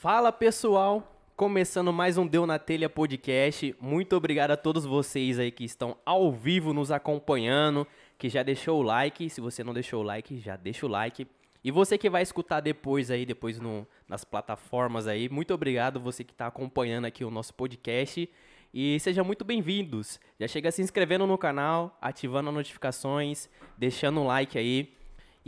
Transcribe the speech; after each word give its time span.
Fala 0.00 0.32
pessoal, 0.32 1.14
começando 1.36 1.92
mais 1.92 2.16
um 2.16 2.26
Deu 2.26 2.46
na 2.46 2.58
Telha 2.58 2.88
podcast. 2.88 3.76
Muito 3.78 4.16
obrigado 4.16 4.50
a 4.52 4.56
todos 4.56 4.86
vocês 4.86 5.38
aí 5.38 5.50
que 5.50 5.62
estão 5.62 5.94
ao 6.06 6.32
vivo 6.32 6.72
nos 6.72 6.90
acompanhando, 6.90 7.86
que 8.16 8.30
já 8.30 8.42
deixou 8.42 8.80
o 8.80 8.82
like. 8.82 9.28
Se 9.28 9.42
você 9.42 9.62
não 9.62 9.74
deixou 9.74 10.00
o 10.00 10.02
like, 10.02 10.40
já 10.40 10.56
deixa 10.56 10.86
o 10.86 10.88
like. 10.88 11.26
E 11.62 11.70
você 11.70 11.98
que 11.98 12.08
vai 12.08 12.22
escutar 12.22 12.60
depois 12.60 13.10
aí, 13.10 13.26
depois 13.26 13.60
no, 13.60 13.86
nas 14.08 14.24
plataformas 14.24 15.06
aí, 15.06 15.28
muito 15.28 15.52
obrigado 15.52 16.00
você 16.00 16.24
que 16.24 16.32
está 16.32 16.46
acompanhando 16.46 17.04
aqui 17.04 17.22
o 17.22 17.30
nosso 17.30 17.52
podcast. 17.52 18.26
E 18.72 18.98
sejam 19.00 19.22
muito 19.22 19.44
bem-vindos. 19.44 20.18
Já 20.38 20.48
chega 20.48 20.70
se 20.70 20.80
inscrevendo 20.80 21.26
no 21.26 21.36
canal, 21.36 21.98
ativando 22.00 22.48
as 22.48 22.54
notificações, 22.54 23.50
deixando 23.76 24.20
um 24.20 24.26
like 24.26 24.56
aí. 24.56 24.94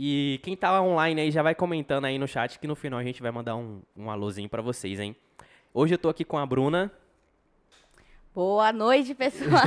E 0.05 0.37
quem 0.43 0.53
tá 0.53 0.81
online 0.81 1.21
aí 1.21 1.31
já 1.31 1.41
vai 1.41 1.55
comentando 1.55 2.03
aí 2.03 2.17
no 2.17 2.27
chat 2.27 2.59
que 2.59 2.67
no 2.67 2.75
final 2.75 2.99
a 2.99 3.03
gente 3.05 3.21
vai 3.21 3.31
mandar 3.31 3.55
um, 3.55 3.81
um 3.95 4.11
alôzinho 4.11 4.49
pra 4.49 4.61
vocês, 4.61 4.99
hein? 4.99 5.15
Hoje 5.73 5.93
eu 5.93 5.97
tô 5.97 6.09
aqui 6.09 6.25
com 6.25 6.37
a 6.37 6.45
Bruna. 6.45 6.91
Boa 8.35 8.73
noite, 8.73 9.15
pessoal. 9.15 9.61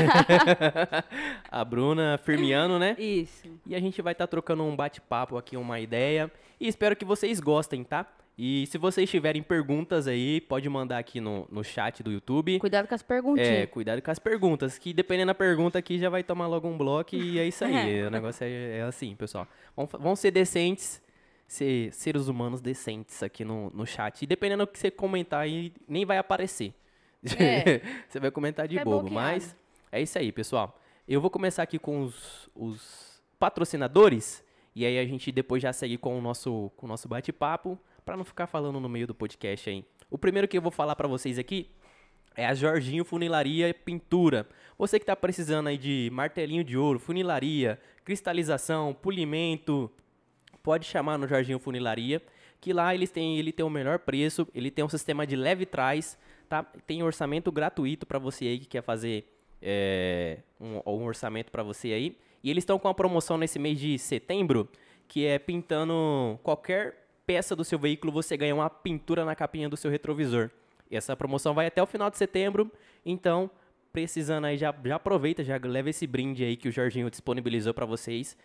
a 1.51 1.65
Bruna 1.65 2.21
Firmiano, 2.23 2.79
né? 2.79 2.95
Isso. 2.99 3.49
E 3.65 3.75
a 3.75 3.81
gente 3.81 4.03
vai 4.03 4.13
estar 4.13 4.27
tá 4.27 4.31
trocando 4.31 4.63
um 4.63 4.77
bate-papo 4.77 5.39
aqui, 5.39 5.57
uma 5.57 5.81
ideia. 5.81 6.31
E 6.61 6.69
espero 6.69 6.95
que 6.95 7.07
vocês 7.07 7.41
gostem, 7.41 7.83
tá? 7.83 8.05
E 8.39 8.67
se 8.67 8.77
vocês 8.77 9.09
tiverem 9.09 9.43
perguntas 9.43 10.07
aí, 10.07 10.43
pode 10.43 10.69
mandar 10.69 10.99
aqui 10.99 11.21
no, 11.21 11.49
no 11.51 11.65
chat 11.65 12.03
do 12.03 12.13
YouTube. 12.13 12.59
Cuidado 12.59 12.87
com 12.87 12.95
as 12.95 13.03
perguntinhas. 13.03 13.49
É, 13.49 13.67
cuidado 13.67 14.03
com 14.03 14.11
as 14.11 14.19
perguntas, 14.19 14.77
que 14.77 14.93
dependendo 14.93 15.29
da 15.29 15.35
pergunta 15.35 15.79
aqui 15.79 15.99
já 15.99 16.11
vai 16.11 16.23
tomar 16.23 16.47
logo 16.47 16.69
um 16.69 16.77
bloco 16.77 17.17
e 17.17 17.39
é 17.39 17.47
isso 17.47 17.65
aí. 17.65 18.03
o 18.05 18.11
negócio 18.11 18.45
é, 18.45 18.79
é, 18.79 18.83
assim, 18.83 19.17
pessoal. 19.17 19.49
Vão, 19.75 19.87
vão 19.87 20.15
ser 20.15 20.33
decentes, 20.33 21.01
ser 21.47 21.91
seres 21.95 22.29
humanos 22.29 22.61
decentes 22.61 23.23
aqui 23.23 23.43
no, 23.43 23.71
no 23.71 23.87
chat. 23.87 24.21
E 24.21 24.27
dependendo 24.27 24.67
do 24.67 24.71
que 24.71 24.79
você 24.79 24.91
comentar 24.91 25.41
aí, 25.41 25.73
nem 25.89 26.05
vai 26.05 26.19
aparecer. 26.19 26.75
É. 27.39 27.81
você 28.07 28.21
vai 28.21 28.31
comentar 28.31 28.69
de 28.69 28.79
é 28.79 28.85
bobo, 28.85 29.09
bloqueado. 29.09 29.15
mas 29.15 29.57
é 29.91 30.03
isso 30.03 30.19
aí, 30.19 30.31
pessoal. 30.31 30.79
Eu 31.09 31.23
vou 31.23 31.31
começar 31.31 31.63
aqui 31.63 31.79
com 31.79 32.03
os, 32.03 32.51
os 32.55 33.23
patrocinadores 33.39 34.45
e 34.75 34.85
aí 34.85 34.99
a 34.99 35.07
gente 35.07 35.33
depois 35.33 35.63
já 35.63 35.73
segue 35.73 35.97
com 35.97 36.19
o 36.19 36.21
nosso, 36.21 36.71
com 36.77 36.85
o 36.85 36.89
nosso 36.89 37.09
bate-papo 37.09 37.81
para 38.07 38.17
não 38.17 38.25
ficar 38.25 38.47
falando 38.47 38.79
no 38.79 38.89
meio 38.89 39.09
do 39.09 39.15
podcast 39.15 39.69
aí. 39.69 39.85
O 40.09 40.17
primeiro 40.17 40.47
que 40.47 40.57
eu 40.57 40.63
vou 40.63 40.71
falar 40.71 40.95
para 40.95 41.09
vocês 41.09 41.41
aqui 41.41 41.69
é 42.37 42.47
a 42.47 42.55
Jorginho 42.55 43.05
Funilaria 43.05 43.75
Pintura. 43.75 44.47
Você 44.79 45.01
que 45.01 45.03
está 45.03 45.17
precisando 45.17 45.67
aí 45.67 45.77
de 45.77 46.09
martelinho 46.13 46.63
de 46.63 46.79
ouro, 46.79 47.01
funilaria, 47.01 47.81
cristalização, 48.05 48.95
polimento, 48.95 49.91
pode 50.63 50.87
chamar 50.87 51.19
no 51.19 51.27
Jorginho 51.27 51.59
Funilaria, 51.59 52.23
que 52.61 52.73
lá 52.73 52.95
eles 52.95 53.11
têm, 53.11 53.39
ele 53.39 53.51
tem 53.51 53.67
o 53.67 53.71
melhor 53.71 53.99
preço, 53.99 54.47
ele 54.55 54.71
tem 54.71 54.85
um 54.85 54.89
sistema 54.89 55.27
de 55.27 55.35
leve 55.35 55.67
trás, 55.67 56.17
tá? 56.49 56.63
Tem 56.63 57.03
orçamento 57.03 57.51
gratuito 57.51 58.07
para 58.07 58.21
você 58.21 58.45
aí 58.45 58.59
que 58.61 58.67
quer 58.67 58.83
fazer 58.83 59.29
é, 59.61 60.39
um, 60.61 60.81
um 60.87 61.05
orçamento 61.05 61.51
para 61.51 61.65
você 61.65 61.89
aí. 61.89 62.17
E 62.45 62.51
eles 62.51 62.63
estão 62.63 62.79
com 62.79 62.87
uma 62.87 62.95
promoção 62.95 63.37
nesse 63.37 63.59
mês 63.59 63.81
de 63.81 63.99
setembro, 63.99 64.69
que 65.09 65.27
é 65.27 65.41
pintando 65.41 66.39
qualquer 66.45 67.06
peça 67.27 67.57
do 67.57 67.65
seu 67.65 67.79
veículo, 67.79 68.13
você 68.13 68.37
ganha 68.37 68.55
uma 68.55 68.71
pintura 68.71 69.25
na 69.25 69.35
capinha 69.35 69.69
do 69.69 69.77
seu 69.77 69.91
retrovisor. 69.91 70.51
E 70.91 70.97
essa 70.97 71.17
promoção 71.17 71.53
vai 71.53 71.67
até 71.67 71.83
o 71.83 71.87
final 71.87 72.09
de 72.09 72.17
setembro, 72.17 72.71
então, 73.05 73.51
precisando 73.93 74.45
aí, 74.45 74.57
já, 74.57 74.75
já 74.85 74.97
aproveita, 74.97 75.43
já 75.43 75.59
leva 75.63 75.91
esse 75.91 76.07
brinde 76.07 76.45
aí 76.45 76.57
que 76.57 76.69
o 76.69 76.73
Jorginho 76.73 77.11
disponibilizou 77.11 77.75
para 77.75 77.85
vocês. 77.85 78.37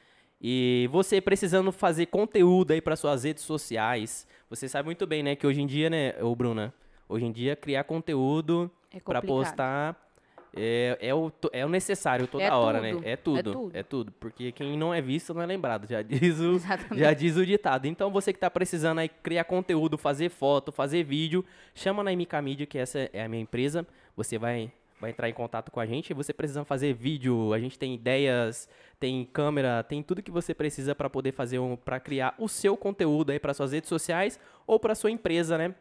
E 0.41 0.89
você 0.91 1.21
precisando 1.21 1.71
fazer 1.71 2.07
conteúdo 2.07 2.71
aí 2.71 2.81
para 2.81 2.95
suas 2.95 3.23
redes 3.23 3.43
sociais, 3.43 4.27
você 4.49 4.67
sabe 4.67 4.87
muito 4.87 5.05
bem, 5.05 5.21
né, 5.21 5.35
que 5.35 5.45
hoje 5.45 5.61
em 5.61 5.67
dia, 5.67 5.87
né, 5.87 6.15
ô 6.19 6.35
Bruna, 6.35 6.73
hoje 7.07 7.25
em 7.25 7.31
dia 7.31 7.55
criar 7.55 7.83
conteúdo 7.83 8.71
é 8.91 8.99
para 8.99 9.21
postar 9.21 10.10
é, 10.55 10.97
é, 10.99 11.15
o, 11.15 11.31
é 11.53 11.65
o 11.65 11.69
necessário 11.69 12.27
toda 12.27 12.43
é 12.43 12.51
hora, 12.51 12.81
né? 12.81 12.91
tudo. 12.91 13.01
né? 13.01 13.11
É 13.11 13.15
tudo, 13.15 13.39
é 13.39 13.43
tudo. 13.43 13.71
É 13.77 13.83
tudo. 13.83 14.11
Porque 14.13 14.51
quem 14.51 14.77
não 14.77 14.93
é 14.93 15.01
visto 15.01 15.33
não 15.33 15.41
é 15.41 15.45
lembrado, 15.45 15.87
já 15.87 16.01
diz 16.01 16.39
o, 16.39 16.59
já 16.93 17.13
diz 17.13 17.37
o 17.37 17.45
ditado. 17.45 17.85
Então 17.87 18.11
você 18.11 18.33
que 18.33 18.37
está 18.37 18.49
precisando 18.49 18.99
aí 18.99 19.07
criar 19.07 19.45
conteúdo, 19.45 19.97
fazer 19.97 20.29
foto, 20.29 20.71
fazer 20.71 21.03
vídeo, 21.03 21.45
chama 21.73 22.03
na 22.03 22.11
MK 22.11 22.41
Media, 22.43 22.65
que 22.65 22.77
essa 22.77 23.09
é 23.13 23.23
a 23.23 23.29
minha 23.29 23.41
empresa. 23.41 23.87
Você 24.15 24.37
vai, 24.37 24.71
vai 24.99 25.11
entrar 25.11 25.29
em 25.29 25.33
contato 25.33 25.71
com 25.71 25.79
a 25.79 25.85
gente. 25.85 26.13
Você 26.13 26.33
precisa 26.33 26.65
fazer 26.65 26.93
vídeo, 26.93 27.53
a 27.53 27.59
gente 27.59 27.79
tem 27.79 27.95
ideias, 27.95 28.67
tem 28.99 29.23
câmera, 29.23 29.83
tem 29.83 30.03
tudo 30.03 30.21
que 30.21 30.31
você 30.31 30.53
precisa 30.53 30.93
para 30.93 31.09
poder 31.09 31.31
fazer 31.31 31.59
um, 31.59 31.77
para 31.77 31.97
criar 31.97 32.35
o 32.37 32.49
seu 32.49 32.75
conteúdo 32.75 33.31
aí 33.31 33.39
para 33.39 33.53
suas 33.53 33.71
redes 33.71 33.87
sociais 33.87 34.37
ou 34.67 34.77
para 34.77 34.95
sua 34.95 35.11
empresa, 35.11 35.57
né? 35.57 35.73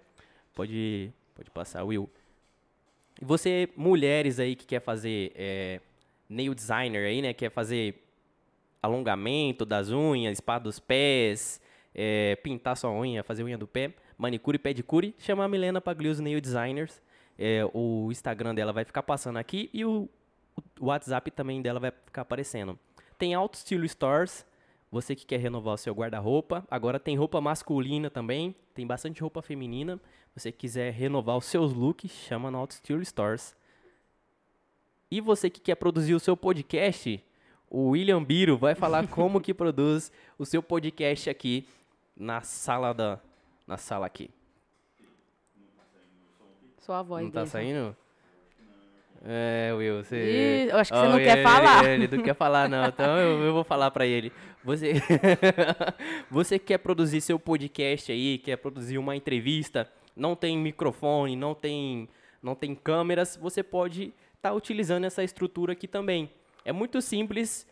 Pode, 0.54 1.12
pode 1.34 1.50
passar, 1.50 1.82
Will. 1.82 2.08
E 3.20 3.24
você, 3.24 3.68
mulheres 3.76 4.38
aí 4.40 4.56
que 4.56 4.64
quer 4.64 4.80
fazer 4.80 5.32
é, 5.34 5.80
nail 6.28 6.54
designer 6.54 7.06
aí, 7.06 7.20
né? 7.20 7.34
Quer 7.34 7.50
fazer 7.50 8.02
alongamento 8.82 9.66
das 9.66 9.90
unhas, 9.90 10.38
spa 10.38 10.58
dos 10.58 10.78
pés, 10.78 11.60
é, 11.94 12.36
pintar 12.36 12.76
sua 12.76 12.90
unha, 12.90 13.22
fazer 13.22 13.44
unha 13.44 13.58
do 13.58 13.66
pé, 13.66 13.92
manicure 14.16 14.58
pedicure, 14.58 15.14
chama 15.18 15.44
a 15.44 15.48
Milena 15.48 15.80
Pagliuso 15.80 16.22
Nail 16.22 16.40
Designers. 16.40 17.02
É, 17.38 17.62
o 17.72 18.08
Instagram 18.10 18.54
dela 18.54 18.72
vai 18.72 18.84
ficar 18.84 19.02
passando 19.02 19.38
aqui 19.38 19.70
e 19.72 19.84
o, 19.84 20.08
o 20.78 20.86
WhatsApp 20.86 21.30
também 21.30 21.60
dela 21.62 21.80
vai 21.80 21.90
ficar 21.90 22.22
aparecendo. 22.22 22.78
Tem 23.18 23.34
Auto 23.34 23.54
Estilo 23.54 23.86
Stores, 23.88 24.46
você 24.90 25.14
que 25.14 25.24
quer 25.24 25.38
renovar 25.38 25.74
o 25.74 25.78
seu 25.78 25.94
guarda-roupa. 25.94 26.66
Agora 26.70 26.98
tem 26.98 27.16
roupa 27.16 27.40
masculina 27.40 28.10
também, 28.10 28.54
tem 28.74 28.86
bastante 28.86 29.20
roupa 29.20 29.40
feminina. 29.40 30.00
Você 30.34 30.50
quiser 30.50 30.92
renovar 30.92 31.36
os 31.36 31.44
seus 31.44 31.72
looks, 31.72 32.10
chama 32.10 32.50
no 32.50 32.58
Auto 32.58 32.74
Steel 32.74 33.04
Stores. 33.04 33.56
E 35.10 35.20
você 35.20 35.48
que 35.48 35.60
quer 35.60 35.76
produzir 35.76 36.14
o 36.14 36.20
seu 36.20 36.36
podcast, 36.36 37.22
o 37.68 37.90
William 37.90 38.22
Biro 38.22 38.58
vai 38.58 38.74
falar 38.74 39.06
como 39.08 39.40
que 39.40 39.54
produz 39.54 40.10
o 40.38 40.44
seu 40.44 40.62
podcast 40.62 41.30
aqui 41.30 41.68
na 42.16 42.42
sala 42.42 42.92
da 42.92 43.20
na 43.66 43.76
sala 43.76 44.06
aqui. 44.06 44.30
Sua 46.78 47.02
voz. 47.02 47.22
Não 47.24 47.30
tá 47.30 47.46
saindo? 47.46 47.96
É, 49.22 49.72
Will, 49.76 50.02
você. 50.02 50.16
Ih, 50.16 50.70
eu 50.70 50.78
acho 50.78 50.92
que 50.92 50.98
oh, 50.98 51.02
você 51.02 51.08
não 51.08 51.18
quer 51.18 51.42
falar. 51.42 51.84
Ele, 51.84 52.04
ele 52.04 52.16
não 52.16 52.24
quer 52.24 52.34
falar, 52.34 52.68
não. 52.68 52.86
Então 52.86 53.18
eu, 53.18 53.42
eu 53.42 53.52
vou 53.52 53.64
falar 53.64 53.90
para 53.90 54.06
ele. 54.06 54.32
Você, 54.64 54.94
você 56.30 56.58
quer 56.58 56.78
produzir 56.78 57.20
seu 57.20 57.38
podcast 57.38 58.10
aí, 58.12 58.38
quer 58.38 58.56
produzir 58.56 58.98
uma 58.98 59.16
entrevista, 59.16 59.88
não 60.16 60.34
tem 60.34 60.56
microfone, 60.58 61.36
não 61.36 61.54
tem, 61.54 62.08
não 62.42 62.54
tem 62.54 62.74
câmeras, 62.74 63.38
você 63.40 63.62
pode 63.62 64.12
estar 64.36 64.50
tá 64.50 64.52
utilizando 64.52 65.04
essa 65.04 65.22
estrutura 65.22 65.72
aqui 65.72 65.86
também. 65.86 66.30
É 66.64 66.72
muito 66.72 67.00
simples. 67.00 67.66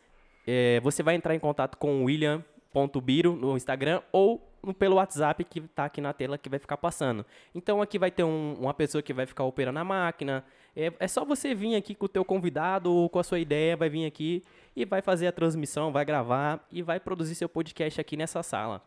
É, 0.47 0.81
você 0.81 1.03
vai 1.03 1.14
entrar 1.14 1.34
em 1.34 1.38
contato 1.38 1.76
com 1.76 2.03
o 2.03 2.04
William.biro 2.04 3.37
no 3.37 3.56
Instagram 3.56 4.00
ou 4.10 4.48
pelo 4.78 4.97
WhatsApp 4.97 5.44
que 5.44 5.60
está 5.60 5.84
aqui 5.84 6.00
na 6.00 6.12
tela 6.12 6.38
que 6.38 6.48
vai 6.48 6.58
ficar 6.58 6.76
passando. 6.76 7.25
Então 7.54 7.81
aqui 7.81 7.98
vai 7.98 8.10
ter 8.10 8.25
um, 8.25 8.54
uma 8.54 8.75
pessoa 8.75 9.03
que 9.03 9.12
vai 9.12 9.26
ficar 9.26 9.44
operando 9.44 9.78
a 9.78 9.84
máquina. 9.84 10.44
É, 10.81 10.93
é 11.00 11.09
só 11.09 11.25
você 11.25 11.56
vir 11.56 11.75
aqui 11.75 11.93
com 11.93 12.06
o 12.06 12.09
teu 12.09 12.25
convidado 12.25 12.94
ou 12.94 13.09
com 13.09 13.19
a 13.19 13.25
sua 13.25 13.41
ideia, 13.41 13.77
vai 13.77 13.89
vir 13.89 14.06
aqui 14.06 14.44
e 14.77 14.84
vai 14.84 15.03
fazer 15.03 15.27
a 15.27 15.33
transmissão, 15.33 15.91
vai 15.91 16.05
gravar 16.05 16.65
e 16.71 16.83
vai 16.83 17.00
produzir 17.00 17.34
seu 17.34 17.49
podcast 17.49 18.00
aqui 18.00 18.16
nessa 18.16 18.44
sala. 18.44 18.81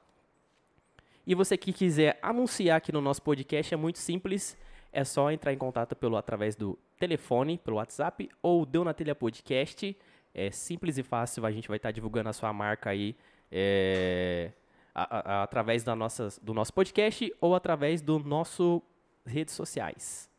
E 1.27 1.35
você 1.35 1.57
que 1.57 1.73
quiser 1.73 2.17
anunciar 2.21 2.77
aqui 2.77 2.93
no 2.93 3.01
nosso 3.01 3.21
podcast 3.21 3.73
é 3.73 3.77
muito 3.77 3.99
simples. 3.99 4.57
É 4.89 5.03
só 5.03 5.29
entrar 5.31 5.51
em 5.51 5.57
contato 5.57 5.93
pelo 5.93 6.15
através 6.15 6.55
do 6.55 6.79
telefone, 6.97 7.57
pelo 7.57 7.75
WhatsApp 7.75 8.29
ou 8.41 8.65
Deu 8.65 8.85
na 8.85 8.93
Telha 8.93 9.13
Podcast. 9.13 9.95
É 10.33 10.49
simples 10.49 10.97
e 10.97 11.03
fácil, 11.03 11.45
a 11.45 11.51
gente 11.51 11.67
vai 11.67 11.75
estar 11.75 11.91
divulgando 11.91 12.29
a 12.29 12.33
sua 12.33 12.53
marca 12.53 12.89
aí. 12.89 13.17
É, 13.51 14.53
a, 14.95 15.39
a, 15.39 15.43
através 15.43 15.83
da 15.83 15.93
nossas, 15.93 16.39
do 16.39 16.53
nosso 16.53 16.73
podcast 16.73 17.33
ou 17.41 17.53
através 17.53 18.01
do 18.01 18.17
nosso 18.17 18.81
redes 19.25 19.53
sociais. 19.53 20.30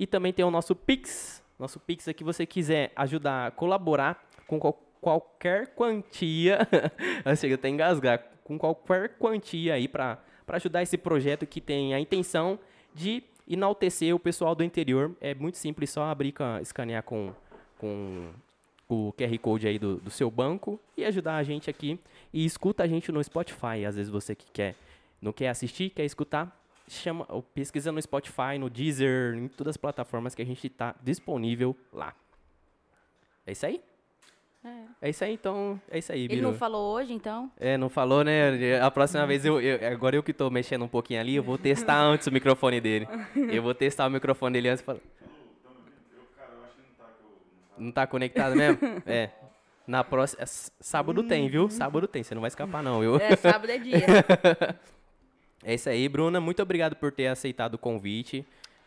E 0.00 0.06
também 0.06 0.32
tem 0.32 0.42
o 0.42 0.50
nosso 0.50 0.74
Pix, 0.74 1.42
nosso 1.58 1.78
Pix 1.78 2.08
aqui, 2.08 2.24
você 2.24 2.46
quiser 2.46 2.90
ajudar, 2.96 3.50
colaborar 3.50 4.26
com 4.46 4.58
qual, 4.58 4.82
qualquer 4.98 5.74
quantia, 5.74 6.66
chega 7.36 7.56
até 7.56 7.68
engasgar, 7.68 8.24
com 8.42 8.58
qualquer 8.58 9.18
quantia 9.18 9.74
aí 9.74 9.86
para 9.86 10.16
ajudar 10.48 10.82
esse 10.82 10.96
projeto 10.96 11.46
que 11.46 11.60
tem 11.60 11.92
a 11.92 12.00
intenção 12.00 12.58
de 12.94 13.22
enaltecer 13.46 14.14
o 14.14 14.18
pessoal 14.18 14.54
do 14.54 14.64
interior. 14.64 15.14
É 15.20 15.34
muito 15.34 15.58
simples, 15.58 15.90
só 15.90 16.04
abrir, 16.04 16.32
escanear 16.62 17.02
com, 17.02 17.34
com 17.76 18.30
o 18.88 19.12
QR 19.12 19.38
Code 19.38 19.68
aí 19.68 19.78
do, 19.78 19.96
do 19.96 20.10
seu 20.10 20.30
banco 20.30 20.80
e 20.96 21.04
ajudar 21.04 21.36
a 21.36 21.42
gente 21.42 21.68
aqui. 21.68 22.00
E 22.32 22.46
escuta 22.46 22.84
a 22.84 22.86
gente 22.86 23.12
no 23.12 23.22
Spotify. 23.22 23.84
Às 23.86 23.96
vezes 23.96 24.10
você 24.10 24.34
que 24.34 24.46
quer, 24.50 24.76
não 25.20 25.30
quer 25.30 25.50
assistir, 25.50 25.90
quer 25.90 26.06
escutar, 26.06 26.58
chama, 26.92 27.24
pesquisa 27.54 27.90
no 27.92 28.00
Spotify, 28.00 28.58
no 28.58 28.68
Deezer, 28.70 29.34
em 29.36 29.48
todas 29.48 29.72
as 29.72 29.76
plataformas 29.76 30.34
que 30.34 30.42
a 30.42 30.44
gente 30.46 30.66
está 30.66 30.94
disponível 31.02 31.76
lá. 31.92 32.14
É 33.46 33.52
isso 33.52 33.66
aí? 33.66 33.80
É. 34.62 34.84
É 35.02 35.08
isso 35.10 35.24
aí, 35.24 35.32
então. 35.32 35.80
É 35.90 35.98
isso 35.98 36.12
aí, 36.12 36.20
Ele 36.24 36.28
Biru. 36.36 36.42
não 36.50 36.54
falou 36.54 36.94
hoje, 36.94 37.12
então? 37.14 37.50
É, 37.58 37.78
não 37.78 37.88
falou, 37.88 38.22
né? 38.22 38.78
A 38.80 38.90
próxima 38.90 39.26
vez, 39.26 39.44
eu, 39.44 39.58
eu- 39.60 39.90
agora 39.90 40.14
eu 40.16 40.22
que 40.22 40.34
tô 40.34 40.50
mexendo 40.50 40.84
um 40.84 40.88
pouquinho 40.88 41.18
ali, 41.18 41.34
eu 41.36 41.42
vou 41.42 41.56
testar 41.56 41.98
antes 41.98 42.26
o 42.26 42.30
microfone 42.32 42.78
dele. 42.80 43.08
Eu 43.34 43.62
vou 43.62 43.72
testar 43.74 44.06
o 44.06 44.10
microfone 44.10 44.52
dele 44.52 44.68
antes 44.68 44.82
e 44.82 44.84
falar. 44.84 44.98
Não 47.78 47.90
tá 47.90 48.06
conectado 48.06 48.54
mesmo? 48.54 48.78
É. 49.06 49.30
Na 49.86 50.04
próxima. 50.04 50.42
s- 50.42 50.70
Sábado 50.78 51.22
tem, 51.22 51.48
viu? 51.48 51.68
Sábado 51.70 52.06
tem, 52.06 52.22
você 52.22 52.34
não 52.34 52.42
vai 52.42 52.48
escapar, 52.48 52.82
não, 52.82 53.00
viu? 53.00 53.16
É, 53.16 53.34
sábado 53.36 53.70
é 53.70 53.78
dia. 53.78 54.04
É 55.62 55.74
isso 55.74 55.88
aí, 55.88 56.08
Bruna. 56.08 56.40
Muito 56.40 56.62
obrigado 56.62 56.96
por 56.96 57.12
ter 57.12 57.26
aceitado 57.26 57.74
o 57.74 57.78
convite. 57.78 58.44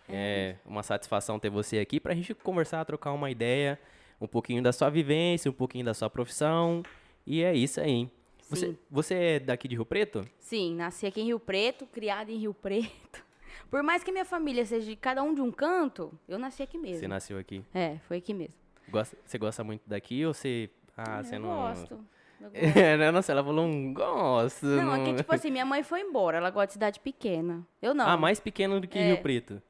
É 0.10 0.56
uma 0.66 0.84
satisfação 0.84 1.40
ter 1.40 1.50
você 1.50 1.80
aqui 1.80 2.00
pra 2.00 2.14
gente 2.14 2.34
conversar, 2.34 2.84
trocar 2.86 3.12
uma 3.14 3.30
ideia, 3.32 3.80
um 4.20 4.28
pouquinho 4.28 4.62
da 4.62 4.74
sua 4.74 4.90
vivência, 4.90 5.50
um 5.50 5.54
pouquinho 5.54 5.86
da 5.86 5.94
sua 5.94 6.10
profissão. 6.10 6.84
E 7.26 7.42
é 7.44 7.54
isso 7.56 7.80
aí. 7.80 8.10
Você, 8.50 8.76
você 8.92 9.14
é 9.16 9.40
daqui 9.40 9.68
de 9.68 9.76
Rio 9.76 9.86
Preto? 9.86 10.28
Sim, 10.40 10.76
nasci 10.76 11.06
aqui 11.08 11.22
em 11.22 11.26
Rio 11.26 11.40
Preto, 11.40 11.86
criada 11.88 12.32
em 12.32 12.38
Rio 12.38 12.54
Preto. 12.54 13.24
Por 13.72 13.82
mais 13.82 14.04
que 14.04 14.12
minha 14.12 14.26
família 14.26 14.66
seja 14.66 14.86
de 14.86 14.96
cada 14.96 15.24
um 15.24 15.34
de 15.34 15.42
um 15.42 15.52
canto, 15.52 16.12
eu 16.28 16.38
nasci 16.38 16.62
aqui 16.62 16.78
mesmo. 16.78 16.98
Você 17.00 17.08
nasceu 17.08 17.38
aqui. 17.38 17.64
É, 17.74 17.98
foi 18.08 18.18
aqui 18.18 18.34
mesmo. 18.34 18.54
Gosta, 18.90 19.18
você 19.26 19.38
gosta 19.38 19.64
muito 19.64 19.82
daqui 19.88 20.26
ou 20.26 20.34
você. 20.34 20.70
Ah, 20.98 21.20
É, 21.20 21.24
você 21.24 21.36
eu 21.36 21.40
não. 21.40 21.50
gosto. 21.50 22.06
É, 22.76 23.12
nossa, 23.12 23.32
ela 23.32 23.44
falou 23.44 23.66
um 23.66 23.94
gosto. 23.94 24.66
Não, 24.66 24.96
é 24.96 25.06
que 25.06 25.14
tipo 25.16 25.34
assim, 25.34 25.52
minha 25.52 25.66
mãe 25.66 25.84
foi 25.84 26.02
embora, 26.02 26.38
ela 26.38 26.50
gosta 26.50 26.68
de 26.68 26.74
cidade 26.74 27.00
pequena. 27.00 27.66
Eu 27.82 27.94
não. 27.94 28.08
Ah, 28.08 28.18
mais 28.18 28.40
pequeno 28.40 28.80
do 28.80 28.88
que 28.88 28.98
É. 28.98 29.08
Rio 29.08 29.22
Preto. 29.22 29.62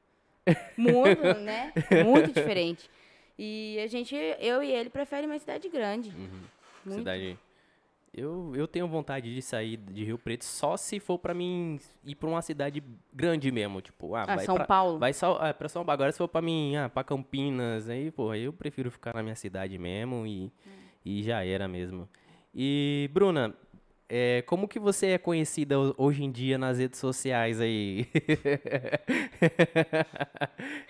Muito, 0.77 1.21
né? 1.41 1.71
Muito 2.05 2.31
diferente. 2.33 2.89
E 3.37 3.79
a 3.83 3.87
gente, 3.87 4.15
eu 4.39 4.61
e 4.61 4.71
ele, 4.71 4.89
prefere 4.89 5.25
uma 5.25 5.39
cidade 5.39 5.67
grande. 5.69 6.09
Uhum. 6.09 6.97
Cidade. 6.97 7.37
Eu, 8.15 8.53
eu 8.55 8.67
tenho 8.67 8.87
vontade 8.87 9.33
de 9.33 9.41
sair 9.41 9.75
de 9.75 10.03
Rio 10.03 10.19
Preto 10.19 10.45
só 10.45 10.77
se 10.77 10.99
for 10.99 11.17
pra 11.17 11.33
mim 11.33 11.79
ir 12.05 12.13
pra 12.13 12.29
uma 12.29 12.43
cidade 12.43 12.83
grande 13.11 13.51
mesmo. 13.51 13.81
Tipo, 13.81 14.13
ah, 14.13 14.21
Ah, 14.27 14.35
vai 14.35 14.45
São 14.45 14.55
pra, 14.55 14.65
Paulo. 14.65 14.99
Vai 14.99 15.13
só, 15.13 15.37
ah, 15.41 15.51
pra 15.51 15.67
São 15.67 15.83
Paulo. 15.83 15.93
Agora 15.93 16.11
se 16.11 16.19
for 16.19 16.27
pra 16.27 16.39
mim, 16.41 16.75
ah, 16.75 16.89
pra 16.89 17.03
Campinas, 17.03 17.89
aí, 17.89 18.11
pô, 18.11 18.35
eu 18.35 18.53
prefiro 18.53 18.91
ficar 18.91 19.15
na 19.15 19.23
minha 19.23 19.35
cidade 19.35 19.79
mesmo 19.79 20.27
e, 20.27 20.51
e 21.03 21.23
já 21.23 21.43
era 21.43 21.67
mesmo. 21.67 22.07
E, 22.53 23.09
Bruna, 23.11 23.53
é, 24.07 24.43
como 24.43 24.67
que 24.67 24.79
você 24.79 25.07
é 25.07 25.17
conhecida 25.17 25.79
ho- 25.79 25.93
hoje 25.97 26.23
em 26.23 26.31
dia 26.31 26.57
nas 26.57 26.77
redes 26.77 26.99
sociais 26.99 27.59
aí? 27.59 28.07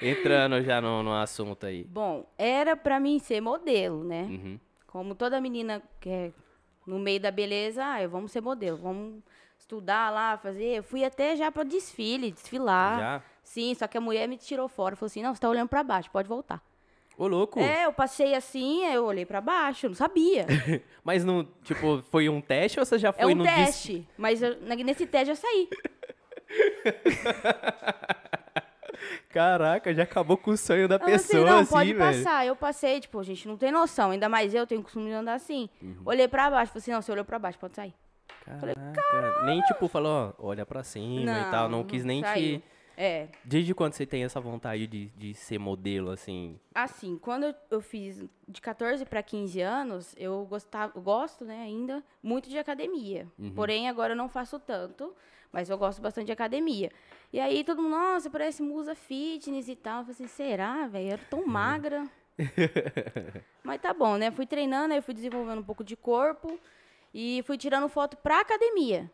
Entrando 0.02 0.62
já 0.62 0.82
no, 0.82 1.04
no 1.04 1.14
assunto 1.14 1.66
aí. 1.66 1.84
Bom, 1.86 2.26
era 2.38 2.76
pra 2.76 3.00
mim 3.00 3.20
ser 3.20 3.42
modelo, 3.42 4.04
né? 4.04 4.24
Uhum. 4.24 4.60
Como 4.88 5.16
toda 5.16 5.42
menina 5.42 5.82
que 6.00 6.10
é 6.10 6.32
no 6.86 7.00
meio 7.00 7.20
da 7.20 7.32
beleza, 7.32 7.84
ah, 7.84 8.08
vamos 8.08 8.32
ser 8.32 8.42
modelo, 8.42 8.78
vamos 8.78 9.24
estudar 9.58 10.12
lá, 10.12 10.38
fazer. 10.38 10.78
Eu 10.80 10.84
fui 10.84 11.04
até 11.04 11.36
já 11.36 11.52
pra 11.52 11.64
desfile, 11.64 12.32
desfilar. 12.32 13.00
Já? 13.00 13.24
Sim, 13.42 13.74
só 13.74 13.88
que 13.88 13.98
a 13.98 14.02
mulher 14.02 14.28
me 14.28 14.38
tirou 14.38 14.68
fora, 14.68 14.96
falou 14.96 15.08
assim: 15.08 15.22
"Não, 15.24 15.34
você 15.34 15.42
tá 15.42 15.50
olhando 15.50 15.70
pra 15.70 15.84
baixo, 15.84 16.12
pode 16.12 16.28
voltar". 16.28 16.62
Ô, 17.18 17.28
louco. 17.28 17.60
É, 17.60 17.86
eu 17.86 17.94
passei 17.94 18.34
assim, 18.34 18.86
aí 18.86 18.96
eu 18.96 19.06
olhei 19.06 19.26
pra 19.26 19.40
baixo, 19.40 19.86
eu 19.86 19.90
não 19.92 19.96
sabia. 19.96 20.46
Mas 21.04 21.24
não, 21.24 21.44
tipo, 21.64 22.02
foi 22.10 22.28
um 22.28 22.42
teste 22.42 22.80
ou 22.80 22.86
você 22.86 22.98
já 22.98 23.10
É 23.10 23.24
foi 23.24 23.34
um 23.34 23.38
no 23.38 23.44
teste, 23.44 24.08
mas 24.18 24.42
eu- 24.42 24.58
nesse 24.84 25.06
teste 25.06 25.30
eu 25.30 25.36
saí. 25.36 25.70
Caraca, 29.30 29.94
já 29.94 30.04
acabou 30.04 30.38
com 30.38 30.52
o 30.52 30.58
sonho 30.58 30.88
da 30.88 30.96
Eu 30.96 31.00
falei 31.00 31.16
assim, 31.16 31.28
pessoa, 31.30 31.50
não, 31.50 31.60
assim, 31.60 31.72
pode 31.72 31.94
velho. 31.94 32.24
passar. 32.24 32.46
Eu 32.46 32.56
passei, 32.56 33.00
tipo, 33.00 33.22
gente, 33.24 33.48
não 33.48 33.58
tem 33.58 33.72
noção. 33.72 34.12
Ainda 34.12 34.30
mais 34.30 34.54
eu 34.54 34.68
tenho 34.68 34.82
o 34.82 34.84
costume 34.84 35.08
de 35.08 35.14
andar 35.14 35.34
assim. 35.34 35.68
Uhum. 35.82 35.98
Olhei 36.06 36.28
pra 36.28 36.50
baixo, 36.52 36.72
falei 36.72 36.82
assim, 36.82 36.92
não, 36.92 37.02
você 37.02 37.12
olhou 37.12 37.26
pra 37.26 37.40
baixo, 37.40 37.58
pode 37.58 37.76
sair. 37.76 37.94
Caraca, 38.46 39.44
nem 39.46 39.62
tipo 39.62 39.88
falou, 39.88 40.36
ó, 40.38 40.48
olha 40.50 40.66
pra 40.66 40.84
cima 40.84 41.32
e 41.40 41.52
tal, 41.52 41.68
não 41.70 41.84
quis 41.84 42.04
nem 42.06 42.22
saiu. 42.22 42.60
te... 42.60 42.64
É, 42.96 43.28
Desde 43.44 43.74
quando 43.74 43.94
você 43.94 44.06
tem 44.06 44.24
essa 44.24 44.40
vontade 44.40 44.86
de, 44.86 45.08
de 45.18 45.34
ser 45.34 45.58
modelo, 45.58 46.12
assim? 46.12 46.60
assim, 46.74 47.18
quando 47.18 47.46
eu, 47.46 47.56
eu 47.72 47.82
fiz 47.82 48.24
de 48.48 48.62
14 48.62 49.06
para 49.06 49.24
15 49.24 49.62
anos, 49.62 50.16
eu 50.18 50.46
gostava, 50.46 50.94
eu 50.96 51.02
gosto, 51.02 51.44
né, 51.44 51.64
ainda 51.64 52.04
muito 52.22 52.50
de 52.50 52.58
academia. 52.58 53.28
Uhum. 53.38 53.52
Porém, 53.54 53.90
agora 53.90 54.14
eu 54.14 54.18
não 54.18 54.30
faço 54.30 54.60
tanto, 54.60 55.14
mas 55.52 55.70
eu 55.70 55.78
gosto 55.78 56.02
bastante 56.02 56.28
de 56.28 56.32
academia. 56.32 56.92
E 57.32 57.40
aí 57.40 57.64
todo 57.64 57.82
mundo, 57.82 57.92
nossa, 57.92 58.30
parece 58.30 58.62
musa 58.62 58.94
fitness 58.94 59.68
e 59.68 59.76
tal. 59.76 60.00
Eu 60.00 60.06
falei 60.06 60.14
assim, 60.14 60.28
será, 60.28 60.88
velho? 60.88 61.08
Eu 61.08 61.14
era 61.14 61.22
tão 61.30 61.46
magra. 61.48 62.08
mas 63.64 63.82
tá 63.82 63.94
bom, 63.94 64.18
né? 64.18 64.32
Fui 64.32 64.46
treinando, 64.46 64.94
aí 64.94 65.02
fui 65.02 65.14
desenvolvendo 65.14 65.60
um 65.60 65.64
pouco 65.64 65.84
de 65.84 65.96
corpo 65.96 66.60
e 67.14 67.44
fui 67.46 67.58
tirando 67.58 67.88
foto 67.90 68.18
pra 68.18 68.42
academia. 68.42 69.10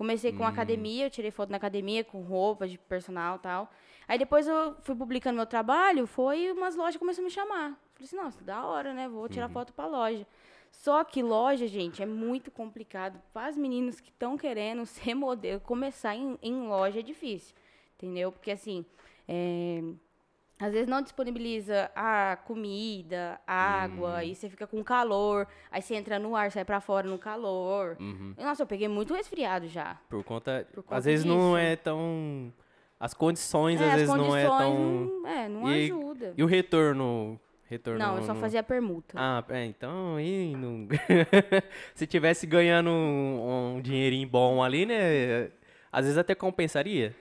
Comecei 0.00 0.32
com 0.32 0.46
academia, 0.46 1.04
eu 1.04 1.10
tirei 1.10 1.30
foto 1.30 1.50
na 1.50 1.58
academia 1.58 2.02
com 2.02 2.22
roupa 2.22 2.66
de 2.66 2.78
personal 2.78 3.36
e 3.36 3.40
tal. 3.40 3.70
Aí 4.08 4.18
depois 4.18 4.48
eu 4.48 4.74
fui 4.80 4.94
publicando 4.94 5.36
meu 5.36 5.44
trabalho, 5.44 6.06
foi 6.06 6.50
umas 6.52 6.74
lojas 6.74 6.96
começaram 6.96 7.26
a 7.26 7.28
me 7.28 7.30
chamar. 7.30 7.78
Falei 7.92 8.06
assim, 8.06 8.16
nossa, 8.16 8.42
da 8.42 8.64
hora, 8.64 8.94
né? 8.94 9.10
Vou 9.10 9.28
tirar 9.28 9.50
foto 9.50 9.74
pra 9.74 9.86
loja. 9.86 10.26
Só 10.72 11.04
que 11.04 11.22
loja, 11.22 11.66
gente, 11.66 12.02
é 12.02 12.06
muito 12.06 12.50
complicado. 12.50 13.20
Para 13.30 13.48
as 13.48 13.58
meninas 13.58 14.00
que 14.00 14.08
estão 14.08 14.38
querendo 14.38 14.86
ser 14.88 15.14
modelo, 15.14 15.60
começar 15.60 16.16
em, 16.16 16.38
em 16.40 16.66
loja 16.66 17.00
é 17.00 17.02
difícil. 17.02 17.54
Entendeu? 17.98 18.32
Porque 18.32 18.52
assim, 18.52 18.86
é, 19.28 19.82
às 20.60 20.72
vezes 20.72 20.86
não 20.86 21.00
disponibiliza 21.02 21.90
a 21.94 22.36
comida, 22.44 23.40
a 23.46 23.54
água, 23.82 24.16
aí 24.18 24.34
você 24.34 24.48
fica 24.50 24.66
com 24.66 24.82
calor, 24.84 25.46
aí 25.70 25.80
você 25.80 25.94
entra 25.94 26.18
no 26.18 26.36
ar, 26.36 26.52
sai 26.52 26.64
pra 26.64 26.80
fora 26.80 27.08
no 27.08 27.18
calor. 27.18 27.96
Uhum. 27.98 28.34
Nossa, 28.38 28.62
eu 28.62 28.66
peguei 28.66 28.88
muito 28.88 29.14
resfriado 29.14 29.66
já. 29.68 29.96
Por 30.08 30.22
conta... 30.22 30.66
Por 30.72 30.82
conta 30.82 30.96
às 30.96 31.04
vezes 31.06 31.24
não 31.24 31.54
disso. 31.54 31.56
é 31.56 31.76
tão... 31.76 32.52
As 32.98 33.14
condições, 33.14 33.80
É, 33.80 33.84
às 33.84 33.90
as 33.92 33.96
vezes, 34.00 34.14
não 34.14 34.36
é 34.36 34.46
condições 34.46 34.58
tão... 34.58 34.78
não, 35.22 35.26
é, 35.26 35.48
não 35.48 35.70
E- 35.72 35.84
ajuda. 35.86 36.34
E 36.36 36.42
o 36.42 36.46
retorno? 36.46 37.40
Retorno 37.66 37.98
Não, 38.00 38.16
eu 38.16 38.22
só 38.24 38.34
no- 38.34 38.40
fazia 38.40 38.62
permuta. 38.62 39.14
Ah, 39.16 39.42
é, 39.48 39.64
então 39.64 40.16
aí 40.16 40.54
não... 40.54 40.86
Se 41.94 42.06
tivesse 42.06 42.46
ganhando 42.46 42.90
um, 42.90 43.76
um 43.76 43.80
dinheirinho 43.80 44.28
bom 44.28 44.62
ali, 44.62 44.84
né? 44.84 45.50
Às 45.90 46.04
vezes 46.04 46.18
até 46.18 46.34
compensaria. 46.34 47.14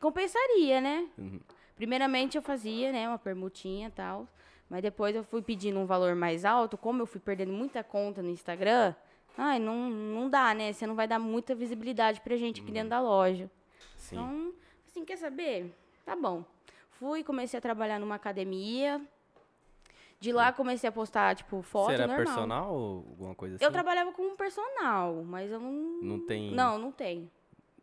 Compensaria, 0.00 0.80
né? 0.80 1.06
Uhum. 1.18 1.40
Primeiramente 1.82 2.36
eu 2.36 2.42
fazia, 2.42 2.92
né, 2.92 3.08
uma 3.08 3.18
permutinha 3.18 3.88
e 3.88 3.90
tal. 3.90 4.28
Mas 4.70 4.82
depois 4.82 5.16
eu 5.16 5.24
fui 5.24 5.42
pedindo 5.42 5.80
um 5.80 5.84
valor 5.84 6.14
mais 6.14 6.44
alto, 6.44 6.78
como 6.78 7.02
eu 7.02 7.06
fui 7.06 7.20
perdendo 7.20 7.52
muita 7.52 7.82
conta 7.82 8.22
no 8.22 8.28
Instagram, 8.30 8.94
ai, 9.36 9.58
não, 9.58 9.90
não 9.90 10.30
dá, 10.30 10.54
né? 10.54 10.72
Você 10.72 10.86
não 10.86 10.94
vai 10.94 11.08
dar 11.08 11.18
muita 11.18 11.56
visibilidade 11.56 12.20
pra 12.20 12.36
gente 12.36 12.60
aqui 12.60 12.70
dentro 12.70 12.90
da 12.90 13.00
loja. 13.00 13.50
Sim. 13.96 14.14
Então, 14.14 14.52
assim, 14.86 15.04
quer 15.04 15.16
saber? 15.16 15.74
Tá 16.06 16.14
bom. 16.14 16.44
Fui, 17.00 17.24
comecei 17.24 17.58
a 17.58 17.60
trabalhar 17.60 17.98
numa 17.98 18.14
academia. 18.14 19.00
De 20.20 20.30
lá 20.30 20.52
comecei 20.52 20.88
a 20.88 20.92
postar, 20.92 21.34
tipo, 21.34 21.62
foto 21.62 21.86
Você 21.86 21.94
era 21.94 22.06
normal. 22.06 22.24
personal 22.24 22.72
ou 22.72 22.96
alguma 23.10 23.34
coisa 23.34 23.56
assim? 23.56 23.64
Eu 23.64 23.72
trabalhava 23.72 24.12
com 24.12 24.22
um 24.22 24.36
personal, 24.36 25.24
mas 25.24 25.50
eu 25.50 25.58
não... 25.58 25.72
Não 26.00 26.20
tem- 26.26 26.52
Não, 26.52 26.78
não 26.78 26.92
tem. 26.92 27.28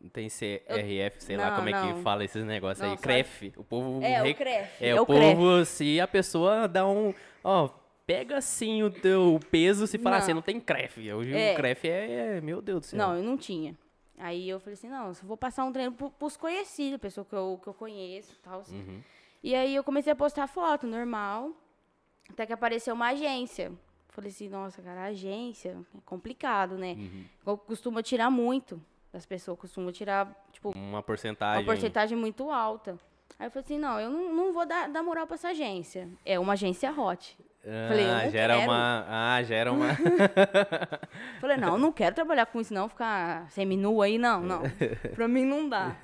Não 0.00 0.08
tem 0.08 0.28
CRF, 0.28 1.22
sei 1.22 1.36
lá 1.36 1.50
Não, 1.50 1.56
como 1.56 1.68
é 1.68 1.72
que 1.72 1.92
não. 1.92 2.02
fala 2.02 2.24
esses 2.24 2.42
negócios 2.44 2.80
Não, 2.82 2.92
aí. 2.92 2.96
só- 2.96 3.02
CREF. 3.02 3.52
O 3.56 3.62
povo. 3.64 4.02
É, 4.02 4.22
o 4.22 4.34
CREF. 4.34 4.82
É, 4.82 4.88
É 4.88 4.94
o 4.98 5.02
o 5.02 5.06
CREF. 5.06 5.34
povo, 5.36 5.64
se 5.66 6.00
a 6.00 6.08
pessoa 6.08 6.66
dá 6.66 6.86
um. 6.88 7.12
Ó, 7.44 7.68
pega 8.06 8.38
assim 8.38 8.82
o 8.82 8.90
teu 8.90 9.38
peso 9.50 9.86
se 9.86 9.98
falar 9.98 10.16
Não. 10.16 10.22
assim, 10.24 10.32
não 10.34 10.40
tem 10.42 10.58
CREF. 10.58 11.12
Hoje 11.12 11.34
É. 11.34 11.52
o 11.52 11.56
CREF 11.56 11.86
é, 11.88 12.36
é- 12.36 12.40
Meu 12.40 12.62
Deus 12.62 12.80
do 12.80 12.86
céu. 12.86 12.98
Não, 12.98 13.14
eu 13.14 13.22
não 13.22 13.36
tinha. 13.36 13.76
Aí 14.18 14.48
eu 14.48 14.58
falei 14.60 14.74
assim, 14.74 14.88
não, 14.88 15.08
eu 15.08 15.14
vou 15.22 15.36
passar 15.36 15.64
um 15.64 15.72
treino 15.72 15.92
pro, 15.92 16.10
pros 16.10 16.36
conhecidos, 16.36 16.98
pessoa 17.00 17.24
que 17.24 17.34
eu, 17.34 17.58
que 17.62 17.68
eu 17.68 17.74
conheço 17.74 18.32
e 18.32 18.42
tal. 18.42 18.62
Uhum. 18.70 19.00
E 19.42 19.54
aí 19.54 19.74
eu 19.74 19.82
comecei 19.84 20.12
a 20.12 20.16
postar 20.16 20.46
foto, 20.46 20.86
normal. 20.86 21.50
Até 22.28 22.46
que 22.46 22.52
apareceu 22.52 22.94
uma 22.94 23.08
agência. 23.08 23.72
Falei 24.08 24.30
assim, 24.30 24.48
nossa, 24.48 24.82
cara, 24.82 25.04
agência 25.04 25.76
é 25.94 25.98
complicado, 26.04 26.76
né? 26.76 26.94
Uhum. 26.98 27.24
Eu 27.46 27.56
costumo 27.58 28.02
tirar 28.02 28.30
muito 28.30 28.80
das 29.12 29.26
pessoas, 29.26 29.58
costumo 29.58 29.90
tirar, 29.92 30.30
tipo, 30.52 30.70
Uma 30.76 31.02
porcentagem. 31.02 31.60
uma 31.62 31.66
porcentagem 31.66 32.16
muito 32.16 32.50
alta. 32.50 32.96
Aí 33.38 33.46
eu 33.46 33.50
falei 33.50 33.64
assim, 33.64 33.78
não, 33.78 33.98
eu 34.00 34.10
não, 34.10 34.34
não 34.34 34.52
vou 34.52 34.66
dar, 34.66 34.88
dar 34.88 35.02
moral 35.02 35.26
pra 35.26 35.34
essa 35.34 35.48
agência. 35.48 36.08
É 36.24 36.38
uma 36.38 36.52
agência 36.52 36.92
hot. 36.92 37.36
Ah, 37.64 37.88
Falei, 37.88 38.30
gera 38.30 38.54
quero. 38.56 38.70
uma. 38.70 39.06
Ah, 39.08 39.42
gera 39.42 39.72
uma. 39.72 39.88
Falei, 41.40 41.56
não, 41.56 41.74
eu 41.74 41.78
não 41.78 41.92
quero 41.92 42.14
trabalhar 42.14 42.46
com 42.46 42.60
isso, 42.60 42.72
não, 42.72 42.88
ficar 42.88 43.50
semi-nu 43.50 44.00
aí, 44.00 44.16
não, 44.18 44.40
não. 44.42 44.62
Pra 45.14 45.28
mim 45.28 45.44
não 45.44 45.68
dá. 45.68 45.94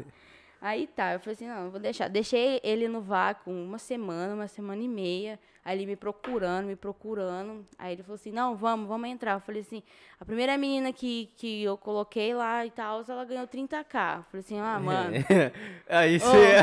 Aí 0.60 0.86
tá, 0.86 1.12
eu 1.12 1.20
falei 1.20 1.34
assim, 1.34 1.46
não, 1.48 1.70
vou 1.70 1.78
deixar. 1.78 2.08
Deixei 2.08 2.60
ele 2.64 2.88
no 2.88 3.00
vácuo 3.00 3.52
uma 3.52 3.78
semana, 3.78 4.34
uma 4.34 4.48
semana 4.48 4.82
e 4.82 4.88
meia. 4.88 5.38
Aí 5.64 5.76
ele 5.76 5.86
me 5.86 5.96
procurando, 5.96 6.66
me 6.66 6.76
procurando. 6.76 7.64
Aí 7.78 7.92
ele 7.92 8.02
falou 8.02 8.14
assim, 8.14 8.30
não, 8.32 8.56
vamos, 8.56 8.88
vamos 8.88 9.08
entrar. 9.08 9.32
Eu 9.34 9.40
falei 9.40 9.60
assim, 9.62 9.82
a 10.18 10.24
primeira 10.24 10.56
menina 10.56 10.92
que, 10.92 11.28
que 11.36 11.62
eu 11.64 11.76
coloquei 11.76 12.32
lá 12.34 12.64
e 12.64 12.70
tal, 12.70 13.04
ela 13.06 13.24
ganhou 13.24 13.46
30k. 13.46 14.18
Eu 14.18 14.22
falei 14.24 14.40
assim, 14.40 14.58
ah, 14.60 14.78
mano, 14.80 15.10
Aí 15.88 16.18
você. 16.18 16.56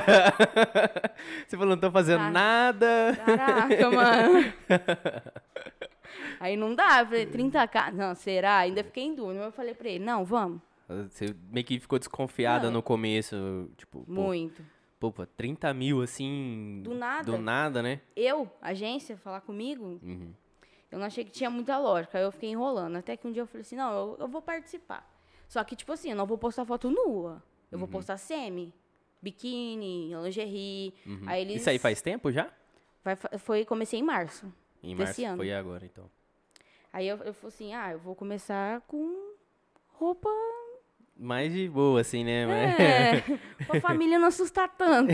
você 1.47 1.57
falou, 1.57 1.75
não 1.75 1.77
tô 1.77 1.91
fazendo 1.91 2.21
Ah. 2.23 2.31
nada. 2.31 3.17
caraca, 3.25 3.91
mano. 3.91 4.53
Aí 6.39 6.55
não 6.57 6.73
dá, 6.75 6.99
eu 7.01 7.05
falei, 7.05 7.25
30k? 7.25 7.91
Não, 7.93 8.15
será? 8.15 8.57
Ainda 8.59 8.83
fiquei 8.83 9.03
em 9.03 9.15
dúvida. 9.15 9.43
Eu 9.43 9.51
falei 9.51 9.73
pra 9.73 9.89
ele, 9.89 10.03
não, 10.03 10.25
vamos. 10.25 10.59
Você 11.09 11.35
meio 11.51 11.65
que 11.65 11.79
ficou 11.79 11.97
desconfiada 11.99 12.67
Não. 12.67 12.73
no 12.75 12.83
começo, 12.83 13.69
tipo, 13.77 14.03
Muito. 14.07 14.63
pô, 14.99 15.11
pô, 15.11 15.25
30 15.25 15.73
mil 15.73 16.01
assim. 16.01 16.81
Do 16.83 16.93
nada. 16.93 17.23
Do 17.23 17.37
nada, 17.37 17.81
né? 17.81 18.01
Eu, 18.15 18.49
agência, 18.61 19.17
falar 19.17 19.41
comigo, 19.41 19.99
Uhum. 20.01 20.33
eu 20.91 20.99
não 20.99 21.05
achei 21.05 21.23
que 21.25 21.31
tinha 21.31 21.49
muita 21.49 21.77
lógica. 21.77 22.17
Aí 22.17 22.23
eu 22.23 22.31
fiquei 22.31 22.49
enrolando. 22.49 22.95
Até 22.97 23.15
que 23.17 23.27
um 23.27 23.31
dia 23.31 23.41
eu 23.43 23.47
falei 23.47 23.61
assim, 23.61 23.75
não, 23.75 23.91
eu, 23.93 24.17
eu 24.21 24.27
vou 24.27 24.41
participar. 24.41 25.09
Só 25.47 25.63
que, 25.63 25.75
tipo 25.75 25.91
assim, 25.91 26.09
eu 26.11 26.15
não 26.15 26.25
vou 26.25 26.37
postar 26.37 26.65
foto 26.65 26.89
nua. 26.89 27.43
Eu 27.71 27.77
Uhum. 27.77 27.79
vou 27.79 27.87
postar 27.87 28.17
semi, 28.17 28.73
biquíni, 29.21 30.13
lingerie. 30.15 30.93
uhum. 31.05 31.23
Aí 31.27 31.41
eles... 31.41 31.57
Isso 31.61 31.69
aí 31.69 31.79
faz 31.79 32.01
tempo 32.01 32.31
já? 32.31 32.49
Vai, 33.03 33.15
foi, 33.15 33.65
comecei 33.65 33.99
em 33.99 34.03
março. 34.03 34.51
Em 34.81 34.95
março 34.95 35.23
ano. 35.25 35.37
foi 35.37 35.53
agora, 35.53 35.85
então. 35.85 36.09
Aí 36.91 37.07
eu, 37.07 37.17
eu 37.17 37.33
falei 37.33 37.47
assim, 37.53 37.73
ah, 37.73 37.91
eu 37.91 37.99
vou 37.99 38.15
começar 38.15 38.81
com 38.81 39.33
roupa... 39.93 40.29
Mais 41.23 41.53
de 41.53 41.69
boa, 41.69 42.01
assim, 42.01 42.23
né? 42.23 42.45
Mas- 42.45 42.79
É, 42.79 43.23
pra 43.65 43.79
família 43.79 44.19
não 44.19 44.27
assustar 44.27 44.67
tanto. 44.77 45.13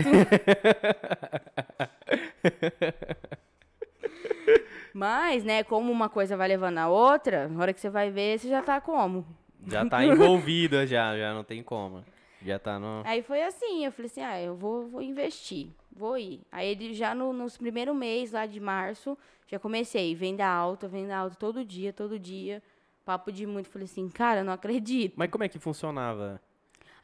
Mas, 4.92 5.44
né, 5.44 5.62
como 5.62 5.92
uma 5.92 6.08
coisa 6.08 6.36
vai 6.36 6.48
levando 6.48 6.78
a 6.78 6.88
outra, 6.88 7.48
na 7.48 7.60
hora 7.62 7.72
que 7.72 7.80
você 7.80 7.88
vai 7.88 8.10
ver, 8.10 8.38
você 8.38 8.48
já 8.48 8.60
tá 8.60 8.80
como? 8.80 9.24
Já 9.68 9.84
tá 9.86 10.04
envolvida, 10.04 10.86
já, 10.86 11.16
já 11.16 11.32
não 11.32 11.44
tem 11.44 11.62
como. 11.62 12.04
Já 12.44 12.58
tá 12.58 12.78
no. 12.78 13.02
Aí 13.04 13.22
foi 13.22 13.42
assim, 13.42 13.84
eu 13.84 13.92
falei 13.92 14.06
assim, 14.10 14.22
ah, 14.22 14.40
eu 14.40 14.56
vou, 14.56 14.88
vou 14.88 15.02
investir, 15.02 15.68
vou 15.94 16.18
ir. 16.18 16.40
Aí 16.50 16.68
ele 16.70 16.92
já 16.94 17.14
no, 17.14 17.32
nos 17.32 17.56
primeiros 17.56 17.94
meses 17.94 18.32
lá 18.32 18.46
de 18.46 18.58
março, 18.58 19.16
já 19.46 19.58
comecei, 19.58 20.14
venda 20.14 20.46
alta, 20.46 20.88
venda 20.88 21.16
alta, 21.16 21.36
todo 21.36 21.64
dia, 21.64 21.92
todo 21.92 22.18
dia. 22.18 22.62
Papo 23.10 23.32
de 23.32 23.44
muito, 23.44 23.68
falei 23.68 23.86
assim, 23.86 24.08
cara, 24.08 24.44
não 24.44 24.52
acredito. 24.52 25.14
Mas 25.16 25.28
como 25.28 25.42
é 25.42 25.48
que 25.48 25.58
funcionava? 25.58 26.40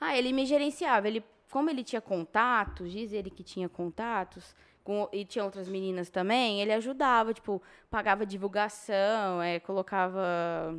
Ah, 0.00 0.16
ele 0.16 0.32
me 0.32 0.46
gerenciava. 0.46 1.08
Ele, 1.08 1.20
como 1.50 1.68
ele 1.68 1.82
tinha 1.82 2.00
contatos, 2.00 2.92
diz 2.92 3.12
ele 3.12 3.28
que 3.28 3.42
tinha 3.42 3.68
contatos, 3.68 4.54
com, 4.84 5.08
e 5.12 5.24
tinha 5.24 5.44
outras 5.44 5.68
meninas 5.68 6.08
também, 6.08 6.60
ele 6.62 6.72
ajudava, 6.74 7.34
tipo, 7.34 7.60
pagava 7.90 8.24
divulgação, 8.24 9.42
é, 9.42 9.58
colocava 9.58 10.78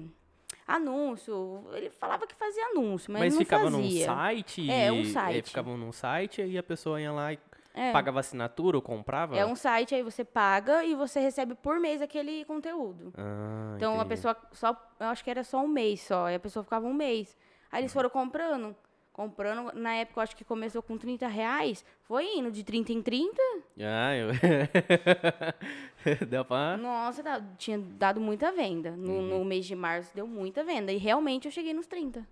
anúncio. 0.66 1.62
Ele 1.74 1.90
falava 1.90 2.26
que 2.26 2.34
fazia 2.34 2.64
anúncio, 2.68 3.12
mas, 3.12 3.24
Mas 3.24 3.34
não 3.34 3.40
ficava 3.40 3.70
num 3.70 3.92
site? 3.92 4.72
É, 4.72 4.90
um 4.94 5.02
e- 5.02 5.12
site. 5.12 5.40
é, 5.40 5.42
ficava 5.42 5.76
num 5.76 5.92
site 5.92 6.42
e 6.42 6.58
a 6.58 6.64
pessoa 6.64 7.02
ia 7.02 7.12
lá 7.12 7.34
e 7.34 7.40
É. 7.78 7.92
pagava 7.92 8.20
assinatura 8.20 8.76
ou 8.78 8.82
comprava? 8.82 9.38
É 9.38 9.46
um 9.46 9.56
site, 9.56 9.94
aí 9.94 10.02
você 10.02 10.24
paga 10.26 10.84
e 10.84 10.96
você 10.96 11.20
recebe 11.20 11.54
por 11.56 11.80
mês 11.80 12.02
aquele 12.02 12.44
conteúdo. 12.46 13.14
Ah, 13.18 13.74
Então 13.76 13.92
a 13.94 13.96
entendi. 13.98 14.10
pessoa 14.10 14.36
só, 14.52 14.70
eu 15.00 15.08
acho 15.08 15.24
que 15.24 15.30
era 15.30 15.44
só 15.44 15.60
um 15.64 15.68
mês 15.68 16.02
só, 16.02 16.26
aí 16.26 16.36
a 16.36 16.40
pessoa 16.40 16.64
ficava 16.64 16.86
um 16.88 16.94
mês. 16.94 17.38
Aí 17.72 17.78
Uhum. 17.80 17.84
eles 17.84 17.94
foram 17.94 18.10
comprando, 18.10 18.76
comprando, 19.14 19.72
na 19.76 19.94
época 19.96 20.20
eu 20.20 20.24
acho 20.24 20.36
que 20.36 20.44
começou 20.44 20.82
com 20.82 20.98
30 20.98 21.28
reais, 21.28 21.84
foi 22.04 22.26
indo 22.38 22.52
de 22.52 22.64
30 22.64 22.92
em 22.94 23.02
30. 23.02 23.42
Ah, 23.80 24.16
eu. 24.16 24.30
Deu 26.30 26.46
pra. 26.46 26.78
Nossa, 26.78 27.24
tinha 27.58 27.78
dado 27.78 28.20
muita 28.22 28.52
venda. 28.52 28.92
No, 28.92 29.12
Uhum. 29.14 29.40
no 29.40 29.46
mês 29.46 29.66
de 29.66 29.76
março 29.76 30.14
deu 30.16 30.26
muita 30.28 30.64
venda. 30.64 30.92
E 30.92 30.98
realmente 30.98 31.46
eu 31.46 31.52
cheguei 31.52 31.74
nos 31.74 31.88
30. 31.88 32.26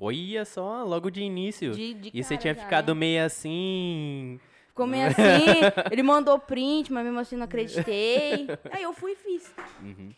Olha 0.00 0.44
só, 0.44 0.84
logo 0.84 1.10
de 1.10 1.20
início. 1.22 1.72
De, 1.72 1.92
de 1.94 2.10
e 2.14 2.22
você 2.22 2.36
tinha 2.36 2.54
já, 2.54 2.60
ficado 2.62 2.94
né? 2.94 3.00
meio 3.00 3.24
assim. 3.24 4.38
Ficou 4.68 4.86
meio 4.86 5.08
assim, 5.10 5.56
ele 5.90 6.04
mandou 6.04 6.38
print, 6.38 6.92
mas 6.92 7.04
mesmo 7.04 7.18
assim 7.18 7.34
não 7.36 7.44
acreditei. 7.44 8.46
Aí 8.70 8.84
eu 8.84 8.92
fui 8.92 9.12
e 9.12 9.16
fiz. 9.16 9.52
Uhum. 9.82 10.10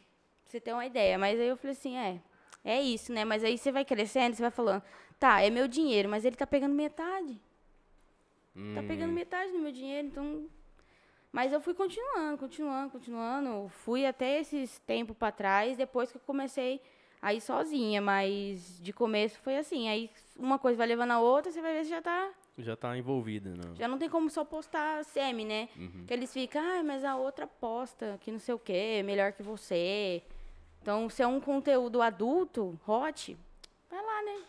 Pra 0.44 0.50
você 0.50 0.60
ter 0.60 0.74
uma 0.74 0.84
ideia. 0.84 1.18
Mas 1.18 1.40
aí 1.40 1.48
eu 1.48 1.56
falei 1.56 1.72
assim, 1.72 1.96
é, 1.96 2.20
é 2.62 2.82
isso, 2.82 3.10
né? 3.10 3.24
Mas 3.24 3.42
aí 3.42 3.56
você 3.56 3.72
vai 3.72 3.82
crescendo, 3.82 4.36
você 4.36 4.42
vai 4.42 4.50
falando, 4.50 4.82
tá, 5.18 5.40
é 5.40 5.48
meu 5.48 5.66
dinheiro, 5.66 6.10
mas 6.10 6.26
ele 6.26 6.36
tá 6.36 6.46
pegando 6.46 6.74
metade. 6.74 7.40
Tá 8.74 8.82
pegando 8.82 9.10
Hum, 9.10 9.14
metade 9.14 9.50
do 9.52 9.58
meu 9.58 9.72
dinheiro, 9.72 10.08
então. 10.08 10.46
Mas 11.32 11.52
eu 11.52 11.60
fui 11.60 11.72
continuando, 11.72 12.36
continuando, 12.36 12.90
continuando. 12.90 13.68
Fui 13.70 14.04
até 14.04 14.40
esses 14.40 14.78
tempos 14.80 15.16
pra 15.16 15.32
trás, 15.32 15.76
depois 15.78 16.10
que 16.10 16.18
eu 16.18 16.22
comecei 16.26 16.82
a 17.20 17.34
ir 17.34 17.40
sozinha. 17.40 18.00
Mas 18.00 18.78
de 18.82 18.92
começo 18.92 19.38
foi 19.40 19.56
assim. 19.56 19.88
Aí 19.88 20.10
uma 20.36 20.58
coisa 20.58 20.76
vai 20.78 20.86
levando 20.86 21.10
a 21.12 21.20
outra, 21.20 21.50
você 21.50 21.60
vai 21.60 21.74
ver 21.74 21.84
se 21.84 21.90
já 21.90 22.00
tá. 22.02 22.30
já 22.58 22.76
tá 22.76 22.96
envolvida, 22.96 23.50
não. 23.56 23.74
Já 23.74 23.86
não 23.88 23.98
tem 23.98 24.08
como 24.08 24.28
só 24.30 24.44
postar 24.44 25.04
semi, 25.04 25.44
né? 25.44 25.68
Uhum. 25.76 26.04
Que 26.06 26.14
eles 26.14 26.32
ficam, 26.32 26.62
ah, 26.62 26.82
mas 26.82 27.04
a 27.04 27.16
outra 27.16 27.46
posta, 27.46 28.18
que 28.20 28.30
não 28.30 28.38
sei 28.38 28.54
o 28.54 28.58
quê, 28.58 29.02
melhor 29.04 29.32
que 29.32 29.42
você. 29.42 30.22
Então, 30.82 31.10
se 31.10 31.22
é 31.22 31.26
um 31.26 31.40
conteúdo 31.40 32.00
adulto, 32.00 32.78
hot, 32.86 33.36
vai 33.90 34.02
lá, 34.02 34.22
né? 34.22 34.42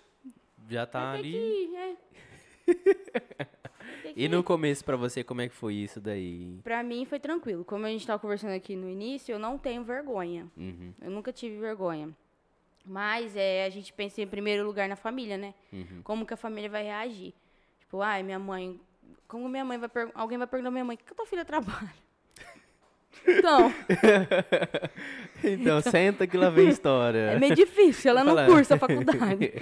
Já 0.69 0.85
tá 0.85 1.11
ali. 1.11 1.31
que, 1.33 1.75
é. 1.75 1.95
E 4.15 4.27
no 4.27 4.43
começo 4.43 4.83
pra 4.83 4.95
você, 4.95 5.23
como 5.23 5.41
é 5.41 5.49
que 5.49 5.55
foi 5.55 5.73
isso 5.75 5.99
daí? 5.99 6.59
Pra 6.63 6.83
mim 6.83 7.05
foi 7.05 7.19
tranquilo. 7.19 7.63
Como 7.63 7.85
a 7.85 7.89
gente 7.89 8.05
tava 8.05 8.19
conversando 8.19 8.53
aqui 8.53 8.75
no 8.75 8.89
início, 8.89 9.33
eu 9.33 9.39
não 9.39 9.57
tenho 9.57 9.83
vergonha. 9.83 10.47
Uhum, 10.57 10.93
Eu 11.01 11.11
nunca 11.11 11.31
tive 11.31 11.57
vergonha. 11.59 12.09
Mas 12.85 13.35
é, 13.35 13.65
a 13.65 13.69
gente 13.69 13.93
pensa 13.93 14.21
em 14.21 14.27
primeiro 14.27 14.65
lugar 14.65 14.89
na 14.89 14.95
família, 14.95 15.37
né? 15.37 15.53
uhum. 15.71 16.01
Como 16.03 16.25
que 16.25 16.33
a 16.33 16.37
família 16.37 16.69
vai 16.69 16.83
reagir? 16.83 17.33
Tipo, 17.79 18.01
ai, 18.01 18.23
minha 18.23 18.39
mãe. 18.39 18.79
Como 19.27 19.47
minha 19.47 19.63
mãe 19.63 19.77
vai 19.77 19.87
perguntar. 19.89 20.19
Alguém 20.19 20.37
vai 20.37 20.47
perguntar 20.47 20.69
à 20.69 20.71
minha 20.71 20.85
mãe, 20.85 20.95
o 20.95 20.97
que, 20.97 21.05
que 21.05 21.13
tua 21.15 21.25
filha 21.25 21.45
trabalha? 21.45 21.93
Então, 23.27 23.71
Então, 25.43 25.81
senta 25.81 26.25
que 26.25 26.37
lá 26.37 26.49
vem 26.49 26.69
história. 26.69 27.31
é 27.31 27.39
meio 27.39 27.53
difícil, 27.53 28.09
ela 28.09 28.23
não 28.23 28.33
Fala. 28.33 28.47
cursa 28.47 28.75
a 28.75 28.79
faculdade. 28.79 29.51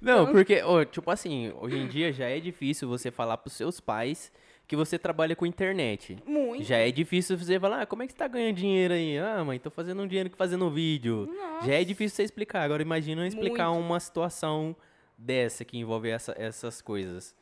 Não, 0.00 0.26
porque, 0.30 0.60
ó, 0.62 0.84
tipo 0.84 1.10
assim, 1.10 1.52
hoje 1.58 1.78
em 1.78 1.86
dia 1.88 2.12
já 2.12 2.26
é 2.28 2.38
difícil 2.38 2.88
você 2.88 3.10
falar 3.10 3.38
pros 3.38 3.54
seus 3.54 3.80
pais 3.80 4.30
que 4.66 4.74
você 4.76 4.98
trabalha 4.98 5.36
com 5.36 5.46
internet. 5.46 6.16
Muito. 6.26 6.64
Já 6.64 6.76
é 6.78 6.90
difícil 6.90 7.38
você 7.38 7.58
falar, 7.60 7.82
ah, 7.82 7.86
como 7.86 8.02
é 8.02 8.06
que 8.06 8.12
você 8.12 8.18
tá 8.18 8.26
ganhando 8.26 8.56
dinheiro 8.56 8.94
aí? 8.94 9.16
Ah, 9.18 9.44
mãe, 9.44 9.58
tô 9.60 9.70
fazendo 9.70 10.02
um 10.02 10.06
dinheiro 10.08 10.28
que 10.30 10.36
fazendo 10.36 10.68
vídeo. 10.70 11.26
Nossa. 11.32 11.66
Já 11.66 11.74
é 11.74 11.84
difícil 11.84 12.16
você 12.16 12.22
explicar. 12.24 12.62
Agora 12.62 12.82
imagina 12.82 13.26
explicar 13.26 13.70
Muito. 13.70 13.84
uma 13.86 14.00
situação 14.00 14.74
dessa 15.16 15.64
que 15.64 15.78
envolve 15.78 16.08
essa- 16.08 16.34
essas 16.36 16.82
coisas. 16.82 17.34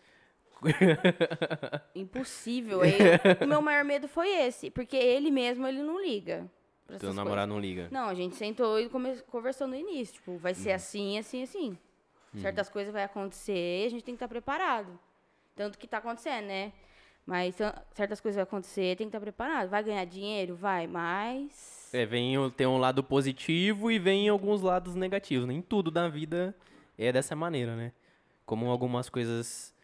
Impossível. 1.95 2.81
O 3.43 3.47
meu 3.47 3.61
maior 3.63 3.85
medo 3.85 4.09
foi 4.09 4.29
esse. 4.29 4.71
Porque 4.71 4.97
ele 4.97 5.31
mesmo, 5.31 5.67
ele 5.67 5.83
não 5.83 6.01
liga. 6.01 6.49
Teu 7.01 7.15
namorado 7.15 7.53
não 7.53 7.61
liga. 7.61 7.89
Não, 7.91 8.09
a 8.09 8.15
gente 8.15 8.37
sentou 8.37 8.79
e 8.79 8.89
come- 8.89 9.17
conversou 9.31 9.67
no 9.67 9.75
início. 9.75 10.15
Tipo, 10.15 10.37
vai 10.37 10.55
ser 10.55 10.73
assim, 10.73 11.19
assim, 11.19 11.43
assim. 11.43 11.79
Certas 12.37 12.69
coisas 12.69 12.93
vai 12.93 13.05
acontecer 13.05 13.83
e 13.83 13.87
a 13.87 13.89
gente 13.91 14.03
tem 14.05 14.15
que 14.15 14.17
estar 14.17 14.29
preparado. 14.29 14.99
Tanto 15.55 15.79
que 15.79 15.87
tá 15.87 15.99
acontecendo, 15.99 16.47
né? 16.47 16.73
Mas 17.27 17.57
certas 17.95 18.21
coisas 18.21 18.37
vai 18.37 18.43
acontecer, 18.43 18.97
tem 18.97 19.07
que 19.07 19.09
estar 19.09 19.21
preparado. 19.21 19.71
Vai 19.71 19.83
ganhar 19.83 20.05
dinheiro? 20.05 20.55
Vai, 20.55 20.87
mas. 20.87 21.89
É, 21.93 22.05
vem, 22.05 22.35
tem 22.51 22.67
um 22.67 22.77
lado 22.77 23.03
positivo 23.03 23.91
e 23.91 23.99
vem 23.99 24.29
alguns 24.29 24.61
lados 24.61 24.95
negativos. 24.95 25.47
Nem 25.47 25.63
tudo 25.63 25.91
da 25.91 26.09
vida 26.09 26.55
é 26.99 27.11
dessa 27.11 27.35
maneira, 27.35 27.75
né? 27.75 27.93
Como 28.45 28.69
algumas 28.71 29.09
coisas 29.09 29.75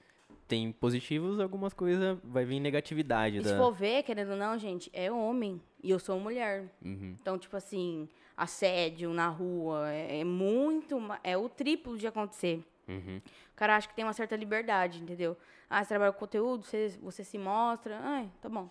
têm 0.47 0.73
positivos, 0.73 1.39
algumas 1.41 1.73
coisas 1.73 2.19
vai 2.25 2.45
vir 2.45 2.61
negatividade. 2.61 3.39
E 3.39 3.41
Da... 3.41 3.51
se 3.51 3.57
for 3.57 3.73
ver, 3.73 4.03
querendo 4.03 4.33
ou 4.33 4.37
não, 4.37 4.59
gente, 4.59 4.91
é 4.93 5.11
homem. 5.11 5.63
E 5.83 5.91
eu 5.91 5.99
sou 5.99 6.19
mulher. 6.21 6.65
Uhum. 6.85 7.17
Então, 7.19 7.39
tipo 7.39 7.57
assim, 7.57 8.09
assédio 8.37 9.15
na 9.15 9.29
rua 9.29 9.91
é, 9.91 10.21
é 10.21 10.25
muito. 10.25 10.99
É 11.23 11.37
o 11.39 11.49
triplo 11.49 11.97
de 11.97 12.07
acontecer. 12.07 12.63
Uhum. 12.89 13.21
O 13.61 13.63
cara 13.63 13.77
acha 13.77 13.87
que 13.87 13.95
tem 13.95 14.07
uma 14.07 14.15
certa 14.15 14.35
liberdade, 14.37 15.03
entendeu? 15.03 15.37
Ah, 15.69 15.85
você 15.85 15.91
trabalha 15.91 16.13
com 16.13 16.19
conteúdo, 16.21 16.65
você, 16.65 16.89
você 17.03 17.23
se 17.23 17.37
mostra. 17.37 18.01
Ai, 18.03 18.31
tá 18.41 18.49
bom. 18.49 18.71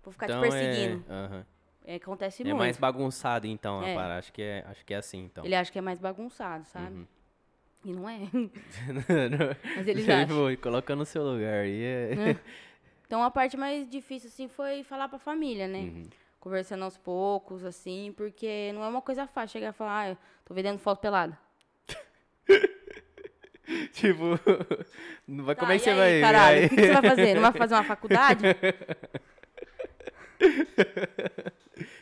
Vou 0.00 0.12
ficar 0.12 0.26
Então 0.26 0.40
te 0.40 0.48
perseguindo. 0.48 1.04
É, 1.08 1.12
aham. 1.12 1.46
É, 1.84 1.94
acontece 1.96 2.42
é 2.42 2.44
muito. 2.44 2.56
mais 2.56 2.76
bagunçado, 2.76 3.48
então, 3.48 3.82
É. 3.82 3.96
parada. 3.96 4.20
Acho 4.20 4.32
que 4.32 4.40
é, 4.40 4.64
acho 4.68 4.84
que 4.84 4.94
é 4.94 4.98
assim, 4.98 5.24
então. 5.24 5.44
Ele 5.44 5.56
acha 5.56 5.72
que 5.72 5.78
é 5.78 5.82
mais 5.82 5.98
bagunçado, 5.98 6.64
sabe? 6.66 6.98
Uhum. 6.98 7.06
E 7.84 7.92
não 7.92 8.08
é. 8.08 8.20
Mas 9.74 9.88
eles 9.88 10.08
acham. 10.08 10.56
Coloca 10.62 10.94
no 10.94 11.04
seu 11.04 11.24
lugar. 11.24 11.66
E 11.66 11.82
é... 11.82 12.36
Então 13.08 13.24
a 13.24 13.32
parte 13.32 13.56
mais 13.56 13.90
difícil, 13.90 14.28
assim, 14.28 14.46
foi 14.46 14.84
falar 14.84 15.08
pra 15.08 15.18
família, 15.18 15.66
né? 15.66 15.80
Uhum. 15.80 16.08
Conversando 16.38 16.84
aos 16.84 16.96
poucos, 16.96 17.64
assim, 17.64 18.14
porque 18.16 18.70
não 18.72 18.84
é 18.84 18.88
uma 18.88 19.02
coisa 19.02 19.26
fácil 19.26 19.54
chegar 19.54 19.70
e 19.70 19.72
falar, 19.72 20.12
ah, 20.12 20.16
tô 20.44 20.54
vendendo 20.54 20.78
foto 20.78 21.00
pelada. 21.00 21.36
Tipo, 23.98 24.38
não 25.26 25.44
vai- 25.46 25.54
Tá, 25.54 25.60
como 25.60 25.72
é 25.72 25.78
que 25.78 25.82
e 25.82 25.84
você 25.84 25.90
aí, 25.90 26.20
vai... 26.20 26.32
Caralho, 26.32 26.66
o 26.66 26.68
que, 26.68 26.74
que 26.76 26.82
você 26.82 26.92
vai 26.92 27.02
fazer? 27.10 27.34
Não 27.34 27.42
vai 27.42 27.52
fazer 27.52 27.74
uma 27.74 27.84
faculdade? 27.84 28.42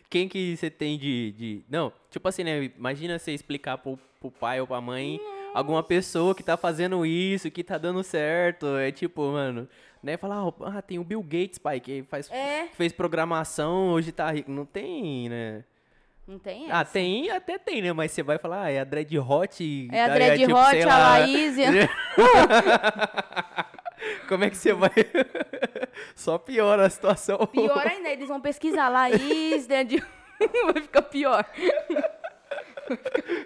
Quem 0.09 0.29
que 0.29 0.57
você 0.57 0.71
tem 0.71 0.97
de, 0.99 1.33
de... 1.33 1.63
Não, 1.69 1.93
tipo 2.11 2.27
assim, 2.29 2.45
né? 2.45 2.65
Imagina 2.77 3.19
você 3.19 3.33
explicar 3.33 3.77
pro, 3.79 3.99
pro 4.21 4.31
pai 4.31 4.61
ou 4.61 4.67
pra 4.67 4.81
mãe 4.81 5.21
alguma 5.53 5.83
pessoa 5.83 6.35
que 6.35 6.43
tá 6.43 6.57
fazendo 6.57 7.05
isso, 7.05 7.51
que 7.51 7.65
tá 7.65 7.77
dando 7.77 8.03
certo. 8.03 8.77
É 8.77 8.93
tipo, 8.93 9.23
mano, 9.33 9.69
né? 10.03 10.17
Falar, 10.17 10.43
ah, 10.61 10.81
tem 10.83 10.99
o 10.99 11.05
Bill 11.05 11.23
Gates, 11.23 11.59
pai, 11.59 11.81
que 11.81 12.05
faz, 12.05 12.31
É. 12.31 12.67
que 12.69 12.77
fez 12.77 12.93
programação, 12.93 13.89
hoje 13.89 14.13
tá 14.13 14.31
rico. 14.31 14.51
Não 14.51 14.65
tem, 14.65 15.29
né? 15.29 15.65
Não 16.27 16.39
tem 16.41 16.71
Ah, 16.73 16.81
essa. 16.81 16.93
tem, 16.93 17.31
até 17.31 17.57
tem, 17.57 17.81
né? 17.83 17.93
Mas 17.93 18.11
você 18.11 18.21
vai 18.23 18.37
falar, 18.39 18.63
ah, 18.65 18.71
é 18.71 18.81
a 18.81 18.85
Dread 18.85 19.17
Hot. 19.19 19.89
É 19.93 20.05
a 20.05 20.09
tá 20.09 20.15
Dread? 20.15 20.39
Tipo, 20.41 20.55
Hot, 20.59 20.83
a 20.83 20.87
lá. 20.87 21.09
Laísia. 21.19 21.69
Como 24.29 24.45
é 24.45 24.51
que 24.51 24.57
você 24.57 24.73
vai. 24.73 24.91
Só 26.15 26.39
piora 26.39 26.87
a 26.87 26.91
situação. 26.91 27.39
Pior 27.47 27.87
ainda, 27.87 28.09
eles 28.09 28.29
vão 28.29 28.41
pesquisar 28.41 28.89
Laís, 28.89 29.67
de- 29.67 30.03
Vai 30.73 30.83
ficar 30.83 31.03
pior. 31.03 31.45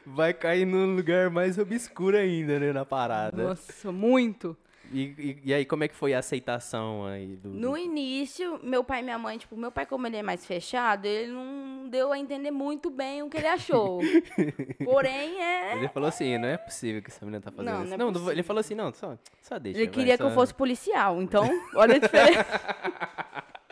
Vai 0.05 0.35
cair 0.35 0.67
num 0.67 0.97
lugar 0.97 1.31
mais 1.31 1.59
obscuro 1.59 2.17
ainda, 2.17 2.59
né? 2.59 2.73
Na 2.73 2.85
parada. 2.85 3.43
Nossa, 3.43 3.93
muito. 3.93 4.57
E, 4.93 5.03
e, 5.17 5.41
e 5.45 5.55
aí, 5.55 5.65
como 5.65 5.85
é 5.85 5.89
que 5.89 5.95
foi 5.95 6.13
a 6.15 6.19
aceitação 6.19 7.07
aí 7.07 7.37
do. 7.37 7.49
No 7.51 7.79
início, 7.79 8.59
meu 8.63 8.83
pai 8.83 9.01
e 9.01 9.03
minha 9.05 9.19
mãe, 9.19 9.39
tipo, 9.39 9.57
meu 9.57 9.71
pai, 9.71 9.87
como 9.87 10.05
ele 10.07 10.17
é 10.17 10.23
mais 10.23 10.45
fechado, 10.45 11.07
ele 11.07 11.31
não 11.33 11.89
deu 11.89 12.11
a 12.13 12.19
entender 12.19 12.51
muito 12.51 12.91
bem 12.91 13.23
o 13.23 13.31
que 13.31 13.37
ele 13.37 13.47
achou. 13.47 14.01
Porém, 14.85 15.41
é. 15.41 15.77
Ele 15.77 15.89
falou 15.89 16.09
assim, 16.09 16.37
não 16.39 16.49
é 16.49 16.57
possível 16.57 17.01
que 17.03 17.11
essa 17.11 17.25
menina 17.25 17.41
tá 17.41 17.53
fazendo 17.53 17.73
Não, 17.73 17.81
isso. 17.85 17.89
não 17.91 17.95
é 17.95 17.99
Não, 17.99 18.13
possível. 18.13 18.33
ele 18.33 18.43
falou 18.43 18.61
assim, 18.61 18.75
não, 18.75 18.93
só, 18.93 19.17
só 19.41 19.59
deixa. 19.61 19.79
Ele 19.79 19.87
vai, 19.87 19.95
queria 19.95 20.17
que 20.17 20.23
eu 20.25 20.29
só- 20.31 20.35
fosse 20.35 20.53
policial, 20.55 21.23
então, 21.23 21.49
olha 21.77 21.95
a 21.95 21.99
diferença. 21.99 22.47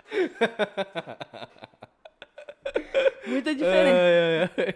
Muita 3.27 3.55
diferença. 3.55 4.01
Ai, 4.01 4.19
ai, 4.19 4.51
ai. 4.57 4.75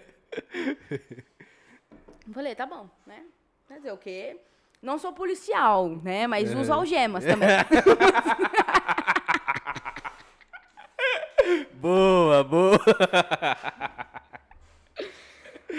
Eu 2.27 2.33
Falei, 2.33 2.55
tá 2.55 2.65
bom, 2.67 2.89
né? 3.07 3.25
Quer 3.69 3.77
dizer 3.79 3.93
o 3.93 3.99
quê? 3.99 4.39
Não 4.83 4.99
sou 4.99 5.12
policial, 5.12 5.89
né? 6.03 6.27
Mas 6.27 6.53
uso 6.55 6.73
algemas 6.73 7.25
também. 7.25 7.49
Boa, 11.75 12.45
boa. 12.45 12.79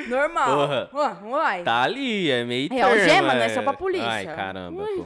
Normal. 0.08 0.88
Porra. 0.90 1.22
Uai. 1.24 1.64
Tá 1.64 1.84
ali, 1.84 2.30
é 2.30 2.44
meio 2.44 2.66
É 2.66 2.70
termo, 2.76 2.92
algema, 2.92 3.34
não 3.36 3.42
é 3.42 3.50
só 3.50 3.62
pra 3.62 3.74
polícia. 3.74 4.08
Ai, 4.10 4.26
caramba, 4.26 4.84
Ui. 4.84 4.96
pô. 4.98 5.06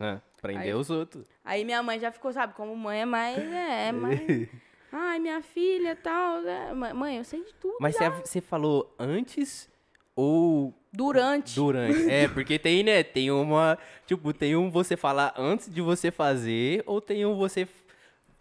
Ah, 0.00 0.18
prender 0.40 0.74
os 0.76 0.88
outros. 0.88 1.26
Aí 1.44 1.64
minha 1.64 1.82
mãe 1.82 1.98
já 1.98 2.10
ficou, 2.10 2.32
sabe, 2.32 2.54
como 2.54 2.74
mãe 2.74 3.02
é 3.02 3.04
mais. 3.04 3.38
É, 3.38 3.92
mais. 3.92 4.48
Ai, 4.92 5.18
minha 5.18 5.42
filha 5.42 5.94
tal. 5.96 6.40
né? 6.40 6.72
Mãe, 6.94 7.18
eu 7.18 7.24
sei 7.24 7.44
de 7.44 7.52
tudo. 7.54 7.76
Mas 7.80 7.96
você 8.24 8.40
falou 8.40 8.94
antes 8.98 9.68
ou 10.16 10.74
Durante. 10.92 11.54
durante? 11.54 12.10
é, 12.10 12.26
porque 12.28 12.58
tem, 12.58 12.82
né? 12.82 13.02
Tem 13.02 13.30
uma. 13.30 13.78
Tipo, 14.06 14.32
tem 14.32 14.56
um 14.56 14.70
você 14.70 14.96
falar 14.96 15.32
antes 15.36 15.72
de 15.72 15.80
você 15.80 16.10
fazer, 16.10 16.82
ou 16.86 17.00
tem 17.00 17.24
um 17.24 17.36
você. 17.36 17.66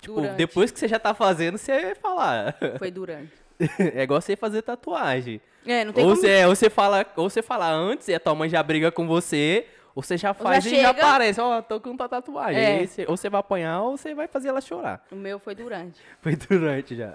Tipo, 0.02 0.16
Durante. 0.16 0.36
depois 0.38 0.72
que 0.72 0.80
você 0.80 0.88
já 0.88 0.98
tá 0.98 1.14
fazendo, 1.14 1.58
você 1.58 1.94
falar. 1.96 2.56
Foi 2.80 2.90
durante. 2.90 3.32
é 3.94 4.02
igual 4.04 4.20
você 4.22 4.36
fazer 4.36 4.62
tatuagem. 4.62 5.42
É, 5.66 5.84
não 5.84 5.92
tem 5.94 6.04
Ou 6.06 6.12
como. 6.12 6.22
você, 6.22 6.46
ou 6.46 6.56
você 6.56 6.70
fala, 6.70 7.06
ou 7.18 7.30
você 7.30 7.42
fala 7.42 7.70
antes 7.70 8.08
e 8.08 8.14
a 8.14 8.20
tua 8.20 8.34
mãe 8.34 8.50
já 8.50 8.64
briga 8.64 8.92
com 8.92 9.06
você, 9.06 9.68
ou 9.94 10.02
você 10.02 10.18
já 10.18 10.34
faz 10.34 10.66
e 10.66 10.70
já 10.70 10.76
chega. 10.78 10.90
aparece, 10.92 11.42
ó, 11.42 11.62
tô 11.62 11.80
com 11.82 11.96
tua 11.98 12.08
tatuagem. 12.08 12.62
É. 12.62 12.88
Você- 12.88 13.06
ou 13.08 13.18
você 13.18 13.30
vai 13.30 13.42
apanhar 13.42 13.82
ou 13.82 13.98
você 13.98 14.16
vai 14.16 14.28
fazer 14.28 14.48
ela 14.48 14.62
chorar. 14.62 15.06
O 15.12 15.16
meu 15.18 15.38
foi 15.38 15.54
durante. 15.54 16.00
Foi 16.22 16.36
durante 16.36 16.96
já. 16.96 17.14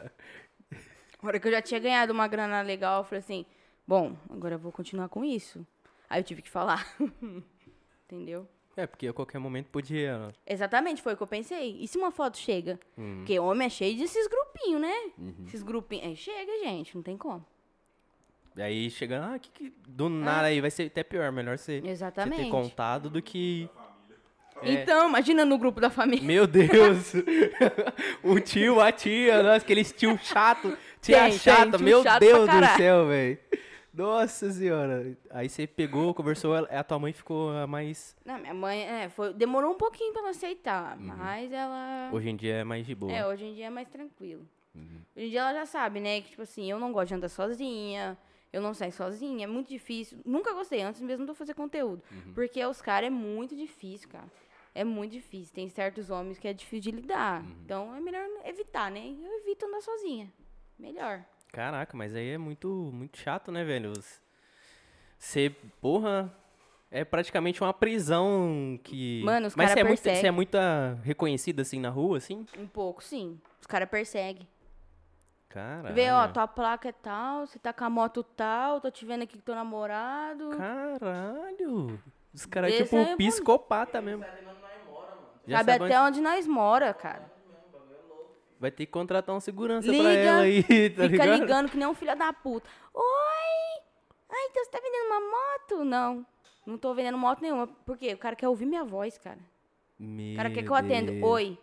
A 1.22 1.26
hora 1.26 1.40
que 1.40 1.48
eu 1.48 1.52
já 1.52 1.62
tinha 1.62 1.80
ganhado 1.80 2.12
uma 2.12 2.28
grana 2.28 2.60
legal, 2.60 3.00
eu 3.00 3.04
falei 3.04 3.20
assim: 3.20 3.46
bom, 3.86 4.16
agora 4.30 4.54
eu 4.54 4.58
vou 4.58 4.72
continuar 4.72 5.08
com 5.08 5.24
isso. 5.24 5.66
Aí 6.08 6.20
eu 6.20 6.24
tive 6.24 6.42
que 6.42 6.50
falar. 6.50 6.86
Entendeu? 8.06 8.48
É, 8.76 8.86
porque 8.86 9.06
a 9.06 9.12
qualquer 9.12 9.38
momento 9.38 9.68
podia. 9.70 10.18
né? 10.18 10.32
Exatamente, 10.46 11.00
foi 11.00 11.14
o 11.14 11.16
que 11.16 11.22
eu 11.22 11.26
pensei. 11.26 11.78
E 11.80 11.86
se 11.86 11.96
uma 11.96 12.10
foto 12.10 12.36
chega? 12.36 12.78
Hum. 12.98 13.18
Porque 13.18 13.38
homem 13.38 13.66
é 13.66 13.70
cheio 13.70 13.96
desses 13.96 14.26
grupinhos, 14.26 14.80
né? 14.80 14.94
Uhum. 15.16 15.44
Esses 15.46 15.62
grupinhos. 15.62 16.06
Aí 16.06 16.16
chega, 16.16 16.52
gente, 16.64 16.94
não 16.96 17.02
tem 17.02 17.16
como. 17.16 17.44
E 18.56 18.62
aí 18.62 18.90
chega, 18.90 19.34
ah, 19.34 19.38
que, 19.38 19.50
que 19.50 19.72
do 19.88 20.08
nada 20.08 20.46
aí 20.46 20.60
vai 20.60 20.70
ser 20.70 20.84
até 20.84 21.02
pior, 21.02 21.30
melhor 21.32 21.58
você, 21.58 21.80
você 21.80 21.88
É. 21.88 21.90
Exatamente. 21.90 22.44
ter 22.44 22.50
contado 22.50 23.10
do 23.10 23.20
que. 23.20 23.68
É. 24.62 24.72
Então, 24.72 25.08
imagina 25.08 25.44
no 25.44 25.58
grupo 25.58 25.80
da 25.80 25.90
família. 25.90 26.24
Meu 26.24 26.46
Deus! 26.46 27.12
o 28.22 28.38
tio, 28.38 28.80
a 28.80 28.92
tia, 28.92 29.42
nossa, 29.42 29.56
aqueles 29.56 29.92
tio 29.92 30.16
chato, 30.22 30.76
tia 31.00 31.18
Tem, 31.20 31.30
tem, 31.30 31.38
chata, 31.38 31.76
tio 31.76 31.84
meu 31.84 32.02
chato 32.02 32.20
Deus 32.20 32.48
do 32.48 32.76
céu, 32.76 33.08
velho. 33.08 33.38
Nossa 33.94 34.50
senhora. 34.50 35.16
Aí 35.30 35.48
você 35.48 35.66
pegou, 35.66 36.12
conversou, 36.12 36.54
a 36.54 36.82
tua 36.84 36.98
mãe 36.98 37.12
ficou 37.12 37.50
mais. 37.68 38.16
Não, 38.24 38.38
minha 38.38 38.52
mãe, 38.54 38.82
é, 38.82 39.08
foi, 39.08 39.32
demorou 39.32 39.72
um 39.72 39.76
pouquinho 39.76 40.12
pra 40.12 40.22
ela 40.22 40.30
aceitar, 40.30 40.98
Uhum. 40.98 41.14
mas 41.16 41.52
ela... 41.52 42.10
Hoje 42.12 42.28
em 42.30 42.36
dia 42.36 42.54
é 42.56 42.64
mais 42.64 42.84
de 42.84 42.94
boa. 42.94 43.12
É, 43.12 43.26
hoje 43.26 43.44
em 43.44 43.54
dia 43.54 43.66
é 43.66 43.70
mais 43.70 43.88
tranquilo. 43.88 44.46
Uhum. 44.74 45.00
Hoje 45.16 45.26
em 45.26 45.30
dia 45.30 45.40
ela 45.40 45.54
já 45.54 45.66
sabe, 45.66 46.00
né, 46.00 46.20
que 46.20 46.30
tipo 46.30 46.42
assim, 46.42 46.68
eu 46.68 46.78
não 46.78 46.92
gosto 46.92 47.08
de 47.08 47.14
andar 47.14 47.28
sozinha, 47.28 48.18
eu 48.52 48.60
não 48.60 48.74
saio 48.74 48.92
sozinha, 48.92 49.44
é 49.44 49.46
muito 49.46 49.68
difícil. 49.68 50.18
Nunca 50.24 50.52
gostei, 50.52 50.82
antes 50.82 51.00
mesmo 51.00 51.24
de 51.24 51.30
eu 51.30 51.34
fazer 51.34 51.54
conteúdo. 51.54 52.02
Uhum. 52.10 52.32
Porque 52.34 52.64
os 52.66 52.82
caras 52.82 53.06
é 53.06 53.10
muito 53.10 53.54
difícil, 53.56 54.08
cara. 54.08 54.26
É 54.74 54.82
muito 54.82 55.12
difícil. 55.12 55.54
Tem 55.54 55.68
certos 55.68 56.10
homens 56.10 56.36
que 56.36 56.48
é 56.48 56.52
difícil 56.52 56.90
de 56.92 57.00
lidar. 57.00 57.42
Uhum. 57.42 57.52
Então 57.64 57.94
é 57.94 58.00
melhor 58.00 58.26
evitar, 58.44 58.90
né? 58.90 59.00
Eu 59.22 59.38
evito 59.40 59.66
andar 59.66 59.80
sozinha. 59.80 60.32
Melhor. 60.76 61.24
Caraca, 61.54 61.96
mas 61.96 62.14
aí 62.16 62.30
é 62.30 62.38
muito, 62.38 62.68
muito 62.92 63.16
chato, 63.16 63.52
né, 63.52 63.62
velho? 63.62 63.92
Você, 65.16 65.50
porra, 65.80 66.34
é 66.90 67.04
praticamente 67.04 67.62
uma 67.62 67.72
prisão 67.72 68.78
que. 68.82 69.22
Mano, 69.24 69.46
os 69.46 69.54
Mas 69.54 69.68
cara 69.68 69.74
você 69.74 69.80
é, 69.80 69.84
muito, 69.84 70.26
é 70.26 70.30
muito 70.32 70.54
ah, 70.56 70.98
reconhecida 71.04 71.62
assim 71.62 71.78
na 71.78 71.90
rua, 71.90 72.18
assim? 72.18 72.44
Um 72.58 72.66
pouco, 72.66 73.02
sim. 73.04 73.40
Os 73.60 73.66
caras 73.68 73.88
perseguem. 73.88 74.48
Caralho. 75.48 75.94
Vê, 75.94 76.10
ó, 76.10 76.26
tua 76.26 76.48
placa 76.48 76.88
é 76.88 76.92
tal, 76.92 77.46
você 77.46 77.60
tá 77.60 77.72
com 77.72 77.84
a 77.84 77.90
moto 77.90 78.24
tal, 78.24 78.80
tô 78.80 78.90
te 78.90 79.06
vendo 79.06 79.22
aqui 79.22 79.38
com 79.38 79.44
teu 79.44 79.54
namorado. 79.54 80.50
Caralho. 80.56 82.02
Os 82.34 82.44
caras, 82.44 82.74
tipo, 82.74 82.96
é 82.96 83.14
psicopata 83.14 84.00
mesmo. 84.00 84.24
Já 85.46 85.58
Sabe 85.58 85.72
sabe 85.72 85.84
até 85.84 86.00
onde- 86.00 86.08
onde 86.18 86.20
nós 86.20 86.46
mora, 86.48 86.92
cara. 86.92 87.32
Vai 88.64 88.70
ter 88.70 88.86
que 88.86 88.92
contratar 88.92 89.36
um 89.36 89.40
segurança 89.40 89.90
Liga, 89.90 90.02
pra 90.04 90.12
ela 90.14 90.40
aí, 90.40 90.62
tá 90.88 91.02
Fica 91.02 91.06
ligado? 91.06 91.38
ligando 91.38 91.70
que 91.70 91.76
nem 91.76 91.86
um 91.86 91.92
filho 91.92 92.16
da 92.16 92.32
puta. 92.32 92.66
Oi! 92.94 93.82
Ai, 94.30 94.46
então 94.48 94.64
você 94.64 94.70
tá 94.70 94.80
vendendo 94.82 95.04
uma 95.06 95.20
moto? 95.20 95.84
Não. 95.84 96.26
Não 96.64 96.78
tô 96.78 96.94
vendendo 96.94 97.18
moto 97.18 97.42
nenhuma. 97.42 97.66
Por 97.66 97.98
quê? 97.98 98.14
O 98.14 98.16
cara 98.16 98.34
quer 98.34 98.48
ouvir 98.48 98.64
minha 98.64 98.82
voz, 98.82 99.18
cara. 99.18 99.38
Meu 99.98 100.32
O 100.32 100.36
cara 100.38 100.50
quer 100.50 100.62
que 100.62 100.70
eu 100.70 100.74
atenda. 100.74 101.12
Deus. 101.12 101.22
Oi. 101.24 101.58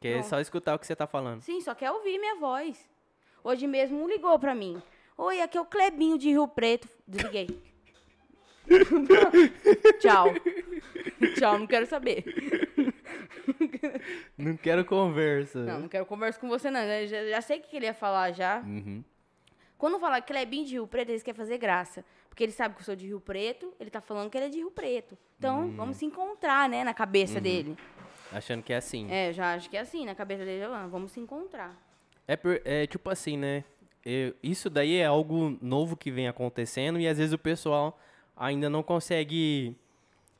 Quer 0.00 0.24
só 0.24 0.40
escutar 0.40 0.74
o 0.74 0.80
que 0.80 0.86
você 0.88 0.96
tá 0.96 1.06
falando. 1.06 1.42
Sim, 1.42 1.60
só 1.60 1.76
quer 1.76 1.92
ouvir 1.92 2.18
minha 2.18 2.34
voz. 2.34 2.90
Hoje 3.44 3.68
mesmo 3.68 4.02
um 4.02 4.08
ligou 4.08 4.36
pra 4.36 4.52
mim. 4.52 4.82
Oi, 5.16 5.40
aqui 5.40 5.56
é 5.56 5.60
o 5.60 5.64
Clebinho 5.64 6.18
de 6.18 6.28
Rio 6.30 6.48
Preto. 6.48 6.88
Desliguei. 7.06 7.62
Tchau. 10.00 10.26
Tchau, 11.38 11.58
não 11.60 11.68
quero 11.68 11.86
saber. 11.86 12.24
Não 14.36 14.56
quero 14.56 14.84
conversa. 14.84 15.58
Não, 15.60 15.80
não 15.80 15.88
quero 15.88 16.06
conversa 16.06 16.38
com 16.38 16.48
você, 16.48 16.70
não. 16.70 16.80
Eu 16.80 17.06
já, 17.06 17.26
já 17.26 17.40
sei 17.40 17.58
o 17.58 17.62
que 17.62 17.76
ele 17.76 17.86
ia 17.86 17.94
falar 17.94 18.32
já. 18.32 18.60
Uhum. 18.60 19.02
Quando 19.78 19.98
fala 19.98 20.20
Clebinho 20.20 20.64
de 20.64 20.72
Rio 20.74 20.86
Preto, 20.86 21.10
eles 21.10 21.22
querem 21.22 21.36
fazer 21.36 21.58
graça. 21.58 22.04
Porque 22.28 22.42
ele 22.44 22.52
sabe 22.52 22.74
que 22.74 22.80
eu 22.80 22.84
sou 22.84 22.96
de 22.96 23.06
Rio 23.06 23.20
Preto, 23.20 23.74
ele 23.80 23.90
tá 23.90 24.00
falando 24.00 24.30
que 24.30 24.38
ele 24.38 24.46
é 24.46 24.48
de 24.48 24.58
Rio 24.58 24.70
Preto. 24.70 25.18
Então, 25.38 25.64
Hum. 25.66 25.76
vamos 25.76 25.96
se 25.96 26.04
encontrar, 26.06 26.68
né, 26.68 26.82
na 26.84 26.94
cabeça 26.94 27.34
Uhum. 27.36 27.42
dele. 27.42 27.76
Achando 28.30 28.62
que 28.62 28.72
é 28.72 28.76
assim. 28.76 29.10
É, 29.10 29.32
já 29.32 29.54
acho 29.54 29.68
que 29.68 29.76
é 29.76 29.80
assim, 29.80 30.06
na 30.06 30.14
cabeça 30.14 30.44
dele, 30.44 30.64
ah, 30.64 30.86
vamos 30.90 31.12
se 31.12 31.20
encontrar. 31.20 31.76
É, 32.26 32.36
por- 32.36 32.60
é 32.64 32.86
tipo 32.86 33.10
assim, 33.10 33.36
né? 33.36 33.64
Eu- 34.04 34.34
isso 34.42 34.70
daí 34.70 34.96
é 34.96 35.04
algo 35.04 35.58
novo 35.60 35.96
que 35.96 36.10
vem 36.10 36.26
acontecendo 36.28 36.98
e 36.98 37.06
às 37.06 37.18
vezes 37.18 37.32
o 37.32 37.38
pessoal 37.38 37.98
ainda 38.36 38.70
não 38.70 38.82
consegue, 38.82 39.76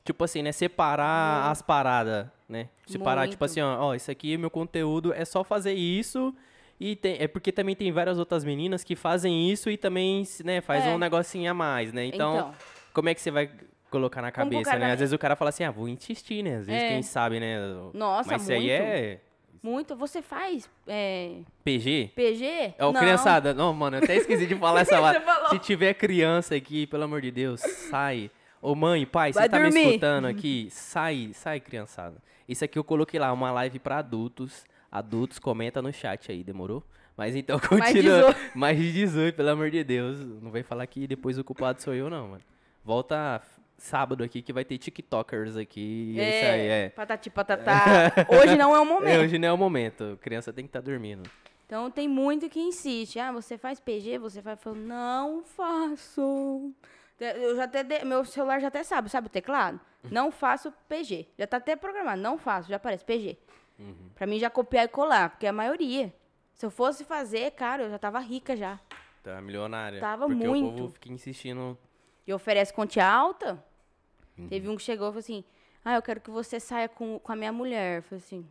tipo 0.03 0.23
assim, 0.23 0.41
né? 0.41 0.51
Separar 0.51 1.49
as 1.49 1.61
paradas, 1.61 2.27
né? 2.47 2.69
Separar, 2.85 3.27
tipo 3.27 3.41
Muito. 3.43 3.51
assim, 3.51 3.61
ó, 3.61 3.77
ó, 3.87 3.95
isso 3.95 4.11
aqui, 4.11 4.37
meu 4.37 4.49
conteúdo 4.49 5.13
é 5.13 5.23
só 5.25 5.43
fazer 5.43 5.73
isso 5.73 6.33
e 6.79 6.95
tem, 6.95 7.17
é 7.19 7.27
porque 7.27 7.51
também 7.51 7.75
tem 7.75 7.91
várias 7.91 8.19
outras 8.19 8.43
meninas 8.43 8.83
que 8.83 8.95
fazem 8.95 9.49
isso 9.49 9.69
e 9.69 9.77
também, 9.77 10.23
né, 10.43 10.59
faz 10.61 10.85
É. 10.85 10.89
um 10.89 10.97
negocinho 10.97 11.49
a 11.49 11.53
mais, 11.53 11.93
né? 11.93 12.05
Então, 12.05 12.35
Então. 12.35 12.53
como 12.93 13.09
é 13.09 13.13
que 13.13 13.21
você 13.21 13.31
vai 13.31 13.49
colocar 13.89 14.21
na 14.21 14.31
cabeça, 14.31 14.73
né? 14.73 14.79
vai- 14.79 14.91
Às 14.91 14.99
vezes 14.99 15.13
o 15.13 15.17
cara 15.19 15.35
fala 15.35 15.49
assim, 15.49 15.63
ah, 15.63 15.71
vou 15.71 15.87
insistir, 15.87 16.43
né? 16.43 16.57
Às 16.57 16.65
vezes, 16.65 16.81
É. 16.83 16.87
quem 16.89 17.03
sabe, 17.03 17.39
né? 17.39 17.57
Nossa, 17.93 18.31
Mas 18.31 18.41
isso 18.41 18.51
aí 18.51 18.69
é 18.69 19.19
Muito. 19.61 19.95
Você 19.95 20.21
faz 20.21 20.69
é, 20.85 21.35
PG? 21.63 22.11
PG? 22.13 22.73
É 22.77 22.83
o 22.85 22.91
criançada. 22.91 23.53
Não, 23.53 23.71
mano, 23.73 23.95
eu 23.95 24.03
até 24.03 24.17
esqueci 24.17 24.45
de 24.45 24.55
falar 24.55 24.81
essa 24.97 24.99
hora. 24.99 25.23
Se 25.51 25.57
tiver 25.59 25.93
criança 25.93 26.53
aqui, 26.53 26.85
pelo 26.85 27.03
amor 27.03 27.21
de 27.21 27.31
Deus, 27.31 27.61
sai. 27.61 28.29
Ô 28.63 28.73
mãe, 28.75 29.05
pai, 29.05 29.33
você 29.33 29.49
tá 29.49 29.59
me 29.59 29.65
dormir. 29.65 29.87
escutando 29.87 30.23
aqui? 30.25 30.69
Sai, 30.71 31.31
sai, 31.33 31.59
criançada. 31.59 32.15
Isso 32.47 32.63
aqui 32.63 32.79
eu 32.79 32.83
coloquei 32.83 33.19
lá, 33.19 33.33
uma 33.33 33.51
live 33.51 33.77
pra 33.77 33.97
adultos. 33.97 34.63
Adultos, 34.89 35.37
comenta 35.37 35.81
no 35.81 35.91
chat 35.91 36.31
aí, 36.31 36.45
demorou? 36.45 36.81
Mas 37.17 37.35
então 37.35 37.59
continua. 37.67 38.31
18. 38.31 38.57
Mais 38.57 38.77
de 38.77 38.93
18, 38.93 39.35
pelo 39.35 39.49
amor 39.49 39.69
de 39.69 39.83
Deus. 39.83 40.17
Não 40.41 40.49
vai 40.49 40.63
falar 40.63 40.87
que 40.87 41.05
depois 41.05 41.37
o 41.37 41.43
culpado 41.43 41.81
sou 41.81 41.93
eu, 41.93 42.09
não, 42.09 42.29
mano. 42.29 42.41
Volta 42.85 43.41
sábado 43.77 44.23
aqui 44.23 44.41
que 44.41 44.53
vai 44.53 44.63
ter 44.63 44.77
TikTokers 44.77 45.57
aqui. 45.57 46.15
É, 46.17 46.37
isso 46.39 46.51
aí, 46.53 46.67
é. 46.67 46.89
Patati 46.89 47.29
patatá. 47.29 48.13
Hoje 48.31 48.55
não 48.55 48.73
é 48.73 48.79
o 48.79 48.85
momento. 48.85 49.09
É, 49.09 49.19
hoje 49.19 49.37
não 49.37 49.47
é 49.49 49.51
o 49.51 49.57
momento. 49.57 50.13
A 50.13 50.23
criança 50.23 50.53
tem 50.53 50.63
que 50.63 50.69
estar 50.69 50.81
tá 50.81 50.85
dormindo. 50.85 51.29
Então 51.65 51.91
tem 51.91 52.07
muito 52.07 52.49
que 52.49 52.61
insiste. 52.61 53.19
Ah, 53.19 53.33
você 53.33 53.57
faz 53.57 53.81
PG? 53.81 54.19
Você 54.19 54.41
vai 54.41 54.55
falando, 54.55 54.85
não 54.85 55.43
faço. 55.43 56.71
Eu 57.31 57.55
já 57.55 57.63
até 57.65 57.83
de... 57.83 58.03
meu 58.05 58.25
celular 58.25 58.59
já 58.59 58.67
até 58.67 58.83
sabe, 58.83 59.09
sabe 59.09 59.27
o 59.27 59.29
teclado? 59.29 59.79
Não 60.03 60.31
faço 60.31 60.71
PG. 60.89 61.27
Já 61.37 61.47
tá 61.47 61.57
até 61.57 61.75
programado, 61.75 62.21
não 62.21 62.37
faço, 62.37 62.69
já 62.69 62.75
aparece 62.75 63.05
PG. 63.05 63.37
Uhum. 63.79 64.09
Pra 64.13 64.27
mim 64.27 64.39
já 64.39 64.49
copiar 64.49 64.85
e 64.85 64.87
colar, 64.87 65.29
porque 65.29 65.45
é 65.45 65.49
a 65.49 65.53
maioria. 65.53 66.13
Se 66.53 66.65
eu 66.65 66.69
fosse 66.69 67.03
fazer, 67.03 67.51
cara, 67.51 67.83
eu 67.83 67.89
já 67.89 67.97
tava 67.97 68.19
rica 68.19 68.55
já. 68.55 68.79
Tá 69.23 69.41
milionária. 69.41 69.99
Tava 69.99 70.27
porque 70.27 70.47
muito. 70.47 70.67
o 70.67 70.77
povo 70.77 70.89
fica 70.89 71.11
insistindo. 71.11 71.77
E 72.27 72.33
oferece 72.33 72.73
quantia 72.73 73.07
alta. 73.07 73.63
Uhum. 74.37 74.47
Teve 74.47 74.67
um 74.69 74.75
que 74.75 74.83
chegou 74.83 75.07
e 75.07 75.11
falou 75.11 75.19
assim: 75.19 75.43
Ah, 75.83 75.95
eu 75.95 76.01
quero 76.01 76.19
que 76.19 76.29
você 76.29 76.59
saia 76.59 76.89
com, 76.89 77.19
com 77.19 77.31
a 77.31 77.35
minha 77.35 77.51
mulher. 77.51 77.99
Eu 77.99 78.03
falei 78.03 78.23
assim. 78.23 78.45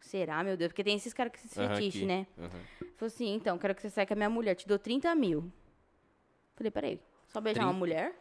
Será, 0.00 0.42
meu 0.42 0.56
Deus? 0.56 0.70
Porque 0.70 0.82
tem 0.82 0.96
esses 0.96 1.12
caras 1.12 1.32
que 1.32 1.38
se 1.38 1.48
fetiche, 1.48 2.04
né? 2.04 2.26
Uhum. 2.36 2.48
Falei 2.96 3.14
assim, 3.14 3.34
então, 3.34 3.56
quero 3.56 3.72
que 3.74 3.82
você 3.82 3.88
saia 3.88 4.06
com 4.06 4.14
a 4.14 4.16
minha 4.16 4.28
mulher, 4.28 4.56
te 4.56 4.66
dou 4.66 4.78
30 4.78 5.14
mil. 5.14 5.50
Falei, 6.56 6.70
peraí, 6.72 7.00
só 7.32 7.40
beijar 7.40 7.60
30... 7.60 7.70
uma 7.72 7.78
mulher? 7.78 8.12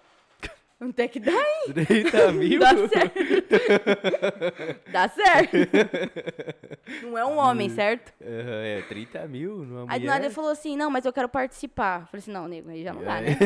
Quanto 0.79 0.99
é 0.99 1.07
que 1.07 1.19
dá, 1.19 1.31
hein? 1.31 1.73
30 1.73 2.31
mil? 2.33 2.59
Dá 2.59 2.69
certo. 2.87 3.19
dá 4.91 5.09
certo. 5.09 5.57
Não 7.03 7.17
é 7.17 7.25
um 7.25 7.37
homem, 7.37 7.69
certo? 7.69 8.11
é, 8.19 8.81
30 8.87 9.27
mil 9.27 9.57
numa 9.57 9.81
mulher. 9.81 9.93
Aí 9.93 9.99
do 9.99 10.07
nada 10.07 10.25
ele 10.25 10.33
falou 10.33 10.49
assim, 10.49 10.75
não, 10.75 10.89
mas 10.89 11.05
eu 11.05 11.13
quero 11.13 11.29
participar. 11.29 12.07
Falei 12.07 12.19
assim, 12.19 12.31
não, 12.31 12.47
nego, 12.47 12.69
aí 12.69 12.83
já 12.83 12.93
não 12.93 13.03
dá, 13.03 13.21
né? 13.21 13.37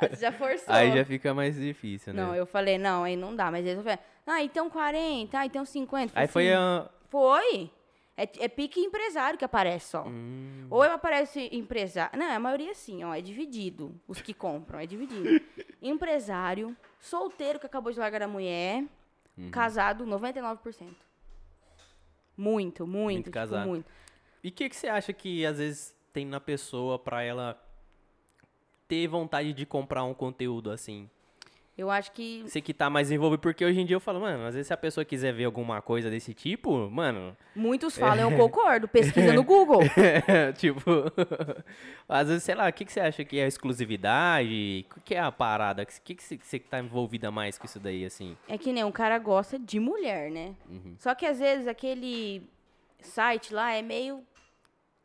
aí 0.00 0.16
já 0.20 0.32
forçou. 0.32 0.74
Aí 0.74 0.92
já 0.92 1.04
fica 1.04 1.32
mais 1.32 1.56
difícil, 1.56 2.12
né? 2.12 2.22
Não, 2.22 2.34
eu 2.34 2.44
falei, 2.44 2.76
não, 2.76 3.04
aí 3.04 3.16
não 3.16 3.34
dá. 3.34 3.50
Mas 3.50 3.64
ele 3.64 3.82
falou, 3.82 3.98
ah, 4.26 4.42
então 4.42 4.68
40, 4.68 5.38
ah, 5.38 5.46
então 5.46 5.64
50. 5.64 6.12
Aí 6.14 6.26
foi 6.26 6.52
assim, 6.52 6.62
a... 6.62 6.90
Foi. 7.08 7.70
É, 8.18 8.28
é 8.40 8.48
pique 8.48 8.80
empresário 8.80 9.38
que 9.38 9.44
aparece 9.44 9.90
só. 9.90 10.04
Hum. 10.04 10.66
Ou 10.68 10.82
aparece 10.82 11.48
empresário. 11.52 12.18
Não, 12.18 12.28
a 12.28 12.38
maioria 12.40 12.74
sim, 12.74 13.04
ó. 13.04 13.14
É 13.14 13.20
dividido. 13.20 13.94
Os 14.08 14.20
que 14.20 14.34
compram, 14.34 14.80
é 14.80 14.86
dividido. 14.86 15.40
empresário, 15.80 16.76
solteiro 17.00 17.60
que 17.60 17.66
acabou 17.66 17.92
de 17.92 17.98
largar 18.00 18.20
a 18.22 18.26
mulher, 18.26 18.84
uhum. 19.36 19.52
casado, 19.52 20.04
99%. 20.04 20.58
Muito, 22.36 22.86
muito, 22.86 22.86
muito 22.86 23.24
tipo, 23.24 23.30
casado. 23.30 23.68
muito. 23.68 23.86
E 24.42 24.48
o 24.48 24.52
que, 24.52 24.68
que 24.68 24.74
você 24.74 24.88
acha 24.88 25.12
que 25.12 25.46
às 25.46 25.58
vezes 25.58 25.94
tem 26.12 26.26
na 26.26 26.40
pessoa 26.40 26.98
pra 26.98 27.22
ela 27.22 27.56
ter 28.88 29.06
vontade 29.06 29.52
de 29.52 29.64
comprar 29.64 30.02
um 30.02 30.14
conteúdo 30.14 30.72
assim? 30.72 31.08
Eu 31.78 31.92
acho 31.92 32.10
que. 32.10 32.42
Você 32.42 32.60
que 32.60 32.74
tá 32.74 32.90
mais 32.90 33.08
envolvido, 33.12 33.40
porque 33.40 33.64
hoje 33.64 33.80
em 33.80 33.86
dia 33.86 33.94
eu 33.94 34.00
falo, 34.00 34.20
mano, 34.20 34.44
às 34.44 34.54
vezes 34.54 34.66
se 34.66 34.74
a 34.74 34.76
pessoa 34.76 35.04
quiser 35.04 35.32
ver 35.32 35.44
alguma 35.44 35.80
coisa 35.80 36.10
desse 36.10 36.34
tipo, 36.34 36.90
mano. 36.90 37.36
Muitos 37.54 37.96
falam, 37.96 38.28
é... 38.28 38.34
eu 38.34 38.36
concordo, 38.36 38.88
pesquisa 38.88 39.32
no 39.32 39.44
Google. 39.44 39.82
Tipo, 40.58 40.82
às 42.08 42.26
vezes, 42.26 42.42
sei 42.42 42.56
lá, 42.56 42.68
o 42.68 42.72
que, 42.72 42.84
que 42.84 42.92
você 42.92 42.98
acha 42.98 43.24
que 43.24 43.38
é 43.38 43.46
exclusividade? 43.46 44.86
O 44.96 45.00
que 45.02 45.14
é 45.14 45.20
a 45.20 45.30
parada? 45.30 45.84
O 45.84 45.86
que, 45.86 46.16
que 46.16 46.22
você 46.24 46.58
tá 46.58 46.80
envolvida 46.80 47.30
mais 47.30 47.56
com 47.56 47.66
isso 47.66 47.78
daí, 47.78 48.04
assim? 48.04 48.36
É 48.48 48.58
que 48.58 48.72
nem 48.72 48.82
um 48.82 48.90
cara 48.90 49.16
gosta 49.18 49.56
de 49.56 49.78
mulher, 49.78 50.32
né? 50.32 50.56
Uhum. 50.68 50.96
Só 50.98 51.14
que 51.14 51.26
às 51.26 51.38
vezes 51.38 51.68
aquele 51.68 52.42
site 53.00 53.54
lá 53.54 53.72
é 53.72 53.82
meio 53.82 54.24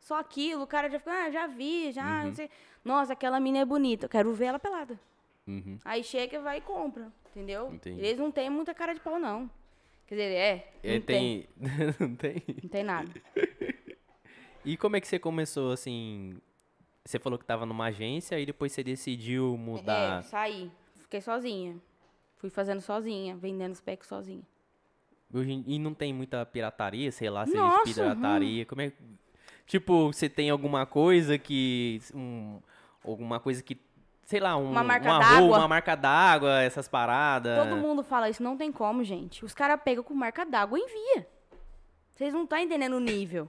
só 0.00 0.18
aquilo, 0.18 0.64
o 0.64 0.66
cara 0.66 0.90
já 0.90 0.98
fica, 0.98 1.12
ah, 1.12 1.30
já 1.30 1.46
vi, 1.46 1.92
já, 1.92 2.02
uhum. 2.02 2.24
não 2.26 2.34
sei. 2.34 2.50
Nossa, 2.84 3.12
aquela 3.12 3.38
mina 3.38 3.58
é 3.58 3.64
bonita, 3.64 4.06
eu 4.06 4.10
quero 4.10 4.34
ver 4.34 4.46
ela 4.46 4.58
pelada. 4.58 4.98
Uhum. 5.46 5.78
Aí 5.84 6.02
chega, 6.02 6.40
vai 6.40 6.58
e 6.58 6.60
compra, 6.60 7.12
entendeu? 7.30 7.72
Entendi. 7.72 8.00
Eles 8.00 8.18
não 8.18 8.30
têm 8.30 8.48
muita 8.48 8.72
cara 8.72 8.94
de 8.94 9.00
pau, 9.00 9.18
não. 9.18 9.50
Quer 10.06 10.14
dizer, 10.14 10.32
é. 10.34 10.72
é 10.82 11.00
tem. 11.00 11.02
tem. 11.02 11.48
não 12.00 12.16
tem? 12.16 12.42
Não 12.62 12.70
tem 12.70 12.82
nada. 12.82 13.10
e 14.64 14.76
como 14.76 14.96
é 14.96 15.00
que 15.00 15.08
você 15.08 15.18
começou, 15.18 15.72
assim. 15.72 16.38
Você 17.04 17.18
falou 17.18 17.38
que 17.38 17.44
tava 17.44 17.66
numa 17.66 17.86
agência 17.86 18.40
e 18.40 18.46
depois 18.46 18.72
você 18.72 18.82
decidiu 18.82 19.56
mudar. 19.58 20.20
É, 20.20 20.22
saí. 20.22 20.70
Fiquei 20.96 21.20
sozinha. 21.20 21.76
Fui 22.36 22.48
fazendo 22.48 22.80
sozinha, 22.80 23.36
vendendo 23.36 23.72
os 23.72 23.80
packs 23.80 24.08
sozinha. 24.08 24.42
E 25.66 25.78
não 25.78 25.92
tem 25.92 26.12
muita 26.12 26.46
pirataria, 26.46 27.10
sei 27.10 27.28
lá, 27.28 27.44
se 27.44 27.54
Nossa, 27.54 27.84
pirataria. 27.84 28.62
Hum. 28.62 28.66
Como 28.66 28.80
é. 28.80 28.92
Tipo, 29.66 30.12
você 30.12 30.28
tem 30.28 30.48
alguma 30.48 30.86
coisa 30.86 31.36
que. 31.36 32.00
Um, 32.14 32.60
alguma 33.02 33.40
coisa 33.40 33.62
que 33.62 33.76
sei 34.24 34.40
lá, 34.40 34.56
um, 34.56 34.70
uma 34.70 34.82
marca 34.82 35.08
uma 35.08 35.18
d'água. 35.18 35.58
Uma 35.58 35.68
marca 35.68 35.94
d'água, 35.94 36.62
essas 36.62 36.88
paradas. 36.88 37.58
Todo 37.58 37.76
mundo 37.76 38.02
fala 38.02 38.28
isso, 38.28 38.42
não 38.42 38.56
tem 38.56 38.72
como, 38.72 39.04
gente. 39.04 39.44
Os 39.44 39.54
caras 39.54 39.80
pegam 39.84 40.02
com 40.02 40.14
marca 40.14 40.44
d'água 40.44 40.78
e 40.78 40.82
envia. 40.82 41.26
Vocês 42.10 42.32
não 42.32 42.44
estão 42.44 42.58
tá 42.58 42.64
entendendo 42.64 42.94
o 42.94 43.00
nível. 43.00 43.48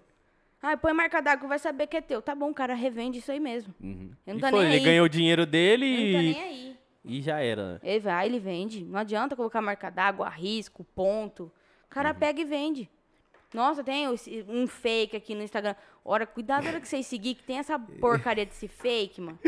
Ah, 0.61 0.75
põe 0.75 0.93
marca 0.93 1.21
d'água, 1.21 1.47
vai 1.47 1.59
saber 1.59 1.85
que 1.85 1.97
é 1.97 2.01
teu. 2.01 2.21
Tá 2.21 2.33
bom, 2.33 2.49
o 2.49 2.53
cara 2.53 2.73
revende 2.73 3.19
isso 3.19 3.31
aí 3.31 3.39
mesmo. 3.39 3.73
Uhum. 3.79 4.11
Eu 4.25 4.33
não 4.33 4.41
tô 4.41 4.49
foi, 4.49 4.59
nem 4.65 4.73
ele 4.73 4.77
aí. 4.77 4.83
ganhou 4.83 5.05
o 5.05 5.09
dinheiro 5.09 5.45
dele 5.45 5.85
e... 5.85 6.13
Eu 6.13 6.13
não 6.13 6.21
nem 6.23 6.41
aí. 6.41 6.77
E 7.07 7.21
já 7.21 7.39
era. 7.39 7.79
Ele 7.83 7.99
vai, 7.99 8.25
ele 8.25 8.39
vende. 8.39 8.83
Não 8.83 8.99
adianta 8.99 9.35
colocar 9.35 9.61
marca 9.61 9.91
d'água, 9.91 10.27
risco, 10.27 10.83
ponto. 10.83 11.51
O 11.85 11.89
cara 11.89 12.09
uhum. 12.09 12.15
pega 12.15 12.41
e 12.41 12.45
vende. 12.45 12.89
Nossa, 13.55 13.83
tem 13.83 14.07
um 14.47 14.67
fake 14.67 15.15
aqui 15.15 15.33
no 15.33 15.41
Instagram. 15.41 15.75
Ora, 16.03 16.27
cuidado 16.27 16.67
hora 16.67 16.81
que 16.81 16.87
vocês 16.87 17.07
seguir, 17.07 17.35
que 17.35 17.43
tem 17.43 17.57
essa 17.57 17.79
porcaria 17.79 18.45
desse 18.45 18.67
fake, 18.67 19.21
mano. 19.21 19.39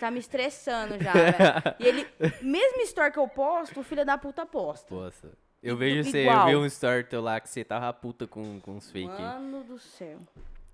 Tá 0.00 0.10
me 0.10 0.18
estressando 0.18 0.98
já, 0.98 1.12
velho. 1.12 1.76
E 1.78 1.86
ele, 1.86 2.06
mesmo 2.40 2.80
story 2.80 3.12
que 3.12 3.18
eu 3.18 3.28
posto, 3.28 3.78
o 3.78 3.82
filho 3.82 4.04
da 4.04 4.16
puta 4.16 4.46
posta. 4.46 4.88
Poxa. 4.88 5.30
Eu 5.62 5.76
vejo 5.76 6.10
você, 6.10 6.26
eu 6.26 6.46
vi 6.46 6.56
um 6.56 6.64
story 6.64 7.04
teu 7.04 7.20
lá 7.20 7.38
que 7.38 7.50
você 7.50 7.62
tava 7.62 7.92
puta 7.92 8.26
com, 8.26 8.58
com 8.60 8.78
os 8.78 8.90
fake. 8.90 9.06
Mano 9.08 9.62
do 9.62 9.78
céu. 9.78 10.18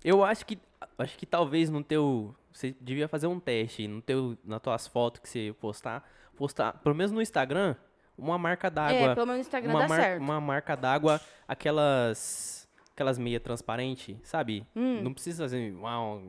Eu 0.01 0.23
acho 0.23 0.45
que, 0.45 0.57
acho 0.97 1.17
que 1.17 1.25
talvez 1.25 1.69
no 1.69 1.83
teu, 1.83 2.33
você 2.53 2.73
devia 2.79 3.09
fazer 3.09 3.27
um 3.27 3.37
teste 3.37 3.85
no 3.85 4.01
teu, 4.01 4.37
nas 4.45 4.61
tuas 4.61 4.87
fotos 4.87 5.19
que 5.19 5.27
você 5.27 5.53
postar, 5.59 6.09
postar, 6.37 6.73
pelo 6.79 6.95
menos 6.95 7.11
no 7.11 7.21
Instagram, 7.21 7.75
uma 8.17 8.37
marca 8.37 8.71
d'água. 8.71 9.11
É, 9.11 9.13
pelo 9.13 9.25
menos 9.25 9.39
no 9.39 9.41
Instagram 9.41 9.71
uma 9.71 9.87
dá 9.87 9.95
certo. 9.95 10.21
Uma 10.21 10.39
marca 10.39 10.75
d'água, 10.77 11.19
aquelas 11.45 12.66
aquelas 12.97 13.19
meia 13.19 13.39
transparente, 13.39 14.17
sabe? 14.23 14.65
Hum. 14.75 15.01
Não 15.03 15.13
precisa 15.13 15.43
fazer 15.43 15.71
uau, 15.75 16.19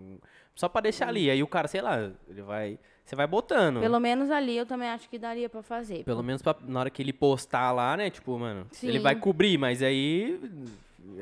só 0.54 0.68
para 0.68 0.82
deixar 0.82 1.06
hum. 1.06 1.08
ali. 1.08 1.30
Aí 1.30 1.42
o 1.42 1.46
cara, 1.46 1.66
sei 1.66 1.80
lá, 1.80 2.12
ele 2.28 2.42
vai, 2.42 2.78
você 3.02 3.16
vai 3.16 3.26
botando. 3.26 3.80
Pelo 3.80 3.98
menos 3.98 4.30
ali 4.30 4.54
eu 4.54 4.66
também 4.66 4.90
acho 4.90 5.08
que 5.08 5.18
daria 5.18 5.48
para 5.48 5.62
fazer. 5.62 6.04
Pelo 6.04 6.22
menos 6.22 6.42
pra, 6.42 6.54
na 6.60 6.80
hora 6.80 6.90
que 6.90 7.00
ele 7.00 7.12
postar 7.12 7.72
lá, 7.72 7.96
né? 7.96 8.10
Tipo, 8.10 8.38
mano, 8.38 8.66
Sim. 8.70 8.88
ele 8.88 8.98
vai 8.98 9.16
cobrir, 9.16 9.56
mas 9.56 9.82
aí 9.82 10.38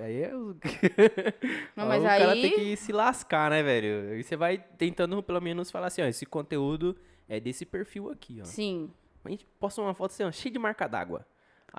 aí 0.03 0.23
é 0.25 0.35
o... 0.35 0.57
Não, 1.77 1.87
mas 1.87 2.03
o 2.03 2.07
aí... 2.09 2.21
cara 2.21 2.33
tem 2.33 2.51
que 2.53 2.77
se 2.77 2.91
lascar, 2.91 3.51
né, 3.51 3.63
velho? 3.63 4.11
Aí 4.11 4.25
você 4.25 4.35
vai 4.35 4.59
tentando 4.59 5.23
pelo 5.23 5.41
menos 5.41 5.71
falar 5.71 5.87
assim, 5.87 6.03
ó, 6.03 6.07
esse 6.07 6.27
conteúdo 6.27 6.97
é 7.29 7.39
desse 7.39 7.65
perfil 7.65 8.11
aqui, 8.11 8.41
ó. 8.41 8.45
Sim. 8.45 8.91
A 9.25 9.31
gente 9.31 9.47
posta 9.61 9.81
uma 9.81 9.95
foto 9.95 10.11
assim, 10.11 10.25
ó, 10.25 10.33
cheia 10.33 10.53
de 10.53 10.59
marca 10.59 10.89
d'água. 10.89 11.25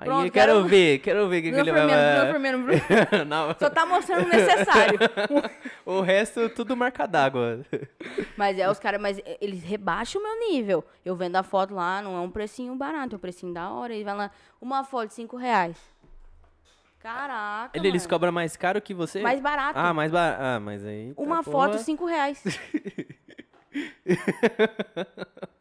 Aí 0.00 0.04
Pronto, 0.04 0.30
quero, 0.30 0.52
quero 0.52 0.68
ver, 0.68 0.98
quero 1.00 1.28
ver 1.28 1.40
o 1.40 1.42
que, 1.42 1.50
que 1.50 1.58
ele 1.58 1.72
vai... 1.72 2.38
Meu 2.38 2.58
Não. 3.26 3.48
Só 3.58 3.68
tá 3.68 3.84
mostrando 3.84 4.26
o 4.26 4.28
necessário. 4.28 4.96
o 5.84 6.00
resto, 6.00 6.48
tudo 6.50 6.76
marca 6.76 7.04
d'água. 7.04 7.66
Mas 8.36 8.56
é, 8.56 8.70
os 8.70 8.78
caras, 8.78 9.00
mas 9.00 9.20
eles 9.40 9.64
rebaixam 9.64 10.20
o 10.20 10.24
meu 10.24 10.52
nível. 10.52 10.84
Eu 11.04 11.16
vendo 11.16 11.34
a 11.34 11.42
foto 11.42 11.74
lá, 11.74 12.00
não 12.00 12.16
é 12.16 12.20
um 12.20 12.30
precinho 12.30 12.76
barato, 12.76 13.14
é 13.14 13.16
um 13.16 13.20
precinho 13.20 13.52
da 13.52 13.70
hora. 13.70 13.92
E 13.92 14.04
vai 14.04 14.14
lá, 14.14 14.30
uma 14.60 14.84
foto 14.84 15.08
de 15.08 15.14
5 15.14 15.36
reais. 15.36 15.76
Caraca, 17.00 17.76
Ele, 17.76 17.88
Eles 17.88 18.06
cobram 18.06 18.30
mais 18.30 18.56
caro 18.56 18.80
que 18.80 18.94
você? 18.94 19.20
Mais 19.20 19.40
barato. 19.40 19.76
Ah, 19.76 19.92
mais 19.92 20.12
barato. 20.12 20.40
Ah, 20.40 20.60
mas 20.60 20.84
aí... 20.84 21.12
Tá 21.12 21.20
uma 21.20 21.42
foto, 21.42 21.76
5 21.76 22.06
reais. 22.06 22.44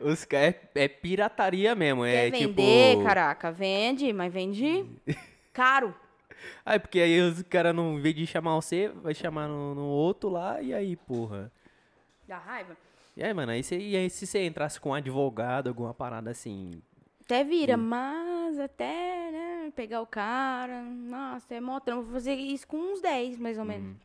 Os 0.00 0.26
é, 0.32 0.60
é 0.74 0.88
pirataria 0.88 1.74
mesmo. 1.74 2.04
Quer 2.04 2.28
é 2.28 2.30
vender, 2.30 2.90
tipo... 2.92 3.04
caraca, 3.04 3.50
vende, 3.50 4.12
mas 4.12 4.32
vende 4.32 4.84
caro. 5.52 5.94
Ah, 6.64 6.78
porque 6.78 7.00
aí 7.00 7.20
os 7.20 7.42
caras, 7.42 7.74
não, 7.74 8.00
vez 8.00 8.14
de 8.14 8.26
chamar 8.26 8.54
você, 8.56 8.88
vai 8.88 9.14
chamar 9.14 9.48
no, 9.48 9.74
no, 9.74 9.86
outro 9.86 10.28
lá, 10.28 10.60
e 10.60 10.74
aí, 10.74 10.96
porra. 10.96 11.50
Dá 12.26 12.38
raiva. 12.38 12.76
E 13.16 13.22
aí, 13.22 13.32
mano, 13.32 13.52
aí, 13.52 13.62
você, 13.62 13.78
e 13.78 13.96
aí 13.96 14.10
se 14.10 14.26
você 14.26 14.44
entrasse 14.44 14.80
com 14.80 14.90
um 14.90 14.94
advogado, 14.94 15.68
alguma 15.68 15.94
parada 15.94 16.30
assim. 16.30 16.82
Até 17.24 17.44
vira, 17.44 17.76
hum. 17.76 17.82
mas 17.82 18.58
até, 18.58 19.30
né, 19.30 19.72
pegar 19.74 20.02
o 20.02 20.06
cara. 20.06 20.82
Nossa, 20.82 21.54
é 21.54 21.60
mó 21.60 21.80
trampo. 21.80 22.02
Vou 22.02 22.12
fazer 22.12 22.34
isso 22.34 22.66
com 22.66 22.76
uns 22.76 23.00
10, 23.00 23.38
mais 23.38 23.58
ou 23.58 23.64
menos. 23.64 23.92
Hum. 23.92 23.96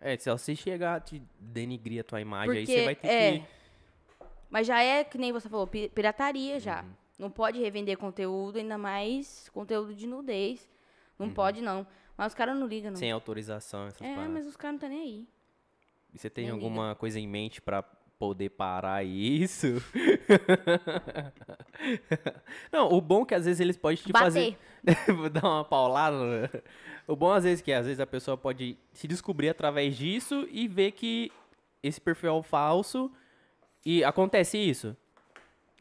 É, 0.00 0.16
se 0.16 0.30
você 0.30 0.56
chegar 0.56 0.96
a 0.96 1.00
te 1.00 1.22
denigrir 1.38 2.00
a 2.00 2.04
tua 2.04 2.20
imagem, 2.20 2.46
porque, 2.46 2.72
aí 2.72 2.78
você 2.78 2.84
vai 2.84 2.94
ter 2.94 3.08
é, 3.08 3.32
que 3.32 3.44
mas 4.50 4.66
já 4.66 4.82
é, 4.82 5.04
que 5.04 5.16
nem 5.16 5.32
você 5.32 5.48
falou, 5.48 5.66
pirataria 5.66 6.58
já. 6.58 6.82
Uhum. 6.82 6.90
Não 7.18 7.30
pode 7.30 7.60
revender 7.60 7.96
conteúdo, 7.98 8.58
ainda 8.58 8.76
mais 8.78 9.48
conteúdo 9.50 9.94
de 9.94 10.06
nudez. 10.06 10.68
Não 11.18 11.28
uhum. 11.28 11.34
pode, 11.34 11.60
não. 11.60 11.86
Mas 12.16 12.32
os 12.32 12.34
caras 12.34 12.58
não 12.58 12.66
ligam, 12.66 12.90
não. 12.90 12.98
Sem 12.98 13.12
autorização, 13.12 13.86
essas 13.86 14.02
É, 14.02 14.14
paradas. 14.14 14.32
mas 14.32 14.46
os 14.46 14.56
caras 14.56 14.80
não 14.80 14.88
estão 14.88 14.90
nem 14.90 15.00
aí. 15.00 15.28
E 16.12 16.18
você 16.18 16.28
tem 16.28 16.44
nem 16.44 16.52
alguma 16.52 16.88
liga. 16.88 16.94
coisa 16.96 17.20
em 17.20 17.28
mente 17.28 17.62
pra 17.62 17.82
poder 18.18 18.50
parar 18.50 19.04
isso. 19.04 19.66
Não, 22.70 22.88
o 22.92 23.00
bom 23.00 23.22
é 23.22 23.26
que 23.26 23.34
às 23.34 23.44
vezes 23.46 23.60
eles 23.60 23.76
podem 23.76 23.96
te 23.96 24.12
fazer. 24.12 24.56
dar 25.32 25.44
uma 25.44 25.64
paulada. 25.64 26.42
né? 26.42 26.48
O 27.06 27.16
bom 27.16 27.32
às 27.32 27.44
vezes 27.44 27.62
que 27.62 27.72
às 27.72 27.86
vezes 27.86 28.00
a 28.00 28.06
pessoa 28.06 28.36
pode 28.36 28.76
se 28.92 29.08
descobrir 29.08 29.48
através 29.48 29.96
disso 29.96 30.46
e 30.50 30.68
ver 30.68 30.92
que 30.92 31.32
esse 31.82 32.00
perfil 32.00 32.38
é 32.38 32.42
falso. 32.42 33.10
E 33.84 34.04
acontece 34.04 34.58
isso. 34.58 34.96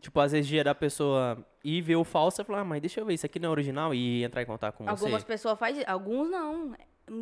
Tipo, 0.02 0.20
às 0.22 0.32
vezes 0.32 0.48
dia 0.48 0.64
da 0.64 0.74
pessoa 0.74 1.46
ir 1.64 1.82
ver 1.82 1.98
o 1.98 2.04
falso 2.06 2.42
e 2.42 2.46
falar, 2.46 2.62
ah, 2.62 2.64
mas 2.64 2.80
deixa 2.80 3.02
eu 3.02 3.06
ver, 3.06 3.14
isso 3.16 3.26
aqui 3.26 3.38
não 3.40 3.50
é 3.50 3.52
original 3.52 3.94
e 3.94 4.24
entrar 4.24 4.42
em 4.42 4.46
contato 4.46 4.76
com 4.78 4.90
Algumas 4.90 5.22
você. 5.22 5.28
pessoas 5.28 5.60
fazem, 5.60 5.84
alguns 5.86 6.30
não. 6.30 6.74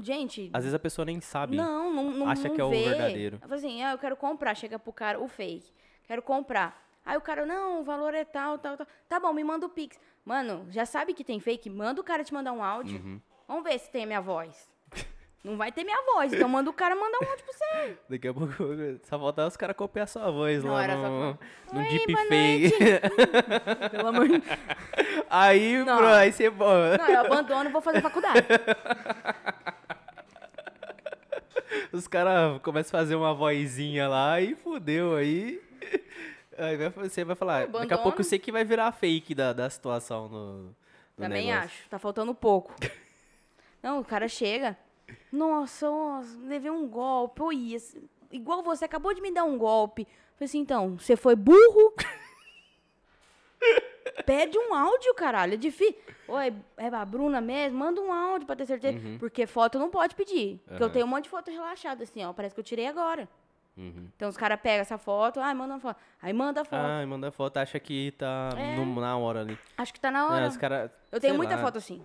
Gente, 0.03 0.49
Às 0.53 0.63
vezes 0.63 0.75
a 0.75 0.79
pessoa 0.79 1.05
nem 1.05 1.19
sabe. 1.21 1.55
não, 1.55 1.91
não, 1.93 2.11
não 2.11 2.29
acha 2.29 2.47
não 2.49 2.55
que 2.55 2.61
é 2.61 2.63
o 2.63 2.69
vê. 2.69 2.83
verdadeiro. 2.89 3.39
Fala 3.39 3.55
assim, 3.55 3.81
ah, 3.81 3.93
eu 3.93 3.97
quero 3.97 4.15
comprar, 4.17 4.53
chega 4.53 4.77
pro 4.77 4.91
cara, 4.93 5.19
o 5.19 5.27
fake, 5.27 5.71
quero 6.05 6.21
comprar. 6.21 6.85
Aí 7.05 7.15
o 7.17 7.21
cara, 7.21 7.45
não, 7.45 7.79
o 7.79 7.83
valor 7.85 8.13
é 8.13 8.25
tal, 8.25 8.59
tal, 8.59 8.75
tal. 8.75 8.85
Tá 9.07 9.17
bom, 9.19 9.31
me 9.31 9.43
manda 9.43 9.65
o 9.65 9.69
Pix. 9.69 9.97
Mano, 10.25 10.67
já 10.69 10.85
sabe 10.85 11.13
que 11.13 11.23
tem 11.23 11.39
fake? 11.39 11.69
Manda 11.69 12.01
o 12.01 12.03
cara 12.03 12.21
te 12.21 12.33
mandar 12.33 12.51
um 12.51 12.61
áudio. 12.61 12.99
Uhum. 12.99 13.21
Vamos 13.47 13.63
ver 13.63 13.79
se 13.79 13.89
tem 13.89 14.03
a 14.03 14.05
minha 14.07 14.19
voz. 14.21 14.69
Não 15.43 15.55
vai 15.55 15.71
ter 15.71 15.83
minha 15.83 16.01
voz, 16.13 16.33
então 16.33 16.49
manda 16.49 16.69
o 16.69 16.73
cara 16.73 16.95
mandar 16.95 17.19
um 17.23 17.29
áudio 17.29 17.45
pra 17.45 17.53
você. 17.53 17.97
Daqui 18.09 18.27
a 18.27 18.33
pouco 18.33 18.53
só 19.03 19.17
falta 19.19 19.47
os 19.47 19.55
caras 19.55 19.75
copiar 19.77 20.07
sua 20.07 20.29
voz 20.29 20.63
Não, 20.63 20.73
lá 20.73 20.83
era 20.83 20.93
só 20.95 21.01
no, 21.09 21.39
no 21.73 21.79
Oi, 21.79 21.87
deepfake. 21.89 22.73
boa 22.79 23.89
Pelo 23.89 24.07
amor 24.09 24.27
de 24.27 24.43
aí, 25.29 25.83
Não. 25.85 25.97
bro, 25.97 26.07
aí 26.07 26.31
você... 26.31 26.49
Não, 26.49 27.07
eu 27.09 27.19
abandono 27.21 27.69
e 27.69 27.71
vou 27.71 27.81
fazer 27.81 28.01
faculdade. 28.01 28.45
Os 31.91 32.07
caras 32.07 32.59
começam 32.61 32.97
a 32.99 33.03
fazer 33.03 33.15
uma 33.15 33.33
vozinha 33.33 34.07
lá 34.07 34.41
e 34.41 34.55
fudeu 34.55 35.15
aí. 35.15 35.61
Aí 36.57 36.75
você 36.89 37.23
vai 37.23 37.35
falar, 37.35 37.67
daqui 37.67 37.75
a 37.75 37.79
Abandono. 37.79 38.01
pouco 38.03 38.23
você 38.23 38.39
que 38.39 38.51
vai 38.51 38.65
virar 38.65 38.91
fake 38.91 39.35
da, 39.35 39.53
da 39.53 39.69
situação 39.69 40.27
no, 40.27 40.57
no 40.63 40.75
Também 41.15 41.47
negócio. 41.47 41.65
acho. 41.69 41.89
Tá 41.89 41.99
faltando 41.99 42.33
pouco. 42.33 42.73
Não, 43.81 43.99
o 43.99 44.03
cara 44.05 44.27
chega. 44.27 44.75
Nossa, 45.31 45.89
nossa, 45.89 46.37
levei 46.43 46.71
um 46.71 46.87
golpe. 46.87 47.41
Oi, 47.41 47.73
esse- 47.73 48.01
igual 48.31 48.63
você 48.63 48.85
acabou 48.85 49.13
de 49.13 49.21
me 49.21 49.31
dar 49.31 49.43
um 49.43 49.57
golpe. 49.57 50.05
Falei 50.35 50.45
assim, 50.45 50.59
então, 50.59 50.97
você 50.97 51.15
foi 51.15 51.35
burro? 51.35 51.93
Pede 54.25 54.57
um 54.57 54.73
áudio, 54.73 55.13
caralho. 55.15 55.53
É 55.53 55.57
difícil. 55.57 55.95
Oi, 56.27 56.53
é 56.77 56.87
a 56.87 57.05
Bruna 57.05 57.39
mesmo? 57.41 57.79
Manda 57.79 58.01
um 58.01 58.11
áudio 58.11 58.45
pra 58.45 58.55
ter 58.55 58.65
certeza. 58.65 58.99
Porque 59.19 59.45
foto 59.47 59.79
não 59.79 59.89
pode 59.89 60.15
pedir. 60.15 60.59
Porque 60.65 60.81
eu 60.83 60.87
Aham. 60.87 60.93
tenho 60.93 61.05
um 61.05 61.09
monte 61.09 61.25
de 61.25 61.29
foto 61.29 61.49
relaxada, 61.51 62.03
assim, 62.03 62.23
ó. 62.23 62.33
Parece 62.33 62.53
que 62.53 62.59
eu 62.59 62.63
tirei 62.65 62.87
agora. 62.87 63.27
Uhum. 63.77 64.07
Então 64.15 64.27
os 64.27 64.35
caras 64.35 64.59
pegam 64.59 64.81
essa 64.81 64.97
foto, 64.97 65.39
ai, 65.39 65.53
manda 65.53 65.75
uma 65.75 65.79
foto. 65.79 65.97
Aí 66.21 66.33
manda 66.33 66.61
a 66.61 66.65
foto. 66.65 66.79
Ah, 66.79 67.05
manda 67.05 67.31
foto, 67.31 67.57
acha 67.57 67.79
que 67.79 68.11
tá 68.17 68.49
É. 68.57 68.75
no- 68.75 68.99
na 68.99 69.15
hora 69.17 69.41
ali. 69.41 69.57
Acho 69.77 69.93
que 69.93 69.99
tá 69.99 70.09
na 70.09 70.27
hora. 70.27 70.45
É, 70.45 70.47
os 70.47 70.57
cara, 70.57 70.91
eu 71.11 71.19
tenho 71.19 71.35
muita 71.35 71.55
lá, 71.55 71.61
foto 71.61 71.77
assim. 71.77 72.03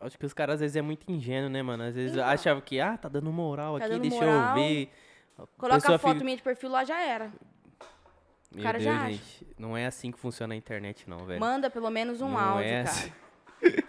Acho 0.00 0.18
que 0.18 0.24
os 0.26 0.32
caras 0.32 0.54
às 0.54 0.60
vezes 0.60 0.76
é 0.76 0.82
muito 0.82 1.10
ingênuo, 1.10 1.50
né, 1.50 1.62
mano? 1.62 1.82
Às 1.84 1.94
vezes 1.94 2.12
Então. 2.16 2.26
achavam 2.26 2.62
que, 2.62 2.80
ah, 2.80 2.96
tá 2.96 3.08
dando 3.08 3.30
moral 3.30 3.78
Tá 3.78 3.84
aqui, 3.84 3.94
dando 3.94 4.02
deixa 4.08 4.16
moral. 4.24 4.48
eu 4.48 4.54
ver. 4.62 4.90
Coloca 5.58 5.94
a 5.94 5.98
foto 5.98 6.12
fica- 6.14 6.24
minha 6.24 6.36
de 6.36 6.42
perfil 6.42 6.70
lá, 6.70 6.84
já 6.84 7.00
era. 7.00 7.30
Meu 8.52 8.62
cara 8.64 8.78
Deus, 8.78 8.84
já 8.92 9.00
acha. 9.02 9.12
gente. 9.12 9.46
Não 9.58 9.76
é 9.76 9.86
assim 9.86 10.10
que 10.10 10.18
funciona 10.18 10.54
a 10.54 10.56
internet, 10.56 11.08
não, 11.08 11.18
velho. 11.18 11.38
Manda 11.38 11.70
pelo 11.70 11.88
menos 11.90 12.20
um 12.20 12.30
Não 12.30 12.38
áudio, 12.38 12.64
é 12.64 12.84
cara. 12.84 12.96
assim. 12.96 13.12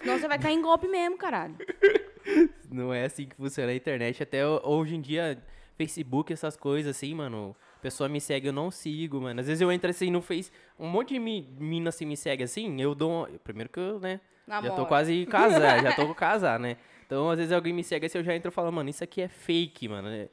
Senão 0.01 0.19
você 0.19 0.27
vai 0.27 0.37
cair 0.37 0.53
em 0.53 0.61
golpe 0.61 0.87
mesmo, 0.87 1.17
caralho. 1.17 1.55
Não 2.69 2.93
é 2.93 3.05
assim 3.05 3.25
que 3.25 3.35
funciona 3.35 3.71
a 3.71 3.75
internet. 3.75 4.21
Até 4.21 4.45
ho- 4.45 4.61
hoje 4.63 4.95
em 4.95 5.01
dia, 5.01 5.41
Facebook, 5.77 6.31
essas 6.31 6.55
coisas 6.55 6.95
assim, 6.95 7.13
mano. 7.15 7.55
A 7.77 7.79
pessoa 7.81 8.07
me 8.07 8.21
segue, 8.21 8.47
eu 8.47 8.53
não 8.53 8.69
sigo, 8.69 9.19
mano. 9.19 9.39
Às 9.39 9.47
vezes 9.47 9.59
eu 9.61 9.71
entro 9.71 9.89
assim 9.89 10.11
no 10.11 10.21
Face, 10.21 10.51
um 10.77 10.87
monte 10.87 11.13
de 11.15 11.19
mi- 11.19 11.49
mina 11.59 11.89
assim 11.89 12.05
me 12.05 12.15
segue 12.15 12.43
assim, 12.43 12.79
eu 12.79 12.93
dou. 12.93 13.27
Primeiro 13.43 13.69
que 13.69 13.79
eu, 13.79 13.99
né? 13.99 14.19
Já 14.47 14.61
tô 14.61 14.67
Namora. 14.67 14.85
quase 14.85 15.25
casar, 15.27 15.81
já 15.83 15.93
tô 15.95 16.07
com 16.07 16.13
casar, 16.13 16.59
né? 16.59 16.77
Então, 17.05 17.29
às 17.29 17.37
vezes 17.37 17.51
alguém 17.51 17.73
me 17.73 17.83
segue 17.83 18.05
assim, 18.05 18.17
eu 18.17 18.23
já 18.23 18.35
entro 18.35 18.49
e 18.49 18.53
falo, 18.53 18.71
mano, 18.71 18.89
isso 18.89 19.03
aqui 19.03 19.21
é 19.21 19.27
fake, 19.27 19.87
mano. 19.87 20.07
É, 20.07 20.29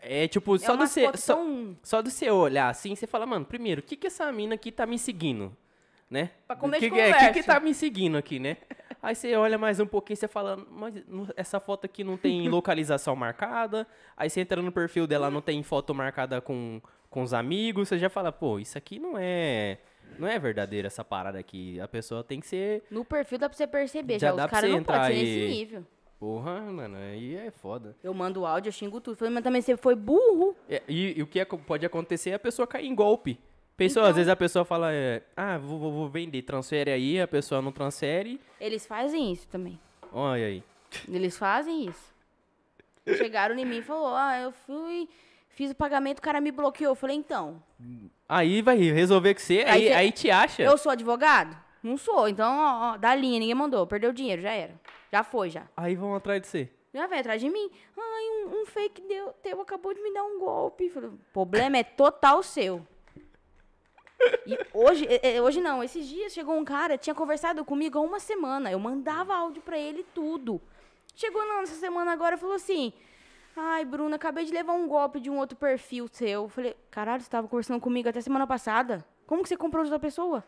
é 0.00 0.28
tipo, 0.28 0.54
É 0.54 0.58
só 0.58 0.76
do 0.76 0.86
fotos 0.86 1.24
Só, 1.24 1.34
tão- 1.34 1.76
só 1.82 2.02
do 2.02 2.10
você 2.10 2.30
olhar 2.30 2.68
assim, 2.68 2.94
você 2.94 3.06
fala, 3.06 3.26
mano, 3.26 3.44
primeiro, 3.44 3.80
o 3.80 3.84
que 3.84 3.96
que 3.96 4.06
essa 4.06 4.30
mina 4.32 4.54
aqui 4.54 4.70
tá 4.70 4.86
me 4.86 4.98
seguindo? 4.98 5.56
Né? 6.08 6.30
Pra 6.46 6.56
começo 6.56 6.80
que, 6.80 6.90
que, 6.90 6.98
é, 7.00 7.12
que 7.32 7.40
que 7.40 7.42
tá 7.44 7.60
me 7.60 7.72
seguindo 7.72 8.16
aqui, 8.18 8.40
né? 8.40 8.56
Aí 9.02 9.14
você 9.14 9.34
olha 9.36 9.56
mais 9.56 9.80
um 9.80 9.86
pouquinho, 9.86 10.16
você 10.16 10.28
fala, 10.28 10.56
mas 10.70 10.94
essa 11.36 11.58
foto 11.58 11.86
aqui 11.86 12.04
não 12.04 12.16
tem 12.16 12.48
localização 12.48 13.16
marcada. 13.16 13.86
Aí 14.16 14.28
você 14.28 14.40
entra 14.40 14.60
no 14.60 14.70
perfil 14.70 15.06
dela, 15.06 15.30
não 15.30 15.40
tem 15.40 15.62
foto 15.62 15.94
marcada 15.94 16.40
com, 16.40 16.82
com 17.08 17.22
os 17.22 17.32
amigos. 17.32 17.88
Você 17.88 17.98
já 17.98 18.10
fala, 18.10 18.30
pô, 18.30 18.58
isso 18.58 18.76
aqui 18.76 18.98
não 18.98 19.14
é. 19.16 19.78
Não 20.18 20.28
é 20.28 20.38
verdadeiro 20.38 20.86
essa 20.86 21.04
parada 21.04 21.38
aqui. 21.38 21.80
A 21.80 21.88
pessoa 21.88 22.22
tem 22.24 22.40
que 22.40 22.46
ser. 22.46 22.82
No 22.90 23.04
perfil 23.04 23.38
dá 23.38 23.48
pra 23.48 23.56
você 23.56 23.66
perceber, 23.66 24.18
Já 24.18 24.28
já, 24.30 24.36
dá 24.36 24.44
os 24.44 24.50
pra 24.50 24.60
caras 24.60 24.70
você 24.70 24.76
não 24.76 24.84
podem 24.84 25.00
entrar 25.02 25.14
ser 25.14 25.24
nesse 25.24 25.48
nível. 25.48 25.86
Porra, 26.18 26.60
mano, 26.60 26.96
aí 26.98 27.34
é 27.36 27.50
foda. 27.50 27.96
Eu 28.04 28.12
mando 28.12 28.44
áudio, 28.44 28.68
eu 28.68 28.72
xingo 28.72 29.00
tudo. 29.00 29.16
Falei, 29.16 29.32
mas 29.32 29.42
também 29.42 29.62
você 29.62 29.74
foi 29.76 29.94
burro. 29.94 30.54
É, 30.68 30.82
E, 30.86 31.18
e 31.18 31.22
o 31.22 31.26
que 31.26 31.40
aco- 31.40 31.56
pode 31.58 31.86
acontecer 31.86 32.30
é 32.30 32.34
a 32.34 32.38
pessoa 32.38 32.66
cair 32.66 32.86
em 32.86 32.94
golpe. 32.94 33.38
Pensou, 33.76 34.02
Então- 34.02 34.10
às 34.10 34.16
vezes 34.16 34.28
a 34.30 34.36
pessoa 34.36 34.62
fala, 34.62 34.92
é, 34.92 35.22
ah, 35.34 35.56
vou, 35.56 35.78
vou- 35.78 35.90
vou 35.92 36.08
vender, 36.10 36.42
transfere 36.42 36.90
aí, 36.90 37.18
a 37.18 37.26
pessoa 37.26 37.62
não 37.62 37.72
transfere. 37.72 38.38
Eles 38.60 38.86
fazem 38.86 39.32
isso 39.32 39.48
também. 39.48 39.80
Olha 40.12 40.44
aí. 40.44 40.62
Eles 41.08 41.38
fazem 41.38 41.86
isso. 41.86 42.12
Chegaram 43.16 43.58
em 43.58 43.64
mim 43.64 43.78
e 43.78 43.82
falou, 43.82 44.14
ah, 44.14 44.38
eu 44.38 44.52
fui, 44.52 45.08
fiz 45.50 45.70
o 45.70 45.74
pagamento, 45.74 46.18
o 46.18 46.22
cara 46.22 46.40
me 46.40 46.50
bloqueou. 46.50 46.92
Eu 46.92 46.96
falei, 46.96 47.16
então, 47.16 47.62
Aí 48.28 48.62
vai 48.62 48.76
resolver 48.76 49.34
com 49.34 49.40
você, 49.40 49.64
Aí 49.66 49.88
aí, 49.88 49.92
aí 49.92 50.12
te 50.12 50.30
acha. 50.30 50.62
eu 50.62 50.78
sou 50.78 50.92
advogado? 50.92 51.56
Não 51.82 51.96
sou, 51.96 52.28
então, 52.28 52.58
ó, 52.58 52.92
ó, 52.92 52.96
dá 52.96 53.14
linha, 53.14 53.40
ninguém 53.40 53.54
mandou, 53.54 53.86
perdeu 53.86 54.10
o 54.10 54.12
dinheiro, 54.12 54.42
já 54.42 54.52
era. 54.52 54.74
Já 55.10 55.24
foi, 55.24 55.50
já. 55.50 55.66
Aí 55.76 55.96
vão 55.96 56.14
atrás 56.14 56.40
de 56.42 56.46
você. 56.48 56.70
Já 56.92 57.06
vem 57.06 57.20
atrás 57.20 57.40
de 57.40 57.48
mim. 57.48 57.70
Ai, 57.96 58.24
um, 58.44 58.62
um 58.62 58.66
fake 58.66 59.00
deu, 59.02 59.32
teu 59.42 59.60
acabou 59.60 59.94
de 59.94 60.02
me 60.02 60.12
dar 60.12 60.24
um 60.24 60.38
golpe. 60.38 60.90
Falei, 60.90 61.08
o 61.08 61.18
problema 61.32 61.78
é 61.78 61.84
total 61.84 62.42
seu. 62.42 62.86
E 64.46 64.58
hoje, 64.74 65.06
é, 65.08 65.36
é, 65.36 65.42
hoje 65.42 65.60
não, 65.60 65.82
esses 65.82 66.06
dias 66.06 66.32
chegou 66.32 66.56
um 66.56 66.64
cara, 66.64 66.98
tinha 66.98 67.14
conversado 67.14 67.64
comigo 67.64 67.98
há 67.98 68.02
uma 68.02 68.20
semana. 68.20 68.70
Eu 68.70 68.78
mandava 68.78 69.34
áudio 69.34 69.62
pra 69.62 69.78
ele 69.78 70.04
tudo. 70.14 70.60
Chegou 71.14 71.46
não, 71.46 71.60
nessa 71.60 71.76
semana 71.76 72.12
agora 72.12 72.34
e 72.36 72.38
falou 72.38 72.56
assim: 72.56 72.92
Ai, 73.56 73.84
Bruna, 73.84 74.16
acabei 74.16 74.44
de 74.44 74.52
levar 74.52 74.72
um 74.72 74.86
golpe 74.86 75.20
de 75.20 75.28
um 75.28 75.38
outro 75.38 75.56
perfil 75.56 76.08
seu. 76.10 76.42
Eu 76.42 76.48
falei, 76.48 76.76
caralho, 76.90 77.22
você 77.22 77.30
tava 77.30 77.48
conversando 77.48 77.80
comigo 77.80 78.08
até 78.08 78.20
semana 78.20 78.46
passada. 78.46 79.04
Como 79.26 79.42
que 79.42 79.48
você 79.48 79.56
comprou 79.56 79.84
de 79.84 79.90
outra 79.92 80.00
pessoa? 80.06 80.44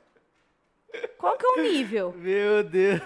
Qual 1.19 1.37
que 1.37 1.45
é 1.47 1.49
o 1.49 1.63
nível? 1.63 2.13
Meu 2.19 2.63
Deus. 2.63 3.01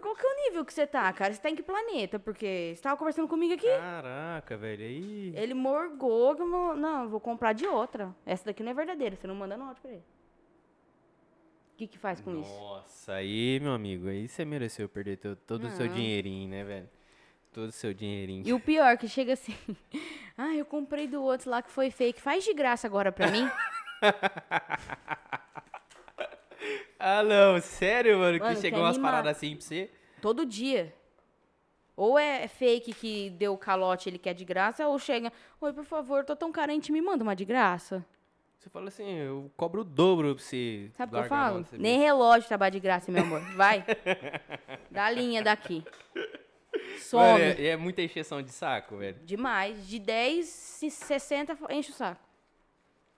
Qual 0.00 0.16
que 0.16 0.26
é 0.26 0.28
o 0.28 0.36
nível 0.48 0.64
que 0.64 0.72
você 0.72 0.86
tá, 0.86 1.12
cara? 1.12 1.32
Você 1.32 1.40
tá 1.40 1.50
em 1.50 1.54
que 1.54 1.62
planeta? 1.62 2.18
Porque 2.18 2.72
você 2.74 2.82
tava 2.82 2.96
conversando 2.96 3.28
comigo 3.28 3.54
aqui. 3.54 3.68
Caraca, 3.68 4.56
velho. 4.56 4.84
Aí. 4.84 5.32
Ele 5.36 5.54
morgou 5.54 6.34
não, 6.76 7.04
eu 7.04 7.08
vou 7.08 7.20
comprar 7.20 7.52
de 7.52 7.66
outra. 7.66 8.14
Essa 8.24 8.46
daqui 8.46 8.62
não 8.62 8.70
é 8.70 8.74
verdadeira, 8.74 9.16
você 9.16 9.26
não 9.26 9.34
manda 9.34 9.56
nota 9.56 9.80
pra 9.80 9.90
ele. 9.90 10.04
O 11.74 11.76
que 11.76 11.86
que 11.86 11.98
faz 11.98 12.20
com 12.20 12.38
isso? 12.38 12.50
Nossa, 12.50 13.14
aí, 13.14 13.58
meu 13.60 13.72
amigo, 13.72 14.08
aí 14.08 14.28
você 14.28 14.44
mereceu 14.44 14.88
perder 14.88 15.18
todo 15.18 15.66
o 15.66 15.70
seu 15.70 15.88
dinheirinho, 15.88 16.48
né, 16.48 16.64
velho? 16.64 16.88
Todo 17.52 17.68
o 17.68 17.72
seu 17.72 17.92
dinheirinho. 17.92 18.46
E 18.46 18.52
o 18.52 18.60
pior, 18.60 18.96
que 18.96 19.08
chega 19.08 19.32
assim, 19.32 19.54
ah, 20.38 20.54
eu 20.54 20.64
comprei 20.64 21.08
do 21.08 21.22
outro 21.22 21.50
lá 21.50 21.60
que 21.62 21.70
foi 21.70 21.90
fake, 21.90 22.20
faz 22.20 22.44
de 22.44 22.54
graça 22.54 22.86
agora 22.86 23.10
pra 23.12 23.30
mim. 23.30 23.48
Ah, 27.02 27.22
não, 27.22 27.58
sério, 27.62 28.18
mano, 28.18 28.38
Mano, 28.38 28.54
que 28.54 28.60
chegou 28.60 28.80
umas 28.80 28.98
paradas 28.98 29.34
assim 29.34 29.56
pra 29.56 29.64
você? 29.64 29.90
Todo 30.20 30.44
dia. 30.44 30.94
Ou 31.96 32.18
é 32.18 32.46
fake 32.46 32.92
que 32.92 33.30
deu 33.30 33.56
calote 33.56 34.10
ele 34.10 34.18
quer 34.18 34.34
de 34.34 34.44
graça, 34.44 34.86
ou 34.86 34.98
chega, 34.98 35.32
oi, 35.58 35.72
por 35.72 35.84
favor, 35.84 36.26
tô 36.26 36.36
tão 36.36 36.52
carente, 36.52 36.92
me 36.92 37.00
manda 37.00 37.22
uma 37.24 37.34
de 37.34 37.46
graça. 37.46 38.04
Você 38.58 38.68
fala 38.68 38.88
assim, 38.88 39.16
eu 39.16 39.50
cobro 39.56 39.80
o 39.80 39.84
dobro 39.84 40.34
pra 40.34 40.44
você. 40.44 40.90
Sabe 40.92 41.14
o 41.14 41.18
que 41.18 41.24
eu 41.24 41.28
falo? 41.28 41.66
Nem 41.72 41.98
relógio 41.98 42.46
trabalha 42.46 42.70
de 42.70 42.80
graça, 42.80 43.10
meu 43.10 43.22
amor. 43.22 43.40
Vai. 43.56 43.82
Dá 44.90 45.06
a 45.06 45.10
linha 45.10 45.42
daqui. 45.42 45.82
Mano, 47.12 47.38
Some. 47.38 47.42
é, 47.42 47.66
é 47.68 47.76
muita 47.76 48.02
encheção 48.02 48.42
de 48.42 48.50
saco, 48.50 48.96
velho. 48.96 49.18
Demais. 49.24 49.86
De 49.86 49.98
10, 49.98 50.46
se 50.46 50.90
60, 50.90 51.56
enche 51.70 51.90
o 51.90 51.94
saco. 51.94 52.20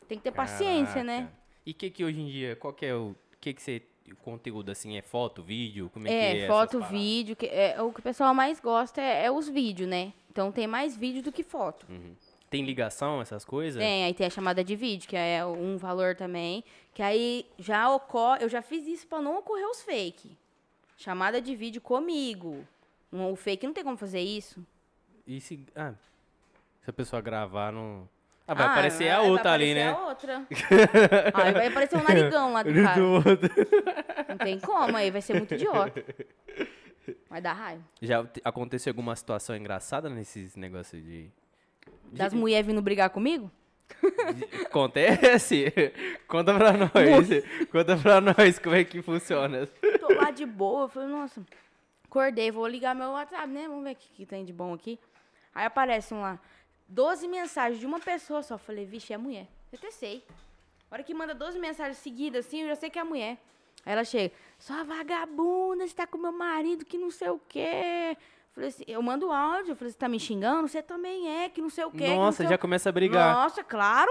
Tem 0.09 0.18
que 0.18 0.25
ter 0.25 0.33
paciência, 0.33 1.03
né? 1.05 1.16
Caraca. 1.22 1.42
E 1.64 1.75
que 1.75 1.90
que 1.90 2.05
hoje 2.05 2.20
em 2.20 2.27
dia, 2.27 2.57
qual 2.57 2.72
que 2.72 2.87
é 2.87 2.94
o 2.94 3.14
que 3.40 3.53
que 3.53 3.62
você 3.62 3.83
o 4.11 4.16
conteúdo 4.16 4.70
assim 4.70 4.96
é 4.96 5.03
foto, 5.03 5.42
vídeo, 5.42 5.90
como 5.92 6.09
é, 6.09 6.11
É, 6.11 6.35
que 6.35 6.42
é 6.42 6.46
foto, 6.46 6.83
vídeo. 6.83 7.37
Que, 7.37 7.46
é, 7.46 7.81
o 7.81 7.92
que 7.92 8.01
o 8.01 8.03
pessoal 8.03 8.35
mais 8.35 8.61
gosta 8.61 9.01
é, 9.01 9.27
é 9.27 9.31
os 9.31 9.48
vídeos, 9.48 9.88
né? 9.88 10.12
Então 10.31 10.51
tem 10.51 10.66
mais 10.66 10.96
vídeo 10.96 11.22
do 11.22 11.33
que 11.33 11.42
foto. 11.42 11.87
Uhum. 11.88 12.14
Tem 12.51 12.64
ligação 12.64 13.22
essas 13.22 13.44
coisas? 13.44 13.83
Tem, 13.83 14.05
aí 14.05 14.12
tem 14.12 14.27
a 14.27 14.31
chamada 14.31 14.62
de 14.62 14.77
vídeo, 14.77 15.09
que 15.09 15.16
é 15.16 15.44
um 15.44 15.79
valor 15.79 16.14
também. 16.14 16.62
Que 16.92 17.03
aí 17.03 17.46
já 17.59 17.90
ocorre. 17.90 18.44
Eu 18.44 18.48
já 18.48 18.61
fiz 18.61 18.87
isso 18.87 19.07
pra 19.07 19.22
não 19.22 19.38
ocorrer 19.38 19.66
os 19.66 19.83
fake. 19.83 20.37
Chamada 20.98 21.40
de 21.40 21.57
vídeo 21.57 21.81
comigo. 21.81 22.66
Um- 23.12 23.31
O 23.33 23.37
fake 23.37 23.66
não 23.66 23.75
tem 23.75 23.85
como 23.85 23.96
fazer 23.96 24.20
isso. 24.20 24.64
E 25.27 25.40
se 25.40 25.64
ah, 25.77 25.92
se 26.83 26.90
a 26.90 26.92
pessoa 26.92 27.20
gravar 27.22 27.70
no 27.72 28.09
Ah, 28.46 28.55
vai 28.55 28.66
aparecer 28.66 29.09
a 29.11 29.20
vai 29.20 29.31
outra 29.31 29.53
ali, 29.53 29.72
aparecer 29.72 29.85
né? 29.85 29.90
a 29.92 30.07
outra. 30.09 30.46
aí 31.35 31.53
vai 31.53 31.66
aparecer 31.68 31.96
um 31.98 32.03
narigão 32.03 32.53
lá 32.53 32.62
do 32.62 32.72
cara. 32.75 33.01
Não 34.29 34.38
tem 34.38 34.59
como, 34.59 34.96
aí 34.96 35.11
vai 35.11 35.20
ser 35.22 35.35
muito 35.35 35.55
idiota. 35.55 36.05
Vai 37.29 37.40
dar 37.40 37.53
raiva. 37.53 37.83
Já 38.01 38.25
te- 38.25 38.40
aconteceu 38.44 38.90
alguma 38.90 39.14
situação 39.16 39.55
engraçada 39.57 40.09
nesses 40.09 40.57
negócios 40.57 41.03
de. 41.05 41.31
Das 42.12 42.33
mulheres 42.33 42.66
vindo 42.66 42.81
brigar 42.83 43.11
comigo? 43.11 43.51
de- 44.35 44.62
Acontece? 44.66 45.72
Conta 46.29 46.55
pra 46.55 46.72
nós. 46.72 47.29
Conta 47.70 47.96
pra 47.96 48.20
nós 48.20 48.59
como 48.59 48.75
é 48.75 48.85
que 48.85 49.03
funciona. 49.03 49.66
Tô 50.01 50.14
lá 50.14 50.31
de 50.31 50.46
boa, 50.46 50.85
eu 50.85 50.88
falei, 50.88 51.09
nossa, 51.09 51.42
acordei, 52.12 52.51
vou 52.51 52.66
ligar 52.66 52.94
meu 52.94 53.11
WhatsApp, 53.11 53.48
né? 53.48 53.66
Vamos 53.66 53.85
ver 53.85 53.92
o 53.92 53.96
que, 53.96 54.09
que 54.11 54.27
tem 54.27 54.44
de 54.44 54.53
bom 54.53 54.75
aqui. 54.75 54.98
Aí 55.55 55.64
aparecem 55.64 56.18
lá, 56.20 56.38
12 56.87 57.27
mensagens 57.27 57.81
de 57.81 57.87
uma 57.87 57.98
pessoa 57.98 58.42
só. 58.42 58.59
Falei, 58.59 58.85
vixe, 58.85 59.12
é 59.14 59.16
mulher. 59.18 59.46
Eu 59.72 59.79
até 59.79 59.90
sei. 59.90 60.22
A 60.90 60.94
hora 60.94 61.03
que 61.03 61.14
manda 61.14 61.35
12 61.35 61.59
mensagens 61.59 61.96
seguidas 61.96 62.46
assim, 62.46 62.61
eu 62.62 62.68
já 62.68 62.77
sei 62.77 62.90
que 62.90 62.98
é 62.98 63.05
mulher. 63.05 63.38
Aí 63.85 63.92
ela 63.94 64.05
chega, 64.05 64.33
sua 64.59 64.85
vagabunda, 64.85 65.87
você 65.88 65.94
tá 65.94 66.07
com 66.07 66.18
meu 66.18 66.33
marido 66.33 66.85
que 66.85 66.98
não 66.98 67.11
sei 67.11 67.31
o 67.31 67.40
quê. 67.48 68.16
Falei 68.55 68.68
assim, 68.68 68.85
eu 68.87 69.03
mando 69.03 69.33
áudio, 69.33 69.72
eu 69.72 69.77
falei, 69.77 69.90
você 69.90 69.98
tá 69.98 70.07
me 70.09 70.20
xingando? 70.20 70.68
Você 70.68 70.83
também 70.83 71.44
é, 71.44 71.48
que 71.48 71.62
não 71.62 71.70
sei 71.70 71.85
o 71.87 71.90
quê. 71.90 72.09
Nossa, 72.14 72.44
já 72.46 72.57
o- 72.57 72.59
começa 72.59 72.90
a 72.90 72.92
brigar. 72.92 73.35
Nossa, 73.35 73.64
claro, 73.64 74.11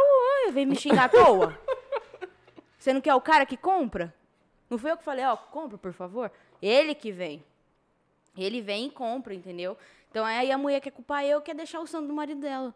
vem 0.51 0.65
me 0.65 0.75
xingar 0.75 1.05
à 1.05 1.09
toa. 1.09 1.57
Você 2.79 2.91
não 2.93 2.99
quer 2.99 3.13
o 3.13 3.21
cara 3.21 3.45
que 3.45 3.55
compra? 3.55 4.11
Não 4.67 4.79
foi 4.79 4.89
eu 4.91 4.97
que 4.97 5.03
falei, 5.03 5.23
ó, 5.23 5.37
compra, 5.37 5.77
por 5.77 5.93
favor? 5.93 6.31
Ele 6.59 6.95
que 6.95 7.11
vem. 7.11 7.43
Ele 8.37 8.61
vem 8.61 8.87
e 8.87 8.91
compra, 8.91 9.33
entendeu? 9.33 9.77
Então 10.09 10.25
aí 10.25 10.51
a 10.51 10.57
mulher 10.57 10.79
quer 10.81 10.91
culpar 10.91 11.25
eu, 11.25 11.41
quer 11.41 11.55
deixar 11.55 11.79
o 11.79 11.87
santo 11.87 12.07
do 12.07 12.13
marido 12.13 12.41
dela. 12.41 12.73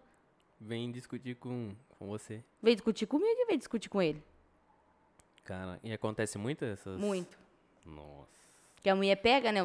Vem 0.59 0.91
discutir 0.91 1.35
com, 1.35 1.75
com 1.97 2.07
você. 2.07 2.43
Vem 2.61 2.75
discutir 2.75 3.05
comigo 3.05 3.35
e 3.37 3.45
vem 3.45 3.57
discutir 3.57 3.89
com 3.89 4.01
ele. 4.01 4.23
Cara, 5.43 5.79
e 5.83 5.93
acontece 5.93 6.37
muito 6.37 6.65
essas. 6.65 6.99
Muito. 6.99 7.37
Nossa. 7.85 8.35
Que 8.81 8.89
a 8.89 8.95
mulher 8.95 9.15
pega, 9.15 9.51
né? 9.51 9.61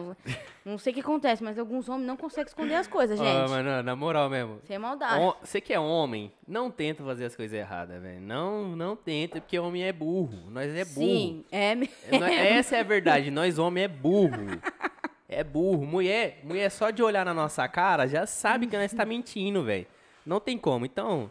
Não 0.64 0.78
sei 0.78 0.92
o 0.92 0.94
que 0.94 1.00
acontece, 1.00 1.44
mas 1.44 1.58
alguns 1.58 1.88
homens 1.90 2.06
não 2.06 2.16
conseguem 2.16 2.48
esconder 2.48 2.74
as 2.74 2.86
coisas, 2.86 3.18
gente. 3.18 3.28
Ah, 3.28 3.46
mas 3.48 3.64
na, 3.64 3.82
na 3.82 3.94
moral 3.94 4.30
mesmo. 4.30 4.60
Sem 4.64 4.78
maldade. 4.78 5.36
Você 5.42 5.60
que 5.60 5.74
é 5.74 5.78
homem, 5.78 6.32
não 6.48 6.70
tenta 6.70 7.04
fazer 7.04 7.26
as 7.26 7.36
coisas 7.36 7.58
erradas, 7.58 8.00
velho. 8.00 8.20
Não, 8.20 8.74
não 8.74 8.96
tenta, 8.96 9.38
porque 9.38 9.58
homem 9.58 9.84
é 9.84 9.92
burro. 9.92 10.50
Nós 10.50 10.74
é 10.74 10.86
burro. 10.86 11.06
Sim, 11.06 11.44
é 11.50 11.74
mesmo. 11.74 11.94
Essa 12.32 12.76
é 12.76 12.80
a 12.80 12.82
verdade. 12.82 13.30
Nós 13.30 13.58
homem 13.58 13.84
é 13.84 13.88
burro. 13.88 14.30
É 15.32 15.44
burro. 15.44 15.86
Mulher, 15.86 16.40
mulher 16.42 16.68
só 16.70 16.90
de 16.90 17.02
olhar 17.02 17.24
na 17.24 17.32
nossa 17.32 17.66
cara 17.68 18.06
já 18.08 18.26
sabe 18.26 18.66
que 18.66 18.76
nós 18.76 18.92
tá 18.92 19.04
mentindo, 19.04 19.62
velho. 19.62 19.86
Não 20.26 20.40
tem 20.40 20.58
como. 20.58 20.84
Então, 20.84 21.30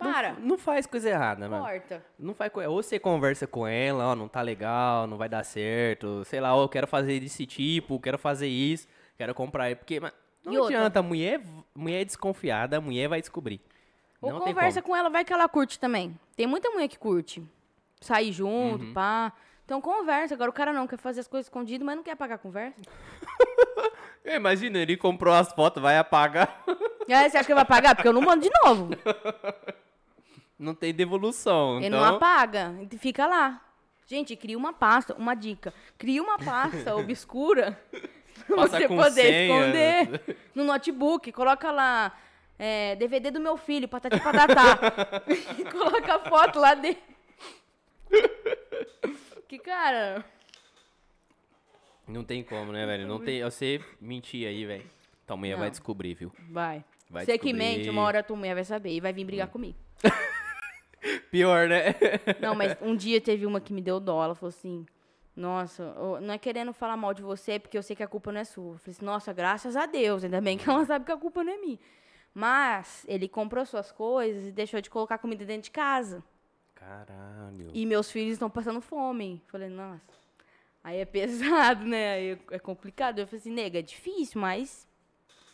não- 0.00 0.12
Para. 0.12 0.32
Não, 0.34 0.58
faz 0.58 0.86
coisa 0.86 1.08
errada, 1.08 1.48
mano. 1.48 1.62
Corta. 1.64 2.04
Não 2.18 2.34
faz 2.34 2.52
co- 2.52 2.60
Ou 2.62 2.82
você 2.82 2.98
conversa 2.98 3.46
com 3.46 3.64
ela, 3.66 4.08
ó, 4.08 4.14
não 4.16 4.26
tá 4.28 4.42
legal, 4.42 5.06
não 5.06 5.16
vai 5.16 5.28
dar 5.28 5.44
certo. 5.44 6.24
Sei 6.24 6.40
lá, 6.40 6.54
ó, 6.54 6.64
eu 6.64 6.68
quero 6.68 6.86
fazer 6.88 7.20
desse 7.20 7.46
tipo, 7.46 8.00
quero 8.00 8.18
fazer 8.18 8.48
isso, 8.48 8.88
quero 9.16 9.32
comprar. 9.34 9.74
Porque 9.76 10.00
mas 10.00 10.12
não 10.44 10.52
E 10.52 10.58
outra? 10.58 10.76
adianta, 10.76 11.00
mulher, 11.02 11.40
mulher 11.74 12.00
é 12.00 12.04
desconfiada, 12.04 12.78
a 12.78 12.80
mulher 12.80 13.08
vai 13.08 13.20
descobrir. 13.20 13.60
Ou 14.20 14.32
não 14.32 14.40
conversa 14.40 14.82
com 14.82 14.96
ela, 14.96 15.08
vai 15.08 15.24
que 15.24 15.32
ela 15.32 15.48
curte 15.48 15.78
também. 15.78 16.18
Tem 16.36 16.44
muita 16.46 16.68
mulher 16.70 16.88
que 16.88 16.98
curte. 16.98 17.40
Sair 18.00 18.32
junto, 18.32 18.84
Uhum. 18.86 18.92
pá. 18.92 19.32
Então 19.68 19.82
conversa. 19.82 20.32
Agora 20.32 20.48
o 20.48 20.52
cara 20.52 20.72
não 20.72 20.86
quer 20.86 20.96
fazer 20.96 21.20
as 21.20 21.28
coisas 21.28 21.44
escondido, 21.44 21.84
mas 21.84 21.94
não 21.94 22.02
quer 22.02 22.16
pagar 22.16 22.36
a 22.36 22.38
conversa. 22.38 22.80
Imagina, 24.24 24.78
ele 24.78 24.96
comprou 24.96 25.34
as 25.34 25.52
fotos, 25.52 25.82
vai 25.82 25.98
apagar. 25.98 26.64
Aí 27.06 27.28
você 27.28 27.36
acha 27.36 27.46
que 27.46 27.54
vai 27.54 27.66
pagar? 27.66 27.94
Porque 27.94 28.08
eu 28.08 28.14
não 28.14 28.22
mando 28.22 28.42
de 28.42 28.50
novo. 28.64 28.88
Não 30.58 30.74
tem 30.74 30.92
devolução. 30.92 31.76
Ele 31.76 31.86
então... 31.86 32.00
não 32.00 32.16
apaga. 32.16 32.74
Fica 32.98 33.28
lá. 33.28 33.60
Gente, 34.08 34.34
cria 34.34 34.58
uma 34.58 34.72
pasta, 34.72 35.14
uma 35.14 35.32
dica. 35.36 35.72
Cria 35.96 36.20
uma 36.20 36.36
pasta 36.36 36.96
obscura 36.96 37.80
pra 38.44 38.56
Passa 38.56 38.78
você 38.80 38.88
poder 38.88 39.22
senha. 39.22 39.54
esconder 39.54 40.36
no 40.56 40.64
notebook. 40.64 41.30
Coloca 41.30 41.70
lá 41.70 42.12
é, 42.58 42.96
DVD 42.96 43.30
do 43.30 43.38
meu 43.38 43.56
filho, 43.56 43.86
patati 43.86 44.18
patatá. 44.18 44.80
e 45.56 45.64
coloca 45.70 46.14
a 46.16 46.28
foto 46.28 46.58
lá 46.58 46.74
dentro. 46.74 47.04
Que 49.48 49.58
cara. 49.58 50.22
Não 52.06 52.22
tem 52.22 52.42
como, 52.42 52.70
né, 52.70 52.84
velho? 52.84 53.06
Não 53.06 53.18
tem. 53.18 53.42
Você 53.42 53.80
mentir 53.98 54.46
aí, 54.46 54.66
velho. 54.66 54.84
Tua 55.26 55.36
mulher 55.38 55.56
vai 55.56 55.70
descobrir, 55.70 56.14
viu? 56.14 56.30
Vai. 56.50 56.84
Vai 57.08 57.24
Você 57.24 57.38
que 57.38 57.52
descobrir. 57.52 57.76
mente, 57.76 57.90
uma 57.90 58.02
hora 58.02 58.20
a 58.20 58.22
tua 58.22 58.36
mulher 58.36 58.54
vai 58.54 58.64
saber 58.64 58.90
e 58.90 59.00
vai 59.00 59.12
vir 59.12 59.24
brigar 59.24 59.48
comigo. 59.48 59.78
Pior, 61.30 61.66
né? 61.66 61.94
Não, 62.40 62.54
mas 62.54 62.76
um 62.82 62.94
dia 62.94 63.20
teve 63.20 63.46
uma 63.46 63.60
que 63.60 63.72
me 63.72 63.80
deu 63.80 63.98
dó. 63.98 64.22
Ela 64.22 64.34
falou 64.34 64.50
assim: 64.50 64.84
Nossa, 65.34 65.94
não 66.20 66.34
é 66.34 66.38
querendo 66.38 66.72
falar 66.72 66.96
mal 66.96 67.14
de 67.14 67.22
você, 67.22 67.58
porque 67.58 67.76
eu 67.78 67.82
sei 67.82 67.96
que 67.96 68.02
a 68.02 68.08
culpa 68.08 68.30
não 68.32 68.40
é 68.40 68.44
sua. 68.44 68.74
Eu 68.74 68.78
falei 68.78 68.96
assim: 68.96 69.04
Nossa, 69.04 69.32
graças 69.32 69.76
a 69.76 69.86
Deus. 69.86 70.24
Ainda 70.24 70.40
bem 70.40 70.58
que 70.58 70.68
ela 70.68 70.84
sabe 70.84 71.04
que 71.04 71.12
a 71.12 71.16
culpa 71.16 71.42
não 71.42 71.52
é 71.52 71.56
minha. 71.58 71.78
Mas 72.34 73.04
ele 73.08 73.28
comprou 73.28 73.64
suas 73.64 73.90
coisas 73.92 74.46
e 74.46 74.52
deixou 74.52 74.80
de 74.80 74.90
colocar 74.90 75.18
comida 75.18 75.44
dentro 75.44 75.62
de 75.62 75.70
casa. 75.70 76.22
Caralho. 76.78 77.70
E 77.74 77.84
meus 77.84 78.10
filhos 78.10 78.34
estão 78.34 78.48
passando 78.48 78.80
fome. 78.80 79.42
Falei, 79.48 79.68
nossa. 79.68 80.00
Aí 80.82 80.98
é 80.98 81.04
pesado, 81.04 81.84
né? 81.84 82.12
Aí 82.12 82.38
é 82.52 82.58
complicado. 82.58 83.18
Eu 83.18 83.26
falei 83.26 83.40
assim, 83.40 83.50
nega, 83.50 83.80
é 83.80 83.82
difícil, 83.82 84.40
mas 84.40 84.86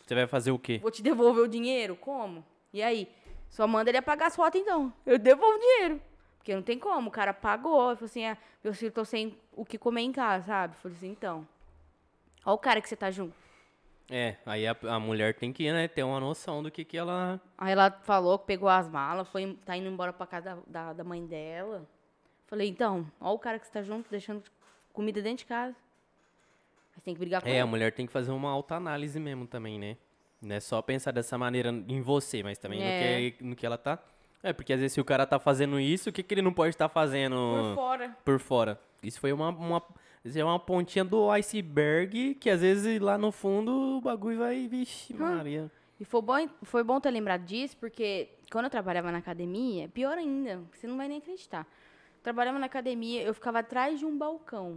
Você 0.05 0.13
vai 0.13 0.27
fazer 0.27 0.51
o 0.51 0.59
quê? 0.59 0.77
vou 0.81 0.91
te 0.91 1.01
devolver 1.01 1.43
o 1.43 1.47
dinheiro? 1.47 1.95
Como? 1.95 2.45
E 2.71 2.81
aí? 2.81 3.09
Só 3.49 3.67
manda 3.67 3.89
ele 3.89 3.97
apagar 3.97 4.27
as 4.27 4.35
fotos, 4.35 4.61
então. 4.61 4.93
Eu 5.05 5.17
devolvo 5.17 5.57
o 5.57 5.59
dinheiro. 5.59 6.01
Porque 6.37 6.53
não 6.53 6.61
tem 6.61 6.77
como. 6.77 7.09
O 7.09 7.11
cara 7.11 7.33
pagou. 7.33 7.89
Eu 7.89 7.95
falei 7.95 8.09
assim, 8.09 8.25
ah, 8.25 8.37
meus 8.63 8.77
filhos 8.77 8.91
estão 8.91 9.03
sem 9.03 9.35
o 9.51 9.65
que 9.65 9.77
comer 9.77 10.01
em 10.01 10.11
casa, 10.11 10.45
sabe? 10.45 10.75
Eu 10.75 10.79
falei 10.79 10.97
assim, 10.97 11.09
então. 11.09 11.47
Olha 12.45 12.53
o 12.53 12.57
cara 12.59 12.81
que 12.81 12.87
você 12.87 12.95
tá 12.95 13.09
junto. 13.09 13.35
É, 14.09 14.35
aí 14.45 14.67
a, 14.67 14.75
a 14.89 14.99
mulher 14.99 15.33
tem 15.33 15.51
que 15.51 15.71
né, 15.71 15.87
ter 15.87 16.03
uma 16.03 16.19
noção 16.19 16.61
do 16.61 16.69
que, 16.69 16.85
que 16.85 16.95
ela. 16.97 17.41
Aí 17.57 17.71
ela 17.71 17.89
falou 18.03 18.37
que 18.37 18.45
pegou 18.45 18.69
as 18.69 18.87
malas, 18.87 19.27
foi, 19.27 19.57
tá 19.65 19.75
indo 19.75 19.87
embora 19.87 20.13
pra 20.13 20.27
casa 20.27 20.61
da, 20.67 20.85
da, 20.87 20.93
da 20.93 21.03
mãe 21.03 21.25
dela. 21.25 21.87
Falei, 22.47 22.69
então, 22.69 23.05
olha 23.19 23.31
o 23.33 23.39
cara 23.39 23.57
que 23.57 23.65
você 23.65 23.73
tá 23.73 23.81
junto, 23.81 24.09
deixando 24.09 24.43
comida 24.93 25.21
dentro 25.21 25.39
de 25.39 25.45
casa. 25.45 25.75
Aí 26.95 27.01
tem 27.01 27.13
que 27.15 27.19
brigar 27.19 27.41
com 27.41 27.47
É, 27.47 27.53
ele. 27.53 27.59
a 27.61 27.65
mulher 27.65 27.91
tem 27.91 28.05
que 28.05 28.13
fazer 28.13 28.31
uma 28.31 28.51
autoanálise 28.51 29.19
mesmo 29.19 29.47
também, 29.47 29.79
né? 29.79 29.97
Não 30.41 30.55
é 30.55 30.59
só 30.59 30.79
pensar 30.81 31.11
dessa 31.11 31.37
maneira 31.37 31.69
em 31.69 32.01
você, 32.01 32.43
mas 32.43 32.57
também 32.59 32.81
É. 32.83 32.85
no, 33.25 33.31
que, 33.31 33.43
no 33.43 33.55
que 33.55 33.65
ela 33.65 33.77
tá. 33.77 33.97
É, 34.43 34.53
porque 34.53 34.71
às 34.71 34.79
vezes 34.79 34.93
se 34.93 35.01
o 35.01 35.05
cara 35.05 35.25
tá 35.25 35.39
fazendo 35.39 35.79
isso, 35.79 36.11
o 36.11 36.13
que, 36.13 36.21
que 36.21 36.31
ele 36.35 36.43
não 36.43 36.53
pode 36.53 36.69
estar 36.69 36.87
fazendo 36.87 37.35
Por 37.35 37.75
fora. 37.75 38.17
por 38.23 38.39
fora? 38.39 38.79
Isso 39.01 39.19
foi 39.19 39.33
uma, 39.33 39.49
uma, 39.49 39.81
isso 40.25 40.39
é 40.39 40.43
uma 40.43 40.59
pontinha 40.59 41.05
do 41.05 41.29
iceberg 41.29 42.33
que 42.35 42.49
às 42.49 42.61
vezes 42.61 42.99
lá 42.99 43.15
no 43.15 43.31
fundo 43.31 43.97
o 43.97 44.01
bagulho 44.01 44.39
vai. 44.39 44.67
Vixe, 44.67 45.13
Maria. 45.13 45.71
E 45.99 46.03
foi 46.03 46.21
bom, 46.21 46.49
foi 46.63 46.83
bom 46.83 46.99
ter 46.99 47.11
lembrado 47.11 47.43
disso, 47.43 47.77
porque 47.77 48.29
quando 48.51 48.65
eu 48.65 48.71
trabalhava 48.71 49.11
na 49.11 49.19
academia, 49.19 49.87
pior 49.89 50.17
ainda, 50.17 50.61
você 50.73 50.87
não 50.87 50.97
vai 50.97 51.07
nem 51.07 51.19
acreditar. 51.19 51.67
Trabalhava 52.23 52.57
na 52.57 52.65
academia, 52.65 53.21
eu 53.21 53.33
ficava 53.35 53.59
atrás 53.59 53.99
de 53.99 54.05
um 54.05 54.17
balcão. 54.17 54.75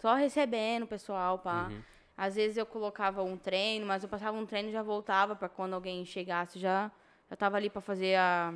Só 0.00 0.14
recebendo 0.14 0.82
o 0.82 0.86
pessoal, 0.88 1.38
pá. 1.38 1.70
Às 2.16 2.34
vezes 2.34 2.56
eu 2.56 2.66
colocava 2.66 3.22
um 3.22 3.36
treino, 3.36 3.86
mas 3.86 4.02
eu 4.02 4.08
passava 4.08 4.36
um 4.36 4.44
treino 4.44 4.68
e 4.68 4.72
já 4.72 4.82
voltava 4.82 5.36
para 5.36 5.48
quando 5.48 5.74
alguém 5.74 6.04
chegasse 6.04 6.58
já 6.58 6.90
já 7.30 7.36
tava 7.36 7.56
ali 7.56 7.70
para 7.70 7.80
fazer 7.80 8.16
a 8.16 8.52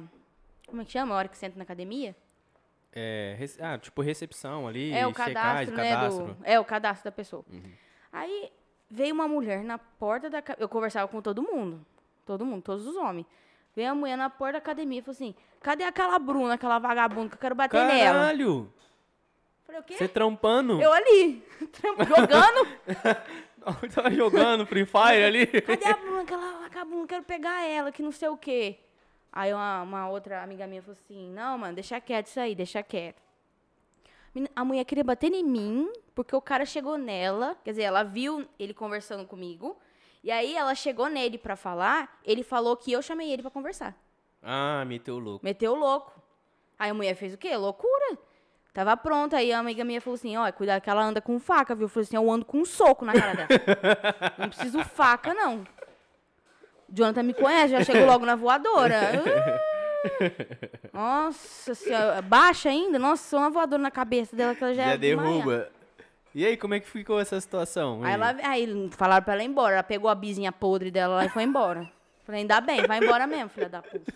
como 0.67 0.83
é 0.83 0.85
que 0.85 0.93
chama? 0.93 1.15
A 1.15 1.19
hora 1.19 1.29
que 1.29 1.39
senta 1.39 1.57
na 1.57 1.63
academia? 1.63 2.15
É, 2.93 3.37
rece- 3.39 3.63
ah, 3.63 3.79
tipo 3.79 4.01
recepção 4.03 4.67
ali, 4.67 4.93
É 4.93 5.07
o 5.07 5.11
checagem, 5.11 5.35
cadastro, 5.35 5.77
né? 5.77 5.91
cadastro. 5.91 6.25
Do, 6.27 6.37
é 6.45 6.59
o 6.61 6.65
cadastro 6.65 7.05
da 7.05 7.13
pessoa. 7.13 7.45
Aí 8.13 8.51
veio 8.91 9.15
uma 9.15 9.29
mulher 9.29 9.63
na 9.63 9.79
porta 9.79 10.31
da. 10.31 10.43
Eu 10.59 10.69
conversava 10.69 11.07
com 11.09 11.21
todo 11.21 11.43
mundo. 11.43 11.85
Todo 12.25 12.45
mundo, 12.45 12.63
todos 12.63 12.87
os 12.87 12.97
homens. 12.97 13.27
Veio 13.77 13.91
a 13.91 13.95
mulher 13.95 14.17
na 14.17 14.29
porta 14.31 14.53
da 14.55 14.59
academia 14.59 14.99
e 14.99 15.03
falou 15.03 15.15
assim: 15.15 15.35
cadê 15.63 15.85
aquela 15.85 16.19
Bruna, 16.19 16.55
aquela 16.55 16.79
vagabunda 16.79 17.29
que 17.29 17.35
eu 17.35 17.39
quero 17.41 17.55
bater 17.55 17.85
nela? 17.87 18.19
Caralho! 18.19 18.73
Falei, 19.67 19.81
o 19.83 19.85
quê? 19.85 19.95
Você 19.95 20.09
trampando? 20.09 20.81
Eu 20.81 20.91
ali, 20.93 21.45
jogando. 22.09 22.69
Tava 23.95 24.11
jogando 24.11 24.65
Free 24.67 24.87
Fire 24.87 25.25
ali. 25.25 25.47
Cadê 25.47 25.87
a 25.89 25.95
Bruna, 25.95 26.23
aquela 26.23 26.59
vagabunda? 26.61 27.07
Quero 27.07 27.23
pegar 27.25 27.63
ela, 27.67 27.93
que 27.93 28.03
não 28.03 28.11
sei 28.13 28.29
o 28.29 28.37
quê. 28.37 28.79
Aí 29.33 29.53
uma, 29.53 29.83
uma 29.83 30.09
outra 30.09 30.43
amiga 30.43 30.67
minha 30.67 30.83
falou 30.83 30.97
assim: 30.99 31.31
não, 31.33 31.59
mano, 31.59 31.75
deixa 31.75 32.01
quieto 32.01 32.27
isso 32.27 32.41
aí, 32.41 32.55
deixa 32.55 32.83
quieto. 32.83 33.23
A 34.55 34.65
mulher 34.65 34.85
queria 34.85 35.05
bater 35.05 35.33
em 35.33 35.43
mim, 35.43 35.91
porque 36.15 36.35
o 36.35 36.41
cara 36.41 36.65
chegou 36.65 36.97
nela, 36.97 37.57
quer 37.65 37.71
dizer, 37.71 37.83
ela 37.83 38.03
viu 38.03 38.47
ele 38.59 38.73
conversando 38.73 39.27
comigo, 39.27 39.77
e 40.23 40.31
aí 40.31 40.55
ela 40.55 40.75
chegou 40.75 41.09
nele 41.09 41.39
pra 41.39 41.57
falar, 41.57 42.21
ele 42.25 42.43
falou 42.43 42.77
que 42.77 42.93
eu 42.93 43.03
chamei 43.03 43.33
ele 43.33 43.43
pra 43.43 43.51
conversar. 43.51 43.97
Ah, 44.43 44.85
meteu 44.87 45.19
louco. 45.19 45.45
Meteu 45.45 45.75
louco. 45.75 46.13
Aí 46.79 46.91
a 46.91 46.95
mulher 46.95 47.15
fez 47.15 47.35
o 47.35 47.39
quê? 47.39 47.57
Loucura. 47.57 48.19
Tava 48.73 48.97
pronta. 48.97 49.39
Aí 49.39 49.53
a 49.53 49.59
amiga 49.59 49.85
minha 49.85 50.01
falou 50.01 50.15
assim: 50.15 50.37
ó, 50.37 50.51
cuidado 50.53 50.81
que 50.81 50.91
ela 50.91 51.03
anda 51.03 51.21
com 51.21 51.39
faca, 51.41 51.75
viu? 51.75 51.87
Eu 51.87 51.89
falei 51.89 52.05
assim: 52.05 52.17
eu 52.17 52.31
ando 52.31 52.45
com 52.45 52.59
um 52.59 52.65
soco 52.65 53.05
na 53.05 53.13
cara 53.13 53.35
dela. 53.35 53.49
não 54.39 54.49
preciso 54.49 54.85
faca, 54.85 55.35
não. 55.35 55.65
Jonathan 56.91 57.23
me 57.23 57.35
conhece, 57.35 57.69
já 57.73 57.85
chegou 57.85 58.07
logo 58.07 58.25
na 58.25 58.35
voadora. 58.35 59.01
Nossa 60.93 61.75
senhora, 61.75 62.23
baixa 62.23 62.69
ainda? 62.69 62.99
Nossa, 62.99 63.29
só 63.29 63.39
uma 63.39 63.51
voadora 63.51 63.83
na 63.83 63.91
cabeça 63.91 64.35
dela 64.35 64.55
que 64.55 64.63
ela 64.65 64.75
já, 64.75 64.85
Já 64.85 64.97
desmaiar. 64.97 65.33
derruba. 65.33 65.71
E 66.35 66.45
aí, 66.47 66.57
como 66.57 66.75
é 66.75 66.81
que 66.81 66.89
ficou 66.89 67.19
essa 67.21 67.41
situação? 67.41 68.03
Aí, 68.05 68.13
ela, 68.13 68.37
aí 68.45 68.91
falaram 68.93 69.25
pra 69.25 69.35
ela 69.35 69.43
ir 69.43 69.47
embora. 69.47 69.75
Ela 69.75 69.83
pegou 69.83 70.09
a 70.09 70.15
bizinha 70.15 70.53
podre 70.53 70.91
dela 70.91 71.17
lá 71.17 71.25
e 71.25 71.29
foi 71.29 71.43
embora. 71.43 71.91
Falei, 72.25 72.43
ainda 72.43 72.61
bem, 72.61 72.83
vai 72.87 72.99
embora 73.03 73.27
mesmo, 73.27 73.49
filha 73.49 73.69
da 73.69 73.83
puta. 73.83 74.13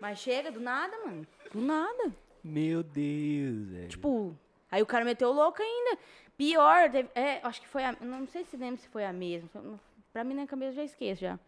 Mas 0.00 0.18
chega, 0.18 0.50
do 0.50 0.60
nada, 0.60 0.96
mano. 1.04 1.26
Do 1.52 1.60
nada. 1.60 2.10
Meu 2.42 2.82
Deus, 2.82 3.68
velho. 3.68 3.88
Tipo, 3.88 4.34
aí 4.70 4.80
o 4.82 4.86
cara 4.86 5.04
meteu 5.04 5.30
louco 5.32 5.60
ainda. 5.62 5.98
Pior, 6.36 6.90
teve- 6.90 7.10
é, 7.14 7.40
acho 7.42 7.60
que 7.60 7.68
foi 7.68 7.84
a. 7.84 7.94
Não 8.00 8.26
sei 8.26 8.44
se 8.44 8.56
lembra 8.56 8.78
se 8.80 8.88
foi 8.88 9.04
a 9.04 9.12
mesma. 9.12 9.48
foi- 9.52 9.62
Pra 10.12 10.24
mim 10.24 10.34
na 10.34 10.46
cabeça 10.46 10.72
eu 10.72 10.76
já 10.76 10.84
esqueço 10.84 11.20
já. 11.22 11.38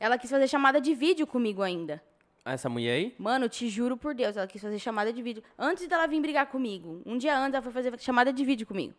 Ela 0.00 0.18
quis 0.18 0.30
fazer 0.30 0.48
chamada 0.48 0.80
de 0.80 0.94
vídeo 0.94 1.26
comigo 1.26 1.62
ainda. 1.62 2.02
Ah, 2.44 2.52
Essa 2.54 2.68
mulher 2.68 2.94
aí? 2.94 3.14
Mano, 3.18 3.44
eu 3.44 3.48
te 3.48 3.68
juro 3.68 3.96
por 3.96 4.14
Deus, 4.14 4.36
ela 4.36 4.46
quis 4.48 4.60
fazer 4.60 4.78
chamada 4.78 5.12
de 5.12 5.22
vídeo. 5.22 5.42
Antes 5.56 5.86
dela 5.86 6.06
vir 6.08 6.20
brigar 6.20 6.46
comigo, 6.46 7.00
um 7.06 7.16
dia 7.16 7.36
antes 7.38 7.54
ela 7.54 7.62
foi 7.62 7.72
fazer 7.72 7.96
chamada 8.00 8.32
de 8.32 8.44
vídeo 8.44 8.66
comigo. 8.66 8.94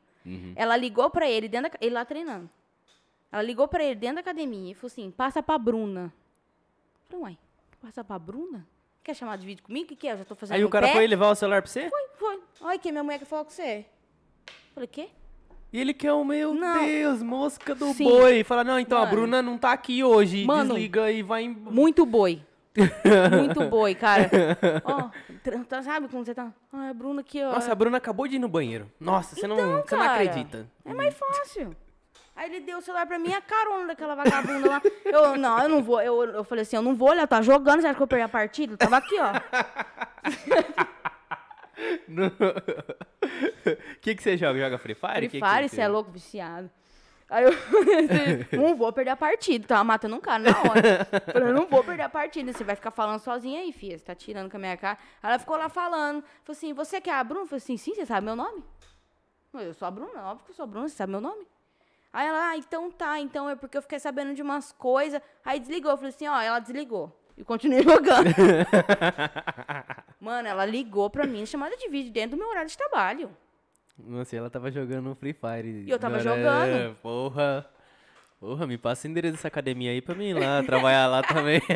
Ela 0.56 0.78
ligou 0.78 1.10
pra 1.10 1.30
ele 1.30 1.50
dentro 1.50 1.70
da, 1.72 1.78
ele 1.82 1.94
lá 1.94 2.06
treinando. 2.06 2.50
Ela 3.30 3.42
ligou 3.42 3.68
pra 3.68 3.84
ele 3.84 3.96
dentro 3.96 4.16
da 4.16 4.22
academia 4.22 4.72
e 4.72 4.74
falou 4.74 4.88
assim: 4.88 5.12
"Passa 5.12 5.44
pra 5.44 5.58
Bruna". 5.58 6.14
Eu 7.04 7.10
falei: 7.10 7.24
"Uai, 7.24 7.38
passa 7.82 8.04
pra 8.06 8.18
Bruna? 8.18 8.66
Quer 9.04 9.14
chamar 9.16 9.38
de 9.38 9.46
vídeo 9.46 9.64
comigo? 9.66 9.84
O 9.86 9.88
que 9.90 9.98
que 9.98 10.08
é? 10.08 10.14
Eu 10.14 10.20
já 10.20 10.24
tô 10.24 10.36
fazendo 10.36 10.56
Aí 10.56 10.64
o 10.64 10.70
cara 10.70 10.88
pé?" 10.88 10.94
foi 10.94 11.08
levar 11.08 11.30
o 11.30 11.36
celular 11.36 11.62
pra 11.62 11.70
você? 11.70 11.90
Foi, 11.90 12.08
foi. 12.16 12.42
Olha 12.62 12.80
que 12.80 12.90
minha 12.90 13.04
mulher 13.04 13.20
que 13.20 13.26
falou 13.26 13.44
com 13.44 13.52
você. 13.52 13.86
Eu 14.48 14.54
Falei: 14.76 14.88
"Quê?" 14.88 15.10
E 15.74 15.82
ele 15.82 15.92
quer 15.92 16.14
o 16.14 16.24
meu 16.24 16.54
Não. 16.54 16.86
Deus, 16.86 17.24
mosca 17.24 17.74
do 17.74 17.92
Sim. 17.94 18.04
boi. 18.04 18.44
Fala, 18.44 18.64
não, 18.64 18.80
então 18.80 18.96
a 18.96 19.02
Mano. 19.02 19.12
Bruna 19.12 19.42
não 19.42 19.58
tá 19.58 19.72
aqui 19.72 20.04
hoje. 20.04 20.46
Mano. 20.46 20.76
Desliga 20.76 21.12
e 21.12 21.24
vai 21.24 21.42
em... 21.44 21.50
Muito 21.72 22.06
boi. 22.06 22.44
Muito 23.32 23.70
boi, 23.70 23.96
cara. 23.96 24.30
Ó, 24.86 25.10
tá- 25.68 25.82
sabe 25.82 26.08
como 26.08 26.24
você 26.24 26.34
tá? 26.36 26.54
Ah, 26.72 26.90
a 26.90 26.94
Bruna 26.94 27.22
aqui, 27.22 27.44
ó. 27.44 27.52
Nossa, 27.52 27.72
a 27.72 27.76
Bruna 27.76 27.98
acabou 27.98 28.28
de 28.28 28.36
ir 28.36 28.40
no 28.40 28.48
banheiro. 28.48 28.90
Nossa, 29.00 29.36
você, 29.36 29.48
não, 29.48 29.56
você 29.56 29.62
não 29.64 29.80
Então, 29.80 30.00
cara, 30.00 30.14
acredita. 30.14 30.68
É 30.86 30.94
mais 30.94 31.14
fácil. 31.16 31.76
Aí 32.36 32.50
ele 32.50 32.62
deu 32.62 32.80
o 32.80 32.82
celular 32.82 33.06
pra 33.06 33.20
mim, 33.20 33.32
a 33.32 33.42
carona 33.42 33.88
daquela 33.88 34.16
vagabunda 34.16 34.68
lá. 34.68 34.82
Eu, 35.06 35.38
não, 35.38 35.60
eu 35.60 35.70
não 35.70 35.84
vou. 35.84 36.02
Eu, 36.02 36.24
eu 36.24 36.44
falei 36.44 36.64
assim, 36.64 36.76
eu 36.76 36.82
não 36.82 36.96
vou 36.96 37.10
olhar, 37.10 37.28
tá 37.28 37.44
jogando, 37.44 37.82
você 37.82 37.88
acha 37.88 37.96
que 37.96 38.02
eu 38.02 38.08
perdi 38.08 38.24
a 38.24 38.30
partida? 38.30 38.74
Eu 38.74 38.78
tava 38.78 38.98
aqui, 38.98 39.16
ó. 39.20 39.34
O 43.26 44.00
que, 44.02 44.16
que 44.16 44.24
você 44.24 44.38
joga? 44.38 44.60
Joga 44.60 44.78
Free 44.78 44.96
Fire? 44.96 45.14
Free 45.16 45.30
Que 45.30 45.40
que 45.42 45.48
Fire, 45.48 45.70
você 45.70 45.82
é 45.82 45.88
louco, 45.88 46.12
viciado. 46.12 46.70
Aí 47.30 47.46
eu 47.46 47.52
não 48.60 48.76
vou 48.78 48.92
perder 48.94 49.12
a 49.12 49.16
partida, 49.16 49.68
tava 49.68 49.84
matando 49.84 50.16
um 50.16 50.20
cara 50.20 50.44
na 50.44 50.60
hora. 50.60 51.08
Falei, 51.32 51.54
não 51.54 51.66
vou 51.66 51.84
perder 51.84 52.04
a 52.04 52.10
partida, 52.10 52.54
você 52.54 52.64
vai 52.64 52.76
ficar 52.76 52.92
falando 52.92 53.20
sozinha 53.20 53.62
aí, 53.62 53.72
filha, 53.72 53.98
você 53.98 54.04
tá 54.04 54.14
tirando 54.14 54.52
com 54.52 54.58
a 54.58 54.60
minha 54.60 54.78
cara. 54.78 55.00
Aí 55.22 55.32
ela 55.32 55.40
ficou 55.40 55.58
lá 55.58 55.70
falando, 55.70 56.22
falou 56.44 56.58
assim, 56.58 56.74
você 56.74 57.02
que 57.02 57.10
é 57.10 57.14
a 57.14 57.24
Bruna? 57.24 57.46
Falei 57.46 57.58
assim, 57.58 57.78
sim, 57.78 57.96
você 57.96 58.06
sabe 58.06 58.26
meu 58.26 58.36
nome? 58.36 58.64
Eu 59.54 59.74
sou 59.74 59.88
a 59.88 59.92
Bruna, 59.92 60.22
óbvio 60.24 60.46
que 60.46 60.52
eu 60.52 60.56
sou 60.56 60.64
a 60.64 60.68
Bruna, 60.68 60.88
você 60.88 60.96
sabe 60.96 61.12
meu 61.12 61.22
nome? 61.22 61.48
Aí 62.12 62.28
ela, 62.28 62.50
ah, 62.50 62.58
então 62.58 62.92
tá, 62.92 63.20
então 63.20 63.50
é 63.50 63.56
porque 63.56 63.78
eu 63.78 63.82
fiquei 63.82 64.00
sabendo 64.00 64.36
de 64.36 64.42
umas 64.42 64.72
coisas. 64.72 65.20
Aí 65.44 65.60
desligou, 65.60 65.92
eu 65.92 65.98
falei 65.98 66.10
assim, 66.10 66.28
ó, 66.28 66.40
ela 66.40 66.60
desligou. 66.60 67.12
E 67.38 67.44
continuei 67.44 67.82
jogando. 67.84 68.30
Mano, 70.20 70.48
ela 70.48 70.66
ligou 70.66 71.10
pra 71.10 71.26
mim, 71.26 71.46
chamada 71.46 71.76
de 71.76 71.90
vídeo 71.90 72.12
dentro 72.12 72.32
do 72.32 72.40
meu 72.40 72.50
horário 72.50 72.70
de 72.70 72.78
trabalho. 72.78 73.30
Nossa, 73.98 74.36
ela 74.36 74.50
tava 74.50 74.72
jogando 74.72 75.14
Free 75.16 75.34
Fire. 75.34 75.84
E 75.86 75.90
eu 75.90 76.00
tava 76.00 76.20
Agora, 76.20 76.36
jogando. 76.36 76.96
Porra. 76.98 77.70
Porra, 78.40 78.68
me 78.68 78.78
passa 78.78 79.08
o 79.08 79.12
endereço 79.12 79.36
dessa 79.36 79.48
academia 79.48 79.92
aí 79.92 80.02
pra 80.02 80.14
mim 80.14 80.32
ir 80.32 80.34
lá, 80.34 80.62
trabalhar 80.64 81.08
lá 81.08 81.22
também. 81.22 81.62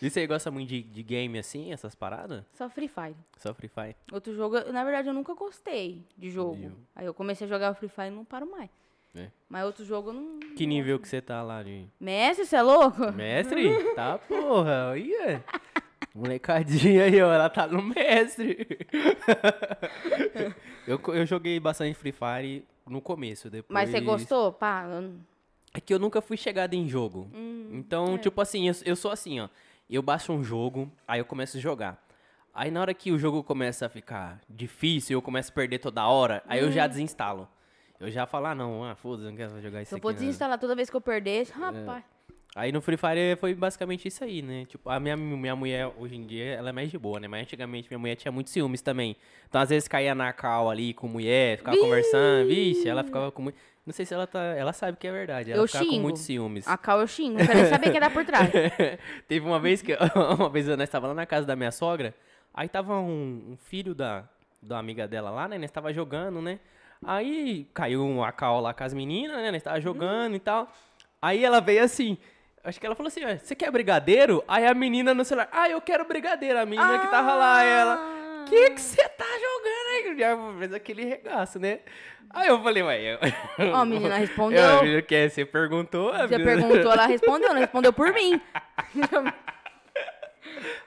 e 0.00 0.08
você 0.08 0.24
gosta 0.24 0.52
muito 0.52 0.68
de, 0.68 0.82
de 0.82 1.02
game 1.02 1.36
assim, 1.36 1.72
essas 1.72 1.96
paradas? 1.96 2.44
Só 2.52 2.70
Free 2.70 2.86
Fire. 2.86 3.16
Só 3.38 3.52
Free 3.52 3.68
Fire? 3.68 3.96
Outro 4.12 4.32
jogo, 4.36 4.60
na 4.72 4.84
verdade, 4.84 5.08
eu 5.08 5.14
nunca 5.14 5.34
gostei 5.34 6.06
de 6.16 6.30
jogo. 6.30 6.70
Aí 6.94 7.06
eu 7.06 7.12
comecei 7.12 7.44
a 7.44 7.50
jogar 7.50 7.72
o 7.72 7.74
Free 7.74 7.88
Fire 7.88 8.06
e 8.06 8.12
não 8.12 8.24
paro 8.24 8.48
mais. 8.48 8.70
É. 9.14 9.28
Mas 9.48 9.64
outro 9.64 9.84
jogo 9.84 10.10
eu 10.10 10.14
não. 10.14 10.40
Que 10.56 10.66
nível 10.66 10.98
que 10.98 11.08
você 11.08 11.20
tá 11.20 11.42
lá 11.42 11.62
de... 11.62 11.86
Mestre, 11.98 12.46
você 12.46 12.56
é 12.56 12.62
louco? 12.62 13.12
Mestre? 13.12 13.70
Tá, 13.94 14.18
porra. 14.18 14.96
Ia. 14.96 15.44
Molecadinha 16.14 17.04
aí, 17.04 17.20
ó. 17.20 17.32
Ela 17.32 17.48
tá 17.48 17.66
no 17.66 17.82
mestre. 17.82 18.66
eu, 20.86 21.00
eu 21.14 21.26
joguei 21.26 21.58
bastante 21.58 21.94
Free 21.94 22.12
Fire 22.12 22.64
no 22.86 23.00
começo. 23.00 23.50
Depois... 23.50 23.72
Mas 23.72 23.90
você 23.90 24.00
gostou? 24.00 24.52
Pá, 24.52 24.84
eu 24.84 25.14
É 25.74 25.80
que 25.80 25.92
eu 25.92 25.98
nunca 25.98 26.20
fui 26.20 26.36
chegado 26.36 26.74
em 26.74 26.88
jogo. 26.88 27.30
Hum, 27.34 27.70
então, 27.72 28.14
é. 28.14 28.18
tipo 28.18 28.40
assim, 28.40 28.68
eu, 28.68 28.74
eu 28.84 28.96
sou 28.96 29.10
assim, 29.10 29.40
ó. 29.40 29.48
Eu 29.88 30.02
baixo 30.02 30.32
um 30.32 30.44
jogo, 30.44 30.90
aí 31.06 31.20
eu 31.20 31.24
começo 31.24 31.56
a 31.56 31.60
jogar. 31.60 32.04
Aí 32.54 32.70
na 32.70 32.80
hora 32.80 32.94
que 32.94 33.12
o 33.12 33.18
jogo 33.18 33.42
começa 33.42 33.86
a 33.86 33.88
ficar 33.88 34.40
difícil, 34.48 35.14
eu 35.14 35.22
começo 35.22 35.50
a 35.50 35.54
perder 35.54 35.78
toda 35.78 36.06
hora, 36.06 36.42
aí 36.46 36.60
eu 36.60 36.70
já 36.70 36.86
desinstalo. 36.86 37.48
Eu 38.00 38.10
já 38.10 38.26
falo, 38.26 38.46
ah, 38.46 38.54
não, 38.54 38.82
ah, 38.82 38.94
foda-se, 38.94 39.28
não 39.28 39.36
quero 39.36 39.60
jogar 39.60 39.82
isso 39.82 39.90
se 39.90 39.94
eu 39.94 39.98
aqui. 39.98 40.02
for 40.02 40.12
não. 40.14 40.18
desinstalar 40.18 40.58
toda 40.58 40.74
vez 40.74 40.88
que 40.88 40.96
eu 40.96 41.00
perder, 41.02 41.46
rapaz. 41.52 42.02
Aí 42.56 42.72
no 42.72 42.80
Free 42.80 42.96
Fire 42.96 43.36
foi 43.38 43.54
basicamente 43.54 44.08
isso 44.08 44.24
aí, 44.24 44.42
né? 44.42 44.64
Tipo, 44.64 44.90
a 44.90 44.98
minha, 44.98 45.16
minha 45.16 45.54
mulher, 45.54 45.92
hoje 45.96 46.16
em 46.16 46.26
dia, 46.26 46.54
ela 46.54 46.70
é 46.70 46.72
mais 46.72 46.90
de 46.90 46.98
boa, 46.98 47.20
né? 47.20 47.28
Mas 47.28 47.42
antigamente 47.42 47.88
minha 47.88 47.98
mulher 47.98 48.16
tinha 48.16 48.32
muitos 48.32 48.52
ciúmes 48.52 48.82
também. 48.82 49.16
Então, 49.48 49.60
às 49.60 49.68
vezes, 49.68 49.86
caía 49.86 50.14
na 50.16 50.32
cal 50.32 50.68
ali 50.68 50.92
com 50.92 51.06
mulher, 51.06 51.58
ficava 51.58 51.76
conversando, 51.76 52.48
vixe, 52.48 52.88
ela 52.88 53.04
ficava 53.04 53.30
com 53.30 53.42
muito... 53.42 53.58
Não 53.86 53.92
sei 53.92 54.04
se 54.04 54.14
ela 54.14 54.26
tá... 54.26 54.42
Ela 54.42 54.72
sabe 54.72 54.96
que 54.98 55.06
é 55.06 55.12
verdade, 55.12 55.52
ela 55.52 55.62
Eu 55.62 55.66
ficava 55.66 55.84
com 55.84 55.90
xingo. 55.90 56.02
muitos 56.02 56.22
ciúmes. 56.22 56.66
A 56.66 56.76
Cal 56.76 57.00
eu 57.00 57.06
xingo, 57.06 57.38
não 57.38 57.46
quero 57.46 57.58
nem 57.60 57.68
saber 57.68 57.90
quem 57.92 58.00
dá 58.00 58.10
por 58.10 58.24
trás. 58.24 58.50
Teve 59.28 59.46
uma 59.46 59.60
vez 59.60 59.80
que... 59.80 59.96
uma 60.38 60.48
vez 60.48 60.66
nós 60.66 60.80
estava 60.80 61.06
lá 61.06 61.14
na 61.14 61.26
casa 61.26 61.46
da 61.46 61.54
minha 61.54 61.70
sogra, 61.70 62.14
aí 62.52 62.68
tava 62.68 62.98
um, 62.98 63.52
um 63.52 63.56
filho 63.56 63.94
da, 63.94 64.28
da 64.60 64.78
amiga 64.78 65.06
dela 65.06 65.30
lá, 65.30 65.46
né? 65.46 65.56
Nós 65.56 65.70
tava 65.70 65.92
jogando, 65.92 66.42
né? 66.42 66.58
Aí 67.04 67.66
caiu 67.72 68.22
a 68.22 68.30
cal 68.30 68.60
lá 68.60 68.74
com 68.74 68.84
as 68.84 68.92
meninas, 68.92 69.36
né? 69.38 69.50
Nós 69.50 69.62
tava 69.62 69.80
jogando 69.80 70.34
e 70.36 70.38
tal. 70.38 70.70
Aí 71.20 71.44
ela 71.44 71.60
veio 71.60 71.82
assim... 71.82 72.18
Acho 72.62 72.78
que 72.78 72.84
ela 72.84 72.94
falou 72.94 73.08
assim, 73.08 73.24
"Ué, 73.24 73.38
você 73.38 73.54
quer 73.54 73.70
brigadeiro? 73.70 74.44
Aí 74.46 74.66
a 74.66 74.74
menina 74.74 75.14
no 75.14 75.24
celular, 75.24 75.48
ah, 75.50 75.66
eu 75.70 75.80
quero 75.80 76.04
brigadeiro. 76.04 76.58
A 76.58 76.66
menina 76.66 76.98
que 76.98 77.08
tava 77.08 77.34
lá, 77.34 77.64
ela... 77.64 78.44
Que 78.46 78.70
que 78.70 78.80
você 78.80 79.08
tá 79.08 79.24
jogando 79.24 79.88
aí? 80.10 80.18
Já 80.18 80.36
fez 80.58 80.74
aquele 80.74 81.04
regaço, 81.04 81.58
né? 81.58 81.80
Aí 82.28 82.48
eu 82.48 82.62
falei, 82.62 82.82
ué... 82.82 83.14
Eu... 83.14 83.18
Ó, 83.72 83.76
a 83.76 83.84
menina 83.86 84.16
respondeu. 84.18 84.60
Eu, 84.62 84.82
menina 84.82 85.00
que 85.02 85.28
você 85.30 85.46
perguntou... 85.46 86.12
Você 86.12 86.36
menina- 86.38 86.44
perguntou, 86.44 86.92
ela 86.92 87.06
respondeu, 87.06 87.48
não 87.54 87.60
respondeu 87.60 87.92
por 87.94 88.12
mim. 88.12 88.38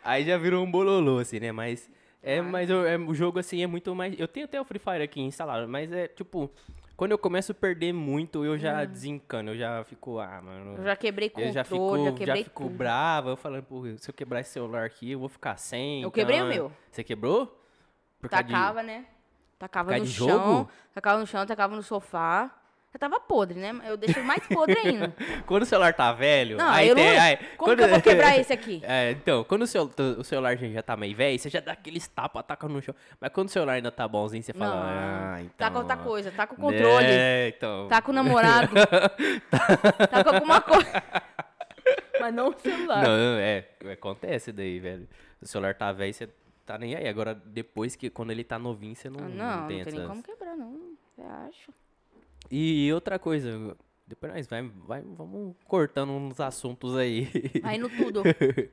Aí 0.04 0.26
já 0.26 0.38
virou 0.38 0.64
um 0.64 0.70
bololô, 0.70 1.20
assim, 1.20 1.40
né? 1.40 1.52
Mas... 1.52 1.90
É, 2.24 2.42
mas 2.42 2.70
eu- 2.70 2.86
é, 2.88 2.98
o 2.98 3.14
jogo, 3.14 3.38
assim, 3.40 3.62
é 3.62 3.68
muito 3.68 3.94
mais... 3.94 4.18
Eu 4.18 4.28
tenho 4.28 4.46
até 4.46 4.60
o 4.60 4.64
Free 4.64 4.80
Fire 4.80 5.04
aqui 5.04 5.20
instalado, 5.22 5.68
mas 5.68 5.92
é, 5.92 6.08
tipo... 6.08 6.50
Quando 6.96 7.12
eu 7.12 7.18
começo 7.18 7.52
a 7.52 7.56
perder 7.56 7.92
muito, 7.92 8.46
eu 8.46 8.58
já 8.58 8.86
desencano. 8.86 9.50
Eu 9.50 9.58
já 9.58 9.84
fico, 9.84 10.20
ah, 10.20 10.40
mano... 10.42 10.72
Hum. 10.72 10.76
Eu 10.78 10.84
já 10.84 10.96
quebrei 10.96 11.28
Eu 11.28 11.32
controle, 11.32 11.52
já 11.52 11.60
já, 11.62 11.64
fico, 11.66 12.06
já 12.06 12.12
quebrei 12.14 12.44
fico 12.44 12.64
tudo. 12.64 12.76
brava, 12.78 13.30
eu 13.32 13.36
falando, 13.36 13.64
pô, 13.64 13.84
se 13.98 14.10
eu 14.10 14.14
quebrar 14.14 14.40
esse 14.42 14.52
celular 14.52 14.86
aqui, 14.86 15.12
eu 15.12 15.20
vou 15.20 15.28
ficar 15.28 15.58
sem. 15.58 16.04
Eu 16.04 16.12
quebrei 16.12 16.40
o 16.42 16.46
então- 16.52 16.70
meu. 16.70 16.72
Você 16.92 17.04
quebrou? 17.04 17.60
Por 18.22 18.30
causa 18.30 18.44
de- 18.44 18.54
Tacava, 18.54 18.84
né? 18.84 19.06
Tacava 19.58 19.98
no 19.98 20.06
chão, 20.06 20.28
jogo? 20.28 20.70
tacava 20.94 21.20
no 21.20 21.26
chão, 21.28 21.46
tacava 21.46 21.76
no 21.76 21.82
sofá. 21.84 22.56
Já 22.94 23.00
tava 23.00 23.20
podre, 23.20 23.60
né? 23.60 23.74
Eu 23.86 23.98
deixei 23.98 24.22
mais 24.22 24.46
podre 24.48 24.78
ainda. 24.78 25.12
Quando 25.48 25.64
o 25.64 25.66
celular 25.66 25.94
tá 25.96 26.14
velho, 26.14 26.58
Não, 26.58 26.70
aí 26.70 26.88
eu 26.90 26.96
tem. 26.96 27.16
não... 27.16 27.22
aí- 27.24 27.38
Como 27.38 27.58
quando- 27.58 27.78
que 27.80 27.84
eu 27.86 27.90
vou 27.90 28.02
quebrar 28.04 28.38
esse 28.38 28.54
aqui? 28.54 28.82
É, 28.84 29.12
então, 29.12 29.44
quando 29.44 29.64
o, 29.64 29.68
seu, 29.68 29.90
o 30.20 30.24
celular 30.24 30.56
já 30.56 30.84
tá 30.84 30.96
meio 30.96 31.16
velho, 31.16 31.40
você 31.40 31.50
já 31.50 31.60
dá 31.60 31.72
aqueles 31.72 32.08
tapas, 32.08 32.46
taca 32.46 32.68
no 32.68 32.80
chão. 32.84 32.94
Mas 33.20 33.32
quando 33.34 33.48
o 33.48 33.52
celular 33.52 33.74
ainda 33.74 33.92
tá 33.92 34.08
bonzinho, 34.08 34.44
você 34.44 34.54
fala, 34.54 34.76
Não, 34.76 34.84
ah, 34.84 35.42
então. 35.42 35.54
Taca 35.58 35.78
outra 35.80 35.98
coisa, 35.98 36.32
taca 36.32 36.54
o 36.54 36.58
controle, 36.58 37.08
É, 37.10 37.48
então. 37.58 37.88
taca 37.88 38.12
o 38.12 38.14
namorado, 38.14 38.68
taca 40.12 40.36
alguma 40.36 40.62
coisa. 40.62 41.04
Mas 42.20 42.34
não 42.34 42.50
o 42.50 42.60
celular. 42.60 43.04
Não, 43.04 43.38
é, 43.40 43.66
acontece 43.92 44.52
daí, 44.52 44.80
velho. 44.80 45.08
O 45.42 45.46
celular 45.48 45.74
tá 45.74 45.92
velho, 45.92 46.14
você 46.14 46.30
tá 46.64 46.78
nem 46.78 46.96
aí. 46.96 47.08
Agora, 47.08 47.34
depois 47.34 47.96
que, 47.96 48.10
quando 48.10 48.32
ele 48.32 48.44
tá 48.44 48.58
novinho, 48.60 48.96
você 48.96 49.10
não, 49.10 49.20
Ah, 49.20 49.24
não, 49.30 49.36
não, 49.36 49.60
não 49.62 49.68
tem 49.68 49.84
tem 49.84 49.94
nem 49.94 50.08
como 50.08 50.24
quebrar, 50.24 50.56
não. 50.56 50.74
Você 51.16 51.22
acha? 51.22 51.72
E 52.56 52.94
outra 52.94 53.18
coisa, 53.18 53.76
depois 54.06 54.32
nós 54.32 54.46
vai, 54.46 54.62
vai, 54.62 55.02
vamos 55.02 55.56
cortando 55.66 56.12
uns 56.12 56.40
assuntos 56.40 56.96
aí. 56.96 57.28
Aí 57.64 57.80
no 57.80 57.90
tudo. 57.90 58.22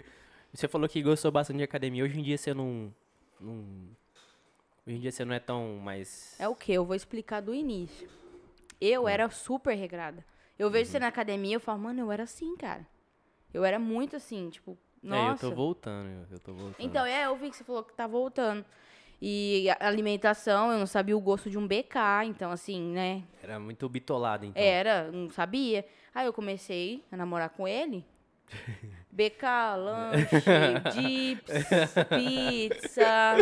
Você 0.52 0.68
falou 0.68 0.86
que 0.86 1.00
gostou 1.02 1.32
bastante 1.32 1.56
de 1.56 1.62
academia. 1.62 2.04
Hoje 2.04 2.20
em 2.20 2.22
dia 2.22 2.36
você 2.36 2.52
não. 2.52 2.92
não 3.40 3.64
hoje 4.86 4.96
em 4.96 5.00
dia 5.00 5.10
você 5.10 5.24
não 5.24 5.32
é 5.32 5.38
tão 5.40 5.78
mais. 5.78 6.36
É 6.38 6.46
o 6.46 6.54
que? 6.54 6.72
Eu 6.74 6.84
vou 6.84 6.94
explicar 6.94 7.40
do 7.40 7.54
início. 7.54 8.06
Eu 8.78 9.08
era 9.08 9.30
super 9.30 9.74
regrada. 9.74 10.26
Eu 10.58 10.68
vejo 10.68 10.88
Uhum. 10.88 10.92
você 10.92 10.98
na 10.98 11.06
academia, 11.06 11.56
eu 11.56 11.60
falo, 11.60 11.78
mano, 11.78 12.00
eu 12.00 12.12
era 12.12 12.24
assim, 12.24 12.54
cara. 12.56 12.86
Eu 13.54 13.64
era 13.64 13.78
muito 13.78 14.14
assim, 14.16 14.50
tipo, 14.50 14.76
É, 15.02 15.06
nossa. 15.08 15.46
eu 15.46 15.50
tô 15.50 15.56
voltando, 15.56 16.26
eu 16.30 16.38
tô 16.40 16.52
voltando. 16.52 16.76
Então, 16.78 17.06
é, 17.06 17.24
eu 17.24 17.36
vi 17.36 17.48
que 17.48 17.56
você 17.56 17.64
falou 17.64 17.82
que 17.82 17.94
tá 17.94 18.06
voltando. 18.06 18.62
E 19.22 19.68
a 19.68 19.86
alimentação, 19.86 20.72
eu 20.72 20.78
não 20.78 20.86
sabia 20.86 21.16
o 21.16 21.20
gosto 21.20 21.50
de 21.50 21.58
um 21.58 21.66
BK, 21.66 22.24
então 22.24 22.50
assim, 22.50 22.80
né? 22.80 23.22
Era 23.42 23.60
muito 23.60 23.86
bitolado, 23.88 24.46
então. 24.46 24.62
Era, 24.62 25.10
não 25.12 25.28
sabia. 25.30 25.84
Aí 26.14 26.26
eu 26.26 26.32
comecei 26.32 27.04
a 27.12 27.16
namorar 27.16 27.50
com 27.50 27.68
ele. 27.68 28.04
BK, 29.12 29.42
lanche, 29.76 30.40
dips, 30.94 31.52
pizza, 32.08 33.36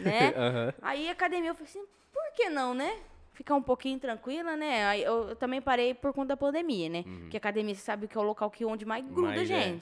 né? 0.00 0.32
Aham. 0.36 0.74
Aí 0.80 1.08
a 1.08 1.12
academia 1.12 1.50
eu 1.50 1.54
falei 1.54 1.68
assim, 1.68 1.84
por 2.12 2.32
que 2.36 2.48
não, 2.48 2.72
né? 2.72 2.96
Ficar 3.32 3.54
um 3.56 3.62
pouquinho 3.62 3.98
tranquila, 3.98 4.56
né? 4.56 4.86
Aí 4.86 5.02
eu, 5.02 5.30
eu 5.30 5.36
também 5.36 5.60
parei 5.60 5.94
por 5.94 6.12
conta 6.12 6.28
da 6.28 6.36
pandemia, 6.36 6.88
né? 6.88 7.02
Porque 7.02 7.36
a 7.36 7.38
academia, 7.38 7.74
você 7.74 7.80
sabe 7.80 8.06
que 8.06 8.16
é 8.16 8.20
o 8.20 8.24
local 8.24 8.50
que 8.50 8.64
onde 8.64 8.84
mais 8.84 9.04
gruda 9.04 9.28
Mais, 9.28 9.50
é. 9.50 9.76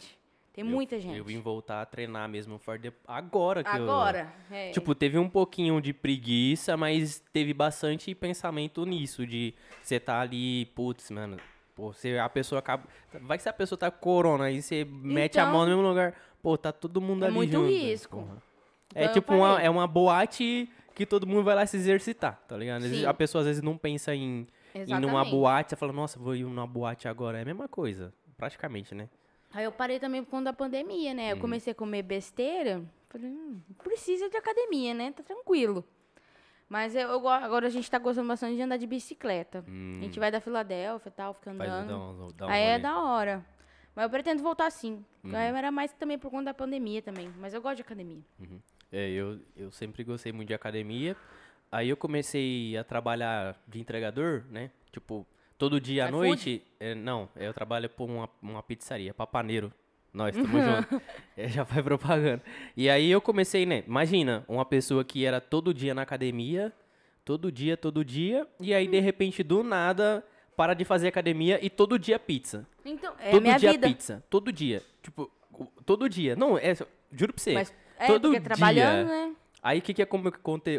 Tem 0.52 0.64
muita 0.64 0.98
gente. 0.98 1.16
Eu 1.16 1.24
vim 1.24 1.40
voltar 1.40 1.82
a 1.82 1.86
treinar 1.86 2.28
mesmo 2.28 2.58
forte 2.58 2.82
de- 2.82 2.92
agora 3.06 3.62
que 3.62 3.70
eu... 3.76 3.82
Agora. 3.84 4.32
é. 4.50 4.70
Tipo, 4.72 4.94
teve 4.94 5.16
um 5.16 5.28
pouquinho 5.28 5.80
de 5.80 5.92
preguiça, 5.92 6.76
mas 6.76 7.22
teve 7.32 7.54
bastante 7.54 8.12
pensamento 8.14 8.84
nisso, 8.84 9.24
de 9.26 9.54
você 9.82 10.00
tá 10.00 10.20
ali, 10.20 10.66
putz, 10.74 11.10
mano, 11.12 11.36
pô, 11.76 11.92
você, 11.92 12.18
a 12.18 12.28
pessoa 12.28 12.58
acaba. 12.58 12.82
Vai 13.22 13.36
que 13.36 13.42
se 13.44 13.48
a 13.48 13.52
pessoa 13.52 13.78
tá 13.78 13.90
com 13.90 14.00
corona, 14.00 14.44
aí 14.44 14.60
você 14.60 14.84
mete 14.84 15.38
a 15.38 15.42
Então- 15.42 15.52
mão 15.52 15.62
no 15.62 15.68
mesmo 15.68 15.82
lugar, 15.82 16.12
pô, 16.42 16.58
tá 16.58 16.72
todo 16.72 17.00
mundo 17.00 17.22
É 17.24 17.26
ali 17.28 17.34
muito 17.36 17.52
junto. 17.52 17.68
risco. 17.70 18.16
Porra. 18.16 18.42
Então 18.90 19.02
é 19.02 19.06
eu 19.06 19.12
tipo 19.12 19.34
uma, 19.34 19.62
é 19.62 19.70
uma 19.70 19.86
boate 19.86 20.68
que 20.94 21.06
todo 21.06 21.24
mundo 21.26 21.44
vai 21.44 21.54
lá 21.54 21.64
se 21.66 21.76
exercitar, 21.76 22.42
tá 22.48 22.56
ligado? 22.56 22.82
Sim. 22.82 23.04
A 23.06 23.14
pessoa 23.14 23.42
às 23.42 23.46
vezes 23.46 23.62
não 23.62 23.76
pensa 23.78 24.12
em 24.12 24.44
ir 24.74 24.98
numa 24.98 25.24
boate, 25.24 25.70
você 25.70 25.76
fala, 25.76 25.92
nossa, 25.92 26.18
vou 26.18 26.34
ir 26.34 26.42
numa 26.42 26.66
boate 26.66 27.06
agora. 27.06 27.38
É 27.38 27.42
a 27.42 27.44
mesma 27.44 27.68
coisa, 27.68 28.12
praticamente, 28.36 28.92
né? 28.94 29.08
Aí 29.52 29.64
eu 29.64 29.72
parei 29.72 29.98
também 29.98 30.22
por 30.22 30.30
conta 30.30 30.44
da 30.44 30.52
pandemia, 30.52 31.14
né? 31.14 31.30
Eu 31.32 31.36
Uhum. 31.36 31.40
comecei 31.42 31.70
a 31.72 31.74
comer 31.74 32.02
besteira. 32.02 32.82
Falei, 33.08 33.30
hum, 33.30 33.60
precisa 33.82 34.28
de 34.28 34.36
academia, 34.36 34.92
né? 34.92 35.12
Tá 35.12 35.22
tranquilo. 35.22 35.84
Mas 36.68 36.94
eu, 36.94 37.08
eu 37.08 37.20
go- 37.20 37.28
agora 37.28 37.66
a 37.66 37.70
gente 37.70 37.90
tá 37.90 37.98
gostando 37.98 38.28
bastante 38.28 38.56
de 38.56 38.62
andar 38.62 38.76
de 38.76 38.86
bicicleta. 38.86 39.64
A 39.66 40.04
gente 40.04 40.18
vai 40.20 40.30
da 40.30 40.38
Filadélfia 40.40 41.08
e 41.08 41.12
tal, 41.12 41.32
fica 41.32 41.50
Hum. 41.50 41.54
Andando. 41.54 41.92
um, 41.94 42.44
um 42.44 42.48
Aí 42.48 42.62
é 42.62 42.70
rolê. 42.72 42.82
da 42.82 42.98
hora. 43.02 43.46
Mas 43.94 44.02
eu 44.04 44.10
pretendo 44.10 44.42
voltar 44.42 44.70
sim. 44.70 45.02
Uhum. 45.24 45.34
Aí 45.34 45.48
Era 45.56 45.70
mais 45.70 45.92
também 45.94 46.18
por 46.18 46.30
conta 46.30 46.44
da 46.46 46.54
pandemia 46.54 47.00
também. 47.00 47.32
Mas 47.38 47.54
eu 47.54 47.62
gosto 47.62 47.76
de 47.76 47.82
academia. 47.82 48.22
É, 48.92 49.08
eu, 49.10 49.40
eu 49.56 49.70
sempre 49.70 50.04
gostei 50.04 50.30
muito 50.30 50.48
de 50.48 50.54
academia. 50.54 51.16
Aí 51.72 51.88
eu 51.88 51.96
comecei 51.96 52.76
a 52.76 52.84
trabalhar 52.84 53.58
de 53.66 53.80
entregador, 53.80 54.44
né? 54.50 54.70
Tipo, 54.92 55.26
todo 55.58 55.80
dia 55.80 56.06
à 56.06 56.10
noite. 56.10 56.62
é, 56.78 56.94
não, 56.94 57.28
eu 57.36 57.52
trabalho 57.52 57.90
por 57.90 58.08
uma, 58.08 58.28
uma 58.40 58.62
pizzaria, 58.62 59.12
papaneiro. 59.12 59.72
Nós, 60.12 60.34
tamo 60.34 60.46
junto. 60.62 61.02
É, 61.36 61.48
já 61.48 61.64
vai 61.64 61.82
propaganda. 61.82 62.42
E 62.76 62.88
aí 62.88 63.10
eu 63.10 63.20
comecei, 63.20 63.66
né? 63.66 63.84
Imagina, 63.86 64.44
uma 64.48 64.64
pessoa 64.64 65.04
que 65.04 65.24
era 65.26 65.40
todo 65.40 65.74
dia 65.74 65.94
na 65.94 66.02
academia, 66.02 66.72
todo 67.24 67.52
dia, 67.52 67.76
todo 67.76 68.04
dia, 68.04 68.46
e 68.58 68.72
aí 68.72 68.86
de 68.88 69.00
repente 69.00 69.42
do 69.42 69.62
nada 69.62 70.24
para 70.56 70.72
de 70.74 70.84
fazer 70.84 71.08
academia 71.08 71.58
e 71.64 71.68
todo 71.68 71.98
dia 71.98 72.18
pizza. 72.18 72.66
Então, 72.84 73.14
é 73.20 73.30
todo 73.30 73.42
minha 73.42 73.58
dia 73.58 73.72
vida. 73.72 73.86
pizza. 73.86 74.24
Todo 74.30 74.50
dia. 74.50 74.82
Tipo, 75.02 75.30
todo 75.84 76.08
dia. 76.08 76.34
Não, 76.34 76.56
é. 76.56 76.74
Juro 77.12 77.32
pra 77.32 77.42
você. 77.42 77.52
Mas 77.52 77.74
é, 77.98 78.06
todo 78.06 78.28
porque 78.30 78.40
trabalhando, 78.40 79.06
dia. 79.06 79.26
né? 79.26 79.34
Aí 79.68 79.80
o 79.80 79.82
que, 79.82 79.92
que 79.92 80.00
é 80.00 80.06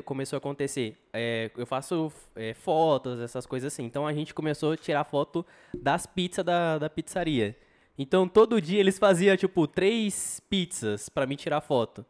começou 0.04 0.38
a 0.38 0.40
acontecer? 0.40 0.98
É, 1.14 1.52
eu 1.56 1.66
faço 1.68 2.12
é, 2.36 2.56
fotos, 2.56 3.20
essas 3.20 3.46
coisas 3.46 3.72
assim. 3.72 3.84
Então 3.84 4.08
a 4.08 4.14
gente 4.14 4.34
começou 4.34 4.72
a 4.72 4.78
tirar 4.78 5.04
foto 5.04 5.46
das 5.78 6.08
pizzas 6.08 6.44
da, 6.44 6.80
da 6.80 6.90
pizzaria. 6.90 7.56
Então 7.98 8.28
todo 8.28 8.60
dia 8.60 8.80
eles 8.80 8.98
faziam, 8.98 9.38
tipo, 9.38 9.68
três 9.68 10.42
pizzas 10.50 11.08
pra 11.08 11.28
mim 11.28 11.36
tirar 11.36 11.62
foto. 11.62 12.04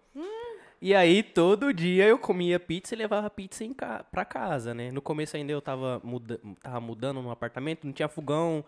E 0.81 0.95
aí 0.95 1.21
todo 1.21 1.73
dia 1.73 2.05
eu 2.05 2.17
comia 2.17 2.57
pizza 2.57 2.95
e 2.95 2.97
levava 2.97 3.29
pizza 3.29 3.65
em 3.65 3.73
ca 3.73 4.05
pra 4.09 4.23
casa, 4.23 4.73
né? 4.73 4.89
No 4.89 5.01
começo 5.01 5.35
ainda 5.35 5.51
eu 5.51 5.61
tava, 5.61 5.99
muda 6.01 6.39
tava 6.63 6.79
mudando 6.79 7.21
no 7.21 7.29
apartamento, 7.29 7.85
não 7.85 7.91
tinha 7.91 8.07
fogão, 8.07 8.63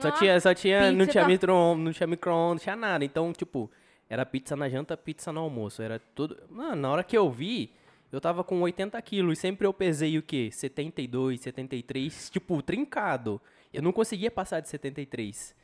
só 0.00 0.08
Ah, 0.08 0.12
tinha, 0.12 0.40
só 0.40 0.52
tinha, 0.52 0.90
não 0.90 1.06
tinha 1.06 1.22
tá- 1.22 1.28
micro 1.28 1.76
não 1.76 1.92
tinha 1.92 2.08
micro-ondas, 2.08 2.54
não 2.54 2.58
tinha 2.64 2.74
nada. 2.74 3.04
Então, 3.04 3.32
tipo, 3.32 3.70
era 4.12 4.26
pizza 4.26 4.54
na 4.54 4.68
janta, 4.68 4.94
pizza 4.94 5.32
no 5.32 5.40
almoço. 5.40 5.80
Era 5.82 5.98
tudo. 6.14 6.36
Mano, 6.50 6.76
na 6.82 6.90
hora 6.90 7.02
que 7.02 7.16
eu 7.16 7.30
vi, 7.30 7.72
eu 8.12 8.20
tava 8.20 8.44
com 8.44 8.60
80 8.60 9.00
quilos. 9.00 9.38
E 9.38 9.40
sempre 9.40 9.66
eu 9.66 9.72
pesei 9.72 10.18
o 10.18 10.22
quê? 10.22 10.50
72, 10.52 11.40
73, 11.40 12.28
tipo, 12.28 12.60
trincado. 12.60 13.40
Eu 13.72 13.80
não 13.80 13.90
conseguia 13.90 14.30
passar 14.30 14.60
de 14.60 14.68
73. 14.68 15.56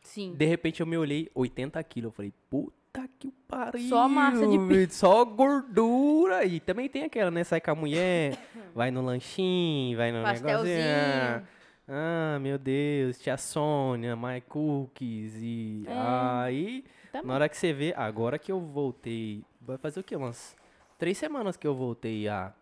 Sim. 0.00 0.34
De 0.36 0.44
repente 0.44 0.80
eu 0.80 0.86
me 0.86 0.96
olhei, 0.96 1.30
80 1.32 1.80
quilos. 1.84 2.08
Eu 2.10 2.12
falei, 2.16 2.32
puta 2.50 3.08
que 3.20 3.30
pariu. 3.46 3.88
Só 3.88 4.08
massa 4.08 4.48
de 4.48 4.58
velho, 4.58 4.92
Só 4.92 5.24
gordura. 5.24 6.44
E 6.44 6.58
também 6.58 6.88
tem 6.88 7.04
aquela, 7.04 7.30
né? 7.30 7.44
Sai 7.44 7.60
com 7.60 7.70
a 7.70 7.74
mulher, 7.76 8.36
vai 8.74 8.90
no 8.90 9.00
lanchinho, 9.00 9.96
vai 9.96 10.10
no 10.10 10.24
Pastelzinho. 10.24 10.76
negocinho. 10.76 11.48
Ah, 11.86 12.38
meu 12.40 12.58
Deus, 12.58 13.18
tia 13.20 13.36
Sônia, 13.36 14.16
My 14.16 14.40
Cookies 14.48 15.34
e 15.36 15.84
É. 15.86 15.92
aí 15.94 16.84
Tá 17.12 17.22
na 17.22 17.34
hora 17.34 17.48
que 17.48 17.56
você 17.56 17.72
vê, 17.72 17.92
agora 17.96 18.38
que 18.38 18.50
eu 18.50 18.58
voltei, 18.60 19.44
vai 19.60 19.76
fazer 19.76 20.00
o 20.00 20.02
quê? 20.02 20.16
Umas 20.16 20.56
três 20.98 21.18
semanas 21.18 21.56
que 21.56 21.66
eu 21.66 21.74
voltei 21.74 22.26
a 22.28 22.52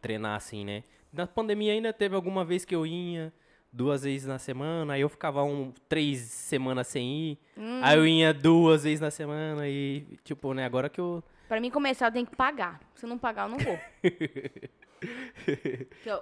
treinar 0.00 0.36
assim, 0.36 0.64
né? 0.64 0.84
Na 1.12 1.26
pandemia 1.26 1.72
ainda 1.72 1.92
teve 1.92 2.14
alguma 2.14 2.44
vez 2.44 2.64
que 2.64 2.74
eu 2.74 2.86
ia 2.86 3.32
duas 3.72 4.02
vezes 4.02 4.26
na 4.26 4.38
semana, 4.38 4.92
aí 4.94 5.00
eu 5.00 5.08
ficava 5.08 5.42
um, 5.42 5.72
três 5.88 6.20
semanas 6.20 6.86
sem 6.88 7.30
ir, 7.32 7.38
Hum. 7.56 7.80
aí 7.82 7.96
eu 7.96 8.06
ia 8.06 8.34
duas 8.34 8.84
vezes 8.84 9.00
na 9.00 9.10
semana 9.10 9.66
e, 9.66 10.06
tipo, 10.22 10.52
né, 10.52 10.64
agora 10.66 10.90
que 10.90 11.00
eu... 11.00 11.24
Pra 11.48 11.58
mim 11.60 11.70
começar, 11.70 12.08
eu 12.08 12.12
tenho 12.12 12.26
que 12.26 12.36
pagar. 12.36 12.80
Se 12.94 13.06
não 13.06 13.16
pagar, 13.18 13.44
eu 13.48 13.50
não 13.50 13.58
vou. 13.58 13.78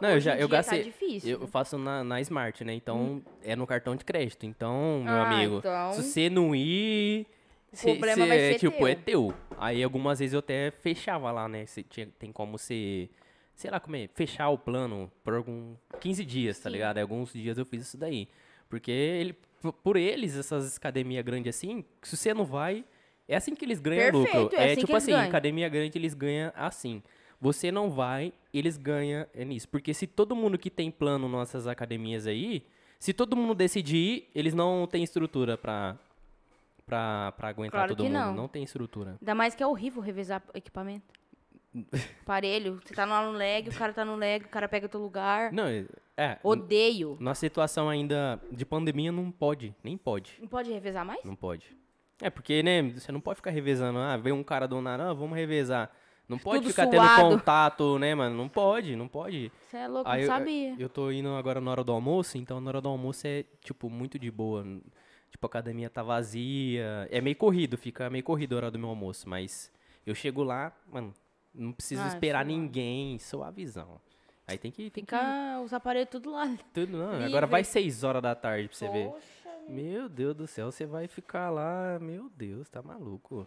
Não, 0.01 0.09
eu 0.11 0.21
já, 0.21 0.33
eu 0.39 0.49
dia 0.49 0.57
gastei, 0.57 0.79
Tá 0.79 0.85
difícil. 0.85 1.39
eu 1.39 1.47
faço 1.47 1.77
na, 1.77 2.03
na 2.03 2.19
Smart, 2.23 2.65
né, 2.65 2.73
então 2.73 3.21
é 3.43 3.55
no 3.55 3.67
cartão 3.67 3.95
de 3.95 4.05
crédito, 4.05 4.47
então, 4.47 5.03
meu 5.05 5.13
Ah, 5.13 5.31
amigo, 5.31 5.57
então- 5.59 5.93
se 5.93 6.03
você 6.03 6.31
não 6.31 6.55
ir... 6.55 7.27
O 7.73 7.77
cê- 7.77 7.91
problema 7.91 8.23
cê 8.23 8.29
vai 8.29 8.39
é, 8.39 8.53
ser 8.53 8.59
tipo, 8.59 8.77
teu. 8.79 8.87
é 8.87 8.95
teu. 8.95 9.35
Aí 9.59 9.83
algumas 9.83 10.19
vezes 10.19 10.33
eu 10.33 10.41
até 10.41 10.71
fechava 10.71 11.31
lá, 11.31 11.49
né? 11.49 11.67
Cê 11.67 11.83
tinha, 11.83 12.09
tem 12.19 12.33
como 12.33 12.59
você, 12.59 13.09
sei 13.55 13.71
lá 13.71 13.79
como 13.79 13.97
é, 13.97 14.09
fechar 14.15 14.49
o 14.49 14.59
plano 14.59 15.11
por 15.23 15.35
algum 15.35 15.75
15 16.01 16.25
dias, 16.25 16.59
tá 16.59 16.69
Sim. 16.69 16.75
ligado? 16.75 16.97
Aí 16.97 17.03
alguns 17.03 17.33
dias 17.33 17.59
eu 17.59 17.65
fiz 17.65 17.83
isso 17.83 17.97
daí. 17.97 18.29
Porque 18.69 18.91
ele, 18.91 19.35
por- 19.83 19.97
eles, 19.97 20.37
essas 20.37 20.77
academias 20.77 21.25
grandes 21.25 21.55
assim, 21.57 21.85
se 22.03 22.17
você 22.17 22.33
não 22.35 22.45
vai, 22.45 22.85
é 23.29 23.37
assim 23.37 23.55
que 23.55 23.65
eles 23.65 23.81
ganham 23.81 24.11
Perfeito, 24.13 24.39
lucro. 24.43 24.57
é 24.59 24.69
É, 24.69 24.73
assim 24.73 24.81
tipo 24.81 24.97
assim, 24.97 25.13
ganham. 25.13 25.29
academia 25.29 25.69
grande 25.69 25.99
eles 25.99 26.15
ganham 26.15 26.53
assim. 26.57 27.03
Você 27.41 27.71
não 27.73 27.91
vai, 27.91 28.33
eles 28.53 28.77
ganham 28.77 29.27
é 29.33 29.45
nisso. 29.45 29.69
Porque 29.69 29.95
se 29.95 30.07
todo 30.07 30.35
mundo 30.37 30.59
que 30.59 30.69
tem 30.71 30.91
plano 30.91 31.29
nessas 31.29 31.67
academias 31.67 32.27
aí, 32.27 32.63
se 32.99 33.13
todo 33.15 33.35
mundo 33.37 33.55
decidir 33.55 33.97
ir, 33.97 34.31
eles 34.35 34.53
não 34.53 34.87
têm 34.87 35.03
estrutura 35.03 35.57
pra, 35.57 35.97
pra, 36.91 37.33
pra 37.33 37.49
aguentar 37.49 37.79
Claro 37.81 37.95
todo 37.97 38.05
mundo. 38.05 38.13
não. 38.13 38.35
Não 38.35 38.49
tem 38.49 38.63
estrutura. 38.63 39.17
Ainda 39.21 39.35
mais 39.35 39.55
que 39.55 39.63
é 39.63 39.67
horrível 39.67 40.03
revezar 40.03 40.43
equipamento. 40.55 41.07
Aparelho, 42.23 42.81
você 42.85 42.93
tá 42.95 43.07
no 43.07 43.31
leg, 43.33 43.69
o 43.69 43.75
cara 43.75 43.93
tá 43.93 44.05
no 44.05 44.17
leg, 44.17 44.45
o 44.45 44.49
cara 44.49 44.69
pega 44.69 44.89
teu 44.89 45.01
lugar. 45.01 45.53
Não, 45.53 45.67
é- 45.67 45.87
é. 46.17 46.39
Odeio. 46.43 47.17
Na 47.21 47.35
situação 47.35 47.89
ainda 47.89 48.41
de 48.51 48.67
pandemia 48.67 49.13
não 49.13 49.31
pode, 49.31 49.75
nem 49.83 49.97
pode. 49.97 50.37
Não 50.41 50.49
pode 50.49 50.71
revezar 50.73 51.05
mais? 51.05 51.23
Não 51.25 51.37
pode. 51.37 51.65
É, 52.21 52.29
porque, 52.29 52.63
né, 52.63 52.83
você 52.83 53.11
não 53.13 53.21
pode 53.21 53.37
ficar 53.37 53.51
revezando. 53.51 53.99
Ah, 53.99 54.17
vem 54.17 54.33
um 54.33 54.43
cara 54.43 54.67
do 54.69 54.81
nada, 54.83 55.11
ah, 55.11 55.15
vamos 55.15 55.37
revezar. 55.37 55.91
Não 56.29 56.39
pode 56.39 56.59
Tudo 56.63 56.71
ficar 56.71 56.89
suado. 56.89 57.17
tendo 57.17 57.31
contato, 57.39 57.99
né, 57.99 58.15
mano? 58.15 58.37
Não 58.37 58.49
pode, 58.49 58.95
não 58.95 59.09
pode. 59.09 59.51
Você 59.69 59.79
é 59.79 59.89
louco, 59.89 60.09
Aí 60.09 60.27
não 60.27 60.33
eu- 60.35 60.39
sabia. 60.39 60.75
Eu 60.79 60.89
tô 60.89 61.11
indo 61.11 61.29
agora 61.35 61.61
na 61.61 61.71
hora 61.71 61.83
do 61.83 61.91
almoço, 61.93 62.37
então 62.39 62.61
na 62.61 62.69
hora 62.69 62.81
do 62.81 62.89
almoço 62.89 63.27
é, 63.27 63.45
tipo, 63.65 63.89
muito 63.91 64.19
de 64.19 64.31
boa. 64.31 64.65
Tipo, 65.31 65.47
a 65.47 65.49
academia 65.49 65.89
tá 65.89 66.03
vazia. 66.03 67.09
É 67.11 67.21
meio 67.21 67.37
corrido, 67.37 67.77
fica 67.79 68.11
meio 68.11 68.25
corrido 68.25 68.55
a 68.55 68.57
hora 68.57 68.71
do 68.71 68.79
meu 68.79 68.89
almoço, 68.89 69.29
mas 69.29 69.71
eu 70.07 70.15
chego 70.15 70.43
lá, 70.43 70.73
mano, 70.91 71.15
não 71.55 71.73
preciso 71.73 72.03
Ah, 72.03 72.09
esperar 72.09 72.45
ninguém, 72.45 73.19
suavizão. 73.19 74.01
Aí 74.47 74.59
tem 74.59 74.71
que. 74.71 74.91
Tem 74.91 75.05
que 75.05 75.15
Fica 75.15 75.61
os 75.65 75.73
aparelhos 75.73 76.11
tudo 76.11 76.33
lá. 76.33 76.47
tudo, 76.75 76.97
não. 76.97 77.11
livre. 77.13 77.25
Agora 77.27 77.47
vai 77.47 77.63
6 77.65 78.03
horas 78.03 78.21
da 78.23 78.35
tarde 78.35 78.69
pra 78.69 78.77
você 78.77 78.89
ver. 78.89 79.09
Poxa 79.09 79.21
vida. 79.61 79.71
Meu 79.73 80.09
Deus 80.09 80.35
do 80.35 80.47
céu, 80.49 80.73
você 80.73 80.85
vai 80.85 81.07
ficar 81.07 81.49
lá, 81.51 81.99
meu 82.01 82.29
Deus, 82.37 82.69
tá 82.69 82.83
maluco. 82.83 83.47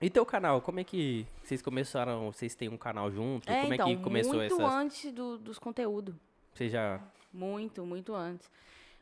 E 0.00 0.10
teu 0.10 0.26
canal, 0.26 0.60
como 0.60 0.80
é 0.80 0.84
que 0.84 1.24
vocês 1.44 1.62
começaram, 1.62 2.32
vocês 2.32 2.56
têm 2.56 2.68
um 2.68 2.76
canal 2.76 3.08
junto? 3.12 3.48
É, 3.48 3.60
como 3.60 3.74
então, 3.74 3.88
é 3.88 3.94
que 3.96 4.02
começou 4.02 4.34
muito 4.34 4.54
essa... 4.60 4.66
antes 4.68 5.12
do- 5.12 5.38
dos 5.38 5.60
conteúdos. 5.60 6.12
Você 6.52 6.68
já... 6.68 7.00
Muito, 7.32 7.86
muito 7.86 8.12
antes. 8.12 8.50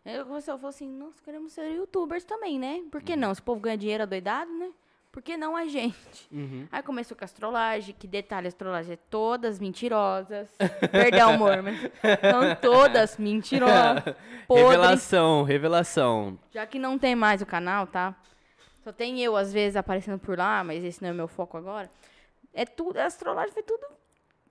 Eu 0.05 0.25
comecei, 0.25 0.53
eu 0.53 0.59
falei 0.59 0.71
assim, 0.71 0.89
nós 0.89 1.21
queremos 1.21 1.53
ser 1.53 1.71
youtubers 1.73 2.25
também, 2.25 2.59
né? 2.59 2.83
Por 2.91 2.99
Uhum. 3.01 3.05
que 3.05 3.17
não? 3.17 3.33
Esse 3.33 3.43
povo 3.43 3.61
ganha 3.61 3.77
dinheiro 3.77 4.03
adoidado, 4.03 4.51
né? 4.51 4.71
Por 5.13 5.21
que 5.23 5.37
não 5.37 5.57
a 5.57 5.67
gente? 5.67 6.29
Uhum. 6.31 6.69
Aí 6.71 6.83
começou 6.85 7.17
com 7.17 7.25
a 7.25 7.27
astrolagem, 7.27 7.95
que 7.99 8.07
detalhe, 8.07 8.47
a 8.47 8.49
astrolagem 8.49 8.93
é 8.93 8.99
todas 9.11 9.59
mentirosas. 9.59 10.49
Perdão, 10.93 11.35
amor, 11.35 11.63
mas 11.63 11.81
são 11.81 12.55
todas 12.63 13.17
mentirosas. 13.19 14.05
Podres. 14.47 14.71
Revelação, 14.71 15.43
revelação. 15.43 16.39
Já 16.53 16.65
que 16.65 16.79
não 16.79 16.97
tem 16.99 17.15
mais 17.17 17.43
o 17.43 17.47
canal, 17.47 17.87
tá? 17.89 18.15
Só 18.85 18.93
tem 18.93 19.21
eu, 19.21 19.37
às 19.37 19.53
vezes, 19.53 19.77
aparecendo 19.77 20.19
por 20.19 20.39
lá, 20.39 20.63
mas 20.65 20.83
esse 20.85 21.03
não 21.03 21.09
é 21.11 21.13
o 21.13 21.15
meu 21.17 21.29
foco 21.29 21.57
agora. 21.59 21.91
É 22.55 22.65
tudo, 22.65 22.97
as 22.99 23.17
trollagens 23.17 23.53
foi 23.53 23.63
tudo, 23.65 23.85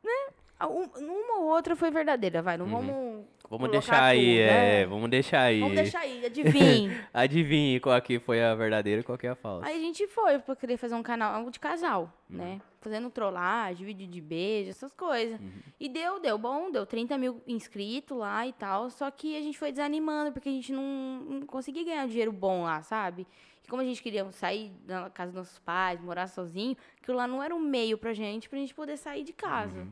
né? 0.04 0.34
Ah, 0.60 0.68
um- 0.68 0.90
Uma 0.98 1.38
ou 1.40 1.46
outra 1.48 1.76
foi 1.76 1.90
verdadeira, 1.90 2.42
vai. 2.42 2.58
Não 2.58 2.66
Uhum. 2.66 2.72
vamos. 2.72 3.26
Vamos 3.50 3.72
deixar 3.72 4.04
aí, 4.04 4.20
tudo, 4.20 4.42
é, 4.42 4.48
né? 4.82 4.86
vamos 4.86 5.10
deixar 5.10 5.42
aí. 5.42 5.60
Vamos 5.60 5.76
deixar 5.76 6.00
aí, 6.02 6.24
adivinhe. 6.26 6.92
Adivinhe 7.14 7.80
qual 7.80 8.00
que 8.00 8.20
foi 8.20 8.44
a 8.44 8.54
verdadeira 8.54 9.02
e 9.02 9.04
qual 9.04 9.18
que 9.18 9.26
é 9.26 9.32
a 9.32 9.36
falsa. 9.36 9.66
Aí 9.66 9.76
a 9.76 9.80
gente 9.80 10.06
foi 10.08 10.38
pra 10.38 10.56
querer 10.56 10.78
fazer 10.78 10.94
um 10.94 11.02
canal 11.02 11.50
de 11.50 11.60
casal, 11.60 12.14
Uhum. 12.30 12.38
né? 12.38 12.62
Fazendo 12.80 13.10
trollagem, 13.10 13.86
vídeo 13.88 14.06
de 14.08 14.22
beijo, 14.22 14.70
essas 14.70 14.94
coisas. 14.94 15.40
Uhum. 15.40 15.50
E 15.80 15.90
deu, 15.90 16.20
deu 16.20 16.38
bom, 16.38 16.70
deu 16.70 16.86
30 16.86 17.18
mil 17.18 17.42
inscritos 17.48 18.16
lá 18.18 18.46
e 18.46 18.54
tal. 18.54 18.90
Só 18.92 19.10
que 19.10 19.36
a 19.36 19.42
gente 19.42 19.58
foi 19.58 19.72
desanimando, 19.72 20.32
porque 20.32 20.50
a 20.50 20.52
gente 20.52 20.72
não, 20.72 20.84
não 21.28 21.42
conseguia 21.48 21.84
ganhar 21.84 22.04
um 22.06 22.08
dinheiro 22.08 22.32
bom 22.32 22.64
lá, 22.64 22.84
sabe? 22.84 23.26
E 23.66 23.68
como 23.68 23.82
a 23.82 23.86
gente 23.86 24.02
queria 24.04 24.30
sair 24.32 24.72
da 24.86 25.10
casa 25.10 25.32
dos 25.32 25.38
nossos 25.40 25.58
pais, 25.60 26.00
morar 26.00 26.28
sozinho, 26.28 26.78
aquilo 27.02 27.18
lá 27.18 27.26
não 27.28 27.42
era 27.42 27.56
um 27.56 27.60
meio 27.60 27.98
pra 27.98 28.14
gente, 28.14 28.48
pra 28.48 28.60
gente 28.60 28.76
poder 28.76 28.96
sair 28.98 29.24
de 29.24 29.34
casa. 29.34 29.88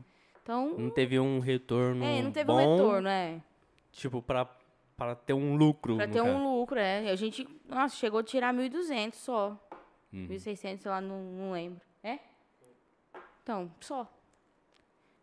Então, 0.48 0.78
Não 0.78 0.88
teve 0.88 1.20
um 1.20 1.40
retorno 1.40 2.02
é, 2.02 2.22
não 2.22 2.32
teve 2.32 2.50
Uhum. 2.50 2.56
bom, 2.56 2.64
um 2.72 2.76
retorno, 2.78 3.08
é. 3.08 3.38
tipo, 3.92 4.22
pra, 4.22 4.46
pra 4.96 5.14
ter 5.14 5.34
um 5.34 5.54
lucro. 5.56 5.96
Pra 5.96 6.08
ter 6.08 6.22
caso. 6.22 6.30
um 6.30 6.42
lucro, 6.58 6.78
é. 6.78 7.04
E 7.04 7.10
A 7.10 7.16
gente, 7.16 7.46
nossa, 7.68 7.94
chegou 7.96 8.20
a 8.20 8.22
tirar 8.22 8.54
1.200 8.54 9.12
só. 9.14 9.50
Uhum. 10.10 10.26
1.600, 10.26 10.78
sei 10.80 10.90
lá, 10.90 11.02
não, 11.02 11.22
não 11.22 11.52
lembro. 11.52 11.82
É? 12.02 12.18
Então, 13.42 13.70
só. 13.78 14.10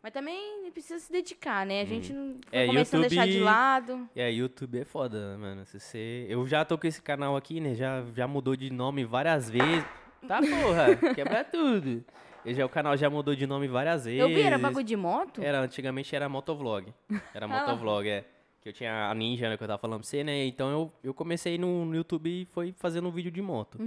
Mas 0.04 0.14
também 0.14 0.70
precisa 0.72 1.00
se 1.00 1.12
dedicar, 1.12 1.66
né? 1.66 1.82
A 1.82 1.86
gente 1.86 2.14
não 2.14 2.40
É, 2.52 2.68
começando 2.68 3.06
a 3.06 3.08
deixar 3.08 3.26
de 3.26 3.32
YouTube- 3.32 3.46
lado. 3.46 4.10
É, 4.16 4.32
YouTube 4.32 4.80
é 4.80 4.86
foda, 4.86 5.36
mano. 5.40 5.66
Se 5.66 5.80
você... 5.80 6.28
Eu 6.30 6.46
já 6.46 6.64
tô 6.64 6.78
com 6.78 6.86
esse 6.86 7.02
canal 7.02 7.36
aqui, 7.36 7.60
né? 7.60 7.74
Já, 7.74 8.04
já 8.16 8.28
mudou 8.28 8.56
de 8.56 8.70
nome 8.72 9.04
várias 9.04 9.50
vezes. 9.50 9.84
Tá, 10.28 10.40
porra, 10.40 10.96
quebra 11.16 11.44
tudo. 11.44 12.06
Já, 12.54 12.66
o 12.66 12.70
canal 12.70 12.96
já 12.96 13.10
mudou 13.10 13.36
de 13.36 13.48
nome 13.48 13.68
várias 13.68 14.06
vezes. 14.06 14.20
Eu 14.20 14.28
vi, 14.28 14.42
era 14.42 14.58
bagulho 14.58 14.84
de 14.86 14.96
moto? 14.96 15.42
Era, 15.42 15.62
antigamente 15.62 16.16
era 16.16 16.28
motovlog. 16.30 16.94
Era 17.34 17.48
motovlog, 17.48 18.08
é. 18.08 18.24
Que 18.62 18.70
eu 18.70 18.74
tinha 18.74 19.10
a 19.10 19.14
Ninja, 19.14 19.48
né, 19.48 19.58
que 19.58 19.64
eu 19.64 19.68
tava 19.68 19.80
falando 19.80 20.00
pra 20.00 20.08
você, 20.08 20.24
né? 20.24 20.44
Então 20.46 20.72
eu, 20.72 20.92
eu 21.04 21.14
comecei 21.14 21.58
no, 21.58 21.86
no 21.86 21.96
YouTube 21.96 22.28
e 22.30 22.46
foi 22.46 22.74
fazendo 22.78 23.08
um 23.08 23.12
vídeo 23.12 23.32
de 23.32 23.42
moto. 23.42 23.78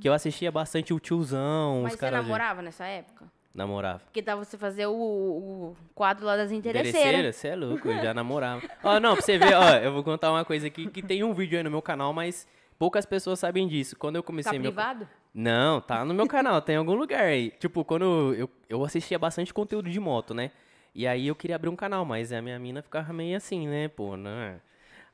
Que 0.00 0.08
eu 0.08 0.14
assistia 0.14 0.50
bastante 0.50 0.94
o 0.94 0.98
tiozão, 0.98 1.80
Hum. 1.80 1.82
Mas 1.82 1.92
os 1.92 1.98
você 1.98 2.06
caras... 2.06 2.22
namorava 2.22 2.62
nessa 2.62 2.86
época? 2.86 3.26
Namorava. 3.54 4.00
Porque 4.00 4.20
dava 4.20 4.42
você 4.42 4.58
fazer 4.58 4.86
o, 4.86 4.92
o 4.92 5.76
quadro 5.94 6.26
lá 6.26 6.36
das 6.36 6.50
interesseiras. 6.50 7.36
Você 7.36 7.48
é 7.48 7.54
louco, 7.56 7.86
eu 7.86 8.02
já 8.02 8.12
namorava. 8.12 8.62
Ó, 8.82 8.98
não, 8.98 9.12
pra 9.14 9.22
você 9.22 9.38
ver, 9.38 9.54
ó, 9.54 9.76
eu 9.76 9.92
vou 9.92 10.02
contar 10.02 10.32
uma 10.32 10.44
coisa 10.44 10.66
aqui, 10.66 10.88
que 10.90 11.00
tem 11.00 11.22
um 11.22 11.32
vídeo 11.32 11.56
aí 11.56 11.62
no 11.62 11.70
meu 11.70 11.80
canal, 11.80 12.12
mas 12.12 12.48
poucas 12.84 13.06
pessoas 13.06 13.38
sabem 13.38 13.66
disso. 13.66 13.96
Quando 13.96 14.16
eu 14.16 14.22
Tá 14.22 14.26
comecei 14.26 14.58
meu... 14.58 14.70
privado? 14.70 15.08
Não, 15.32 15.80
tá 15.80 16.04
no 16.04 16.12
meu 16.12 16.26
canal, 16.28 16.60
tem 16.60 16.74
em 16.74 16.78
algum 16.78 16.92
lugar 16.92 17.22
aí. 17.22 17.50
Tipo, 17.58 17.82
quando 17.82 18.34
eu, 18.34 18.50
eu 18.68 18.84
assistia 18.84 19.18
bastante 19.18 19.54
conteúdo 19.54 19.88
de 19.88 19.98
moto, 19.98 20.34
né? 20.34 20.50
E 20.94 21.06
aí 21.06 21.26
eu 21.26 21.34
queria 21.34 21.56
abrir 21.56 21.70
um 21.70 21.76
canal, 21.76 22.04
mas 22.04 22.30
a 22.30 22.42
minha 22.42 22.58
mina 22.58 22.82
ficava 22.82 23.10
meio 23.10 23.34
assim, 23.38 23.66
né, 23.66 23.88
pô, 23.88 24.18
né? 24.18 24.60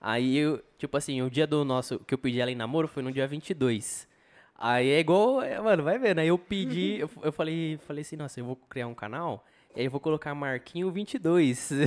Aí 0.01 0.37
eu, 0.37 0.61
tipo 0.79 0.97
assim, 0.97 1.23
o 1.23 1.31
dia 1.31 1.47
do 1.47 1.65
nosso, 1.65 2.01
que 2.01 2.13
eu 2.13 2.19
pedi 2.19 2.41
ela 2.41 2.51
em 2.51 2.57
namoro 2.57 2.89
foi 2.89 3.05
no 3.05 3.13
dia 3.13 3.29
22. 3.29 4.09
Aí 4.59 4.91
é 4.91 4.99
igual, 4.99 5.41
é, 5.41 5.61
mano, 5.61 5.85
vai 5.85 5.97
vendo. 5.97 6.19
Aí 6.19 6.27
eu 6.29 6.37
pedi, 6.37 6.99
eu, 6.99 7.09
eu 7.23 7.31
falei, 7.31 7.79
falei 7.87 8.03
assim, 8.03 8.17
nossa, 8.17 8.41
eu 8.41 8.45
vou 8.45 8.57
criar 8.57 8.89
um 8.89 8.95
canal, 8.95 9.45
e 9.75 9.81
aí 9.81 9.87
eu 9.87 9.91
vou 9.91 10.01
colocar 10.01 10.35
Marquinho 10.35 10.91
22. 10.91 11.71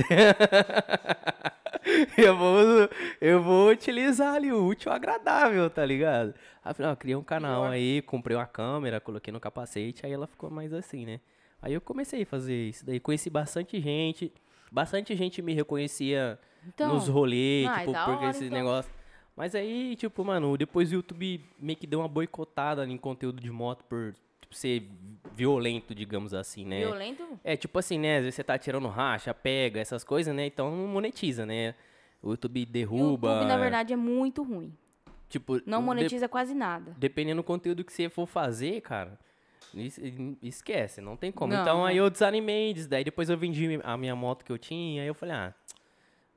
eu, 2.16 2.36
vou, 2.36 2.88
eu 3.20 3.42
vou 3.42 3.70
utilizar 3.70 4.34
ali 4.34 4.50
o 4.50 4.64
útil 4.66 4.90
agradável, 4.90 5.68
tá 5.68 5.84
ligado? 5.84 6.34
Aí 6.64 6.74
eu 6.78 6.96
criei 6.96 7.16
um 7.16 7.22
canal 7.22 7.64
aí, 7.64 8.00
comprei 8.02 8.36
uma 8.36 8.46
câmera, 8.46 9.00
coloquei 9.00 9.32
no 9.32 9.38
capacete, 9.38 10.06
aí 10.06 10.12
ela 10.12 10.26
ficou 10.26 10.50
mais 10.50 10.72
assim, 10.72 11.04
né? 11.04 11.20
Aí 11.60 11.74
eu 11.74 11.80
comecei 11.80 12.22
a 12.22 12.26
fazer 12.26 12.68
isso 12.68 12.84
daí, 12.84 12.98
conheci 13.00 13.28
bastante 13.28 13.80
gente, 13.80 14.32
bastante 14.70 15.14
gente 15.14 15.40
me 15.42 15.54
reconhecia 15.54 16.38
Então, 16.66 16.94
nos 16.94 17.08
rolês, 17.08 17.66
ah, 17.68 17.82
é 17.82 17.86
tipo, 17.86 17.92
porque 17.92 18.10
hora, 18.10 18.30
esse 18.30 18.44
então. 18.46 18.58
negócio. 18.58 18.90
Mas 19.36 19.54
aí, 19.54 19.96
tipo, 19.96 20.24
mano, 20.24 20.56
depois 20.56 20.90
o 20.90 20.94
YouTube 20.94 21.44
meio 21.58 21.76
que 21.76 21.86
deu 21.86 22.00
uma 22.00 22.08
boicotada 22.08 22.86
em 22.86 22.96
conteúdo 22.96 23.42
de 23.42 23.50
moto 23.50 23.84
por 23.84 24.14
ser 24.56 24.88
violento, 25.34 25.94
digamos 25.94 26.32
assim, 26.34 26.64
né? 26.64 26.80
violento? 26.80 27.26
É, 27.42 27.56
tipo 27.56 27.78
assim, 27.78 27.98
né? 27.98 28.16
Às 28.18 28.22
vezes 28.24 28.34
você 28.36 28.44
tá 28.44 28.56
tirando 28.58 28.86
racha, 28.88 29.34
pega, 29.34 29.80
essas 29.80 30.04
coisas, 30.04 30.34
né? 30.34 30.46
Então 30.46 30.70
não 30.74 30.86
monetiza, 30.86 31.44
né? 31.44 31.74
O 32.22 32.30
YouTube 32.30 32.64
derruba. 32.66 33.28
YouTube, 33.28 33.48
na 33.48 33.56
verdade, 33.56 33.92
é 33.92 33.96
muito 33.96 34.42
ruim. 34.42 34.72
tipo, 35.28 35.60
Não 35.66 35.80
de- 35.80 35.84
monetiza 35.86 36.28
quase 36.28 36.54
nada. 36.54 36.94
dependendo 36.96 37.42
do 37.42 37.44
conteúdo 37.44 37.82
que 37.84 37.92
você 37.92 38.08
for 38.08 38.26
fazer, 38.26 38.80
cara, 38.82 39.18
es- 39.74 39.98
esquece, 40.40 41.00
não 41.00 41.16
tem 41.16 41.32
como. 41.32 41.52
Não, 41.52 41.60
então 41.62 41.84
aí 41.84 41.96
não. 41.96 42.04
eu 42.04 42.10
desanimei 42.10 42.72
daí 42.88 43.02
depois 43.02 43.28
eu 43.28 43.36
vendi 43.36 43.80
a 43.82 43.96
minha 43.96 44.14
moto 44.14 44.44
que 44.44 44.52
eu 44.52 44.58
tinha, 44.58 45.02
aí 45.02 45.08
eu 45.08 45.14
falei, 45.14 45.34
ah. 45.34 45.54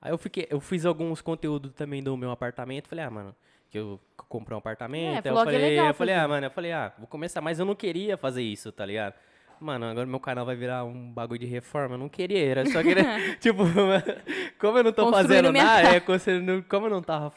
Aí 0.01 0.11
eu 0.11 0.17
fiquei, 0.17 0.47
eu 0.49 0.59
fiz 0.59 0.85
alguns 0.85 1.21
conteúdos 1.21 1.71
também 1.73 2.01
do 2.03 2.15
meu 2.17 2.31
apartamento, 2.31 2.87
falei, 2.87 3.05
ah, 3.05 3.09
mano, 3.11 3.35
que 3.77 4.23
eu 4.23 4.25
comprei 4.27 4.55
um 4.55 4.59
apartamento, 4.59 5.25
aí 5.25 5.31
eu 5.33 5.39
é 5.39 5.45
falei, 5.45 5.69
legal 5.69 5.87
eu 5.87 5.93
falei, 5.93 6.15
ah, 6.15 6.27
mano, 6.27 6.45
eu 6.47 6.51
falei, 6.51 6.71
ah, 6.71 6.93
vou 6.97 7.07
começar, 7.07 7.41
mas 7.41 7.59
eu 7.59 7.65
não 7.65 7.75
queria 7.75 8.17
fazer 8.17 8.41
isso, 8.41 8.71
tá 8.71 8.85
ligado? 8.85 9.13
Mano, 9.59 9.85
agora 9.85 10.05
meu 10.05 10.19
canal 10.19 10.45
vai 10.45 10.55
virar 10.55 10.83
um 10.83 11.11
bagulho 11.11 11.39
de 11.39 11.45
reforma, 11.45 11.95
eu 11.95 11.99
não 11.99 12.09
queria, 12.09 12.45
era 12.45 12.65
só 12.65 12.83
queria, 12.83 13.03
tipo, 13.39 13.63
como 14.59 14.77
eu 14.77 14.83
não 14.83 14.93
tô 14.93 15.11
fazendo 15.11 15.51
nada, 15.51 15.95
é, 15.95 15.99
como 15.99 16.85
eu 16.85 16.89
não 16.89 17.01
tava 17.01 17.33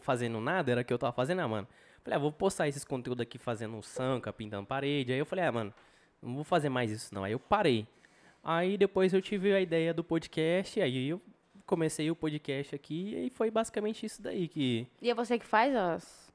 fazendo 0.00 0.40
nada, 0.40 0.70
era 0.70 0.80
o 0.80 0.84
que 0.84 0.92
eu 0.92 0.98
tava 0.98 1.12
fazendo, 1.12 1.40
ah, 1.40 1.48
mano. 1.48 1.68
Falei, 2.02 2.18
ah, 2.18 2.20
vou 2.20 2.30
postar 2.30 2.68
esses 2.68 2.84
conteúdos 2.84 3.22
aqui 3.22 3.38
fazendo 3.38 3.74
um 3.74 3.82
sanca, 3.82 4.30
pintando 4.30 4.66
parede. 4.66 5.10
Aí 5.10 5.18
eu 5.18 5.24
falei, 5.24 5.46
ah, 5.46 5.52
mano, 5.52 5.74
não 6.22 6.34
vou 6.34 6.44
fazer 6.44 6.68
mais 6.68 6.90
isso 6.90 7.14
não. 7.14 7.24
Aí 7.24 7.32
eu 7.32 7.38
parei. 7.38 7.86
Aí 8.42 8.76
depois 8.76 9.14
eu 9.14 9.22
tive 9.22 9.54
a 9.54 9.60
ideia 9.60 9.94
do 9.94 10.04
podcast, 10.04 10.78
aí 10.82 11.08
eu 11.08 11.20
comecei 11.66 12.10
o 12.10 12.16
podcast 12.16 12.74
aqui 12.74 13.14
e 13.26 13.30
foi 13.30 13.50
basicamente 13.50 14.04
isso 14.06 14.20
daí 14.22 14.48
que 14.48 14.86
E 15.00 15.10
é 15.10 15.14
você 15.14 15.38
que 15.38 15.46
faz 15.46 15.74
as... 15.74 16.32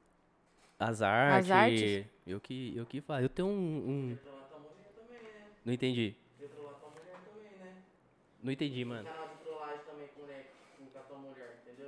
as 0.78 1.02
artes, 1.02 1.50
artes? 1.50 2.06
eu 2.26 2.40
que 2.40 2.72
eu 2.76 2.86
que 2.86 3.00
faço. 3.00 3.22
Eu 3.24 3.28
tenho 3.28 3.48
um, 3.48 3.52
um... 3.52 4.18
Não 5.64 5.72
entendi. 5.72 6.14
Não 8.42 8.50
entendi, 8.50 8.84
mano. 8.84 9.06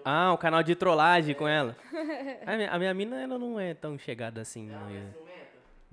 Ah, 0.05 0.33
o 0.33 0.39
canal 0.39 0.63
de 0.63 0.75
trollagem 0.75 1.35
com 1.35 1.47
ela. 1.47 1.77
A 2.45 2.57
minha, 2.57 2.71
a 2.73 2.79
minha 2.79 2.93
mina, 2.93 3.21
ela 3.23 3.39
não 3.39 3.59
é 3.59 3.73
tão 3.73 3.97
chegada 3.97 4.41
assim. 4.41 4.67
no- 4.67 5.32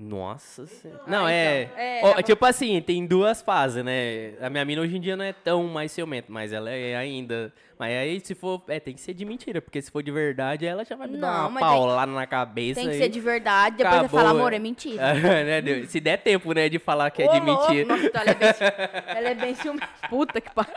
Nossa 0.02 0.66
senhora. 0.66 1.02
Não, 1.06 1.28
é. 1.28 1.64
É, 1.76 2.00
ó, 2.04 2.12
ela- 2.14 2.24
tipo 2.24 2.46
assim, 2.46 2.82
tem 2.82 3.06
duas 3.06 3.42
fases, 3.42 3.84
né? 3.84 4.34
A 4.40 4.50
minha 4.50 4.64
mina 4.64 4.82
hoje 4.82 4.96
em 4.96 5.02
dia 5.02 5.18
não 5.18 5.26
é 5.26 5.34
tão 5.34 5.66
mais 5.68 5.92
ciumenta, 5.92 6.28
mas 6.32 6.54
ela 6.54 6.72
é 6.72 6.96
ainda. 6.96 7.52
Mas 7.78 7.92
aí, 7.94 8.20
se 8.22 8.34
for. 8.34 8.64
É, 8.70 8.80
tem 8.80 8.94
que 8.94 9.02
ser 9.02 9.14
de 9.14 9.26
mentira, 9.26 9.62
porque 9.62 9.82
se 9.82 9.92
for 9.92 10.02
de 10.02 10.10
verdade, 10.12 10.66
ela 10.66 10.86
já 10.86 10.96
vai 10.96 11.08
me 11.08 11.18
dar 11.18 11.28
Não, 11.34 11.40
uma 11.42 11.50
mas 11.50 11.64
tem- 11.64 11.68
paulada 11.78 12.12
na 12.14 12.26
cabeça. 12.26 12.80
Tem 12.80 12.90
que 12.90 12.98
ser 12.98 13.10
de 13.10 13.20
verdade, 13.20 13.76
depois 13.78 13.94
você 13.94 14.00
Acabou, 14.06 14.20
fala, 14.20 14.32
amor, 14.32 14.54
é. 14.54 14.56
é 14.56 14.60
mentira. 14.60 15.04
Né? 15.44 15.86
Se 15.88 16.00
der 16.00 16.18
tempo, 16.18 16.54
né, 16.54 16.70
de 16.70 16.80
falar 16.80 17.12
que 17.12 17.22
é 17.22 17.28
Ô, 17.28 17.34
de 17.34 17.40
louco, 17.42 17.62
mentira. 17.74 17.88
Nossa, 17.88 18.06
então 18.06 18.22
ela 18.22 18.32
é 18.32 18.36
bem, 18.36 18.50
ela 19.18 19.28
é 19.30 19.36
bem 19.36 19.56
ciumenta. 19.56 19.90
Puta 20.10 20.40
que 20.40 20.50
pariu. 20.54 20.74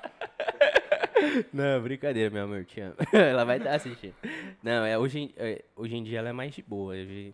Não, 1.53 1.81
brincadeira, 1.81 2.29
meu 2.31 2.45
amor, 2.45 2.65
te 2.65 2.81
amo. 2.81 2.95
ela 3.13 3.45
vai 3.45 3.59
estar 3.59 3.75
assistindo. 3.75 4.15
Não, 4.63 4.85
é, 4.85 4.99
hoje, 4.99 5.21
em- 5.21 5.35
é, 5.37 5.63
hoje 5.77 5.95
em 5.97 6.03
dia 6.03 6.19
ela 6.19 6.29
é 6.31 6.33
mais 6.33 6.53
de 6.55 6.63
boa. 6.63 6.93
hoje- 6.95 7.33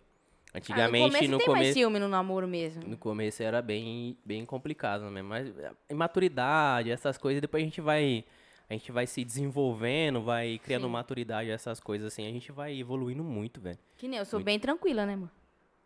Ah, 0.53 0.57
Antigamente, 0.57 1.03
no 1.05 1.11
começo 1.11 1.31
no 1.31 1.37
tem 1.37 1.47
mais 1.47 1.57
começo. 1.59 1.73
ciúme 1.73 1.99
no 1.99 2.07
namoro 2.07 2.47
mesmo. 2.47 2.83
No 2.87 2.97
começo 2.97 3.43
era 3.43 3.61
bem, 3.61 4.17
bem 4.25 4.45
complicado 4.45 5.03
mesmo, 5.05 5.29
mas 5.29 5.47
é, 5.59 5.71
imaturidade, 5.89 6.89
essas 6.89 7.17
coisas, 7.17 7.39
depois 7.41 7.61
a 7.61 7.65
gente 7.65 7.81
vai 7.81 8.25
a 8.69 8.73
gente 8.73 8.91
vai 8.91 9.07
se 9.07 9.23
desenvolvendo, 9.23 10.21
vai 10.21 10.59
criando 10.63 10.83
Sim. 10.85 10.91
maturidade, 10.91 11.49
essas 11.49 11.79
coisas 11.79 12.13
assim, 12.13 12.27
a 12.27 12.31
gente 12.31 12.51
vai 12.51 12.79
evoluindo 12.79 13.23
muito, 13.23 13.59
velho. 13.59 13.79
Que 13.97 14.07
nem 14.07 14.19
eu 14.19 14.25
sou 14.25 14.39
bem 14.39 14.59
tranquila, 14.59 15.05
né, 15.07 15.13
amor? 15.13 15.29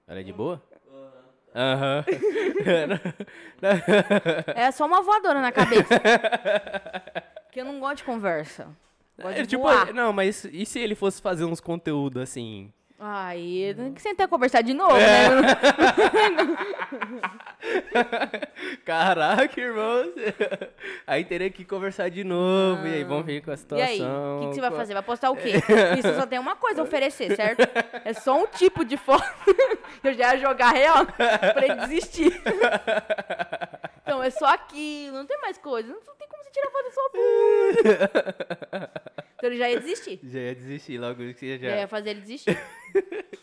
Ela 0.05 0.19
é 0.19 0.23
de 0.23 0.33
boa? 0.33 0.61
Aham. 1.55 2.03
É 4.55 4.71
só 4.71 4.85
uma 4.85 5.01
voadora 5.01 5.41
na 5.41 5.51
cabeça. 5.51 5.99
que 7.51 7.61
eu 7.61 7.65
não 7.65 7.79
gosto 7.79 7.97
de 7.97 8.03
conversa. 8.03 8.67
Gosto 9.17 9.37
É, 9.37 9.41
de 9.43 9.47
tipo, 9.47 9.61
voar. 9.63 9.93
não, 9.93 10.11
mas 10.11 10.43
e 10.45 10.65
se 10.65 10.79
ele 10.79 10.95
fosse 10.95 11.21
fazer 11.21 11.45
uns 11.45 11.59
conteúdos 11.61 12.21
assim? 12.21 12.73
Ai, 13.05 13.73
tem 13.75 13.93
que 13.93 14.01
sentar 14.01 14.27
e 14.27 14.29
conversar 14.29 14.61
de 14.61 14.73
novo, 14.73 14.95
né? 14.95 15.27
Caraca, 18.85 19.59
irmão. 19.59 20.05
Aí 21.05 21.25
teria 21.25 21.49
que 21.49 21.65
conversar 21.65 22.07
de 22.09 22.23
novo, 22.23 22.87
e 22.87 22.93
aí 22.93 23.03
vamos 23.03 23.25
ver 23.25 23.41
com 23.41 23.51
a 23.51 23.55
E 23.55 23.57
situação. 23.57 23.85
aí, 23.85 24.01
o 24.01 24.39
que, 24.39 24.47
que 24.49 24.55
você 24.55 24.61
vai 24.61 24.71
fazer? 24.71 24.93
Vai 24.93 25.03
postar 25.03 25.31
o 25.31 25.35
quê? 25.35 25.55
Isso 25.99 26.15
só 26.15 26.25
tem 26.25 26.39
uma 26.39 26.55
coisa 26.55 26.79
a 26.81 26.85
oferecer, 26.85 27.35
certo? 27.35 27.59
É 28.05 28.13
só 28.13 28.41
um 28.41 28.47
tipo 28.47 28.85
de 28.85 28.95
foto. 28.95 29.25
Eu 30.03 30.13
já 30.13 30.35
ia 30.35 30.39
jogar 30.41 30.71
real 30.71 31.05
pra 31.05 31.65
ele 31.65 31.75
desistir. 31.87 32.41
Então, 34.01 34.23
é 34.23 34.29
só 34.29 34.45
aquilo, 34.47 35.17
não 35.17 35.25
tem 35.25 35.39
mais 35.41 35.57
coisa. 35.57 35.89
Não 35.89 35.99
tem 36.17 36.27
como 36.27 36.41
você 36.43 36.51
tirar 36.51 36.69
foto 36.71 36.85
da 36.85 36.91
sua 38.79 38.89
Então 39.43 39.51
ele 39.51 39.57
já 39.59 39.69
ia 39.69 39.79
desistir. 39.81 40.19
Já 40.23 40.39
ia 40.39 40.55
desistir 40.55 40.97
logo 40.97 41.15
que 41.17 41.33
você 41.33 41.59
já. 41.59 41.69
Já 41.71 41.77
ia 41.79 41.87
fazer 41.89 42.11
ele 42.11 42.21
desistir. 42.21 42.57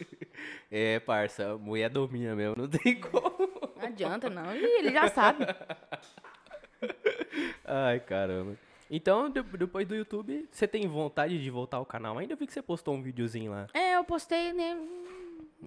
É, 0.73 1.01
parça, 1.01 1.59
mulher 1.59 1.91
domina 1.91 2.35
mesmo, 2.37 2.55
não 2.57 2.69
tem 2.69 2.99
como. 3.01 3.51
Não 3.77 3.83
adianta, 3.89 4.31
não. 4.31 4.55
Ih, 4.55 4.65
ele 4.79 4.93
já 4.93 5.09
sabe. 5.09 5.45
Ai, 7.67 7.99
caramba. 8.01 8.57
Então, 8.89 9.29
de- 9.29 9.43
depois 9.43 9.87
do 9.87 9.97
YouTube, 9.97 10.49
você 10.51 10.69
tem 10.69 10.87
vontade 10.87 11.43
de 11.43 11.51
voltar 11.51 11.79
ao 11.79 11.85
canal? 11.85 12.17
Ainda 12.19 12.37
vi 12.37 12.47
que 12.47 12.53
você 12.53 12.63
postou 12.63 12.95
um 12.95 13.03
videozinho 13.03 13.51
lá. 13.51 13.67
É, 13.75 13.97
eu 13.97 14.05
postei, 14.05 14.53
né? 14.53 14.81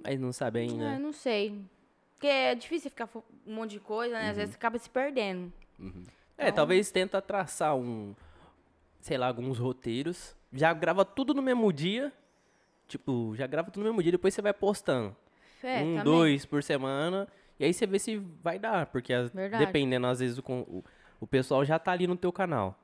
Mas 0.03 0.17
não 0.19 0.31
sabe 0.31 0.59
ainda. 0.61 0.95
Ah, 0.95 0.99
não 0.99 1.11
sei. 1.11 1.59
Porque 2.13 2.27
é 2.27 2.55
difícil 2.55 2.89
ficar 2.89 3.09
um 3.45 3.53
monte 3.53 3.71
de 3.71 3.79
coisa, 3.81 4.17
né? 4.17 4.29
Às 4.29 4.37
vezes 4.37 4.55
acaba 4.55 4.79
se 4.79 4.89
perdendo. 4.89 5.51
É, 6.37 6.49
talvez 6.49 6.89
tenta 6.91 7.21
traçar 7.21 7.75
um, 7.75 8.15
sei 9.03 9.17
lá, 9.17 9.27
alguns 9.27 9.59
roteiros. 9.59 10.33
Já 10.53 10.71
grava 10.73 11.03
tudo 11.03 11.33
no 11.33 11.41
mesmo 11.41 11.71
dia. 11.73 12.11
Tipo, 12.87 13.33
já 13.35 13.45
grava 13.47 13.69
tudo 13.69 13.83
no 13.83 13.89
mesmo 13.89 14.01
dia, 14.01 14.11
depois 14.13 14.33
você 14.33 14.41
vai 14.41 14.53
postando. 14.53 15.15
É, 15.63 15.77
um, 15.81 15.97
também. 15.97 16.03
dois 16.03 16.45
por 16.45 16.63
semana. 16.63 17.27
E 17.59 17.65
aí 17.65 17.73
você 17.73 17.85
vê 17.85 17.99
se 17.99 18.17
vai 18.41 18.57
dar. 18.57 18.85
Porque 18.87 19.13
as- 19.13 19.31
dependendo, 19.59 20.07
às 20.07 20.19
vezes, 20.19 20.37
o, 20.37 20.43
o, 20.47 20.83
o 21.19 21.27
pessoal 21.27 21.63
já 21.65 21.77
tá 21.77 21.91
ali 21.91 22.07
no 22.07 22.15
teu 22.15 22.31
canal. 22.31 22.79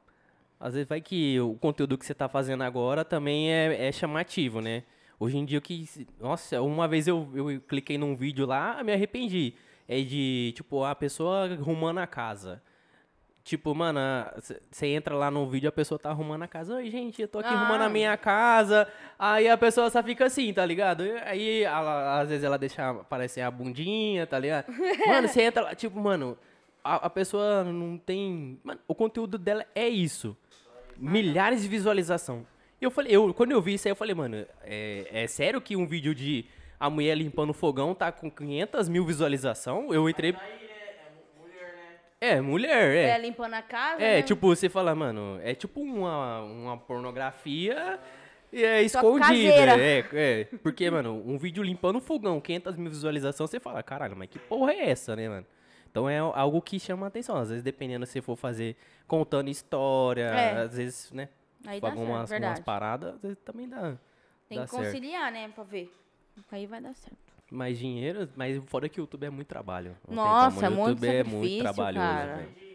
Às 0.59 0.73
vezes 0.73 0.87
vai 0.89 0.99
que 0.99 1.39
o 1.39 1.55
conteúdo 1.55 1.97
que 1.97 2.05
você 2.05 2.13
tá 2.13 2.27
fazendo 2.27 2.63
agora 2.63 3.05
também 3.05 3.49
é, 3.51 3.87
é 3.87 3.91
chamativo, 3.91 4.59
né? 4.61 4.83
Hoje 5.17 5.37
em 5.37 5.45
dia, 5.45 5.57
o 5.59 5.61
que. 5.61 5.85
Nossa, 6.19 6.61
uma 6.61 6.87
vez 6.87 7.07
eu, 7.07 7.29
eu 7.33 7.61
cliquei 7.61 7.97
num 7.97 8.15
vídeo 8.15 8.45
lá, 8.45 8.83
me 8.83 8.91
arrependi. 8.91 9.53
É 9.87 10.01
de, 10.01 10.51
tipo, 10.55 10.83
a 10.83 10.93
pessoa 10.95 11.45
arrumando 11.53 11.99
a 11.99 12.07
casa. 12.07 12.61
Tipo, 13.49 13.73
mano, 13.73 13.99
você 14.69 14.85
entra 14.89 15.15
lá 15.15 15.31
no 15.31 15.49
vídeo, 15.49 15.67
a 15.67 15.71
pessoa 15.71 15.97
tá 15.97 16.11
arrumando 16.11 16.43
a 16.43 16.47
casa. 16.47 16.75
Oi, 16.75 16.87
gente, 16.91 17.19
eu 17.19 17.27
tô 17.27 17.39
aqui 17.39 17.47
arrumando 17.49 17.81
a 17.81 17.85
Ah. 17.85 17.89
minha 17.89 18.15
casa. 18.15 18.87
Aí 19.17 19.49
a 19.49 19.57
pessoa 19.57 19.89
só 19.89 20.03
fica 20.03 20.25
assim, 20.25 20.53
tá 20.53 20.63
ligado? 20.63 21.01
Aí, 21.25 21.63
ela- 21.63 22.19
às 22.21 22.29
vezes, 22.29 22.43
ela 22.43 22.59
deixa 22.59 22.87
aparecer 22.91 23.41
a 23.41 23.49
bundinha, 23.49 24.27
tá 24.27 24.37
ligado? 24.37 24.67
Mano, 25.07 25.27
você 25.27 25.41
entra 25.41 25.63
lá, 25.63 25.73
tipo, 25.73 25.99
mano, 25.99 26.37
a, 26.83 27.07
a 27.07 27.09
pessoa 27.09 27.63
não 27.63 27.97
tem... 27.97 28.59
Mano, 28.63 28.79
o 28.87 28.93
conteúdo 28.93 29.35
dela 29.35 29.65
é 29.73 29.89
isso. 29.89 30.37
Milhares 30.95 31.63
de 31.63 31.67
visualização. 31.67 32.45
E 32.79 32.85
eu 32.85 32.91
falei, 32.91 33.15
eu, 33.15 33.33
quando 33.33 33.51
eu 33.51 33.59
vi 33.63 33.73
isso 33.73 33.87
aí, 33.87 33.91
eu 33.91 33.95
falei, 33.95 34.13
mano, 34.13 34.45
é, 34.63 35.07
é 35.11 35.25
sério 35.25 35.59
que 35.59 35.75
um 35.75 35.87
vídeo 35.87 36.13
de 36.13 36.45
a 36.79 36.87
mulher 36.87 37.15
limpando 37.17 37.49
o 37.49 37.53
fogão 37.53 37.95
tá 37.95 38.11
com 38.11 38.29
500 38.29 38.87
mil 38.87 39.03
visualização? 39.03 39.91
Eu 39.91 40.07
entrei... 40.07 40.35
É, 42.21 42.41
mulher, 42.41 42.95
é. 42.95 43.09
É, 43.11 43.17
limpando 43.17 43.53
a 43.53 43.61
casa. 43.61 44.01
É, 44.03 44.17
né? 44.17 44.21
tipo, 44.21 44.47
você 44.47 44.67
fala, 44.67 44.93
mano, 44.93 45.39
é 45.41 45.55
tipo 45.55 45.79
uma, 45.79 46.41
uma 46.41 46.77
pornografia 46.77 47.99
e 48.51 48.63
é 48.63 48.81
escondida. 48.83 49.79
É, 49.79 50.05
é. 50.11 50.43
Porque, 50.61 50.89
mano, 50.91 51.23
um 51.25 51.37
vídeo 51.37 51.63
limpando 51.63 51.97
um 51.97 52.01
fogão, 52.01 52.41
500 52.41 52.75
mil 52.75 52.89
visualizações, 52.89 53.49
você 53.49 53.59
fala, 53.59 53.81
caralho, 53.81 54.17
mas 54.17 54.29
que 54.29 54.37
porra 54.37 54.73
é 54.73 54.89
essa, 54.89 55.15
né, 55.15 55.29
mano? 55.29 55.45
Então 55.89 56.09
é 56.09 56.19
algo 56.19 56.61
que 56.61 56.79
chama 56.79 57.07
atenção. 57.07 57.37
Às 57.37 57.49
vezes, 57.49 57.63
dependendo 57.63 58.05
se 58.05 58.21
for 58.21 58.35
fazer 58.35 58.75
contando 59.07 59.49
história, 59.49 60.25
É. 60.25 60.61
às 60.61 60.75
vezes, 60.75 61.11
né? 61.11 61.29
Aí 61.65 61.79
dá 61.79 61.87
certo, 61.87 61.99
algumas, 61.99 62.09
algumas 62.09 62.29
verdade. 62.29 62.61
paradas, 62.61 63.15
às 63.15 63.21
vezes 63.21 63.37
também 63.43 63.67
dá. 63.67 63.97
Tem 64.47 64.57
dá 64.57 64.65
que 64.65 64.71
certo. 64.71 64.85
conciliar, 64.85 65.31
né? 65.31 65.49
Pra 65.49 65.63
ver. 65.63 65.91
Aí 66.51 66.65
vai 66.67 66.81
dar 66.81 66.93
certo. 66.93 67.28
Mais 67.51 67.79
dinheiro, 67.79 68.29
mas 68.35 68.61
fora 68.65 68.87
que 68.87 68.99
o 68.99 69.03
YouTube 69.03 69.25
é 69.25 69.29
muito 69.29 69.47
trabalho. 69.47 69.97
Não 70.07 70.15
Nossa, 70.15 70.65
é 70.65 70.69
o 70.69 70.71
muito 70.71 70.89
YouTube 70.89 71.07
é 71.07 71.23
muito 71.23 71.33
sacrifício, 71.33 71.63
trabalhoso, 71.63 72.05
cara. 72.05 72.35
velho. 72.35 72.69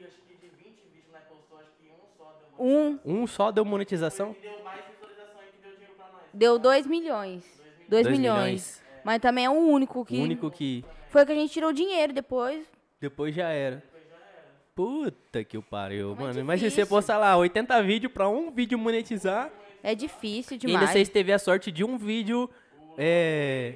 Um 2.58 2.98
Um 3.04 3.26
só 3.26 3.50
deu 3.50 3.64
monetização? 3.64 4.34
deu 6.32 6.58
2 6.58 6.86
milhões. 6.86 7.44
2 7.88 8.04
Dois 8.04 8.18
milhões. 8.18 8.42
milhões. 8.44 8.82
Mas 9.04 9.20
também 9.20 9.44
é 9.44 9.50
o 9.50 9.52
único 9.52 10.04
que. 10.04 10.18
O 10.18 10.22
único 10.22 10.50
que 10.50 10.84
Foi 11.08 11.22
o 11.22 11.26
que 11.26 11.32
a 11.32 11.34
gente 11.34 11.52
tirou 11.52 11.72
dinheiro 11.72 12.12
depois. 12.12 12.66
Depois 13.00 13.34
já 13.34 13.48
era. 13.48 13.82
Puta 14.74 15.44
que 15.44 15.56
o 15.56 15.62
pariu, 15.62 16.12
é 16.12 16.20
mano. 16.20 16.40
Imagina 16.40 16.68
você 16.68 16.76
difícil. 16.76 16.86
postar 16.88 17.16
lá 17.18 17.36
80 17.36 17.80
vídeos 17.82 18.12
pra 18.12 18.28
um 18.28 18.50
vídeo 18.50 18.76
monetizar. 18.78 19.50
É 19.82 19.94
difícil 19.94 20.56
E 20.56 20.58
demais. 20.58 20.80
ainda 20.80 20.92
vocês 20.92 21.08
teve 21.08 21.32
a 21.32 21.38
sorte 21.38 21.70
de 21.70 21.84
um 21.84 21.96
vídeo 21.96 22.50
é, 22.98 23.74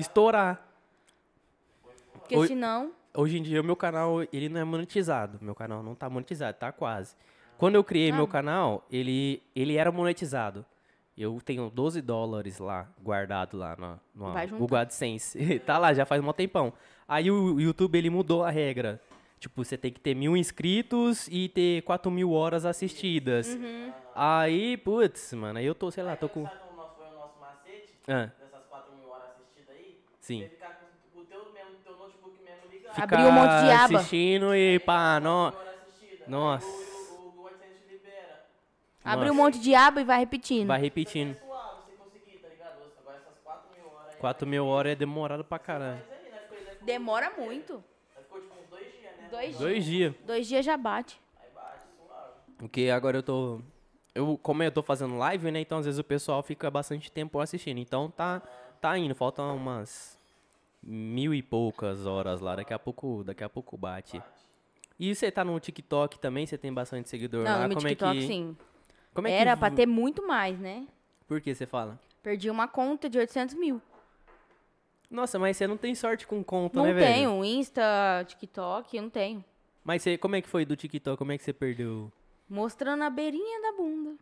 estourar. 0.00 0.66
Porque 2.12 2.36
Oi- 2.36 2.46
senão. 2.48 2.92
Hoje 3.12 3.38
em 3.38 3.42
dia 3.42 3.60
o 3.60 3.64
meu 3.64 3.74
canal, 3.74 4.22
ele 4.32 4.48
não 4.48 4.60
é 4.60 4.64
monetizado. 4.64 5.38
Meu 5.42 5.54
canal 5.54 5.82
não 5.82 5.94
tá 5.96 6.08
monetizado, 6.08 6.56
tá 6.58 6.70
quase. 6.70 7.16
Quando 7.58 7.74
eu 7.74 7.82
criei 7.84 8.10
Ah. 8.12 8.14
meu 8.16 8.26
canal, 8.28 8.86
ele, 8.90 9.42
ele 9.54 9.76
era 9.76 9.90
monetizado. 9.90 10.64
Eu 11.18 11.38
tenho 11.44 11.68
12 11.68 12.00
dólares 12.00 12.58
lá, 12.58 12.88
guardado 13.02 13.56
lá 13.56 13.76
no, 13.76 14.00
no. 14.32 14.58
Google 14.58 14.78
AdSense. 14.78 15.36
tá 15.66 15.76
lá, 15.76 15.92
já 15.92 16.06
faz 16.06 16.22
um 16.22 16.32
tempão. 16.32 16.72
Aí 17.06 17.30
o 17.30 17.58
YouTube, 17.60 17.98
ele 17.98 18.08
mudou 18.08 18.44
a 18.44 18.50
regra. 18.50 19.00
Tipo, 19.40 19.64
você 19.64 19.76
tem 19.76 19.92
que 19.92 19.98
ter 20.00 20.14
mil 20.14 20.36
inscritos 20.36 21.26
e 21.28 21.48
ter 21.48 21.82
4 21.82 22.10
mil 22.10 22.30
horas 22.32 22.64
assistidas. 22.64 23.48
Uhum. 23.48 23.92
Aí, 24.14 24.76
putz, 24.76 25.32
mano, 25.32 25.58
aí 25.58 25.66
eu 25.66 25.74
tô, 25.74 25.90
sei 25.90 26.04
lá, 26.04 26.14
tô 26.14 26.28
com... 26.28 26.44
Sabe 26.44 26.56
qual 26.58 26.76
nosso- 26.76 26.94
foi 26.96 27.06
o 27.06 27.18
nosso 27.18 27.40
macete? 27.40 27.94
Ah, 28.06 28.30
Dessas 28.38 28.64
4 28.68 28.94
mil 28.96 29.08
horas 29.08 29.30
assistidas 29.30 29.74
aí? 29.74 29.98
Sim. 30.30 30.42
Você 30.42 30.48
ficar 30.48 30.72
com 31.12 31.20
o 31.20 31.24
teu, 31.24 31.38
mesmo, 31.52 31.74
teu 31.84 31.96
notebook 31.96 32.38
mesmo 32.42 32.70
ligado. 32.70 32.94
Fica- 32.94 33.04
Abriu 33.16 33.28
um 33.28 33.32
monte 33.32 33.64
de 33.64 33.70
aba. 33.70 33.98
assistindo 33.98 34.54
e 34.54 34.78
pá, 34.80 35.18
assistidas. 35.78 36.26
Nossa. 36.26 36.66
O, 36.66 36.70
o, 36.70 37.28
o 37.28 37.30
Google 37.32 37.46
AdSense 37.48 37.84
libera. 37.90 38.40
Um 39.32 39.34
monte 39.34 39.58
de 39.60 39.74
aba 39.74 40.00
e 40.00 40.04
vai 40.04 40.18
repetindo. 40.20 40.66
Vai 40.68 40.80
repetindo. 40.80 41.34
Tá 41.36 42.48
ligado? 42.48 42.76
Agora 43.00 43.16
essas 43.18 43.38
4 43.44 43.70
mil 43.76 43.86
horas 43.88 44.12
aí. 44.12 44.18
4 44.18 44.46
mil 44.46 44.66
horas 44.66 44.92
é 44.92 44.94
demorado 44.94 45.44
pra 45.44 45.58
aí, 46.14 46.30
né? 46.30 46.30
Né, 46.30 46.76
Demora 46.82 47.30
muito. 47.36 47.82
ficou 48.22 48.40
tipo 48.40 48.54
uns 48.62 48.68
2 48.70 48.92
dias, 48.92 49.16
né? 49.16 49.28
Dois, 49.30 49.56
Dois 49.58 49.84
dias. 49.84 50.14
dois 50.24 50.46
dias 50.46 50.64
já 50.64 50.76
bate. 50.76 51.20
Aí 51.40 51.50
bate, 51.54 51.84
suave. 51.96 52.30
Porque 52.58 52.88
agora 52.90 53.18
eu 53.18 53.22
tô. 53.22 53.60
Eu, 54.14 54.36
como 54.38 54.62
eu 54.62 54.72
tô 54.72 54.82
fazendo 54.82 55.16
live, 55.16 55.50
né? 55.52 55.60
Então 55.60 55.78
às 55.78 55.84
vezes 55.86 55.98
o 56.00 56.04
pessoal 56.04 56.42
fica 56.42 56.68
bastante 56.70 57.10
tempo 57.12 57.38
assistindo. 57.38 57.78
Então 57.78 58.10
tá, 58.10 58.42
tá 58.80 58.98
indo. 58.98 59.14
Faltam 59.14 59.54
umas 59.56 60.18
mil 60.82 61.34
e 61.34 61.42
poucas 61.42 62.06
horas 62.06 62.40
lá. 62.40 62.56
Daqui 62.56 62.72
a 62.72 62.78
pouco, 62.78 63.22
daqui 63.24 63.44
a 63.44 63.48
pouco 63.48 63.76
bate. 63.76 64.22
E 64.98 65.14
você 65.14 65.30
tá 65.30 65.44
no 65.44 65.58
TikTok 65.58 66.18
também? 66.18 66.46
Você 66.46 66.58
tem 66.58 66.72
bastante 66.72 67.08
seguidor 67.08 67.44
Não, 67.44 67.52
lá? 67.52 67.62
no 67.62 67.68
meu 67.68 67.76
como 67.76 67.88
TikTok, 67.88 68.16
é 68.18 68.20
que, 68.20 68.26
sim. 68.26 68.56
Como 69.14 69.26
é 69.28 69.32
Era 69.32 69.54
que, 69.54 69.60
pra 69.60 69.70
ter 69.70 69.86
muito 69.86 70.26
mais, 70.26 70.58
né? 70.58 70.86
Por 71.26 71.40
que 71.40 71.54
você 71.54 71.66
fala? 71.66 71.98
Perdi 72.22 72.50
uma 72.50 72.68
conta 72.68 73.08
de 73.08 73.18
800 73.18 73.54
mil. 73.54 73.80
Nossa, 75.10 75.38
mas 75.38 75.56
você 75.56 75.66
não 75.66 75.76
tem 75.76 75.94
sorte 75.94 76.26
com 76.26 76.44
conta, 76.44 76.76
Não 76.78 76.84
né, 76.86 76.92
velho? 76.92 77.14
tenho. 77.14 77.44
Insta, 77.44 77.82
TikTok, 78.28 78.96
eu 78.96 79.02
não 79.02 79.10
tenho. 79.10 79.44
Mas 79.82 80.02
você, 80.02 80.16
como 80.18 80.36
é 80.36 80.42
que 80.42 80.48
foi 80.48 80.64
do 80.64 80.76
TikTok? 80.76 81.16
Como 81.18 81.32
é 81.32 81.38
que 81.38 81.42
você 81.42 81.52
perdeu? 81.52 82.12
Mostrando 82.48 83.02
a 83.02 83.10
beirinha 83.10 83.60
da 83.62 83.72
bunda. 83.76 84.14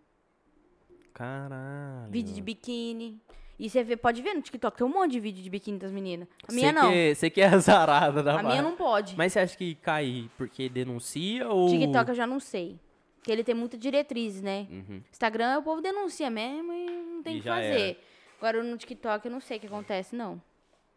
Caralho. 1.12 2.10
Vídeo 2.10 2.32
de 2.34 2.40
biquíni. 2.40 3.20
E 3.58 3.68
você 3.68 3.82
vê, 3.82 3.96
pode 3.96 4.22
ver 4.22 4.34
no 4.34 4.40
TikTok, 4.40 4.76
tem 4.76 4.86
um 4.86 4.90
monte 4.90 5.12
de 5.12 5.20
vídeo 5.20 5.42
de 5.42 5.50
biquíni 5.50 5.78
das 5.78 5.90
meninas. 5.90 6.28
A 6.48 6.52
minha 6.52 6.72
não. 6.72 6.92
Você 6.92 7.28
que 7.28 7.40
é 7.40 7.46
azarada 7.52 8.22
da 8.22 8.38
A 8.38 8.42
minha 8.42 8.62
não 8.62 8.76
pode. 8.76 9.16
Mas 9.16 9.32
você 9.32 9.40
acha 9.40 9.56
que 9.56 9.74
cai 9.76 10.30
porque 10.36 10.68
denuncia 10.68 11.48
ou. 11.48 11.68
TikTok 11.68 12.10
eu 12.10 12.14
já 12.14 12.26
não 12.26 12.38
sei. 12.38 12.78
Porque 13.16 13.32
ele 13.32 13.42
tem 13.42 13.54
muita 13.54 13.76
diretrizes, 13.76 14.40
né? 14.40 14.68
Uhum. 14.70 15.02
Instagram 15.10 15.58
o 15.58 15.62
povo 15.62 15.82
denuncia 15.82 16.30
mesmo 16.30 16.72
e 16.72 16.86
não 16.86 17.22
tem 17.22 17.38
o 17.38 17.42
que 17.42 17.48
fazer. 17.48 17.98
Agora 18.38 18.62
no 18.62 18.76
TikTok 18.76 19.26
eu 19.26 19.32
não 19.32 19.40
sei 19.40 19.56
o 19.56 19.60
que 19.60 19.66
acontece, 19.66 20.14
não. 20.14 20.40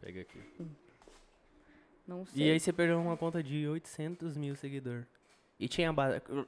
Pega 0.00 0.20
aqui. 0.20 0.38
Não 2.06 2.24
sei. 2.24 2.46
E 2.46 2.50
aí 2.50 2.60
você 2.60 2.72
perdeu 2.72 3.00
uma 3.00 3.16
conta 3.16 3.42
de 3.42 3.66
800 3.66 4.36
mil 4.36 4.54
seguidores. 4.54 5.06
E 5.58 5.68
tinha. 5.68 5.94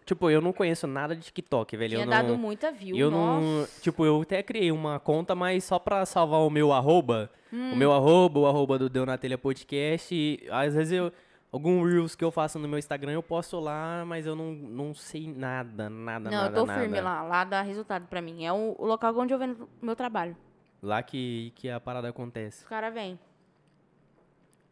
Tipo, 0.05 0.29
eu 0.29 0.41
não 0.41 0.53
conheço 0.53 0.87
nada 0.87 1.15
de 1.15 1.23
TikTok, 1.23 1.77
velho. 1.77 1.91
Tinha 1.91 2.03
eu 2.03 2.07
não, 2.07 2.11
dado 2.13 2.37
muita 2.39 2.73
view, 2.73 2.97
Eu 2.97 3.11
nossa. 3.11 3.41
não. 3.41 3.67
Tipo, 3.81 4.05
eu 4.05 4.23
até 4.23 4.43
criei 4.43 4.73
uma 4.73 4.99
conta, 4.99 5.35
mas 5.35 5.63
só 5.65 5.79
pra 5.79 6.05
salvar 6.05 6.41
o 6.41 6.51
meu 6.51 6.73
arroba. 6.73 7.31
Hum. 7.53 7.73
O 7.73 7.77
meu 7.77 7.93
arroba, 7.93 8.41
o 8.41 8.47
arroba 8.47 8.77
do 8.79 8.89
Deu 8.89 9.07
na 9.07 9.17
Telha 9.17 9.39
Podcast. 9.39 10.13
E, 10.15 10.47
às 10.51 10.75
vezes 10.75 10.93
eu. 10.93 11.13
Algum 11.53 11.85
Reels 11.85 12.17
que 12.17 12.25
eu 12.25 12.33
faço 12.33 12.59
no 12.59 12.67
meu 12.67 12.77
Instagram 12.81 13.13
eu 13.13 13.23
posto 13.23 13.61
lá, 13.61 14.03
mas 14.05 14.27
eu 14.27 14.35
não, 14.35 14.53
não 14.53 14.93
sei 14.93 15.33
nada, 15.33 15.89
nada, 15.89 16.29
Não, 16.29 16.37
nada. 16.39 16.49
eu 16.59 16.61
tô 16.63 16.67
nada. 16.67 16.81
firme 16.81 17.01
lá. 17.01 17.23
Lá 17.23 17.45
dá 17.45 17.63
resultado 17.63 18.09
pra 18.09 18.21
mim. 18.21 18.45
É 18.45 18.53
o, 18.53 18.75
o 18.77 18.85
local 18.85 19.17
onde 19.17 19.33
eu 19.33 19.39
vendo 19.39 19.69
o 19.81 19.87
meu 19.87 19.95
trabalho. 19.95 20.37
Lá 20.83 21.01
que, 21.01 21.53
que 21.55 21.71
a 21.71 21.79
parada 21.79 22.09
acontece. 22.09 22.65
Os 22.65 22.69
caras 22.69 22.93
vêm. 22.93 23.17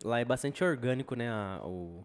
Lá 0.03 0.19
é 0.19 0.25
bastante 0.25 0.65
orgânico, 0.65 1.15
né? 1.15 1.31
a- 1.31 1.61
o... 1.63 2.05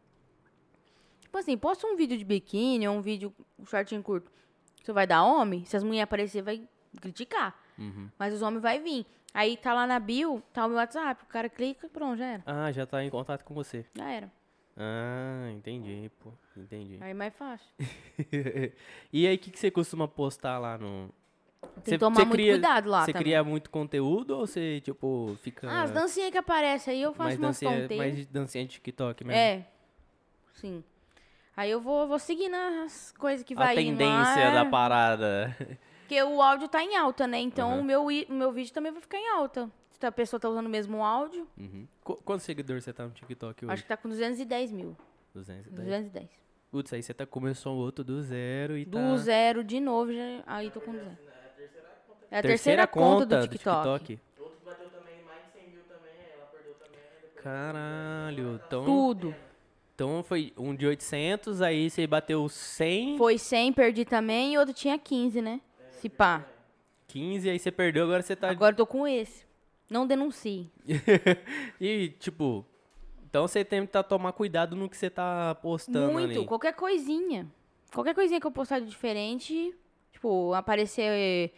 Tipo 1.28 1.38
assim, 1.40 1.58
posta 1.58 1.86
um 1.86 1.98
vídeo 1.98 2.18
de 2.18 2.24
biquíni 2.24 2.88
ou 2.88 2.96
um 2.96 3.02
vídeo 3.02 3.34
um 3.60 3.66
shortinho 3.66 4.02
curto. 4.02 4.32
Você 4.82 4.94
vai 4.94 5.06
dar 5.06 5.24
homem? 5.24 5.66
Se 5.66 5.76
as 5.76 5.84
mulheres 5.84 6.06
aparecer, 6.06 6.42
vai 6.42 6.66
criticar. 7.02 7.54
Uhum. 7.78 8.10
Mas 8.18 8.34
os 8.34 8.42
homens 8.42 8.62
vai 8.62 8.80
vir. 8.80 9.06
Aí 9.34 9.58
tá 9.58 9.74
lá 9.74 9.86
na 9.86 10.00
bio, 10.00 10.42
tá 10.54 10.66
o 10.66 10.70
meu 10.70 10.78
WhatsApp. 10.78 11.22
O 11.24 11.28
cara 11.28 11.50
clica, 11.50 11.90
pronto, 11.90 12.18
já 12.18 12.26
era. 12.26 12.44
Ah, 12.46 12.72
já 12.72 12.86
tá 12.86 13.04
em 13.04 13.10
contato 13.10 13.44
com 13.44 13.54
você. 13.54 13.86
Já 13.94 14.10
era. 14.10 14.32
Ah, 14.78 15.52
entendi, 15.52 16.10
pô. 16.24 16.32
Entendi. 16.56 16.98
Aí 17.02 17.12
é 17.12 17.14
mais 17.14 17.36
fácil. 17.36 17.68
e 19.12 19.28
aí, 19.28 19.36
o 19.36 19.40
que, 19.40 19.52
que 19.52 19.60
você 19.60 19.70
costuma 19.70 20.08
postar 20.08 20.58
lá 20.60 20.78
no. 20.78 21.10
Tem 21.84 21.84
Cê- 21.84 21.92
que 21.92 21.98
tomar 21.98 22.16
cê 22.16 22.26
muito 22.26 22.38
cria- 22.38 22.54
cuidado 22.54 22.90
lá 22.90 23.04
Você 23.04 23.12
cria 23.12 23.44
muito 23.44 23.70
conteúdo 23.70 24.32
ou 24.32 24.48
você, 24.48 24.80
tipo, 24.80 25.36
fica. 25.42 25.70
Ah, 25.70 25.84
as 25.84 25.92
dancinhas 25.92 26.32
que 26.32 26.38
aparecem 26.38 26.94
aí 26.94 27.02
eu 27.02 27.12
faço 27.12 27.38
mais 27.38 27.40
umas 27.40 27.60
dancinha, 27.60 27.98
mais 27.98 28.26
dancinha 28.28 28.64
de 28.66 28.72
TikTok 28.72 29.24
mesmo? 29.26 29.38
É. 29.38 29.68
Sim. 30.54 30.84
Aí 31.58 31.72
eu 31.72 31.82
vou, 31.82 32.08
vou 32.08 32.20
seguindo 32.20 32.54
as 32.56 33.12
coisas 33.18 33.44
que 33.44 33.54
A 33.56 33.58
vai 33.58 33.74
indo 33.80 33.98
tendência 33.98 34.46
lá, 34.50 34.54
da 34.54 34.66
é. 34.66 34.70
parada. 34.70 35.58
Porque 36.02 36.22
o 36.24 36.40
áudio 36.42 36.68
tá 36.68 36.84
em 36.84 36.96
alta, 36.96 37.26
né? 37.28 37.40
Então 37.40 37.80
o, 37.80 37.84
meu, 37.84 38.06
o 38.06 38.34
meu 38.34 38.52
vídeo 38.52 38.72
também 38.72 38.92
vai 38.92 39.02
ficar 39.02 39.18
em 39.18 39.28
alta. 39.30 39.70
Se 40.00 40.06
a 40.06 40.12
pessoa 40.12 40.40
tá 40.40 40.48
usando 40.48 40.68
o 40.68 40.70
mesmo 40.70 41.04
áudio, 41.04 41.48
Uhum. 41.58 41.88
Qu- 42.04 42.22
Quantos 42.24 42.46
seguidores 42.46 42.84
você 42.84 42.94
tá 42.94 43.04
no 43.06 43.10
TikTok 43.10 43.66
hoje? 43.66 43.74
acho 43.74 43.82
que 43.82 43.90
tá 43.90 43.98
com 43.98 44.08
210 44.08 44.72
mil. 44.72 44.96
210. 45.34 45.76
210. 45.76 46.30
Putz, 46.70 46.94
aí 46.94 47.02
você 47.02 47.14
tá, 47.14 47.26
começou 47.26 47.76
outro 47.76 48.04
do 48.04 48.22
zero 48.22 48.78
e 48.78 48.86
tá... 48.86 48.92
Do 49.00 49.18
zero 49.18 49.64
de 49.64 49.80
novo, 49.80 50.14
já, 50.14 50.44
aí 50.46 50.70
tô 50.70 50.80
com 50.80 50.92
200. 50.92 51.18
É 52.30 52.40
a 52.40 52.42
terceira, 52.42 52.42
Terceira 52.42 52.88
conta, 52.88 53.26
conta 53.26 53.26
do 53.40 53.48
TikTok. 53.48 54.20
Outro 54.40 54.58
que 54.60 54.66
bateu 54.66 54.90
também 54.90 55.24
mais 55.26 55.46
de 55.46 55.52
100 55.60 55.70
mil 55.72 55.82
também, 55.84 56.12
ela 56.36 56.46
perdeu 56.52 56.74
também. 56.76 57.00
Caralho. 57.42 58.62
Então, 58.68 58.86
Tudo. 58.86 59.36
Então 59.98 60.22
foi 60.22 60.54
um 60.56 60.76
de 60.76 60.86
800, 60.86 61.60
aí 61.60 61.90
você 61.90 62.06
bateu 62.06 62.48
100, 62.48 63.18
Foi 63.18 63.36
100, 63.36 63.74
perdi 63.74 64.06
também, 64.06 64.54
e 64.54 64.58
outro 64.60 64.72
tinha 64.72 64.96
15, 64.96 65.42
né? 65.42 65.60
Se 65.90 66.08
pá. 66.08 66.46
15, 67.08 67.50
aí 67.50 67.58
você 67.58 67.72
perdeu, 67.72 68.04
agora 68.04 68.22
você 68.22 68.36
tá... 68.36 68.48
Agora 68.48 68.74
eu 68.74 68.78
tô 68.78 68.86
com 68.86 69.08
esse. 69.08 69.44
Não 69.90 70.06
denuncie. 70.06 70.72
e, 71.82 72.10
tipo... 72.20 72.64
Então 73.28 73.48
você 73.48 73.66
tem 73.66 73.88
que 73.88 73.92
tá, 73.92 74.04
tomar 74.04 74.34
cuidado 74.34 74.76
no 74.76 74.88
que 74.88 74.96
você 74.96 75.10
tá 75.10 75.56
postando 75.64 76.14
Muito. 76.14 76.38
ali. 76.38 76.46
Qualquer 76.46 76.76
coisinha. 76.76 77.48
Qualquer 77.92 78.14
coisinha 78.14 78.40
que 78.40 78.46
eu 78.46 78.52
postar 78.52 78.78
de 78.78 78.86
diferente, 78.86 79.74
tipo, 80.12 80.54
aparecer. 80.54 81.52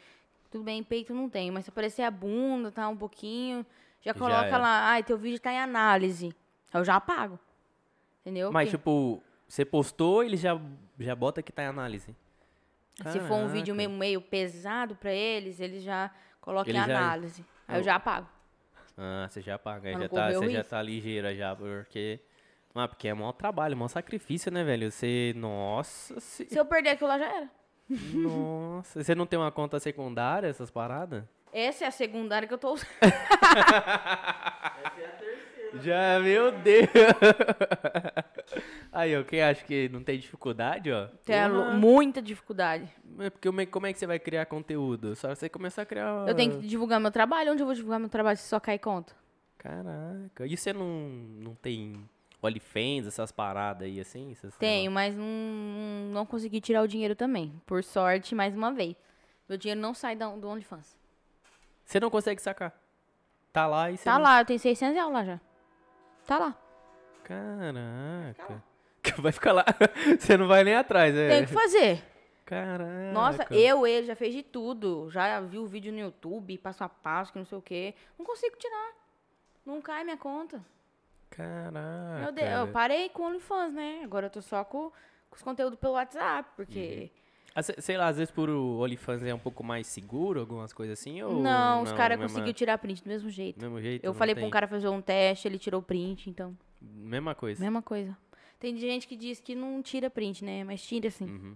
Tudo 0.49 0.63
bem, 0.63 0.81
peito 0.81 1.13
não 1.13 1.27
tem, 1.27 1.51
mas 1.51 1.65
se 1.65 1.71
aparecer 1.71 2.03
a 2.03 2.11
bunda, 2.11 2.71
tá 2.71 2.87
um 2.87 2.95
pouquinho, 2.95 3.65
já 3.99 4.13
Já 4.13 4.17
coloca 4.17 4.45
era. 4.45 4.57
lá, 4.57 4.91
ai, 4.91 5.03
teu 5.03 5.17
vídeo 5.17 5.41
tá 5.41 5.51
em 5.51 5.59
análise. 5.59 6.33
Aí 6.71 6.79
eu 6.79 6.85
já 6.85 6.95
apago. 6.95 7.37
Entendeu? 8.29 8.51
Mas, 8.51 8.69
Porque 8.69 8.77
tipo, 8.77 9.23
você 9.47 9.65
postou, 9.65 10.23
ele 10.23 10.37
já, 10.37 10.59
já 10.99 11.15
bota 11.15 11.41
que 11.41 11.51
tá 11.51 11.63
em 11.63 11.67
análise. 11.67 12.15
se 13.11 13.19
for 13.21 13.35
um 13.35 13.47
vídeo 13.47 13.73
Caraca. 13.73 13.89
meio, 13.89 13.89
meio 13.89 14.21
pesado 14.21 14.95
pra 14.95 15.11
eles, 15.11 15.59
eles 15.59 15.83
já 15.83 16.11
colocam 16.39 16.71
em 16.71 16.77
Ele 16.77 16.85
já- 16.87 16.97
análise. 16.99 17.43
Aí 17.67 17.79
eu 17.79 17.83
já 17.83 17.95
apago. 17.95 18.27
Ah, 18.97 19.27
você 19.29 19.41
já 19.41 19.57
paga, 19.57 19.91
Pra 19.91 19.99
já 20.01 20.09
tá, 20.09 20.31
você 20.31 20.49
já 20.49 20.57
risco. 20.59 20.69
tá 20.69 20.81
ligeira 20.81 21.35
já, 21.35 21.55
porque... 21.55 22.19
Ah, 22.75 22.87
porque 22.87 23.07
é 23.07 23.13
maior 23.13 23.31
trabalho, 23.31 23.75
maior 23.75 23.87
sacrifício, 23.87 24.51
né, 24.51 24.63
velho? 24.63 24.91
Você, 24.91 25.33
nossa, 25.35 26.19
se... 26.19 26.45
Se 26.45 26.57
eu 26.57 26.65
perder 26.65 26.91
aquilo 26.91 27.09
lá, 27.09 27.17
já 27.17 27.25
era. 27.25 27.49
nossa, 28.13 29.03
você 29.03 29.15
não 29.15 29.25
tem 29.25 29.39
uma 29.39 29.51
conta 29.51 29.79
secundária, 29.79 30.47
essas 30.47 30.69
paradas? 30.69 31.23
Essa 31.51 31.85
é 31.85 31.87
a 31.87 31.91
secundária 31.91 32.47
que 32.47 32.53
eu 32.53 32.57
tô 32.59 32.73
usando. 32.73 32.87
Já, 35.75 36.19
meu 36.19 36.51
Deus! 36.51 36.87
Aí, 38.91 39.15
ó, 39.15 39.23
quem 39.23 39.41
acha 39.41 39.63
que 39.63 39.87
não 39.89 40.03
tem 40.03 40.17
dificuldade, 40.17 40.91
ó? 40.91 41.07
Tem 41.23 41.49
porra, 41.49 41.73
muita 41.73 42.21
dificuldade. 42.21 42.89
é 43.19 43.29
porque 43.29 43.47
como 43.47 43.61
é, 43.61 43.65
como 43.65 43.85
é 43.87 43.93
que 43.93 43.99
você 43.99 44.07
vai 44.07 44.19
criar 44.19 44.45
conteúdo? 44.45 45.15
Só 45.15 45.33
você 45.33 45.47
começar 45.47 45.83
a 45.83 45.85
criar... 45.85 46.27
Eu 46.27 46.35
tenho 46.35 46.59
que 46.59 46.67
divulgar 46.67 46.99
meu 46.99 47.11
trabalho. 47.11 47.51
Onde 47.51 47.61
eu 47.61 47.65
vou 47.67 47.75
divulgar 47.75 47.99
meu 47.99 48.09
trabalho 48.09 48.37
se 48.37 48.47
só 48.47 48.59
cair 48.59 48.79
conta? 48.79 49.13
Caraca, 49.57 50.45
e 50.47 50.55
você 50.55 50.71
não, 50.71 50.85
não 50.87 51.53
tem 51.53 52.09
OnlyFans, 52.41 53.05
essas 53.07 53.29
paradas 53.31 53.85
aí, 53.85 53.99
assim? 53.99 54.31
Essas 54.31 54.55
Tenho, 54.55 54.89
mas 54.89 55.15
não, 55.15 55.25
não 56.13 56.25
consegui 56.25 56.61
tirar 56.61 56.81
o 56.81 56.87
dinheiro 56.87 57.13
também. 57.13 57.61
Por 57.65 57.83
sorte, 57.83 58.33
mais 58.33 58.55
uma 58.55 58.71
vez. 58.71 58.95
Meu 59.47 59.57
dinheiro 59.57 59.81
não 59.81 59.93
sai 59.93 60.15
do 60.15 60.47
OnlyFans. 60.47 60.97
Você 61.83 61.99
não 61.99 62.09
consegue 62.09 62.41
sacar. 62.41 62.73
Tá 63.51 63.67
lá 63.67 63.91
e 63.91 63.97
você 63.97 64.05
Tá 64.05 64.13
não... 64.15 64.21
lá, 64.21 64.41
eu 64.41 64.45
tenho 64.45 64.59
600 64.59 64.95
reais 64.95 65.11
lá 65.11 65.25
já. 65.25 65.41
Tá 66.29 66.37
lá. 66.37 66.55
Caraca. 67.23 68.63
Vai 69.17 69.31
ficar 69.33 69.51
lá. 69.51 69.65
Você 70.19 70.37
não 70.37 70.47
vai 70.47 70.63
nem 70.63 70.75
atrás, 70.75 71.15
é. 71.15 71.27
Tem 71.29 71.45
que 71.47 71.51
fazer. 71.53 72.03
Caraca. 72.45 73.11
Nossa, 73.11 73.47
eu, 73.51 73.85
ele, 73.87 74.05
já 74.05 74.15
fez 74.15 74.33
de 74.35 74.43
tudo. 74.43 75.09
Já 75.09 75.39
viu 75.41 75.63
o 75.63 75.67
vídeo 75.67 75.91
no 75.91 75.97
YouTube, 75.97 76.55
passo 76.59 76.83
a 76.83 76.89
passo, 76.89 77.31
que 77.33 77.39
não 77.39 77.45
sei 77.45 77.57
o 77.57 77.61
quê. 77.63 77.95
Não 78.17 78.23
consigo 78.23 78.55
tirar. 78.57 78.91
Não 79.65 79.81
cai 79.81 80.03
minha 80.03 80.17
conta. 80.17 80.63
Caraca. 81.31 82.19
Meu 82.21 82.31
Deus, 82.31 82.49
eu 82.59 82.67
parei 82.67 83.09
com 83.09 83.23
o 83.23 83.25
OnlyFans, 83.27 83.73
né? 83.73 84.01
Agora 84.03 84.27
eu 84.27 84.29
tô 84.29 84.41
só 84.41 84.63
com, 84.63 84.91
com 85.29 85.35
os 85.35 85.41
conteúdos 85.41 85.79
pelo 85.79 85.93
WhatsApp, 85.93 86.47
porque... 86.55 87.11
Se- 87.11 87.28
Sei 87.61 87.97
lá, 87.97 88.07
às 88.07 88.17
vezes 88.17 88.31
por 88.31 88.49
o 88.49 88.79
OnlyFans 88.79 89.23
é 89.23 89.33
um 89.33 89.39
pouco 89.39 89.63
mais 89.63 89.87
seguro, 89.87 90.39
algumas 90.39 90.73
coisas 90.73 90.99
assim, 90.99 91.21
ou... 91.21 91.41
não, 91.41 91.83
os 91.83 91.91
caras 91.91 92.19
conseguiram 92.19 92.53
tirar 92.53 92.77
print 92.77 93.03
do 93.03 93.09
mesmo 93.09 93.29
jeito. 93.29 93.59
Do 93.59 93.65
mesmo 93.65 93.81
jeito? 93.81 94.03
Eu 94.03 94.11
não 94.11 94.17
falei 94.17 94.35
pra 94.35 94.41
tem? 94.41 94.47
um 94.47 94.51
cara 94.51 94.67
fazer 94.67 94.87
um 94.89 95.01
teste, 95.01 95.47
ele 95.47 95.57
tirou 95.57 95.81
print, 95.81 96.29
então... 96.29 96.57
Mesma 96.81 97.35
coisa. 97.35 97.61
Mesma 97.61 97.81
coisa. 97.81 98.17
Tem 98.59 98.75
gente 98.77 99.07
que 99.07 99.15
diz 99.15 99.39
que 99.39 99.55
não 99.55 99.81
tira 99.81 100.09
print, 100.09 100.43
né? 100.43 100.63
Mas 100.63 100.81
tira 100.81 101.09
sim. 101.09 101.25
Uhum. 101.25 101.55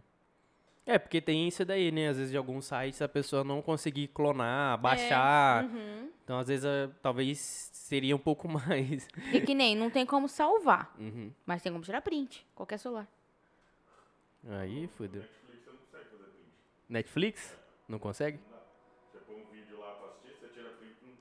É, 0.85 0.99
porque 0.99 1.21
tem 1.21 1.47
isso 1.47 1.63
daí, 1.63 1.91
né? 1.91 2.09
Às 2.09 2.17
vezes 2.17 2.31
de 2.31 2.37
alguns 2.37 2.65
sites 2.65 3.01
a 3.01 3.07
pessoa 3.07 3.43
não 3.43 3.61
conseguir 3.61 4.07
clonar, 4.09 4.77
baixar. 4.77 5.63
Uhum. 5.63 6.09
Então, 6.23 6.37
às 6.39 6.47
vezes, 6.47 6.65
eh, 6.65 6.89
talvez 7.01 7.39
seria 7.71 8.15
um 8.15 8.19
pouco 8.19 8.47
mais... 8.49 9.07
E 9.31 9.39
que 9.41 9.53
nem, 9.53 9.75
não 9.75 9.89
tem 9.89 10.05
como 10.05 10.27
salvar, 10.27 10.93
Uhum. 10.99 11.31
mas 11.45 11.61
tem 11.61 11.71
como 11.71 11.83
tirar 11.83 12.01
print. 12.01 12.45
Qualquer 12.53 12.77
celular. 12.77 13.07
Aí, 14.49 14.87
fodeu. 14.97 15.23
Netflix? 16.93 17.57
Não 17.87 17.99
consegue? 17.99 18.39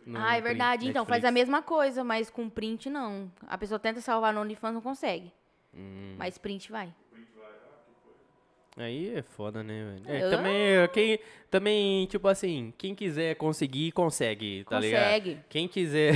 Não 0.05 0.21
ah, 0.21 0.37
é 0.37 0.41
verdade. 0.41 0.89
Então, 0.89 1.07
faz 1.07 1.25
a 1.25 1.31
mesma 1.31 1.63
coisa, 1.63 2.03
mas 2.05 2.29
com 2.29 2.49
print 2.49 2.91
não. 2.91 3.31
A 3.47 3.57
pessoa 3.57 3.79
tenta 3.79 4.01
salvar 4.01 4.35
no 4.35 4.41
OnlyFans, 4.41 4.75
não 4.75 4.81
consegue. 4.81 5.33
Hum. 5.75 6.15
Mas 6.19 6.37
print 6.39 6.71
vai. 6.71 6.93
Aí 8.77 9.15
é 9.15 9.23
foda, 9.23 9.63
né, 9.63 9.85
velho? 9.85 10.03
É, 10.07 10.31
também, 10.31 10.55
é, 10.55 10.89
quem, 10.89 11.19
também, 11.51 12.07
tipo 12.07 12.27
assim, 12.27 12.73
quem 12.79 12.95
quiser 12.95 13.37
conseguir, 13.37 13.93
consegue, 13.93 14.65
tá 14.65 14.81
ligado? 14.81 15.05
consegue. 15.05 15.39
Quem 15.49 15.69
quiser. 15.69 16.15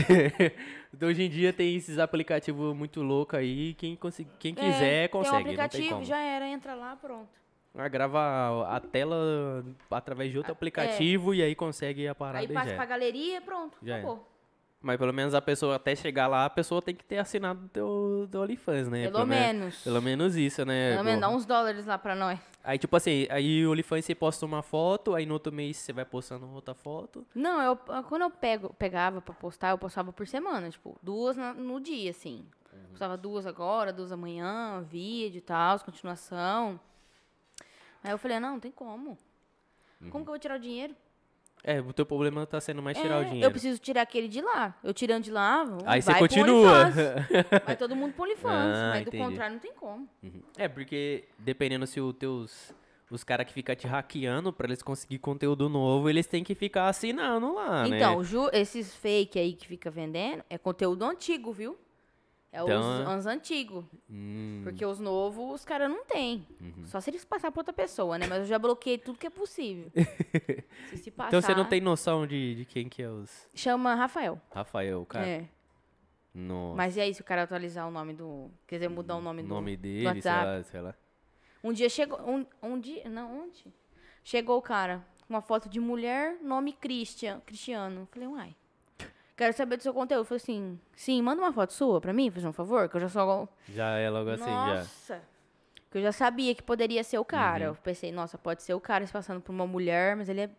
Hoje 1.02 1.24
em 1.24 1.28
dia 1.28 1.52
tem 1.52 1.76
esses 1.76 1.98
aplicativos 1.98 2.74
muito 2.74 3.02
loucos 3.02 3.38
aí. 3.38 3.74
Quem, 3.74 3.94
consegui, 3.94 4.30
quem 4.38 4.54
quiser, 4.54 5.04
É, 5.04 5.08
consegue. 5.08 5.30
Tem 5.30 5.42
um 5.42 5.46
não 5.48 5.54
tem 5.54 5.64
aplicativo, 5.64 5.94
como. 5.96 6.04
já 6.04 6.18
era, 6.18 6.48
entra 6.48 6.74
lá, 6.74 6.96
pronto. 6.96 7.45
Ah, 7.76 7.88
grava 7.88 8.66
a- 8.68 8.80
tela 8.80 9.64
através 9.90 10.30
de 10.32 10.38
outro 10.38 10.52
aplicativo 10.52 11.34
e 11.34 11.42
aí 11.42 11.54
consegue 11.54 12.08
a 12.08 12.14
parada 12.14 12.38
Aí 12.38 12.46
e 12.46 12.52
passa 12.52 12.70
já. 12.70 12.74
pra 12.76 12.84
é. 12.84 12.86
galeria, 12.86 13.40
pronto, 13.40 13.76
Já 13.82 13.96
é. 13.96 13.98
acabou. 13.98 14.26
Mas 14.80 14.98
pelo 14.98 15.12
menos 15.12 15.34
a 15.34 15.42
pessoa, 15.42 15.74
até 15.76 15.96
chegar 15.96 16.28
lá, 16.28 16.44
a 16.44 16.50
pessoa 16.50 16.80
tem 16.80 16.94
que 16.94 17.04
ter 17.04 17.18
assinado 17.18 17.64
o 17.64 17.68
teu, 17.68 18.28
teu 18.30 18.40
OnlyFans, 18.42 18.88
né? 18.88 19.10
Pelo 19.10 19.26
men- 19.26 19.38
menos. 19.40 19.82
Pelo 19.82 20.00
menos 20.00 20.36
isso, 20.36 20.64
né? 20.64 20.92
Pelo 20.92 21.04
menos 21.04 21.20
dá 21.20 21.28
uns 21.28 21.44
dólares 21.44 21.86
lá 21.86 21.98
pra 21.98 22.14
nós. 22.14 22.38
Aí, 22.62 22.78
tipo 22.78 22.94
assim, 22.96 23.26
aí 23.30 23.66
o 23.66 23.72
OnlyFans 23.72 24.04
você 24.04 24.14
posta 24.14 24.46
uma 24.46 24.62
foto, 24.62 25.14
aí 25.14 25.26
no 25.26 25.32
outro 25.34 25.52
mês 25.52 25.76
você 25.78 25.92
vai 25.92 26.04
postando 26.04 26.46
outra 26.54 26.74
foto. 26.74 27.26
Não, 27.34 27.60
eu, 27.62 27.76
quando 28.04 28.22
eu 28.22 28.30
pego, 28.30 28.72
pegava 28.74 29.20
pra 29.20 29.34
postar, 29.34 29.70
eu 29.70 29.78
postava 29.78 30.12
por 30.12 30.26
semana, 30.26 30.70
tipo, 30.70 30.96
duas 31.02 31.36
na- 31.36 31.52
no 31.54 31.80
dia, 31.80 32.10
assim. 32.10 32.44
Uhum. 32.72 32.78
Postava 32.90 33.16
duas 33.16 33.44
agora, 33.46 33.92
duas 33.92 34.12
amanhã, 34.12 34.82
vídeo 34.88 35.38
e 35.38 35.42
tal, 35.42 35.80
continuação. 35.80 36.78
Aí 38.06 38.12
eu 38.12 38.18
falei, 38.18 38.38
não, 38.38 38.52
não 38.52 38.60
tem 38.60 38.70
como. 38.70 39.18
Uhum. 40.00 40.10
Como 40.10 40.24
que 40.24 40.28
eu 40.30 40.32
vou 40.32 40.38
tirar 40.38 40.56
o 40.56 40.60
dinheiro? 40.60 40.94
É, 41.64 41.80
o 41.80 41.92
teu 41.92 42.06
problema 42.06 42.46
tá 42.46 42.60
sendo 42.60 42.80
mais 42.80 42.96
tirar 42.96 43.18
o 43.18 43.22
É, 43.22 43.24
dinheiro. 43.24 43.46
Eu 43.46 43.50
preciso 43.50 43.80
tirar 43.80 44.02
aquele 44.02 44.28
de 44.28 44.40
lá. 44.40 44.78
Eu 44.84 44.94
tirando 44.94 45.24
de 45.24 45.32
lá, 45.32 45.64
vamos- 45.64 45.82
Aí 45.84 46.00
você 46.00 46.14
continua. 46.14 46.84
Vai 47.66 47.76
todo 47.76 47.96
mundo 47.96 48.12
pro 48.12 48.22
OnlyFans, 48.22 48.76
Ah, 48.76 48.90
mas 48.94 49.04
do 49.04 49.08
entendi. 49.08 49.24
contrário 49.24 49.54
não 49.54 49.60
tem 49.60 49.72
como. 49.74 50.08
Uhum. 50.22 50.42
É, 50.56 50.68
porque 50.68 51.24
dependendo 51.38 51.86
se 51.86 52.00
os 52.00 52.14
teus. 52.14 52.72
Os 53.08 53.22
caras 53.22 53.46
que 53.46 53.52
ficam 53.52 53.74
te 53.76 53.86
hackeando 53.86 54.52
pra 54.52 54.66
eles 54.66 54.82
conseguir 54.82 55.18
conteúdo 55.20 55.68
novo, 55.68 56.10
eles 56.10 56.26
têm 56.26 56.42
que 56.42 56.56
ficar 56.56 56.88
assinando 56.88 57.54
lá, 57.54 57.86
né? 57.86 57.96
então, 57.96 58.20
esses 58.52 58.96
fake 58.96 59.38
aí 59.38 59.52
que 59.52 59.64
fica 59.64 59.88
vendendo 59.92 60.42
é 60.50 60.58
conteúdo 60.58 61.04
antigo, 61.04 61.52
viu? 61.52 61.78
É 62.56 62.62
os, 62.62 62.70
Então, 62.70 63.18
os 63.18 63.26
antigos. 63.26 63.84
Hum, 64.08 64.62
Porque 64.64 64.84
os 64.86 64.98
novos, 64.98 65.60
os 65.60 65.64
caras 65.64 65.90
não 65.90 66.06
têm. 66.06 66.46
Só 66.86 67.00
se 67.00 67.10
eles 67.10 67.22
passar 67.22 67.52
pra 67.52 67.60
outra 67.60 67.72
pessoa, 67.74 68.16
né? 68.16 68.26
Mas 68.26 68.38
eu 68.38 68.44
já 68.46 68.58
bloqueei 68.58 68.96
tudo 68.96 69.18
que 69.18 69.26
é 69.26 69.30
possível. 69.30 69.90
se 70.88 70.96
se 70.96 71.10
passar... 71.10 71.28
Então 71.28 71.42
você 71.42 71.54
não 71.54 71.66
tem 71.66 71.82
noção 71.82 72.26
de, 72.26 72.54
de 72.54 72.64
quem 72.64 72.88
que 72.88 73.02
é 73.02 73.10
os. 73.10 73.46
Chama 73.54 73.94
Rafael. 73.94 74.40
Rafael, 74.50 75.04
cara. 75.04 75.26
É. 75.26 75.48
Nossa. 76.34 76.76
Mas 76.76 76.96
e 76.96 77.00
aí, 77.02 77.12
se 77.12 77.20
o 77.20 77.24
cara 77.24 77.42
atualizar 77.42 77.86
o 77.86 77.90
nome 77.90 78.14
do... 78.14 78.50
Quer 78.66 78.76
dizer, 78.76 78.88
mudar 78.88 79.16
o 79.16 79.20
nome, 79.20 79.42
o 79.42 79.44
do... 79.44 79.48
nome 79.48 79.76
do 79.76 79.82
dele, 79.82 79.98
sei 79.98 80.06
WhatsApp. 80.06 80.46
lá, 80.46 80.62
sei 80.62 80.80
lá. 80.80 80.94
Um 81.62 81.72
dia 81.74 81.90
chegou... 81.90 82.18
Um, 82.20 82.46
um 82.62 82.80
dia... 82.80 83.06
Não, 83.10 83.44
ontem. 83.44 83.70
Chegou 84.24 84.56
o 84.56 84.62
cara 84.62 85.04
com 85.26 85.34
uma 85.34 85.42
foto 85.42 85.68
de 85.68 85.78
mulher, 85.78 86.38
nome 86.42 86.72
Christian, 86.72 87.40
Cristiano. 87.44 88.00
Eu 88.00 88.06
Falei, 88.06 88.28
uai. 88.28 88.56
Quero 89.36 89.52
saber 89.52 89.76
do 89.76 89.82
seu 89.82 89.92
conteúdo. 89.92 90.20
Eu 90.20 90.24
Falei 90.24 90.40
assim, 90.42 90.80
sim, 90.94 91.20
manda 91.20 91.42
uma 91.42 91.52
foto 91.52 91.72
sua 91.72 92.00
pra 92.00 92.12
mim, 92.12 92.30
fazer 92.30 92.48
um 92.48 92.52
favor, 92.52 92.88
que 92.88 92.96
eu 92.96 93.00
já 93.00 93.08
sou... 93.08 93.48
Já 93.68 93.90
é 93.98 94.08
logo 94.08 94.30
assim, 94.30 94.44
já. 94.44 94.50
nossa! 94.50 95.22
Que 95.90 95.98
eu 95.98 96.02
já 96.02 96.12
sabia 96.12 96.54
que 96.54 96.62
poderia 96.62 97.04
ser 97.04 97.18
o 97.18 97.24
cara. 97.24 97.66
Uhum. 97.66 97.70
Eu 97.70 97.74
pensei, 97.76 98.10
nossa, 98.10 98.38
pode 98.38 98.62
ser 98.62 98.74
o 98.74 98.80
cara 98.80 99.06
se 99.06 99.12
passando 99.12 99.40
por 99.40 99.52
uma 99.52 99.66
mulher, 99.66 100.16
mas 100.16 100.28
ele 100.28 100.40
é 100.42 100.50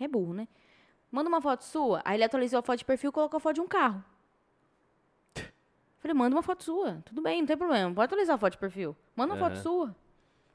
É 0.00 0.08
burro, 0.08 0.34
né? 0.34 0.48
Manda 1.10 1.28
uma 1.28 1.40
foto 1.40 1.62
sua. 1.62 2.02
Aí 2.04 2.16
ele 2.16 2.24
atualizou 2.24 2.58
a 2.58 2.62
foto 2.62 2.78
de 2.78 2.84
perfil 2.84 3.10
e 3.10 3.12
colocou 3.12 3.36
a 3.36 3.40
foto 3.40 3.54
de 3.54 3.60
um 3.60 3.68
carro. 3.68 4.02
Falei, 5.98 6.14
manda 6.14 6.34
uma 6.36 6.42
foto 6.42 6.64
sua. 6.64 7.00
Tudo 7.04 7.22
bem, 7.22 7.40
não 7.40 7.46
tem 7.46 7.56
problema. 7.56 7.94
Pode 7.94 8.04
atualizar 8.06 8.34
a 8.34 8.38
foto 8.38 8.52
de 8.52 8.58
perfil. 8.58 8.96
Manda 9.16 9.32
uma 9.32 9.38
foto 9.38 9.54
Aham. 9.54 9.62
sua. 9.62 9.96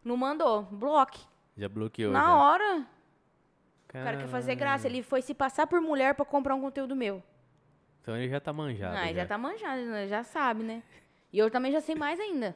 Não 0.03 0.15
mandou. 0.17 0.63
Bloque. 0.63 1.19
Já 1.57 1.67
bloqueou. 1.67 2.11
Na 2.11 2.19
já. 2.19 2.37
hora. 2.37 2.87
O 3.85 3.87
cara 3.93 4.17
quer 4.17 4.27
fazer 4.27 4.53
graça. 4.55 4.87
Ele 4.87 5.01
foi 5.01 5.21
se 5.21 5.33
passar 5.33 5.65
por 5.65 5.81
mulher 5.81 6.13
pra 6.13 6.23
comprar 6.23 6.53
um 6.53 6.61
conteúdo 6.61 6.95
meu. 6.95 7.23
Então 8.09 8.17
ele 8.17 8.27
já 8.27 8.39
tá 8.39 8.51
manjado. 8.51 8.97
ah, 8.97 9.05
ele 9.05 9.19
já 9.19 9.25
tá 9.27 9.37
manjado, 9.37 9.85
né? 9.85 10.07
já 10.07 10.23
sabe, 10.23 10.63
né? 10.63 10.81
E 11.31 11.37
eu 11.37 11.51
também 11.51 11.71
já 11.71 11.79
sei 11.79 11.93
mais 11.93 12.19
ainda. 12.19 12.55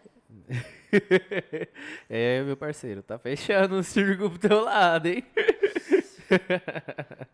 é, 2.10 2.42
meu 2.42 2.58
parceiro, 2.58 3.04
tá 3.04 3.20
fechando 3.20 3.76
o 3.76 3.84
círculo 3.84 4.32
pro 4.32 4.50
teu 4.50 4.62
lado, 4.62 5.06
hein? 5.10 5.24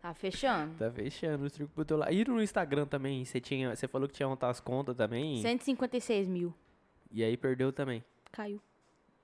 Tá 0.02 0.14
fechando. 0.14 0.76
Tá 0.78 0.92
fechando 0.92 1.46
o 1.46 1.50
círculo 1.50 1.70
pro 1.74 1.86
teu 1.86 1.96
lado. 1.96 2.12
E 2.12 2.26
no 2.26 2.44
Instagram 2.44 2.86
também, 2.86 3.24
você 3.24 3.40
tinha, 3.40 3.74
você 3.74 3.88
falou 3.88 4.06
que 4.06 4.16
tinha 4.16 4.28
outras 4.28 4.60
contas 4.60 4.98
também. 4.98 5.42
156 5.42 6.28
mil. 6.28 6.54
E 7.10 7.24
aí 7.24 7.38
perdeu 7.38 7.72
também. 7.72 8.04
Caiu. 8.34 8.62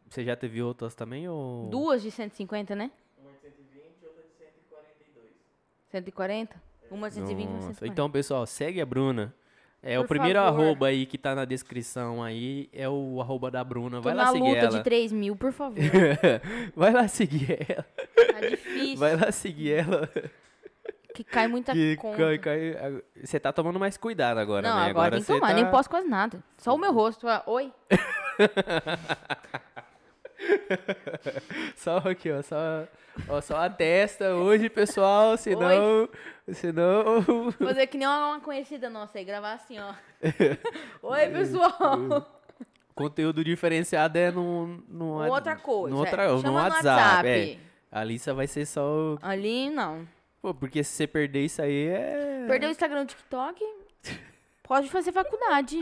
Você 0.07 0.23
já 0.23 0.37
teve 0.37 0.61
outras 0.61 0.95
também 0.95 1.27
ou 1.27 1.67
Duas 1.67 2.01
de 2.01 2.11
150, 2.11 2.73
né? 2.73 2.89
Uma 3.17 3.33
de 3.33 3.39
120 3.41 3.75
e 4.01 4.05
outra 4.05 4.23
de 4.23 4.29
142. 4.37 5.31
140? 5.89 6.64
Uma 6.95 7.09
de 7.09 7.15
120 7.15 7.45
uma 7.47 7.47
de 7.47 7.53
Nossa, 7.53 7.67
140. 7.73 7.87
Então, 7.93 8.09
pessoal, 8.09 8.45
segue 8.45 8.81
a 8.81 8.85
Bruna. 8.85 9.33
É 9.83 9.99
o 9.99 10.01
Por 10.01 10.09
primeiro 10.09 10.39
favor. 10.39 10.61
arroba 10.63 10.87
aí 10.87 11.05
que 11.05 11.15
tá 11.15 11.35
na 11.35 11.45
descrição 11.45 12.23
aí, 12.23 12.67
é 12.73 12.89
o 12.89 13.21
arroba 13.21 13.51
da 13.51 13.63
Bruna. 13.63 13.97
Tô 13.97 14.01
Vai 14.03 14.15
lá 14.15 14.25
na 14.25 14.31
seguir 14.31 14.47
luta 14.47 14.59
ela. 14.59 14.69
de 14.77 14.83
3 14.83 15.11
mil, 15.11 15.35
por 15.35 15.51
favor. 15.51 15.75
Vai 16.75 16.91
lá 16.91 17.07
seguir 17.07 17.57
ela. 17.69 17.85
Tá 18.33 18.39
difícil. 18.47 18.97
Vai 18.97 19.15
lá 19.15 19.31
seguir 19.31 19.73
ela. 19.73 20.09
Que 21.13 21.23
cai 21.23 21.47
muita 21.47 21.71
Que 21.71 21.95
conta. 21.97 22.17
cai- 22.17 22.37
cai- 22.39 23.01
Você 23.23 23.39
tá 23.39 23.53
tomando 23.53 23.79
mais 23.79 23.95
cuidado 23.95 24.39
agora, 24.39 24.67
Não, 24.67 24.75
né? 24.75 24.89
agora, 24.89 25.11
tem 25.11 25.21
que 25.21 25.27
tomar. 25.27 25.49
tá- 25.49 25.53
Nem 25.53 25.69
posso 25.69 25.89
quase 25.89 26.07
nada. 26.07 26.43
Só 26.57 26.73
o 26.73 26.77
meu 26.79 26.91
rosto. 26.91 27.27
ah, 27.27 27.43
Oi? 27.45 27.71
Só 31.75 31.97
aqui, 31.97 32.31
ó. 32.31 32.41
Só, 32.41 32.87
ó, 33.29 33.41
só 33.41 33.57
a 33.57 33.69
testa 33.69 34.35
hoje, 34.35 34.69
pessoal. 34.69 35.37
Senão. 35.37 36.09
Senão. 36.51 37.21
Vou 37.21 37.51
fazer 37.51 37.87
que 37.87 37.97
nem 37.97 38.07
uma, 38.07 38.39
conhecida 38.39 38.89
nossa 38.89 39.17
aí. 39.17 39.25
Gravar 39.25 39.53
assim, 39.53 39.77
ó. 39.79 39.93
Oi, 41.01 41.27
pessoal. 41.29 42.31
Conteúdo 42.95 43.43
diferenciado 43.43 44.17
é 44.17 44.31
no. 44.31 44.83
no 44.87 45.27
Outra 45.27 45.55
coisa. 45.55 45.93
No, 45.93 45.99
outra, 45.99 46.23
é. 46.23 46.31
no 46.31 46.41
Chama 46.41 46.63
WhatsApp. 46.63 47.27
É. 47.27 47.57
A 47.91 48.01
Alissa 48.01 48.33
vai 48.33 48.47
ser 48.47 48.65
só. 48.65 49.17
Ali, 49.21 49.69
não. 49.69 50.07
Pô, 50.41 50.53
porque 50.53 50.83
se 50.83 50.91
você 50.91 51.07
perder 51.07 51.45
isso 51.45 51.61
aí 51.61 51.87
é. 51.87 52.45
Perdeu 52.47 52.69
o 52.69 52.71
Instagram 52.71 53.01
e 53.01 53.03
o 53.03 53.07
TikTok? 53.07 53.65
Pode 54.63 54.89
fazer 54.89 55.11
faculdade. 55.11 55.77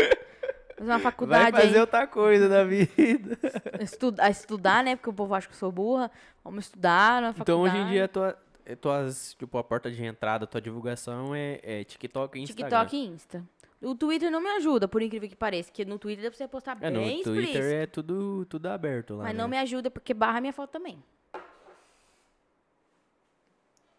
Fazer 0.83 0.91
uma 0.91 0.97
Vai 0.97 1.11
faculdade 1.11 1.57
fazer 1.57 1.75
aí. 1.75 1.79
outra 1.79 2.05
coisa 2.07 2.49
da 2.49 2.63
vida. 2.65 3.37
Estudar, 3.79 4.29
estudar, 4.29 4.83
né? 4.83 4.95
Porque 4.95 5.09
o 5.09 5.13
povo 5.13 5.33
acha 5.33 5.47
que 5.47 5.53
eu 5.53 5.57
sou 5.57 5.71
burra. 5.71 6.11
Vamos 6.43 6.65
estudar 6.65 7.21
na 7.21 7.33
faculdade. 7.33 7.41
Então 7.41 7.61
hoje 7.61 7.77
em 7.77 7.89
dia, 7.89 8.07
tua, 8.07 8.37
é, 8.65 8.75
tuas, 8.75 9.33
tipo, 9.33 9.57
a 9.57 9.63
porta 9.63 9.89
de 9.89 10.03
entrada, 10.03 10.45
tua 10.45 10.59
divulgação 10.61 11.33
é, 11.33 11.59
é 11.63 11.83
TikTok 11.83 12.37
e 12.37 12.41
Instagram. 12.43 12.65
TikTok 12.69 12.95
e 12.97 13.05
Insta. 13.07 13.43
O 13.81 13.95
Twitter 13.95 14.31
não 14.31 14.41
me 14.41 14.49
ajuda, 14.51 14.87
por 14.87 15.01
incrível 15.01 15.27
que 15.27 15.35
pareça. 15.35 15.69
Porque 15.69 15.83
no 15.85 15.97
Twitter 15.99 16.23
dá 16.23 16.29
pra 16.31 16.37
você 16.37 16.47
postar 16.47 16.77
É, 16.81 16.89
no 16.89 16.99
bem 17.01 17.23
Twitter 17.23 17.43
explícito. 17.43 17.65
é 17.65 17.85
tudo, 17.85 18.45
tudo 18.45 18.65
aberto 18.67 19.15
lá. 19.15 19.23
Mas 19.23 19.33
né? 19.35 19.41
não 19.41 19.47
me 19.49 19.57
ajuda 19.57 19.89
porque 19.91 20.13
barra 20.13 20.39
minha 20.41 20.53
foto 20.53 20.71
também. 20.71 21.01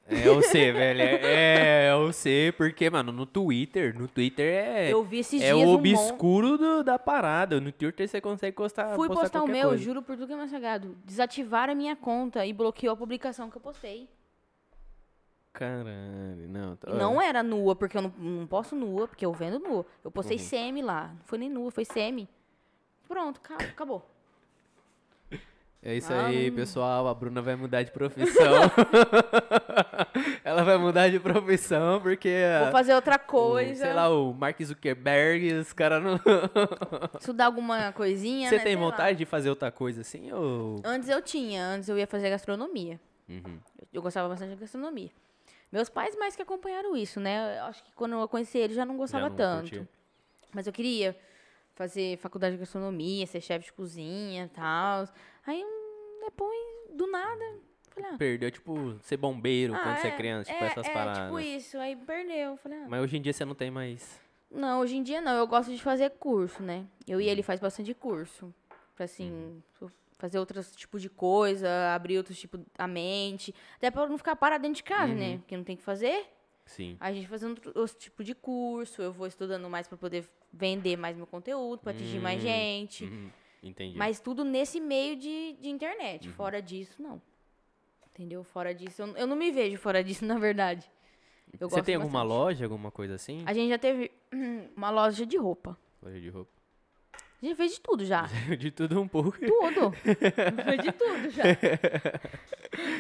É 0.07 0.29
o 0.31 0.43
C, 0.43 0.71
velho. 0.73 1.01
É, 1.01 1.87
é 1.87 1.95
o 1.95 2.13
C, 2.13 2.53
porque, 2.59 2.91
mano, 2.91 3.11
no 3.11 3.25
Twitter, 3.25 3.99
no 3.99 4.07
Twitter 4.07 4.47
é. 4.67 4.93
eu 4.93 5.03
vi 5.03 5.21
esses 5.21 5.41
é 5.43 5.55
o 5.55 5.59
um 5.61 5.69
obscuro 5.75 6.59
do- 6.59 6.85
da 6.85 6.99
parada. 6.99 7.59
No 7.61 7.73
Twitter 7.73 8.07
você 8.07 8.21
consegue 8.21 8.55
postar. 8.55 8.95
Fui 8.97 9.09
postar 9.09 9.39
o 9.39 9.43
qualquer 9.45 9.53
meu, 9.53 9.69
coisa. 9.71 9.83
juro 9.83 10.03
por 10.03 10.15
tudo 10.17 10.27
que 10.27 10.33
é 10.35 10.37
mais 10.37 10.51
sagrado. 10.51 10.95
Desativaram 11.05 11.73
a 11.73 11.77
minha 11.77 11.97
conta 11.97 12.45
e 12.45 12.53
bloqueou 12.53 12.93
a 12.93 12.97
publicação 12.97 13.49
que 13.51 13.57
eu 13.57 13.61
postei. 13.63 14.09
Caralho, 15.53 16.49
não. 16.49 16.77
tô- 16.77 16.91
Não 16.95 17.23
era 17.23 17.43
nua, 17.43 17.77
porque 17.77 17.97
eu 17.97 18.03
não, 18.03 18.13
não 18.19 18.47
posto 18.47 18.75
nua, 18.75 19.07
porque 19.07 19.25
eu 19.25 19.33
vendo 19.33 19.59
nua. 19.61 19.87
Eu 20.03 20.11
postei 20.11 20.37
Uhum. 20.37 20.43
semi 20.43 20.83
lá. 20.83 21.09
Não 21.17 21.25
foi 21.25 21.39
nem 21.39 21.49
nua, 21.49 21.71
foi 21.71 21.85
semi. 21.85 22.29
Pronto, 23.07 23.41
ca- 23.41 23.55
acabou. 23.57 24.05
É 25.87 25.95
isso 25.95 26.11
Ah, 26.13 26.27
aí, 26.27 26.51
pessoal. 26.51 27.07
A 27.07 27.15
Bruna 27.15 27.43
vai 27.43 27.55
mudar 27.57 27.83
de 27.83 27.91
profissão. 27.91 28.55
Ela 30.43 30.63
vai 30.63 30.79
mudar 30.79 31.09
de 31.11 31.19
profissão 31.21 32.01
porque. 32.01 32.35
Vou 32.61 32.69
a- 32.69 32.73
fazer 32.73 32.95
outra 32.95 33.17
o, 33.17 33.19
coisa. 33.19 33.85
sei 33.85 33.93
lá, 33.93 34.09
o 34.09 34.33
Mark 34.33 34.61
Zuckerberg, 34.63 35.53
os 35.55 35.73
caras 35.73 36.03
não. 36.03 36.19
Estudar 37.21 37.47
alguma 37.47 37.93
coisinha, 37.93 38.49
Você 38.49 38.57
né, 38.57 38.63
tem 38.63 38.73
sei 38.75 38.83
lá. 38.83 38.91
vontade 38.91 39.19
de 39.19 39.25
fazer 39.25 39.51
outra 39.51 39.71
coisa 39.71 40.01
assim? 40.01 40.33
Ou. 40.33 40.81
Antes 40.85 41.09
eu 41.09 41.21
tinha, 41.21 41.65
antes 41.67 41.89
eu 41.89 41.99
ia 41.99 42.07
fazer 42.07 42.31
gastronomia. 42.31 42.99
Uhum. 43.29 43.59
Eu 43.93 44.03
gostava 44.03 44.29
bastante 44.29 44.51
de 44.55 44.61
gastronomia. 44.61 45.11
Meus 45.73 45.89
pais 45.89 46.17
mais 46.17 46.37
que 46.37 46.43
acompanharam 46.43 46.97
isso, 46.97 47.19
né? 47.21 47.59
Eu 47.59 47.65
acho 47.65 47.83
que 47.85 47.93
quando 47.95 48.13
eu 48.15 48.29
conheci 48.29 48.59
eles 48.59 48.77
já 48.77 48.85
não 48.85 48.97
gostava 48.97 49.29
não 49.29 49.37
tanto. 49.37 49.63
curtia. 49.71 49.89
Mas 50.55 50.67
eu 50.67 50.73
queria 50.73 51.17
fazer 51.75 52.17
faculdade 52.19 52.55
de 52.55 52.61
gastronomia, 52.61 53.27
ser 53.27 53.41
chefe 53.41 53.67
de 53.67 53.73
cozinha 53.73 54.45
e 54.45 54.49
tal. 54.49 55.09
Aí 55.47 55.63
um, 55.65 56.21
depois, 56.25 56.59
do 56.93 57.07
nada, 57.07 57.45
falei, 57.91 58.11
ah, 58.13 58.17
Perdeu, 58.19 58.51
tipo, 58.51 58.99
ser 59.03 59.17
bombeiro 59.17 59.73
quando 59.75 59.87
ah, 59.89 59.97
você 59.97 60.07
é 60.09 60.11
é, 60.11 60.17
criança, 60.17 60.53
tipo 60.53 60.65
é, 60.65 60.67
essas 60.69 60.87
é, 60.87 60.93
paradas. 60.93 61.23
tipo 61.25 61.41
isso. 61.41 61.79
Aí 61.79 61.97
perdeu. 61.97 62.57
Falei, 62.59 62.79
ah, 62.79 62.87
Mas 62.89 63.03
hoje 63.03 63.17
em 63.17 63.23
dia 63.23 63.33
você 63.33 63.45
não 63.45 63.55
tem 63.55 63.71
mais. 63.71 64.21
não, 64.51 64.81
hoje 64.81 64.97
em 64.97 65.03
dia 65.03 65.21
não. 65.21 65.33
Eu 65.37 65.47
gosto 65.47 65.71
de 65.75 65.83
fazer 65.83 66.11
curso, 66.11 66.63
né? 66.63 66.87
Eu 67.07 67.19
Uhum. 67.19 67.25
e 67.25 67.29
ele 67.29 67.43
faz 67.43 67.61
bastante 67.61 67.93
curso. 67.95 68.53
Pra 68.97 69.05
assim, 69.07 69.61
fazer 70.19 70.39
outros 70.39 70.71
tipos 70.77 71.03
de 71.03 71.11
coisa, 71.11 71.69
abrir 71.95 72.17
outros 72.17 72.39
tipos 72.39 72.61
a 72.79 72.87
mente. 72.87 73.53
Até 73.77 73.91
pra 73.91 74.07
não 74.07 74.17
ficar 74.17 74.37
parado 74.37 74.63
dentro 74.63 74.77
de 74.77 74.83
casa, 74.85 75.13
Uhum. 75.13 75.19
né? 75.19 75.39
Porque 75.39 75.57
não 75.57 75.65
tem 75.65 75.75
o 75.75 75.79
que 75.79 75.85
fazer. 75.85 76.27
Sim. 76.65 76.97
A 77.01 77.13
gente 77.13 77.27
fazendo 77.29 77.61
outro, 77.75 77.97
tipo 77.99 78.25
de 78.25 78.35
curso, 78.35 79.03
eu 79.03 79.13
vou 79.13 79.27
estudando 79.27 79.69
mais 79.69 79.87
pra 79.87 79.99
poder 79.99 80.27
vender 80.53 80.97
mais 80.97 81.15
meu 81.17 81.27
conteúdo, 81.27 81.81
pra 81.81 81.93
atingir 81.93 82.21
mais 82.21 82.39
Hum, 82.39 82.47
gente. 82.47 83.05
Uhum. 83.05 83.29
Entendi. 83.65 83.97
Mas 83.99 84.21
tudo 84.21 84.45
nesse 84.45 84.79
meio 84.81 85.17
de, 85.17 85.55
de 85.55 85.69
Uhum. 85.69 85.75
internet. 85.75 86.29
Fora 86.31 86.61
disso, 86.63 87.03
não. 87.03 87.21
Entendeu? 88.13 88.45
Fora 88.45 88.73
disso, 88.75 89.03
eu, 89.03 89.17
eu 89.17 89.27
não 89.27 89.35
me 89.37 89.51
vejo 89.51 89.77
fora 89.79 90.05
disso, 90.05 90.25
na 90.27 90.39
verdade. 90.39 90.89
Eu 91.59 91.69
você 91.69 91.83
tem 91.83 91.95
alguma 91.95 92.21
bastante. 92.21 92.39
loja, 92.39 92.65
alguma 92.65 92.91
coisa 92.91 93.15
assim? 93.15 93.43
A 93.47 93.53
gente 93.53 93.69
já 93.71 93.79
teve 93.79 94.11
uma 94.77 94.91
loja 94.91 95.25
de 95.27 95.37
roupa. 95.37 95.77
Loja 96.03 96.21
de 96.21 96.29
roupa. 96.29 96.51
A 97.13 97.47
gente 97.47 97.57
fez 97.57 97.73
de 97.75 97.81
tudo 97.81 98.05
já. 98.05 98.27
de 98.59 98.71
tudo 98.71 99.01
um 99.01 99.07
pouco. 99.09 99.33
Tudo. 99.39 99.93
Fez 100.65 100.83
de 100.83 100.93
tudo 100.93 101.29
já. 101.31 101.43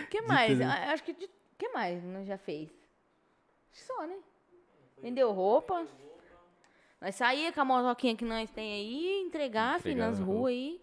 O 0.04 0.06
que 0.08 0.20
mais? 0.22 0.60
Ah, 0.60 0.92
Acho 0.92 1.02
que 1.02 1.12
de... 1.14 1.24
O 1.24 1.56
que 1.56 1.68
mais 1.70 2.02
nós 2.04 2.26
já 2.26 2.36
fez? 2.36 2.68
Só, 3.72 4.06
né? 4.06 4.16
Vendeu 5.00 5.32
roupa. 5.32 5.86
Nós 7.05 7.16
saía 7.16 7.52
com 7.52 7.61
a 7.61 7.64
motoquinha 7.66 8.16
que 8.16 8.24
nós 8.24 8.50
tem 8.50 8.72
aí, 8.72 9.20
entregar, 9.26 9.78
filho, 9.78 9.92
Entregava 9.92 10.11
nas 10.12 10.20
ruas 10.20 10.52
aí. 10.55 10.80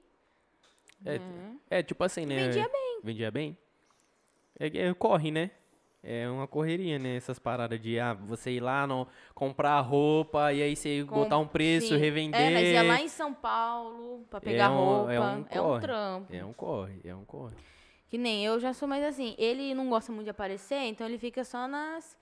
É, 1.04 1.18
Uhum. 1.18 1.60
é, 1.68 1.82
tipo 1.82 2.04
assim, 2.04 2.28
né? 2.28 2.46
Vendia 2.46 2.70
bem. 2.70 3.00
Vendia 3.04 3.32
bem? 3.32 3.58
É, 4.60 4.68
é, 4.68 4.94
corre, 4.94 5.32
né? 5.32 5.50
É 6.04 6.30
uma 6.30 6.46
correria, 6.48 7.00
né? 7.00 7.16
Essas 7.16 7.40
paradas 7.40 7.82
de 7.82 8.00
ah, 8.00 8.14
você 8.14 8.52
ir 8.52 8.60
lá, 8.60 8.86
no, 8.86 9.08
comprar 9.34 9.80
roupa 9.82 10.54
e 10.54 10.62
aí 10.62 10.76
você 10.76 11.04
Com- 11.10 11.16
botar 11.16 11.40
um 11.40 11.48
preço, 11.48 11.88
Sim. 11.88 11.98
revender. 11.98 12.40
É, 12.40 12.50
nós 12.54 12.68
ia 12.68 12.84
lá 12.84 13.02
em 13.02 13.08
São 13.08 13.34
Paulo 13.34 14.24
pra 14.30 14.40
pegar 14.40 14.70
um- 14.72 14.76
roupa. 14.76 15.14
é 15.14 15.20
um 15.20 15.24
É 15.24 15.38
um 15.40 15.44
corre. 15.44 15.82
trampo. 15.82 16.36
É 16.36 16.46
um 16.46 16.54
corre, 16.54 17.02
é 17.04 17.16
um 17.16 17.26
corre. 17.26 17.56
Que 18.08 18.18
nem 18.20 18.46
eu 18.46 18.60
já 18.60 18.74
sou 18.74 18.88
mais 18.88 19.04
assim. 19.04 19.34
Ele 19.40 19.74
não 19.74 19.90
gosta 19.90 20.12
muito 20.12 20.26
de 20.26 20.30
aparecer, 20.30 20.84
então 20.84 21.08
ele 21.08 21.18
fica 21.18 21.44
só 21.44 21.68
nas 21.68 22.16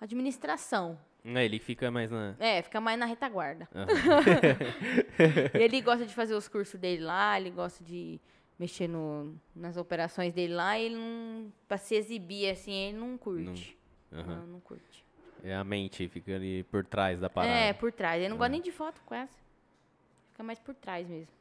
administração. 0.00 0.98
É, 1.24 1.44
ele 1.44 1.58
fica 1.58 1.90
mais 1.90 2.10
na. 2.10 2.34
É, 2.38 2.60
fica 2.60 2.80
mais 2.80 2.98
na 2.98 3.06
retaguarda. 3.06 3.66
Ele 5.54 5.80
gosta 5.80 6.04
de 6.04 6.14
fazer 6.14 6.34
os 6.34 6.48
cursos 6.48 6.78
dele 6.78 7.02
lá, 7.02 7.40
ele 7.40 7.50
gosta 7.50 7.82
de 7.82 8.20
mexer 8.58 8.86
no, 8.86 9.34
nas 9.56 9.78
operações 9.78 10.34
dele 10.34 10.52
lá, 10.54 10.78
e 10.78 10.84
ele 10.84 10.96
não. 10.96 11.50
Pra 11.66 11.78
se 11.78 11.94
exibir 11.94 12.50
assim, 12.50 12.72
ele 12.72 12.98
não 12.98 13.16
curte. 13.16 13.78
Aham. 14.12 14.36
Não, 14.36 14.46
não 14.46 14.60
curte. 14.60 15.04
É 15.42 15.54
a 15.54 15.64
mente, 15.64 16.06
fica 16.08 16.34
ali 16.34 16.62
por 16.64 16.84
trás 16.84 17.18
da 17.20 17.30
parada. 17.30 17.54
É, 17.54 17.72
por 17.72 17.90
trás. 17.90 18.20
Ele 18.20 18.28
não 18.28 18.36
gosta 18.36 18.50
nem 18.50 18.60
de 18.60 18.70
foto 18.72 19.00
quase. 19.06 19.32
Fica 20.30 20.42
mais 20.42 20.58
por 20.58 20.74
trás 20.74 21.08
mesmo. 21.08 21.32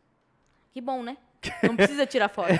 Que 0.71 0.79
bom, 0.79 1.03
né? 1.03 1.17
Não 1.63 1.75
precisa 1.75 2.05
tirar 2.05 2.29
foto. 2.29 2.49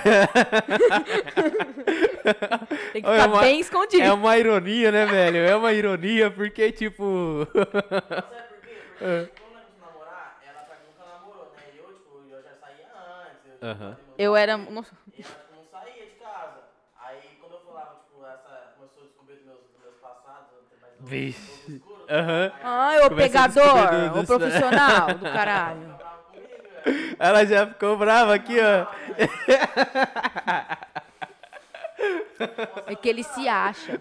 Tem 2.92 3.02
que 3.02 3.10
ficar 3.10 3.28
uma- 3.28 3.40
bem 3.40 3.60
escondido. 3.60 4.02
É 4.02 4.12
uma 4.12 4.36
ironia, 4.38 4.90
né, 4.92 5.06
velho? 5.06 5.38
É 5.38 5.56
uma 5.56 5.72
ironia, 5.72 6.30
porque, 6.30 6.70
tipo. 6.72 7.46
Sabe 7.52 7.62
por 7.64 8.60
quê? 8.60 8.76
Porque 8.98 9.40
quando 9.40 9.56
a 9.56 9.60
gente 9.60 9.80
namorar, 9.80 10.40
ela 10.46 10.62
pra 10.64 10.76
mim 10.76 10.82
nunca 10.90 11.04
namorou, 11.12 11.52
né? 11.56 11.62
E 11.74 11.78
eu, 11.78 11.84
tipo, 11.94 12.20
eu 12.30 12.42
já 12.42 12.54
saía 12.60 12.88
antes. 13.28 13.44
Eu, 13.46 13.58
fazia 13.60 13.86
meus 13.86 13.96
Eu 14.18 14.36
era. 14.36 14.56
Nossa, 14.56 14.92
E 15.16 15.22
ela 15.22 15.30
tipo, 15.30 15.54
não 15.56 15.64
saía 15.70 16.04
de 16.04 16.10
casa. 16.12 16.60
Aí 17.00 17.18
quando 17.40 17.52
eu 17.54 17.60
falava, 17.60 17.96
tipo, 18.04 18.24
essa 18.26 18.74
começou 18.76 19.02
a 19.02 19.06
descobrir 19.06 19.34
dos 19.36 19.44
meus, 19.46 19.58
dos 19.60 19.80
meus 19.80 19.94
Vixe. 21.00 21.82
Aham. 22.08 22.52
Ai, 22.62 22.98
ô 23.00 23.08
Começa 23.08 23.40
a 23.40 23.48
pegador, 23.48 24.18
ô 24.18 24.20
do- 24.20 24.26
profissional 24.26 25.14
do 25.14 25.24
caralho. 25.32 25.93
Ela 27.18 27.44
já 27.46 27.66
ficou 27.66 27.96
brava 27.96 28.34
aqui, 28.34 28.56
ó. 28.60 28.86
É 32.86 32.94
que 32.94 33.08
ele 33.08 33.22
se 33.22 33.48
acha. 33.48 34.00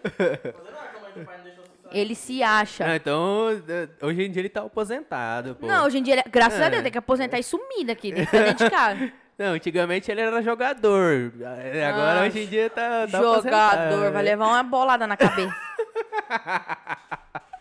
Ele 1.92 2.16
se 2.16 2.42
acha. 2.42 2.86
Ah, 2.86 2.96
então, 2.96 3.50
eh, 3.70 3.88
hoje 4.02 4.24
em 4.24 4.32
dia 4.32 4.42
ele 4.42 4.50
tá 4.50 4.62
aposentado, 4.62 5.56
pô. 5.56 5.68
Não, 5.68 5.86
hoje 5.86 6.00
em 6.00 6.04
dia, 6.04 6.16
ele- 6.16 6.24
graças 6.30 6.60
a 6.60 6.66
É. 6.66 6.70
Deus, 6.72 6.82
tem 6.84 6.92
que 6.92 6.98
aposentar 6.98 7.38
e 7.38 7.44
sumir 7.44 7.86
daqui, 7.86 8.12
tem 8.12 8.26
que 8.26 8.32
ficar 8.32 8.44
dentro 8.46 8.66
de 8.66 8.72
casa. 8.72 9.12
Não, 9.38 9.54
antigamente 9.54 10.12
ele 10.12 10.22
era 10.22 10.42
jogador. 10.42 11.32
Eh, 11.74 11.86
Agora, 11.86 12.22
Ah, 12.22 12.24
hoje 12.26 12.44
em 12.44 12.48
dia, 12.48 12.70
tá, 12.70 12.82
tá 13.08 13.18
Jogador, 13.18 13.32
aposentado. 13.34 14.12
vai 14.12 14.24
levar 14.24 14.46
uma 14.48 14.64
bolada 14.64 15.06
na 15.08 15.16
cabeça. 15.18 15.56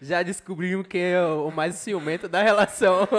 Já 0.00 0.22
descobrimos 0.22 0.86
quem 0.86 1.12
é 1.12 1.22
o 1.22 1.50
mais 1.50 1.74
ciumento 1.74 2.28
da 2.28 2.42
relação. 2.42 3.06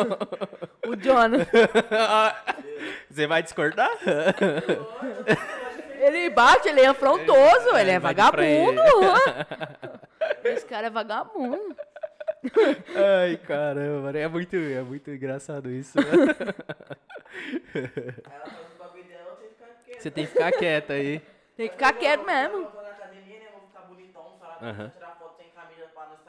O 0.88 0.96
Jonas. 1.00 1.48
Você 3.08 3.28
vai 3.28 3.44
discordar? 3.44 3.92
Ele 6.00 6.28
bate, 6.32 6.68
ele 6.68 6.82
é 6.82 6.88
afrontoso, 6.88 7.78
ele 7.78 7.92
é 7.92 8.00
de 8.00 8.00
frente. 8.00 8.02
vagabundo. 8.02 8.82
Esse 10.44 10.66
cara 10.66 10.88
é 10.88 10.90
vagabundo. 10.90 11.76
Ai, 12.96 13.38
caramba, 13.38 14.18
é 14.18 14.28
muito, 14.28 14.56
é 14.56 14.82
muito 14.82 15.12
engraçado 15.12 15.70
isso. 15.70 16.00
Aí 16.00 16.06
ela 17.76 18.44
faz 18.44 18.72
os 18.72 18.78
bagulho 18.80 19.04
dela, 19.04 19.30
eu 19.30 19.36
tenho 19.36 19.52
que 19.52 19.56
ficar 19.56 19.84
quieto. 19.86 20.02
Você 20.02 20.10
tem 20.12 20.26
que 20.26 20.32
ficar 20.32 20.52
quieto 20.52 20.94
aí. 20.94 21.22
Tem 21.56 21.68
que 21.68 21.74
ficar 21.74 21.94
quieto 21.94 22.26
mesmo. 22.26 22.66
tô 22.66 22.82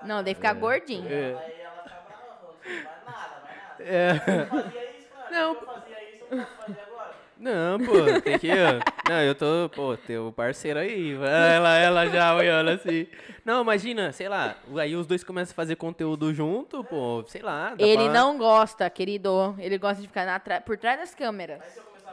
não. 0.07 0.17
Não, 0.17 0.25
que 0.25 0.35
ficar 0.35 0.55
gordinho. 0.55 1.07
É. 1.09 1.35
Aí 1.35 1.61
ela 1.61 1.83
fica 1.83 2.01
brava, 2.07 2.39
falando 2.41 2.57
assim, 2.61 2.83
vai 2.85 2.95
nada, 3.07 3.43
vai 3.45 3.57
nada. 3.57 3.85
É. 3.85 4.11
Eu 4.11 4.47
fazia 4.47 4.99
isso, 4.99 5.09
cara. 5.09 5.31
Não. 5.31 5.53
Eu 5.55 5.61
fazia 5.67 6.05
isso, 6.05 6.25
eu 6.31 6.37
posso 6.39 6.57
fazer 6.57 6.81
agora. 6.87 7.13
Não, 7.39 7.79
pô, 7.81 8.21
tem 8.21 8.39
que. 8.39 8.51
ó. 8.53 9.11
Não, 9.11 9.21
eu 9.23 9.35
tô, 9.35 9.69
pô, 9.75 9.97
teu 9.97 10.33
parceiro 10.37 10.79
aí. 10.79 11.15
Ela, 11.17 11.77
ela 11.77 12.07
já 12.07 12.35
olhando 12.37 12.71
assim. 12.71 13.07
Não, 13.45 13.63
imagina, 13.63 14.13
sei 14.13 14.29
lá, 14.29 14.55
aí 14.79 14.95
os 14.95 15.09
dois 15.09 15.25
começam 15.25 15.53
a 15.53 15.57
fazer 15.57 15.75
conteúdo 15.75 16.33
junto, 16.33 16.85
pô, 16.85 17.25
sei 17.27 17.43
lá. 17.43 17.75
Ele 17.77 18.05
pra- 18.05 18.13
não 18.13 18.39
gosta, 18.39 18.89
querido. 18.89 19.57
Ele 19.59 19.77
gosta 19.77 20.01
de 20.01 20.07
ficar 20.07 20.25
na 20.25 20.39
tra- 20.39 20.61
por 20.61 20.77
trás 20.79 21.01
das 21.01 21.15
câmeras. 21.17 21.61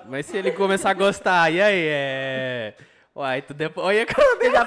Mas 0.05 0.25
se 0.25 0.35
ele 0.35 0.51
começar 0.51 0.89
a 0.89 0.93
gostar, 0.95 1.51
e 1.53 1.61
aí? 1.61 1.85
É. 1.87 2.73
Uai, 3.15 3.43
tu 3.43 3.53
depois. 3.53 3.85
Olha 3.85 4.01
a 4.01 4.05
cara 4.07 4.35
dele. 4.37 4.57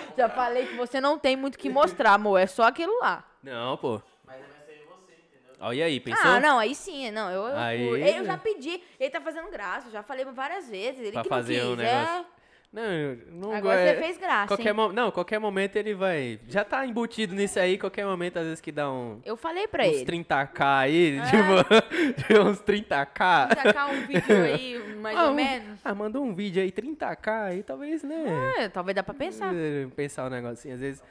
Já 0.16 0.28
falei. 0.28 0.66
que 0.66 0.74
você 0.76 1.00
não 1.00 1.18
tem 1.18 1.36
muito 1.36 1.54
o 1.56 1.58
que 1.58 1.68
mostrar, 1.68 2.14
amor. 2.14 2.38
É 2.38 2.46
só 2.46 2.64
aquilo 2.64 2.98
lá. 3.00 3.24
Não, 3.42 3.76
pô. 3.76 4.00
Mas 4.26 4.36
você, 4.38 5.12
entendeu? 5.12 5.56
Olha 5.60 5.84
aí, 5.84 6.00
pensou? 6.00 6.30
Ah, 6.30 6.40
não, 6.40 6.58
aí 6.58 6.74
sim, 6.74 7.10
não. 7.10 7.30
Eu, 7.30 7.46
eu, 7.48 7.56
Aí- 7.58 8.16
eu 8.18 8.24
já 8.24 8.36
pedi. 8.38 8.82
Ele 8.98 9.10
tá 9.10 9.20
fazendo 9.20 9.50
graça, 9.50 9.88
eu 9.88 9.92
já 9.92 10.02
falei 10.02 10.24
várias 10.24 10.68
vezes. 10.68 11.00
Ele 11.00 11.12
Pra 11.12 11.22
que 11.22 11.28
fazer 11.28 11.62
não 11.62 11.72
um 11.72 11.76
quis. 11.76 11.84
negócio. 11.84 12.26
Não, 12.74 12.82
não 13.30 13.52
Agora 13.54 13.76
gosto- 13.84 13.94
você 13.96 14.02
fez 14.02 14.18
graça, 14.18 14.48
Qualquer 14.48 14.72
mo- 14.74 14.92
Não, 14.92 15.12
qualquer 15.12 15.38
momento 15.38 15.76
ele 15.76 15.94
vai. 15.94 16.40
Já 16.48 16.64
tá 16.64 16.84
embutido 16.84 17.32
nisso 17.32 17.60
aí, 17.60 17.78
qualquer 17.78 18.04
momento, 18.04 18.36
às 18.38 18.44
vezes 18.46 18.60
que 18.60 18.72
dá 18.72 18.90
um. 18.90 19.20
Eu 19.24 19.36
falei 19.36 19.68
pra 19.68 19.84
uns 19.84 19.94
ele. 19.94 20.04
30k 20.04 20.78
aí, 20.80 21.18
É. 21.18 21.22
tipo, 21.22 22.34
uns 22.50 22.60
30k. 22.62 23.46
Tacar 23.54 23.90
um 23.90 24.00
vídeo 24.06 24.42
aí, 24.44 24.96
mais 24.96 25.16
Ah, 25.16 25.26
ou 25.26 25.30
um- 25.30 25.34
menos. 25.34 25.78
Ah, 25.84 25.94
mandou 25.94 26.24
um 26.24 26.34
vídeo 26.34 26.60
aí, 26.60 26.72
30k 26.72 27.44
aí, 27.44 27.62
talvez, 27.62 28.02
né? 28.02 28.24
É, 28.58 28.68
talvez 28.68 28.96
dá 28.96 29.04
pra 29.04 29.14
pensar. 29.14 29.54
Eh, 29.54 29.86
Pensar 29.94 30.26
um 30.26 30.30
negocinho, 30.30 30.74
às 30.74 30.80
vezes. 30.80 31.02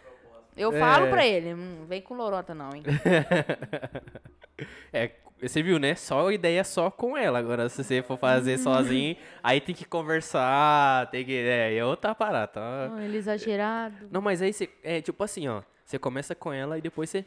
Eu 0.57 0.73
É. 0.75 0.79
falo 0.79 1.07
pra 1.07 1.25
ele, 1.25 1.53
hum, 1.53 1.85
vem 1.87 2.01
com 2.01 2.13
lorota 2.13 2.53
não, 2.53 2.71
hein? 2.75 2.83
é, 4.91 5.09
você 5.47 5.61
viu, 5.61 5.79
né? 5.79 5.95
Só 5.95 6.31
ideia 6.31 6.63
só 6.63 6.89
com 6.89 7.17
ela. 7.17 7.39
Agora, 7.39 7.69
se 7.69 7.83
você 7.83 8.01
for 8.01 8.17
fazer 8.17 8.57
sozinho, 8.57 9.15
aí 9.43 9.59
tem 9.59 9.75
que 9.75 9.85
conversar, 9.85 11.09
tem 11.11 11.25
que. 11.25 11.35
É, 11.35 11.75
é 11.75 11.85
outra 11.85 12.15
parada. 12.15 12.47
Tá? 12.47 12.91
Ah, 12.95 13.03
ele 13.03 13.17
exagerado. 13.17 14.07
Não, 14.11 14.21
mas 14.21 14.41
aí 14.41 14.51
você. 14.53 14.69
É 14.83 15.01
tipo 15.01 15.23
assim, 15.23 15.47
ó. 15.47 15.61
Você 15.85 15.99
começa 15.99 16.33
com 16.33 16.51
ela 16.51 16.77
e 16.77 16.81
depois 16.81 17.09
você. 17.09 17.25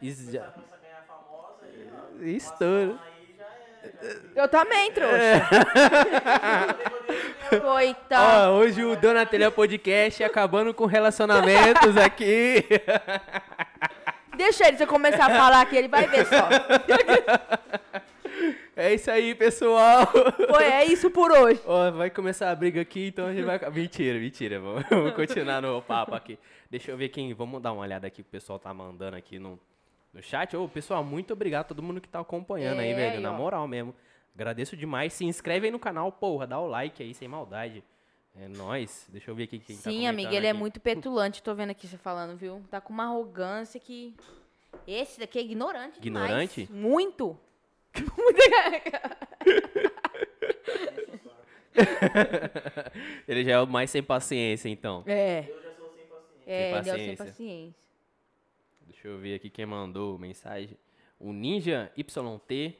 Isso 0.00 0.30
já. 0.30 0.44
Começa 0.44 0.74
a 0.74 0.78
ganhar 0.78 1.04
famosa 1.06 1.64
aí, 1.64 1.90
ó. 1.92 2.24
Estoura. 2.24 2.98
Aí 3.04 3.34
já 3.36 3.44
é. 4.38 4.42
Eu 4.42 4.48
também, 4.48 4.92
trouxa. 4.92 5.48
Coitado. 7.60 8.52
Ó, 8.52 8.58
hoje 8.58 8.84
o 8.84 8.94
Dona 8.96 9.26
Telha 9.26 9.50
Podcast 9.50 10.22
acabando 10.22 10.72
com 10.72 10.86
relacionamentos 10.86 11.96
aqui. 11.96 12.64
Deixa 14.40 14.66
ele, 14.68 14.78
se 14.78 14.82
eu 14.84 14.86
começar 14.88 15.26
a 15.26 15.36
falar 15.36 15.60
aqui, 15.60 15.76
ele 15.76 15.88
vai 15.88 16.06
ver 16.08 16.24
só. 16.26 16.48
É 18.76 18.94
isso 18.94 19.10
aí, 19.10 19.34
pessoal. 19.34 20.06
Foi, 20.50 20.64
é 20.64 20.86
isso 20.86 21.10
por 21.10 21.30
hoje. 21.30 21.60
Ó, 21.66 21.90
vai 21.90 22.08
começar 22.08 22.50
a 22.50 22.54
briga 22.54 22.80
aqui, 22.80 23.08
então 23.08 23.26
a 23.26 23.34
gente 23.34 23.44
vai. 23.44 23.58
Mentira, 23.70 24.18
mentira. 24.18 24.58
Vamos, 24.58 24.84
vamos 24.88 25.12
continuar 25.12 25.60
no 25.60 25.82
papo 25.82 26.14
aqui. 26.14 26.38
Deixa 26.70 26.90
eu 26.90 26.96
ver 26.96 27.10
quem. 27.10 27.34
Vamos 27.34 27.60
dar 27.60 27.72
uma 27.72 27.82
olhada 27.82 28.06
aqui 28.06 28.22
que 28.22 28.28
o 28.28 28.32
pessoal 28.32 28.58
tá 28.58 28.72
mandando 28.72 29.16
aqui 29.18 29.38
no, 29.38 29.60
no 30.14 30.22
chat. 30.22 30.56
Ô, 30.56 30.66
pessoal, 30.66 31.04
muito 31.04 31.34
obrigado 31.34 31.60
a 31.60 31.64
todo 31.68 31.82
mundo 31.82 32.00
que 32.00 32.08
tá 32.08 32.20
acompanhando 32.20 32.80
aí, 32.80 32.92
É, 32.92 32.94
velho. 32.94 33.16
aí, 33.16 33.20
Na 33.22 33.32
moral 33.32 33.68
mesmo. 33.68 33.94
Agradeço 34.34 34.74
demais. 34.74 35.12
Se 35.12 35.26
inscreve 35.26 35.66
aí 35.66 35.70
no 35.70 35.78
canal, 35.78 36.10
porra. 36.10 36.46
Dá 36.46 36.58
o 36.58 36.66
like 36.66 37.02
aí, 37.02 37.12
sem 37.12 37.28
maldade. 37.28 37.84
É 38.34 38.48
nóis. 38.48 39.06
Deixa 39.10 39.30
eu 39.30 39.34
ver 39.34 39.44
aqui 39.44 39.58
quem 39.58 39.76
tá 39.76 39.82
Sim, 39.82 40.06
amiga, 40.06 40.28
comentando 40.28 40.36
ele 40.38 40.46
é 40.46 40.50
aqui. 40.50 40.58
muito 40.58 40.80
petulante, 40.80 41.42
tô 41.42 41.54
vendo 41.54 41.70
aqui 41.70 41.86
você 41.86 41.98
falando, 41.98 42.36
viu? 42.36 42.62
Tá 42.70 42.80
com 42.80 42.92
uma 42.92 43.04
arrogância 43.04 43.78
que. 43.80 44.14
Esse 44.86 45.18
daqui 45.18 45.38
é 45.38 45.42
ignorante 45.42 45.98
Ignorante? 45.98 46.66
demais. 46.66 46.82
Muito. 46.82 47.36
ele 53.26 53.44
já 53.44 53.52
é 53.52 53.60
o 53.60 53.66
mais 53.66 53.90
sem 53.90 54.02
paciência, 54.02 54.68
então. 54.68 55.02
É. 55.06 55.46
Eu 55.48 55.62
já 55.62 55.72
sou 55.74 55.90
sem 55.90 56.04
paciência. 56.06 56.44
É, 56.46 56.70
ele 56.70 56.76
é 56.76 56.80
o 56.80 56.84
sem 56.84 56.92
paciência. 56.94 57.24
paciência. 57.24 57.74
Deixa 58.82 59.08
eu 59.08 59.18
ver 59.18 59.34
aqui 59.34 59.50
quem 59.50 59.66
mandou 59.66 60.18
mensagem. 60.18 60.76
O 61.18 61.32
Ninja 61.32 61.90
YT 61.96 62.76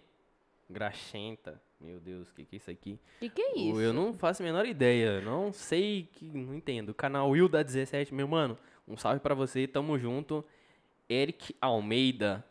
Graxenta. 0.68 1.60
Meu 1.80 1.98
Deus, 1.98 2.28
o 2.28 2.34
que, 2.34 2.44
que 2.44 2.56
é 2.56 2.58
isso 2.58 2.70
aqui? 2.70 2.98
Que 3.20 3.30
que 3.30 3.40
é 3.40 3.52
O- 3.52 3.56
isso? 3.56 3.80
Eu 3.80 3.92
não 3.92 4.12
faço 4.12 4.42
a 4.42 4.44
menor 4.46 4.66
ideia. 4.66 5.20
Não 5.22 5.50
sei 5.52 6.08
que. 6.12 6.26
Não 6.26 6.54
entendo. 6.54 6.92
Canal 6.92 7.30
Will 7.30 7.48
da 7.48 7.62
17, 7.62 8.12
meu 8.14 8.28
mano. 8.28 8.58
Um 8.86 8.96
salve 8.96 9.20
pra 9.20 9.34
você. 9.34 9.66
Tamo 9.66 9.98
junto. 9.98 10.44
Eric 11.08 11.56
Almeida. 11.60 12.44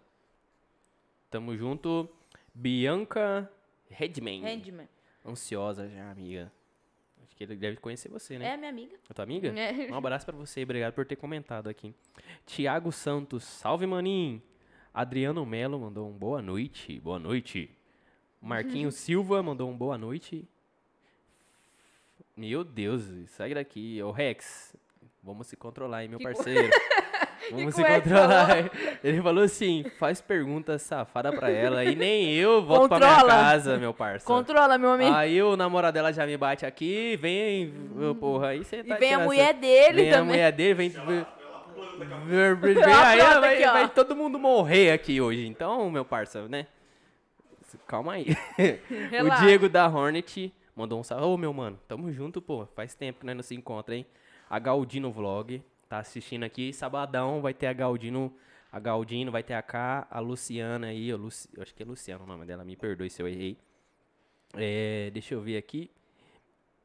Tamo 1.29 1.55
junto. 1.55 2.09
Bianca 2.53 3.49
Redman. 3.89 4.41
Handman. 4.43 4.87
Ansiosa 5.25 5.87
já, 5.87 6.09
amiga. 6.09 6.51
Acho 7.23 7.35
que 7.35 7.43
ele 7.43 7.55
deve 7.55 7.77
conhecer 7.77 8.09
você, 8.09 8.39
né? 8.39 8.53
É, 8.53 8.57
minha 8.57 8.69
amiga. 8.69 8.95
É 9.09 9.13
tua 9.13 9.23
amiga? 9.23 9.47
É. 9.59 9.91
Um 9.91 9.95
abraço 9.95 10.25
pra 10.25 10.35
você, 10.35 10.63
obrigado 10.63 10.93
por 10.93 11.05
ter 11.05 11.15
comentado 11.15 11.67
aqui. 11.69 11.93
Tiago 12.45 12.91
Santos, 12.91 13.43
salve 13.43 13.85
maninho. 13.85 14.41
Adriano 14.93 15.45
Melo 15.45 15.79
mandou 15.79 16.09
um 16.09 16.13
boa 16.13 16.41
noite, 16.41 16.99
boa 16.99 17.19
noite. 17.19 17.69
Marquinhos 18.41 18.95
Silva 18.95 19.41
mandou 19.43 19.69
um 19.69 19.75
boa 19.77 19.97
noite. 19.97 20.47
Meu 22.35 22.63
Deus, 22.63 23.03
sai 23.27 23.53
daqui. 23.53 24.01
Ô 24.01 24.11
Rex, 24.11 24.75
vamos 25.21 25.47
se 25.47 25.57
controlar, 25.57 26.03
hein, 26.03 26.09
meu 26.09 26.19
Que 26.19 26.25
co- 26.27 26.33
parceiro. 26.33 26.69
Vamos 27.51 27.73
se 27.73 27.83
controlar. 27.83 28.69
Ele 29.03 29.21
falou 29.23 29.43
assim, 29.43 29.83
faz 29.97 30.21
pergunta 30.21 30.77
safada 30.77 31.31
pra 31.31 31.49
ela 31.49 31.83
e 31.83 31.95
nem 31.95 32.31
eu 32.31 32.63
volto 32.63 32.89
pra 32.89 32.99
minha 32.99 33.09
Controla. 33.15 33.33
casa, 33.33 33.77
meu 33.77 33.91
parceiro. 33.93 34.25
Controla, 34.25 34.77
meu 34.77 34.91
amigo. 34.91 35.15
Aí 35.15 35.41
o 35.41 35.57
namorado 35.57 35.95
dela 35.95 36.13
já 36.13 36.27
me 36.27 36.37
bate 36.37 36.63
aqui, 36.65 37.17
vem, 37.17 37.73
ô, 37.99 38.13
porra, 38.13 38.49
aí 38.49 38.63
você 38.63 38.81
e 38.81 38.83
tá 38.83 38.97
vem 38.97 39.13
a 39.15 39.19
mulher 39.19 39.49
essa- 39.51 39.53
dele 39.61 40.01
Vem 40.03 40.09
a 40.09 40.13
também. 40.13 40.27
mulher 40.27 40.51
dele, 40.51 40.73
vem... 40.75 40.89
vem, 40.89 42.55
vem, 42.75 42.83
a 42.83 43.07
aí 43.07 43.17
vai, 43.39 43.55
aqui, 43.55 43.65
ó. 43.67 43.73
vai 43.73 43.89
todo 43.89 44.15
mundo 44.15 44.37
morrer 44.37 44.91
aqui 44.91 45.19
hoje. 45.19 45.47
Então, 45.47 45.89
meu 45.89 46.05
parça, 46.05 46.47
né? 46.47 46.67
Calma 47.89 48.13
aí. 48.13 48.27
o. 49.25 49.39
Diego 49.39 49.67
da 49.67 49.87
Hornet 49.87 50.53
mandou 50.75 50.99
um 50.99 51.03
salve. 51.03 51.25
Ô, 51.25 51.35
meu 51.35 51.51
mano, 51.51 51.79
tamo 51.87 52.11
junto, 52.11 52.39
pô. 52.39 52.67
Faz 52.75 52.93
tempo 52.93 53.21
que 53.21 53.25
nós 53.25 53.35
não 53.35 53.41
se 53.41 53.55
encontra, 53.55 53.95
hein? 53.95 54.05
A 54.47 54.59
Galdino 54.59 55.11
Vlog 55.11 55.63
tá 55.89 55.97
assistindo 55.97 56.43
aqui. 56.43 56.71
Sabadão 56.71 57.41
vai 57.41 57.51
ter 57.51 57.65
a 57.65 57.73
Galdino... 57.73 58.31
A 58.71 58.79
Galdino, 58.79 59.31
vai 59.31 59.41
ter 59.41 59.55
a 59.55 59.63
K, 59.63 60.07
a 60.07 60.19
Luciana 60.19 60.87
aí. 60.87 61.11
Luci, 61.15 61.49
eu 61.55 61.63
acho 61.63 61.73
que 61.73 61.81
é 61.81 61.85
Luciana 61.85 62.23
o 62.23 62.27
nome 62.27 62.45
dela, 62.45 62.63
me 62.63 62.75
perdoe 62.75 63.09
se 63.09 63.19
eu 63.19 63.27
errei. 63.27 63.57
É, 64.53 65.09
deixa 65.11 65.33
eu 65.33 65.41
ver 65.41 65.57
aqui. 65.57 65.89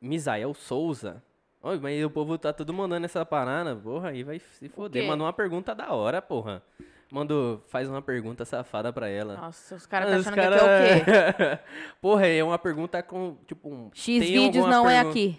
Misael 0.00 0.54
Souza. 0.54 1.22
Oi, 1.60 1.78
mas 1.78 2.02
o 2.02 2.08
povo 2.08 2.38
tá 2.38 2.50
tudo 2.54 2.72
mandando 2.72 3.04
essa 3.04 3.26
parada. 3.26 3.76
Porra, 3.76 4.08
aí 4.08 4.22
vai 4.22 4.38
se 4.38 4.70
foder. 4.70 5.06
Mandou 5.06 5.26
uma 5.26 5.34
pergunta 5.34 5.74
da 5.74 5.92
hora, 5.92 6.22
porra. 6.22 6.62
Mandou, 7.10 7.62
faz 7.68 7.88
uma 7.88 8.02
pergunta 8.02 8.44
safada 8.44 8.92
pra 8.92 9.08
ela. 9.08 9.36
Nossa, 9.36 9.74
os 9.76 9.86
caras 9.86 10.10
tá 10.10 10.16
achando 10.16 10.34
que 10.34 10.40
aqui 10.40 10.54
é 10.54 10.56
o 10.56 11.04
quê? 11.04 11.04
cara- 11.04 11.64
porra, 12.00 12.26
é 12.26 12.42
uma 12.42 12.58
pergunta 12.58 13.02
com, 13.02 13.36
tipo, 13.46 13.68
um... 13.68 13.90
X 13.94 14.22
vídeos 14.24 14.66
não 14.66 14.88
é 14.88 14.98
aqui. 15.00 15.38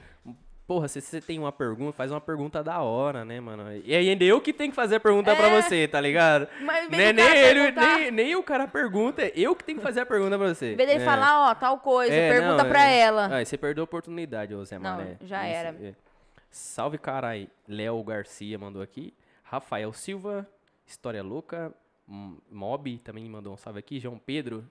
Porra, 0.68 0.88
se 0.88 1.00
você 1.00 1.22
tem 1.22 1.38
uma 1.38 1.52
pergunta, 1.52 1.94
faz 1.94 2.10
uma 2.10 2.20
pergunta 2.22 2.64
da 2.64 2.82
hora, 2.82 3.24
né, 3.24 3.40
mano? 3.40 3.66
E 3.84 3.94
ainda 3.96 4.24
eu 4.24 4.42
que 4.42 4.52
tenho 4.52 4.72
que 4.72 4.76
fazer 4.76 4.96
a 4.96 5.00
pergunta 5.00 5.36
pra 5.36 5.48
É. 5.50 5.62
você, 5.62 5.88
tá 5.88 6.02
ligado? 6.02 6.48
Mas 6.62 6.90
Né, 6.90 7.14
nem, 7.14 7.24
cara 7.24 7.38
ele, 7.38 7.72
nem, 7.72 8.12
nem 8.12 8.36
o 8.36 8.42
cara 8.42 8.68
pergunta, 8.68 9.22
é 9.22 9.32
eu 9.36 9.56
que 9.56 9.64
tenho 9.64 9.78
que 9.78 9.84
fazer 9.84 10.00
a 10.00 10.06
pergunta 10.08 10.38
pra 10.40 10.48
você. 10.56 10.74
Em 10.74 10.76
vez 10.76 10.90
dele 10.90 11.04
É. 11.04 11.06
falar, 11.06 11.52
ó, 11.52 11.54
tal 11.54 11.78
coisa, 11.78 12.12
É, 12.12 12.32
pergunta 12.32 12.64
não, 12.64 12.70
pra 12.70 12.84
é. 12.90 12.98
ela. 13.00 13.26
Ah, 13.42 13.46
você 13.46 13.58
perdeu 13.60 13.84
a 13.84 13.86
oportunidade, 13.86 14.56
ô 14.56 14.66
Zé 14.66 14.80
Não, 14.80 14.90
Mané. 14.98 15.18
já 15.22 15.48
Isso, 15.48 15.56
era. 15.56 15.70
é. 15.84 15.94
Salve, 16.50 16.98
carai. 16.98 17.48
Léo 17.68 18.02
Garcia 18.04 18.58
mandou 18.58 18.82
aqui. 18.82 19.14
Rafael 19.44 19.94
Silva, 19.94 20.48
História 20.86 21.24
Louca. 21.24 21.74
Mob 22.52 22.98
também 23.00 23.28
mandou 23.28 23.54
um 23.54 23.58
salve 23.58 23.80
aqui. 23.80 24.00
João 24.00 24.20
Pedro. 24.24 24.64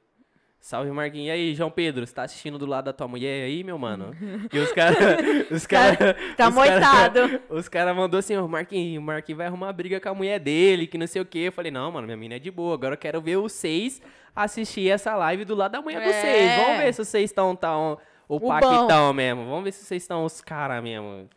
Salve, 0.61 0.91
Marquinhos. 0.93 1.27
E 1.27 1.31
aí, 1.31 1.55
João 1.55 1.71
Pedro, 1.71 2.07
você 2.07 2.15
tá 2.15 2.23
assistindo 2.23 2.57
do 2.59 2.65
lado 2.65 2.87
da 2.87 2.93
tua 2.95 3.07
mulher 3.07 3.45
aí, 3.45 3.63
meu 3.63 3.77
mano? 3.77 4.17
E 4.51 4.59
os 4.59 4.73
caras... 4.73 4.97
Os 5.51 5.67
caras... 5.67 5.99
Tá 5.99 6.15
os 6.15 6.37
cara- 6.37 6.51
moitado. 6.53 7.41
Os 7.51 7.69
caras 7.69 7.95
mandou 7.95 8.19
assim, 8.19 8.35
ó, 8.35 8.49
Marquinhos, 8.49 9.03
o 9.03 9.05
Marquinhos 9.05 9.37
vai 9.37 9.47
arrumar 9.47 9.71
briga 9.75 10.01
com 10.01 10.09
a 10.09 10.15
mulher 10.15 10.39
dele, 10.41 10.87
que 10.87 10.97
não 10.97 11.07
sei 11.07 11.21
o 11.21 11.27
quê. 11.27 11.41
Eu 11.41 11.53
falei, 11.53 11.71
não, 11.71 11.93
mano, 11.93 12.07
minha 12.07 12.17
mina 12.17 12.37
é 12.37 12.39
de 12.39 12.51
boa. 12.51 12.75
Agora 12.75 12.95
eu 12.95 12.99
quero 12.99 13.21
ver 13.21 13.37
vocês 13.37 14.01
assistir 14.35 14.89
essa 14.89 15.15
live 15.17 15.45
do 15.45 15.55
lado 15.55 15.73
da 15.73 15.83
mulher 15.83 16.01
de 16.01 16.09
É. 16.09 16.13
vocês. 16.13 16.65
Vamos 16.65 16.79
ver 16.79 16.95
se 16.95 17.05
vocês 17.05 17.25
estão 17.31 17.55
tão, 17.55 17.99
o, 18.27 18.37
O 18.37 18.41
paquitão 18.49 19.13
mesmo. 19.13 19.45
Vamos 19.45 19.65
ver 19.65 19.73
se 19.73 19.85
vocês 19.85 20.03
estão 20.03 20.25
os 20.25 20.41
caras 20.41 20.83
mesmo. 20.83 21.29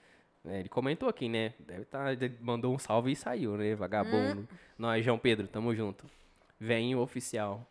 É, 0.50 0.60
ele 0.60 0.70
comentou 0.70 1.10
aqui, 1.10 1.28
né? 1.28 1.54
Deve 1.60 1.86
tá, 1.86 2.06
mandou 2.42 2.74
um 2.74 2.80
salve 2.80 3.12
e 3.12 3.16
saiu, 3.16 3.58
né? 3.58 3.76
Vagabundo. 3.76 4.42
Hum. 4.42 4.48
Nós, 4.78 5.04
João 5.04 5.18
Pedro, 5.20 5.48
tamo 5.48 5.74
junto. 5.76 6.06
Venho 6.60 7.00
oficial. 7.00 7.66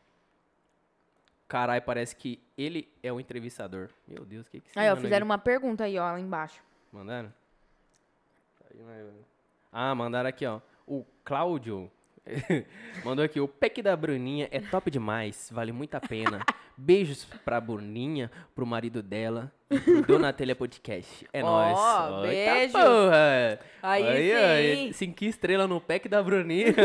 Carai, 1.48 1.80
parece 1.80 2.14
que 2.16 2.40
ele 2.58 2.88
é 3.02 3.12
o 3.12 3.20
entrevistador. 3.20 3.88
Meu 4.06 4.24
Deus, 4.24 4.46
o 4.46 4.50
que 4.50 4.60
que 4.60 4.68
esse 4.68 4.78
Aí, 4.78 4.90
ó, 4.90 4.96
fizeram 4.96 5.16
aqui- 5.24 5.30
uma 5.30 5.38
pergunta 5.38 5.84
aí, 5.84 5.96
ó, 5.98 6.02
lá 6.12 6.18
embaixo. 6.20 6.60
Mandaram? 6.92 7.32
Aí, 8.70 8.80
mas- 8.84 9.14
Ah, 9.72 9.94
mandaram 9.94 10.28
aqui, 10.28 10.44
ó. 10.44 10.60
O 10.86 11.04
Cláudio 11.24 11.90
mandou 13.04 13.24
aqui. 13.24 13.40
O 13.40 13.48
pack 13.48 13.80
da 13.82 13.96
Bruninha 13.96 14.48
é 14.50 14.60
top 14.60 14.90
demais. 14.90 15.48
Vale 15.52 15.72
muito 15.72 15.94
a 15.94 16.00
pena. 16.00 16.40
Beijos 16.76 17.24
pra 17.44 17.60
Bruninha, 17.60 18.30
pro 18.54 18.66
marido 18.66 19.02
dela 19.02 19.50
e 19.70 19.78
pro 19.78 20.02
Donatelha 20.02 20.54
Podcast. 20.54 21.26
É 21.32 21.42
Ó, 21.42 21.46
nóis. 21.46 22.30
Eita 22.32 22.52
beijo. 22.54 22.72
porra. 22.72 23.60
Aí 23.82 24.32
aí, 24.32 24.86
sim. 24.88 24.92
Cinco 24.92 25.24
estrelas 25.24 25.68
no 25.68 25.80
pack 25.80 26.08
da 26.08 26.22
Bruninha. 26.22 26.74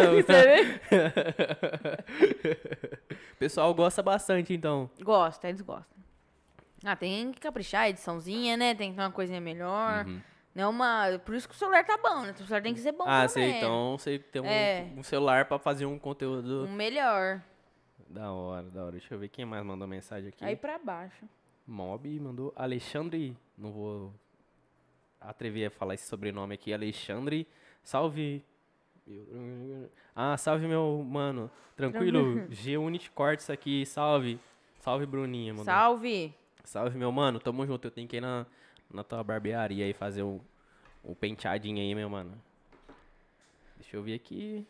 O 3.34 3.35
pessoal 3.41 3.73
gosta 3.73 4.03
bastante, 4.03 4.53
então. 4.53 4.89
Gosta, 5.01 5.49
eles 5.49 5.61
gostam. 5.61 5.97
Ah, 6.85 6.95
tem 6.95 7.31
que 7.31 7.39
caprichar, 7.39 7.89
ediçãozinha, 7.89 8.55
né? 8.55 8.73
Tem 8.76 8.91
que 8.91 8.95
ter 8.97 9.01
uma 9.01 9.11
coisinha 9.11 9.41
melhor. 9.41 10.05
Não 10.53 10.63
é 10.63 10.67
uma... 10.67 11.19
Por 11.19 11.35
isso 11.35 11.47
que 11.47 11.55
o 11.55 11.57
celular 11.57 11.85
tá 11.85 11.97
bom, 11.97 12.21
né? 12.21 12.31
O 12.31 12.37
celular 12.37 12.61
tem 12.61 12.73
que 12.73 12.79
ser 12.79 12.91
bom 12.91 13.05
ah, 13.07 13.27
também. 13.27 13.29
sei. 13.29 13.57
Então 13.57 13.97
você 13.97 14.19
tem 14.19 14.41
um, 14.41 14.45
É. 14.45 14.91
um 14.97 15.03
celular 15.03 15.45
pra 15.45 15.57
fazer 15.57 15.85
um 15.85 15.97
conteúdo 15.97 16.65
Um 16.65 16.71
melhor. 16.73 17.41
Da 18.09 18.31
hora, 18.31 18.63
da 18.69 18.83
hora. 18.83 18.91
Deixa 18.91 19.13
eu 19.13 19.19
ver 19.19 19.29
quem 19.29 19.45
mais 19.45 19.63
mandou 19.63 19.87
mensagem 19.87 20.29
aqui. 20.29 20.43
Aí 20.43 20.55
pra 20.55 20.77
baixo. 20.77 21.25
Mob 21.65 22.19
mandou 22.19 22.51
Alexandre. 22.55 23.37
Não 23.57 23.71
vou 23.71 24.13
atrever 25.19 25.67
a 25.67 25.71
falar 25.71 25.93
esse 25.93 26.07
sobrenome 26.07 26.55
aqui. 26.55 26.73
Alexandre. 26.73 27.47
Salve. 27.81 28.43
Ah, 30.13 30.35
salve, 30.37 30.67
meu 30.67 31.03
mano. 31.07 31.49
Tranquilo? 31.75 32.45
G-Unit 32.49 33.09
Cortes 33.11 33.49
aqui. 33.49 33.85
Salve. 33.85 34.39
Salve, 34.79 35.05
Bruninha. 35.05 35.53
Mandou. 35.53 35.65
Salve. 35.65 36.35
Salve, 36.63 36.97
meu 36.97 37.11
mano. 37.11 37.39
Tamo 37.39 37.65
junto. 37.65 37.87
Eu 37.87 37.91
tenho 37.91 38.07
que 38.07 38.17
ir 38.17 38.21
na, 38.21 38.45
na 38.93 39.03
tua 39.03 39.23
barbearia 39.23 39.85
aí 39.85 39.93
fazer 39.93 40.23
o, 40.23 40.41
o 41.03 41.15
penteadinho 41.15 41.80
aí, 41.80 41.93
meu 41.95 42.09
mano. 42.09 42.39
Deixa 43.77 43.97
eu 43.97 44.03
ver 44.03 44.13
aqui. 44.13 44.65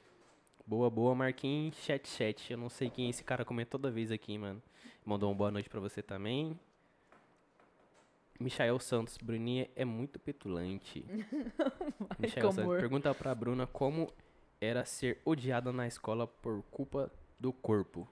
Boa, 0.66 0.90
boa, 0.90 1.14
Marquinhos. 1.14 1.76
Chat, 1.78 2.08
chat. 2.08 2.52
Eu 2.52 2.58
não 2.58 2.70
sei 2.70 2.90
quem 2.90 3.10
esse 3.10 3.24
cara 3.24 3.44
comenta 3.44 3.72
toda 3.72 3.92
vez 3.92 4.12
aqui, 4.12 4.38
mano. 4.38 4.62
Mandou 5.06 5.30
uma 5.30 5.36
boa 5.36 5.52
noite 5.52 5.70
pra 5.70 5.80
você 5.80 6.02
também. 6.02 6.58
Michael 8.40 8.80
Santos. 8.80 9.18
Bruninha 9.18 9.70
é 9.76 9.84
muito 9.84 10.20
petulante. 10.20 11.06
Michael 12.18 12.52
Santos. 12.52 12.78
Pergunta 12.80 13.14
pra 13.14 13.36
Bruna 13.36 13.68
como 13.68 14.12
era 14.60 14.86
ser 14.86 15.20
odiada 15.26 15.72
na 15.74 15.88
escola 15.88 16.26
por 16.26 16.64
culpa 16.72 17.12
do 17.40 17.52
corpo. 17.52 18.08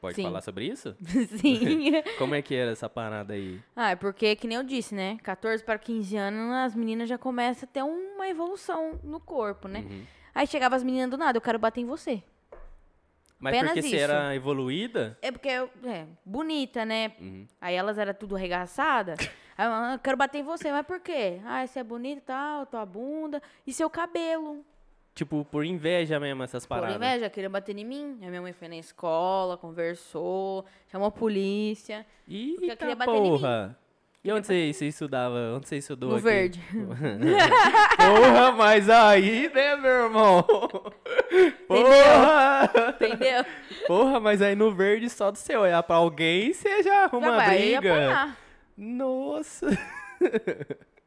Pode 0.00 0.14
Sim. 0.14 0.22
falar 0.22 0.40
sobre 0.40 0.66
isso? 0.66 0.94
Sim. 1.40 1.92
Como 2.18 2.34
é 2.34 2.42
que 2.42 2.54
era 2.54 2.70
essa 2.70 2.88
parada 2.88 3.34
aí? 3.34 3.60
ah, 3.74 3.90
é 3.90 3.96
porque, 3.96 4.36
que 4.36 4.46
nem 4.46 4.56
eu 4.56 4.62
disse, 4.62 4.94
né? 4.94 5.18
14 5.22 5.62
para 5.64 5.78
15 5.78 6.16
anos, 6.16 6.52
as 6.54 6.74
meninas 6.74 7.08
já 7.08 7.18
começam 7.18 7.68
a 7.68 7.72
ter 7.72 7.82
uma 7.82 8.28
evolução 8.28 8.98
no 9.02 9.18
corpo, 9.20 9.66
né? 9.66 9.80
Uhum. 9.80 10.02
Aí 10.34 10.46
chegava 10.46 10.76
as 10.76 10.84
meninas 10.84 11.10
do 11.10 11.16
nada, 11.18 11.36
eu 11.36 11.42
quero 11.42 11.58
bater 11.58 11.80
em 11.80 11.86
você. 11.86 12.22
Mas 13.40 13.54
Apenas 13.54 13.70
porque 13.72 13.82
você 13.82 13.96
isso. 13.96 14.04
era 14.04 14.34
evoluída? 14.34 15.16
É 15.22 15.30
porque, 15.30 15.48
eu- 15.48 15.70
é, 15.84 16.06
bonita, 16.24 16.84
né? 16.84 17.12
Uhum. 17.20 17.46
Aí 17.60 17.74
elas 17.74 17.96
eram 17.98 18.12
tudo 18.14 18.34
arregaçadas. 18.34 19.18
Aí 19.56 19.66
eu, 19.66 19.72
ah, 19.72 20.00
quero 20.02 20.16
bater 20.16 20.38
em 20.38 20.42
você, 20.44 20.70
mas 20.70 20.86
por 20.86 21.00
quê? 21.00 21.40
Ah, 21.44 21.66
você 21.66 21.80
é 21.80 21.84
bonita 21.84 22.18
e 22.18 22.24
tal, 22.24 22.66
tua 22.66 22.86
bunda 22.86 23.42
e 23.66 23.72
seu 23.72 23.88
cabelo. 23.90 24.64
Tipo, 25.18 25.44
por 25.44 25.64
inveja 25.64 26.20
mesmo, 26.20 26.44
essas 26.44 26.64
Por 26.64 26.76
paradas. 26.76 26.94
inveja, 26.94 27.28
queria 27.28 27.50
bater 27.50 27.76
em 27.76 27.84
mim. 27.84 28.16
Aí 28.22 28.28
minha 28.28 28.40
mãe 28.40 28.52
foi 28.52 28.68
na 28.68 28.76
escola, 28.76 29.56
conversou, 29.56 30.64
chamou 30.86 31.08
a 31.08 31.10
polícia. 31.10 32.06
Porque 32.24 32.70
eu 32.70 32.76
queria 32.76 32.94
bater 32.94 33.16
em 33.16 33.22
mim. 33.22 33.30
porra. 33.30 33.76
E 34.22 34.30
onde 34.32 34.46
você, 34.46 34.72
você 34.72 34.86
estudava? 34.86 35.54
Onde 35.56 35.66
você 35.68 35.78
estudou 35.78 36.10
No 36.10 36.14
aqui? 36.16 36.24
verde. 36.24 36.60
Porra, 37.98 38.52
mas 38.52 38.88
aí, 38.88 39.50
né, 39.52 39.74
meu 39.76 39.90
irmão? 40.04 40.44
Porra! 41.66 42.70
Entendeu? 42.94 43.44
Porra, 43.88 44.20
mas 44.20 44.40
aí 44.40 44.54
no 44.54 44.72
verde, 44.72 45.10
só 45.10 45.30
de 45.32 45.38
você 45.40 45.56
olhar 45.56 45.82
pra 45.82 45.96
alguém, 45.96 46.52
você 46.52 46.80
já 46.82 47.04
arruma 47.04 47.36
Já 47.40 47.48
briga. 47.48 47.78
apanhar. 47.92 48.36
Nossa! 48.76 49.66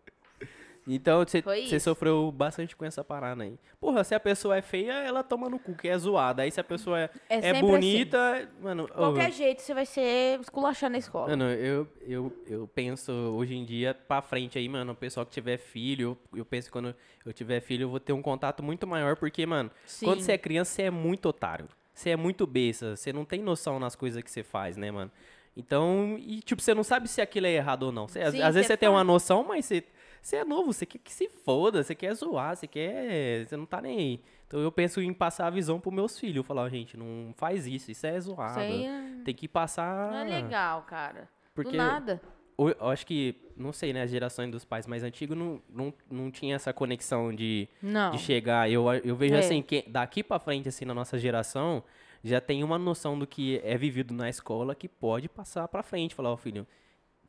Então, 0.94 1.24
você 1.26 1.80
sofreu 1.80 2.32
bastante 2.32 2.76
com 2.76 2.84
essa 2.84 3.04
parada 3.04 3.44
aí. 3.44 3.58
Porra, 3.80 4.04
se 4.04 4.14
a 4.14 4.20
pessoa 4.20 4.58
é 4.58 4.62
feia, 4.62 4.94
ela 4.94 5.24
toma 5.24 5.50
no 5.50 5.58
cu, 5.58 5.74
que 5.76 5.88
é 5.88 5.98
zoada. 5.98 6.44
Aí 6.44 6.52
se 6.52 6.60
a 6.60 6.64
pessoa 6.64 7.00
é, 7.00 7.10
É 7.30 7.38
é 7.38 7.42
sempre 7.42 7.58
assim. 7.60 7.68
bonita, 7.68 8.50
mano... 8.62 8.88
Qualquer 8.88 9.32
jeito 9.32 9.62
você 9.62 9.74
vai 9.74 9.86
ser 9.86 10.40
esculachado 10.40 10.92
na 10.92 10.98
escola. 10.98 11.30
Mano, 11.30 11.46
eu, 11.46 11.88
eu, 12.02 12.34
eu 12.48 12.68
penso 12.68 13.12
hoje 13.12 13.56
em 13.56 13.64
dia 13.64 13.94
pra 13.94 14.22
frente 14.22 14.58
aí, 14.58 14.68
mano, 14.68 14.92
o 14.92 14.96
pessoal 14.96 15.26
que 15.26 15.32
tiver 15.32 15.58
filho, 15.58 16.18
eu, 16.34 16.40
eu 16.40 16.46
penso 16.46 16.68
que 16.68 16.72
quando 16.72 16.96
eu 17.26 17.34
tiver 17.34 17.62
filho 17.62 17.84
eu 17.84 17.90
vou 17.90 18.00
ter 18.00 18.14
um 18.14 18.22
contato 18.22 18.62
muito 18.62 18.86
maior, 18.86 19.16
porque, 19.16 19.46
mano, 19.46 19.70
quando 20.04 20.18
Sim. 20.20 20.26
você 20.26 20.34
é 20.34 20.38
criança, 20.38 20.72
você 20.72 20.82
é 20.84 20.92
muito 20.92 21.28
otário. 21.30 21.68
Você 21.94 22.10
é 22.12 22.16
muito 22.16 22.48
besta, 22.48 22.96
você 22.96 23.14
não 23.14 23.26
tem 23.26 23.42
noção 23.42 23.80
nas 23.80 23.96
coisas 23.96 24.24
que 24.24 24.32
você 24.32 24.44
faz, 24.44 24.78
né, 24.78 24.90
mano? 24.92 25.12
Então, 25.56 26.16
e 26.18 26.40
tipo, 26.40 26.62
você 26.62 26.74
não 26.74 26.84
sabe 26.84 27.08
se 27.10 27.20
aquilo 27.22 27.46
é 27.46 27.52
errado 27.52 27.84
ou 27.84 27.92
não. 27.92 28.06
Às 28.06 28.12
Sim, 28.12 28.20
às 28.20 28.34
vezes 28.34 28.54
você 28.54 28.64
você 28.64 28.78
tem 28.78 28.88
uma 28.90 29.04
noção, 29.04 29.44
mas 29.44 29.66
você, 29.66 29.84
você 30.22 30.38
é 30.38 30.46
novo, 30.46 30.72
você 30.72 30.86
quer 30.86 31.00
que 31.00 31.12
se 31.12 31.28
foda, 31.30 31.84
você 31.84 31.96
quer 31.96 32.14
zoar, 32.14 32.56
você 32.56 32.68
quer. 32.68 33.46
Você 33.48 33.58
não 33.58 33.66
tá 33.66 33.82
nem 33.82 33.98
aí. 33.98 34.22
Então 34.48 34.60
eu 34.60 34.72
penso 34.72 35.02
em 35.02 35.14
passar 35.14 35.48
a 35.48 35.50
visão 35.50 35.80
pros 35.80 35.94
meus 35.96 36.20
filhos. 36.20 36.46
Falar, 36.46 36.70
gente, 36.70 36.96
não 36.98 37.34
faz 37.38 37.66
isso, 37.68 37.90
isso 37.92 38.06
é 38.06 38.20
zoado. 38.20 38.60
É- 38.60 39.22
Tem 39.26 39.34
que 39.34 39.48
passar. 39.48 40.12
não 40.12 40.18
é 40.20 40.24
legal, 40.24 40.84
cara. 40.84 41.28
Porque 41.56 41.72
Do 41.72 41.78
nada. 41.78 42.22
o- 42.58 42.70
Eu 42.70 42.90
acho 42.90 43.06
que, 43.08 43.36
não 43.58 43.74
sei, 43.74 43.92
né, 43.94 44.04
as 44.04 44.12
gerações 44.12 44.52
dos 44.52 44.64
pais 44.66 44.86
mais 44.86 45.04
antigos 45.04 45.36
não, 45.38 45.62
não, 45.70 45.94
não 46.10 46.30
tinha 46.30 46.56
essa 46.56 46.72
conexão 46.72 47.34
de, 47.34 47.68
Não. 47.82 48.12
de 48.12 48.20
chegar. 48.20 48.70
Eu, 48.70 48.86
eu 49.04 49.16
vejo 49.16 49.36
É. 49.36 49.40
assim, 49.40 49.62
que 49.62 49.84
daqui 49.88 50.22
pra 50.24 50.38
frente, 50.40 50.70
assim, 50.70 50.86
na 50.86 50.94
nossa 50.94 51.18
geração, 51.18 51.84
já 52.24 52.40
tem 52.40 52.64
uma 52.64 52.78
noção 52.78 53.18
do 53.18 53.26
que 53.26 53.60
é 53.64 53.76
vivido 53.78 54.14
na 54.14 54.30
escola 54.30 54.76
que 54.76 54.88
pode 54.88 55.28
passar 55.28 55.68
pra 55.68 55.82
frente. 55.82 56.14
Falar, 56.14 56.32
ó, 56.32 56.38
filho, 56.38 56.68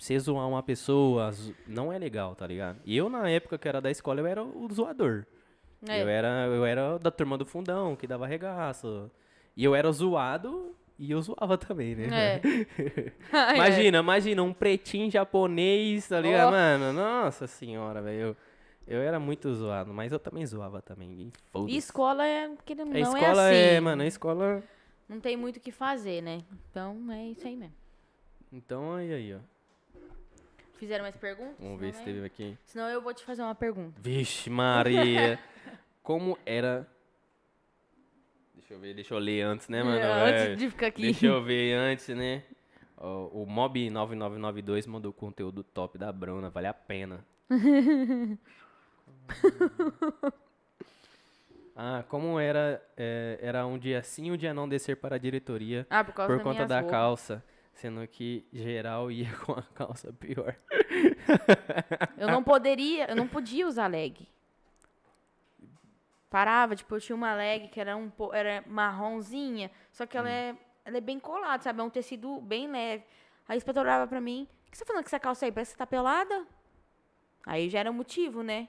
você 0.02 0.18
zoar 0.18 0.48
uma 0.48 0.64
pessoa 0.64 1.30
não 1.64 1.92
é 1.92 1.96
legal, 1.98 2.34
tá 2.34 2.44
ligado? 2.44 2.80
E 2.84 2.96
eu, 2.96 3.08
na 3.08 3.30
época 3.30 3.56
que 3.56 3.68
era 3.68 3.80
da 3.80 3.88
escola, 3.88 4.18
eu 4.18 4.26
era 4.26 4.42
o 4.42 4.68
zoador. 4.72 5.24
É. 5.88 6.02
Eu, 6.02 6.08
era, 6.08 6.46
eu 6.46 6.64
era 6.64 6.98
da 6.98 7.08
turma 7.10 7.38
do 7.38 7.46
fundão, 7.46 7.94
que 7.94 8.04
dava 8.04 8.26
regaço. 8.26 9.08
E 9.56 9.62
eu 9.62 9.76
era 9.76 9.90
zoado 9.92 10.74
e 10.98 11.12
eu 11.12 11.22
zoava 11.22 11.56
também, 11.56 11.94
né? 11.94 12.08
É. 12.10 12.40
Ai, 13.32 13.54
Imagina, 13.54 13.98
imagina, 13.98 14.42
um 14.42 14.52
pretinho 14.52 15.08
japonês, 15.08 16.08
tá 16.08 16.20
ligado, 16.20 16.48
Ó. 16.48 16.50
mano? 16.50 16.92
Nossa 16.92 17.46
senhora, 17.46 18.02
velho. 18.02 18.20
Eu, 18.20 18.36
eu 18.88 19.02
era 19.02 19.20
muito 19.20 19.54
zoado, 19.54 19.94
mas 19.94 20.10
eu 20.10 20.18
também 20.18 20.44
zoava 20.44 20.82
também. 20.82 21.32
E 21.56 21.72
E 21.72 21.76
escola 21.76 22.26
é. 22.26 22.50
querendo 22.64 22.88
ou 22.88 22.96
A 22.96 23.00
não 23.00 23.16
escola 23.16 23.52
é 23.52 23.66
assim. 23.66 23.76
é, 23.76 23.80
mano, 23.80 24.02
a 24.02 24.06
escola. 24.06 24.62
Não 25.08 25.20
tem 25.20 25.36
muito 25.36 25.58
o 25.58 25.60
que 25.60 25.70
fazer, 25.70 26.22
né? 26.22 26.42
Então 26.70 26.96
é 27.12 27.26
isso 27.26 27.46
aí 27.46 27.54
mesmo. 27.56 27.74
Então, 28.52 28.94
aí, 28.96 29.14
aí, 29.14 29.34
ó. 29.34 29.51
Fizeram 30.78 31.04
mais 31.04 31.16
perguntas? 31.16 31.54
Vamos 31.60 31.80
ver 31.80 31.94
se 31.94 32.02
teve 32.02 32.24
aqui. 32.24 32.58
Senão 32.64 32.88
eu 32.88 33.00
vou 33.00 33.14
te 33.14 33.24
fazer 33.24 33.42
uma 33.42 33.54
pergunta. 33.54 34.00
Vixe, 34.00 34.50
Maria. 34.50 35.38
Como 36.02 36.36
era. 36.44 36.86
Deixa 38.54 38.74
eu 38.74 38.78
ver, 38.80 38.94
deixa 38.94 39.14
eu 39.14 39.18
ler 39.18 39.42
antes, 39.42 39.68
né, 39.68 39.82
mano? 39.82 40.04
Antes 40.04 40.42
É, 40.42 40.54
de 40.56 40.70
ficar 40.70 40.86
aqui. 40.88 41.02
Deixa 41.02 41.26
eu 41.26 41.42
ver 41.42 41.74
antes, 41.78 42.08
né? 42.08 42.42
O, 42.96 43.42
o 43.42 43.46
Mob 43.46 43.90
9992 43.90 44.86
mandou 44.86 45.12
conteúdo 45.12 45.62
top 45.62 45.98
da 45.98 46.10
Bruna, 46.12 46.50
vale 46.50 46.66
a 46.66 46.74
pena. 46.74 47.24
ah, 51.76 52.04
como 52.08 52.38
era, 52.38 52.82
é, 52.96 53.38
era 53.40 53.66
um 53.66 53.78
dia 53.78 54.02
sim, 54.02 54.30
um 54.30 54.36
dia 54.36 54.52
não 54.54 54.68
descer 54.68 54.96
para 54.96 55.16
a 55.16 55.18
diretoria 55.18 55.86
Ah, 55.90 56.04
por 56.04 56.14
causa 56.14 56.32
por 56.34 56.42
conta 56.42 56.66
da 56.66 56.76
roupas. 56.80 56.90
calça, 56.90 57.44
sendo 57.72 58.06
que 58.06 58.46
geral 58.52 59.10
ia 59.10 59.30
com 59.44 59.52
a 59.52 59.62
calça 59.62 60.12
pior. 60.12 60.56
Eu 62.18 62.28
não 62.28 62.42
poderia, 62.42 63.08
eu 63.10 63.16
não 63.16 63.26
podia 63.28 63.66
usar 63.66 63.86
leg. 63.86 64.28
Parava, 66.30 66.74
tipo, 66.74 66.94
eu 66.94 67.00
tinha 67.00 67.14
uma 67.16 67.34
leg 67.34 67.68
que 67.68 67.78
era 67.80 67.94
um 67.96 68.10
era 68.32 68.64
marronzinha, 68.66 69.70
só 69.90 70.06
que 70.06 70.16
ela 70.16 70.30
é, 70.30 70.56
ela 70.84 70.96
é 70.96 71.00
bem 71.00 71.18
colada, 71.18 71.62
sabe? 71.62 71.80
É 71.80 71.82
um 71.82 71.90
tecido 71.90 72.40
bem 72.40 72.68
leve. 72.70 73.04
Aí 73.46 73.54
a 73.54 73.56
inspetora 73.56 73.86
olhava 73.88 74.06
pra 74.06 74.20
mim, 74.20 74.48
o 74.66 74.70
que 74.70 74.78
você 74.78 74.84
tá 74.84 74.88
falando 74.88 75.02
com 75.04 75.08
essa 75.08 75.20
calça 75.20 75.44
aí? 75.44 75.52
Parece 75.52 75.72
que 75.72 75.74
você 75.74 75.78
tá 75.78 75.86
pelada. 75.86 76.46
Aí 77.44 77.68
já 77.68 77.80
era 77.80 77.92
motivo, 77.92 78.42
né? 78.42 78.68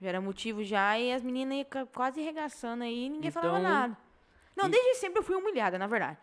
Já 0.00 0.08
era 0.08 0.20
motivo 0.22 0.64
já, 0.64 0.98
e 0.98 1.12
as 1.12 1.22
meninas 1.22 1.58
iam 1.58 1.86
quase 1.86 2.22
regaçando 2.22 2.84
aí 2.84 3.06
e 3.06 3.08
ninguém 3.10 3.30
falava 3.30 3.58
Então- 3.58 3.70
nada. 3.70 3.98
Não, 4.56 4.66
E- 4.66 4.70
desde 4.70 4.94
sempre 4.94 5.18
eu 5.18 5.22
fui 5.22 5.36
humilhada, 5.36 5.78
na 5.78 5.86
verdade. 5.86 6.16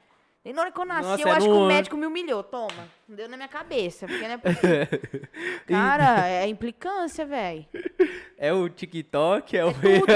E 0.45 0.51
na 0.51 0.61
hora 0.63 0.71
que 0.73 0.79
eu 0.79 0.83
nasci, 0.85 1.07
Nossa, 1.07 1.21
eu 1.23 1.27
é 1.29 1.31
acho 1.31 1.45
que 1.47 1.53
o 1.53 1.65
médico 1.67 1.95
me 1.95 2.05
humilhou. 2.05 2.43
Toma, 2.43 2.89
deu 3.07 3.29
na 3.29 3.37
minha 3.37 3.47
cabeça. 3.47 4.05
Porque, 4.05 4.27
né? 4.27 4.37
Cara, 5.65 6.27
é 6.27 6.47
implicância, 6.47 7.25
velho. 7.25 7.65
É 8.37 8.51
o 8.51 8.67
TikTok, 8.67 9.55
é 9.57 9.63
o. 9.65 9.69
É 9.69 9.73
tudo. 9.73 10.11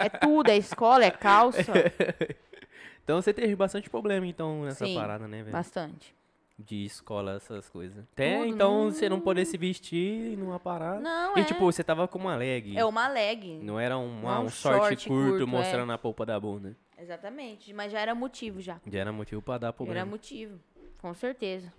É 0.00 0.08
tudo, 0.20 0.50
é 0.50 0.56
escola, 0.56 1.04
é 1.04 1.10
calça. 1.10 1.60
então 3.04 3.20
você 3.20 3.32
teve 3.32 3.54
bastante 3.54 3.90
problema, 3.90 4.26
então, 4.26 4.62
nessa 4.62 4.86
Sim, 4.86 4.94
parada, 4.94 5.28
né, 5.28 5.42
velho? 5.42 5.52
Bastante. 5.52 6.16
De 6.58 6.84
escola, 6.86 7.36
essas 7.36 7.68
coisas. 7.68 7.98
Até 8.14 8.38
Tudo, 8.38 8.46
então 8.48 8.84
não- 8.84 8.90
você 8.90 9.08
não 9.08 9.20
poder 9.20 9.44
se 9.44 9.56
vestir 9.56 10.36
numa 10.36 10.58
parada. 10.58 10.98
Não, 10.98 11.36
E 11.36 11.42
é. 11.42 11.44
tipo, 11.44 11.60
você 11.60 11.84
tava 11.84 12.08
com 12.08 12.18
uma 12.18 12.34
leg. 12.34 12.76
É 12.76 12.84
uma 12.84 13.06
leg. 13.06 13.60
Não 13.62 13.78
era 13.78 13.96
um, 13.96 14.22
Não 14.22 14.28
é 14.32 14.38
um 14.40 14.44
um 14.44 14.48
short, 14.48 14.78
short 14.78 15.08
curto, 15.08 15.28
curto, 15.30 15.42
é. 15.44 15.46
mostrando 15.46 15.92
a 15.92 15.98
polpa 15.98 16.26
da 16.26 16.40
bunda. 16.40 16.74
Exatamente. 16.98 17.72
Mas 17.72 17.92
já 17.92 18.00
era 18.00 18.14
motivo 18.14 18.60
já. 18.60 18.80
Já 18.86 19.00
era 19.00 19.12
motivo 19.12 19.40
pra 19.40 19.58
dar 19.58 19.68
Já 19.68 19.72
problema. 19.72 20.00
era 20.00 20.06
motivo. 20.08 20.58
Com 21.00 21.14
certeza. 21.14 21.72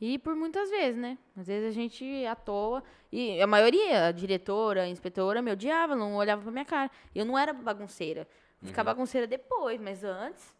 E 0.00 0.18
por 0.18 0.36
muitas 0.36 0.70
vezes, 0.70 1.00
né? 1.00 1.18
Às 1.36 1.46
vezes 1.46 1.68
a 1.68 1.72
gente 1.72 2.04
à 2.26 2.34
toa. 2.34 2.82
E 3.10 3.40
a 3.40 3.46
maioria, 3.46 4.06
a 4.06 4.12
diretora, 4.12 4.82
a 4.82 4.88
inspetora, 4.88 5.42
me 5.42 5.50
odiava, 5.50 5.96
não 5.96 6.16
olhava 6.16 6.42
pra 6.42 6.50
minha 6.52 6.64
cara. 6.64 6.90
Eu 7.14 7.24
não 7.24 7.38
era 7.38 7.52
bagunceira. 7.52 8.26
Uhum. 8.62 8.68
Ficar 8.68 8.84
bagunceira 8.84 9.26
depois, 9.26 9.80
mas 9.80 10.04
antes 10.04 10.56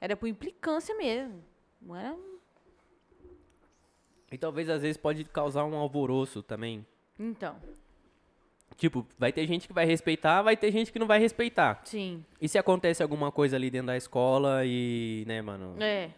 era 0.00 0.16
por 0.16 0.26
implicância 0.26 0.94
mesmo. 0.96 1.44
Não 1.80 1.94
era. 1.94 2.16
E 4.30 4.38
talvez 4.38 4.68
às 4.68 4.82
vezes 4.82 4.96
pode 4.96 5.24
causar 5.24 5.64
um 5.64 5.74
alvoroço 5.76 6.42
também. 6.42 6.86
Então, 7.18 7.56
Tipo, 8.80 9.06
vai 9.18 9.30
ter 9.30 9.46
gente 9.46 9.68
que 9.68 9.74
vai 9.74 9.84
respeitar, 9.84 10.40
vai 10.40 10.56
ter 10.56 10.72
gente 10.72 10.90
que 10.90 10.98
não 10.98 11.06
vai 11.06 11.20
respeitar. 11.20 11.82
sim. 11.84 12.24
E 12.40 12.48
se 12.48 12.56
acontece 12.56 13.02
alguma 13.02 13.30
coisa 13.30 13.54
ali 13.54 13.70
dentro 13.70 13.88
da 13.88 13.96
escola 13.96 14.62
e, 14.64 15.22
né, 15.26 15.42
mano? 15.42 15.76
É. 15.78 16.08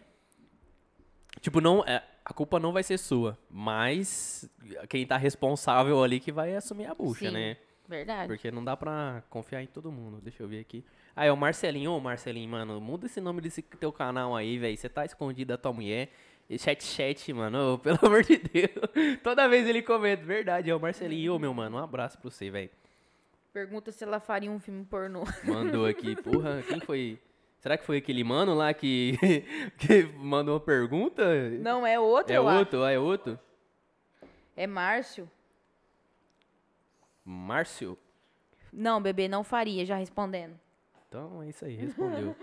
Tipo, 1.41 1.59
não, 1.59 1.83
é, 1.83 2.01
a 2.23 2.33
culpa 2.33 2.61
não 2.61 2.71
vai 2.71 2.81
ser 2.81 2.97
sua, 2.97 3.37
mas 3.51 4.49
quem 4.87 5.05
tá 5.05 5.17
responsável 5.17 6.01
ali 6.01 6.21
que 6.21 6.31
vai 6.31 6.55
assumir 6.55 6.85
a 6.85 6.95
bucha, 6.95 7.27
Sim. 7.27 7.33
né? 7.33 7.57
Verdade. 7.85 8.27
Porque 8.27 8.49
não 8.49 8.63
dá 8.63 8.77
pra 8.77 9.21
confiar 9.29 9.61
em 9.61 9.67
todo 9.67 9.91
mundo. 9.91 10.21
Deixa 10.21 10.41
eu 10.41 10.47
ver 10.47 10.61
aqui. 10.61 10.85
Ah, 11.13 11.25
é 11.25 11.31
o 11.33 11.35
Marcelinho. 11.35 11.91
Ô, 11.91 11.99
Marcelinho, 11.99 12.49
mano, 12.49 12.79
muda 12.79 13.07
esse 13.07 13.19
nome 13.19 13.41
desse 13.41 13.61
teu 13.61 13.91
canal 13.91 14.33
aí, 14.33 14.57
velho. 14.57 14.77
Você 14.77 14.87
tá 14.87 15.03
escondido 15.03 15.49
da 15.49 15.57
tua 15.57 15.73
mulher. 15.73 16.09
Chat 16.57 16.83
chat, 16.83 17.33
mano, 17.33 17.73
ô, 17.73 17.77
pelo 17.79 17.97
amor 18.03 18.23
de 18.23 18.37
Deus. 18.37 19.19
Toda 19.23 19.47
vez 19.47 19.67
ele 19.67 19.81
comenta, 19.81 20.23
verdade, 20.23 20.69
é 20.69 20.75
o 20.75 20.79
Marcelinho. 20.79 21.35
Ô, 21.35 21.39
meu 21.39 21.53
mano, 21.53 21.77
um 21.77 21.79
abraço 21.79 22.17
pra 22.19 22.29
você, 22.29 22.49
velho. 22.49 22.69
Pergunta 23.51 23.91
se 23.91 24.03
ela 24.03 24.19
faria 24.19 24.51
um 24.51 24.59
filme 24.59 24.83
pornô. 24.85 25.23
Mandou 25.45 25.85
aqui, 25.85 26.15
porra, 26.21 26.61
quem 26.67 26.79
foi? 26.79 27.19
Será 27.59 27.77
que 27.77 27.85
foi 27.85 27.97
aquele 27.97 28.23
mano 28.23 28.53
lá 28.53 28.73
que, 28.73 29.17
que 29.77 30.03
mandou 30.17 30.55
uma 30.55 30.59
pergunta? 30.59 31.23
Não, 31.59 31.85
é 31.87 31.99
outro, 31.99 32.33
É 32.33 32.37
acho. 32.37 32.57
outro, 32.59 32.83
ah, 32.83 32.91
é 32.91 32.99
outro? 32.99 33.39
É 34.55 34.67
Márcio. 34.67 35.29
Márcio? 37.23 37.97
Não, 38.71 39.01
bebê, 39.01 39.27
não 39.27 39.43
faria, 39.43 39.85
já 39.85 39.95
respondendo. 39.95 40.59
Então 41.07 41.41
é 41.41 41.49
isso 41.49 41.63
aí, 41.63 41.75
respondeu. 41.75 42.35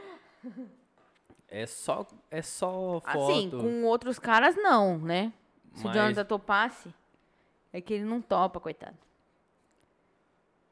É 1.50 1.66
só, 1.66 2.06
é 2.30 2.40
só 2.42 3.00
foto. 3.00 3.30
Assim, 3.32 3.50
com 3.50 3.82
outros 3.84 4.18
caras 4.18 4.54
não, 4.56 4.96
né? 4.98 5.32
Se 5.74 5.84
Mas- 5.84 5.94
o 5.96 5.98
Jonathan 5.98 6.24
topasse, 6.24 6.94
é 7.72 7.80
que 7.80 7.94
ele 7.94 8.04
não 8.04 8.20
topa, 8.20 8.60
coitado. 8.60 8.96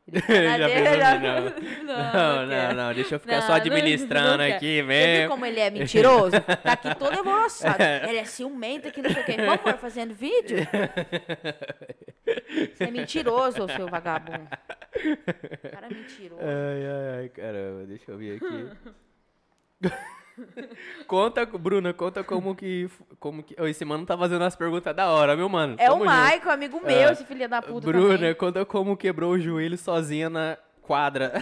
Ele 0.06 0.20
Já 0.26 0.56
dele, 0.56 0.72
pensou 0.72 0.96
já- 0.98 1.12
assim, 1.12 1.22
não. 1.84 1.96
Não, 1.96 2.42
não, 2.42 2.48
quero. 2.48 2.74
não, 2.76 2.94
deixa 2.94 3.14
eu 3.16 3.20
ficar 3.20 3.34
Não, 3.34 3.42
só 3.42 3.48
não- 3.48 3.54
administrando 3.56 4.38
não 4.38 4.44
aqui 4.56 4.66
Você 4.66 4.76
viu 4.78 4.86
mesmo. 4.86 5.28
como 5.30 5.46
ele 5.46 5.60
é 5.60 5.70
mentiroso? 5.70 6.30
Tá 6.62 6.72
aqui 6.72 6.94
todo 6.94 7.18
embolsado. 7.18 7.82
Ele 8.08 8.16
é 8.18 8.24
ciumento 8.24 8.88
aqui, 8.88 9.02
não 9.02 9.10
sei 9.10 9.22
o 9.22 9.24
quê. 9.26 9.36
Vamos 9.36 9.60
pôr 9.60 9.74
fazendo 9.76 10.14
vídeo? 10.14 10.58
Você 12.74 12.84
é 12.84 12.90
mentiroso, 12.90 13.66
seu 13.76 13.86
vagabundo. 13.88 14.48
Cara 15.70 15.88
mentiroso. 15.90 16.40
Ai, 16.42 16.86
ai, 16.86 17.18
ai, 17.22 17.28
caramba, 17.28 17.84
deixa 17.84 18.10
eu 18.10 18.16
ver 18.18 18.36
aqui. 18.42 19.88
conta, 21.06 21.44
Bruna, 21.46 21.92
conta 21.92 22.22
como 22.24 22.54
que. 22.54 22.88
Como 23.18 23.42
que... 23.42 23.54
Esse 23.64 23.84
mano 23.84 24.04
tá 24.06 24.16
fazendo 24.16 24.42
umas 24.42 24.56
perguntas 24.56 24.94
da 24.94 25.08
hora, 25.10 25.36
meu 25.36 25.48
mano. 25.48 25.74
É 25.78 25.86
o 25.90 25.92
Tamo 25.94 26.04
junto. 26.04 26.14
Maico, 26.16 26.50
amigo 26.50 26.80
meu, 26.80 27.08
É. 27.08 27.12
esse 27.12 27.24
filho 27.24 27.48
da 27.48 27.60
puta 27.62 27.86
Bruna, 27.86 28.14
também. 28.16 28.34
conta 28.34 28.64
como 28.64 28.96
quebrou 28.96 29.32
o 29.32 29.38
joelho 29.38 29.76
sozinha 29.78 30.28
na 30.30 30.56
quadra. 30.82 31.32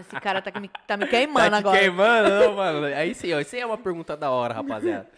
Esse 0.00 0.20
cara 0.20 0.42
tá 0.42 0.58
me, 0.60 0.70
tá 0.86 0.96
me 0.96 1.06
queimando 1.08 1.50
tá 1.50 1.58
agora. 1.58 1.78
queimando, 1.78 2.28
não, 2.28 2.54
mano. 2.56 2.86
Aí 2.86 3.14
sim, 3.14 3.32
ó. 3.32 3.40
Isso 3.40 3.54
aí 3.56 3.62
é 3.62 3.66
uma 3.66 3.78
pergunta 3.78 4.16
da 4.16 4.30
hora, 4.30 4.54
rapaziada. 4.54 5.08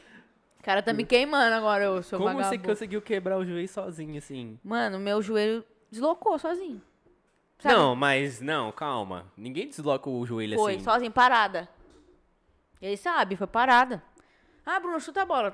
O 0.59 0.63
cara 0.63 0.83
tá 0.83 0.93
me 0.93 1.05
queimando 1.05 1.55
agora, 1.55 1.91
ô 1.91 2.03
seu 2.03 2.19
como 2.19 2.31
você 2.35 2.43
vagabundo. 2.45 2.69
conseguiu 2.69 3.03
quebrar 3.03 3.39
o 3.39 3.45
joelho 3.45 3.69
sozinho, 3.69 4.19
assim? 4.19 4.59
Mano, 4.63 4.99
meu 5.01 5.21
joelho 5.21 5.65
deslocou 5.91 6.39
sozinho. 6.39 6.81
Sabe? 7.59 7.75
Não, 7.77 7.95
mas 7.95 8.41
não, 8.41 8.73
calma. 8.73 9.27
Ninguém 9.37 9.69
desloca 9.69 10.09
o 10.11 10.27
joelho 10.27 10.57
Foi, 10.59 10.75
assim. 10.77 10.85
sozinho, 10.85 11.11
parada. 11.13 11.69
Ele 12.83 12.97
sabe, 12.97 13.37
foi 13.37 13.47
parada. 13.47 14.03
Ah, 14.67 14.79
Bruno, 14.81 15.01
chuta 15.01 15.23
a 15.23 15.25
bola. 15.25 15.53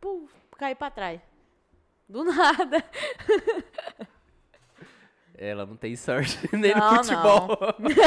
Pum, 0.00 0.26
caí 0.56 0.74
pra 0.74 0.90
trás. 0.90 1.20
Do 2.08 2.24
nada. 2.24 2.82
Ela 5.36 5.64
não 5.64 5.76
tem 5.76 5.96
sorte 5.96 6.38
nem 6.56 6.74
Não, 6.74 6.90
no 6.90 6.96
futebol. 7.04 7.48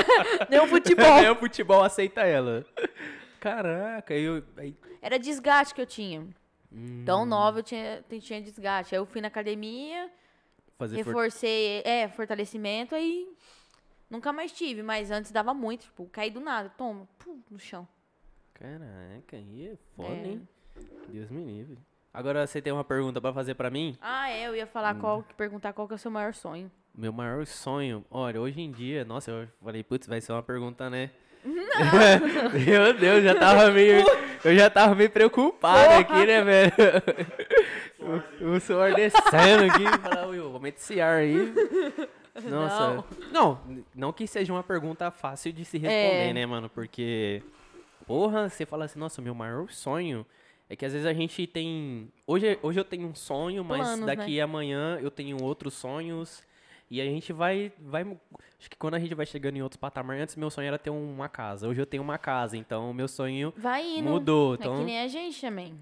Nem 0.49 0.59
o 0.59 0.67
futebol. 0.67 1.15
nem 1.21 1.29
o 1.29 1.35
futebol 1.35 1.83
aceita 1.83 2.21
ela. 2.21 2.65
Caraca, 3.39 4.13
eu. 4.13 4.43
aí- 4.57 4.75
Era 5.01 5.17
desgaste 5.17 5.73
que 5.73 5.81
eu 5.81 5.85
tinha. 5.85 6.27
Hum. 6.71 7.03
Tão 7.05 7.25
nova 7.25 7.59
eu 7.59 7.63
tinha, 7.63 8.03
tinha 8.21 8.41
desgaste. 8.41 8.93
Aí 8.95 8.99
eu 8.99 9.05
fui 9.05 9.21
na 9.21 9.27
academia, 9.29 10.11
fazer 10.77 11.03
for... 11.03 11.09
reforcei, 11.11 11.81
é, 11.85 12.07
fortalecimento, 12.07 12.93
aí 12.95 13.27
nunca 14.09 14.31
mais 14.33 14.51
tive. 14.51 14.83
Mas 14.83 15.09
antes 15.11 15.31
dava 15.31 15.53
muito, 15.53 15.85
tipo, 15.85 16.05
caí 16.11 16.29
do 16.29 16.39
nada, 16.39 16.69
toma, 16.77 17.07
pum, 17.19 17.41
no 17.49 17.57
chão. 17.59 17.87
Caraca, 18.53 19.35
aí 19.38 19.67
é 19.73 19.75
foda, 19.95 20.13
É. 20.15 20.25
hein? 20.27 20.47
Deus 21.09 21.30
me 21.30 21.43
livre. 21.43 21.77
Agora 22.13 22.45
você 22.45 22.61
tem 22.61 22.71
uma 22.71 22.84
pergunta 22.84 23.19
pra 23.19 23.34
fazer 23.34 23.55
pra 23.55 23.69
mim? 23.69 23.97
Ah, 23.99 24.30
é, 24.30 24.47
eu 24.47 24.55
ia 24.55 24.65
Hum. 24.65 24.67
falar 24.71 24.95
qual, 24.95 25.23
perguntar 25.35 25.73
qual 25.73 25.88
que 25.88 25.93
é 25.93 25.95
o 25.95 25.99
seu 25.99 26.11
maior 26.11 26.34
sonho. 26.34 26.71
Meu 26.95 27.11
maior 27.11 27.45
sonho, 27.47 28.05
olha, 28.11 28.39
hoje 28.39 28.61
em 28.61 28.71
dia, 28.71 29.03
nossa, 29.03 29.31
eu 29.31 29.47
falei, 29.63 29.84
putz, 29.84 30.07
vai 30.07 30.21
ser 30.21 30.31
uma 30.31 30.43
pergunta, 30.43 30.89
né? 30.89 31.09
Meu 31.43 32.93
Deus, 32.97 33.23
já 33.23 33.35
tava 33.35 33.69
meio. 33.71 34.05
Eu 34.45 34.55
já 34.55 34.69
tava 34.69 34.95
meio 34.95 35.09
preocupado 35.09 35.84
Porra! 35.84 35.97
aqui, 35.99 36.25
né, 36.25 36.41
velho? 36.41 36.71
O, 38.39 38.55
o 38.55 38.59
suor 38.61 38.93
descendo 38.93 39.63
aqui. 39.71 39.84
Falar, 40.01 40.27
"Ui, 40.27 40.38
aumenta 40.39 40.77
esse 40.77 41.01
ar 41.01 41.17
aí. 41.19 41.53
Nossa. 42.49 43.03
Não. 43.31 43.59
não, 43.93 44.13
que 44.13 44.25
seja 44.27 44.53
uma 44.53 44.63
pergunta 44.63 45.09
fácil 45.11 45.51
de 45.51 45.65
se 45.65 45.77
responder, 45.77 46.30
É. 46.30 46.34
né, 46.34 46.45
mano? 46.45 46.69
Porque. 46.69 47.41
Porra, 48.05 48.49
você 48.49 48.65
fala 48.65 48.85
assim, 48.85 48.99
nossa, 48.99 49.21
meu 49.21 49.34
maior 49.35 49.69
sonho 49.69 50.25
é 50.69 50.75
que 50.75 50.85
às 50.85 50.93
vezes 50.93 51.05
a 51.07 51.13
gente 51.13 51.45
tem. 51.47 52.09
Hoje, 52.25 52.57
hoje 52.61 52.80
eu 52.80 52.85
tenho 52.85 53.07
um 53.07 53.15
sonho, 53.15 53.63
mas 53.63 53.81
Planos, 53.81 54.05
daqui 54.05 54.39
amanhã 54.41 54.97
eu 55.01 55.11
tenho 55.11 55.41
outros 55.43 55.73
sonhos. 55.73 56.43
E 56.89 57.01
a 57.01 57.05
gente 57.05 57.34
vai, 57.34 57.71
vai. 57.80 58.03
Acho 58.59 58.69
que 58.69 58.77
quando 58.77 58.93
a 58.95 58.99
gente 58.99 59.15
vai 59.15 59.25
chegando 59.25 59.57
em 59.57 59.61
outros 59.61 59.80
patamares, 59.80 60.21
antes 60.23 60.35
meu 60.35 60.49
sonho 60.49 60.67
era 60.67 60.77
ter 60.77 60.89
uma 60.89 61.27
casa. 61.27 61.67
Hoje 61.67 61.81
eu 61.81 61.85
tenho 61.85 62.03
uma 62.03 62.17
casa, 62.17 62.55
então 62.55 62.91
o 62.91 62.93
meu 62.93 63.07
sonho 63.07 63.53
mudou. 64.11 64.53
É 64.53 64.57
Então, 64.57 64.77
que 64.77 64.84
nem 64.84 64.99
a 64.99 65.07
gente 65.07 65.41
também. 65.41 65.73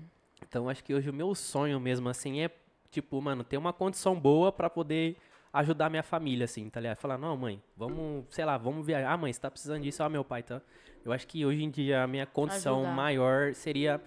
então 0.47 0.69
acho 0.69 0.83
que 0.83 0.93
hoje 0.93 1.09
o 1.09 1.13
meu 1.13 1.35
sonho 1.35 1.79
mesmo, 1.79 2.07
assim, 2.07 2.41
é, 2.41 2.49
tipo, 2.89 3.21
mano, 3.21 3.43
ter 3.43 3.57
uma 3.57 3.73
condição 3.73 4.17
boa 4.17 4.51
pra 4.51 4.69
poder 4.69 5.17
ajudar 5.53 5.89
minha 5.89 6.03
família, 6.03 6.45
assim, 6.45 6.69
tá 6.69 6.79
ligado? 6.79 6.97
Falar, 6.97 7.17
não, 7.17 7.35
mãe, 7.35 7.61
vamos, 7.75 8.25
sei 8.29 8.45
lá, 8.45 8.57
vamos 8.57 8.85
viajar. 8.85 9.11
Ah, 9.11 9.17
mãe, 9.17 9.31
você 9.31 9.39
tá 9.39 9.51
precisando 9.51 9.83
disso, 9.83 10.01
ah, 10.03 10.09
meu 10.09 10.23
pai, 10.23 10.43
tá? 10.43 10.61
Eu 11.03 11.11
acho 11.11 11.27
que 11.27 11.45
hoje 11.45 11.63
em 11.63 11.69
dia 11.69 12.03
a 12.03 12.07
minha 12.07 12.25
condição 12.25 12.79
Ajudar. 12.81 12.95
maior 12.95 13.53
seria 13.53 14.01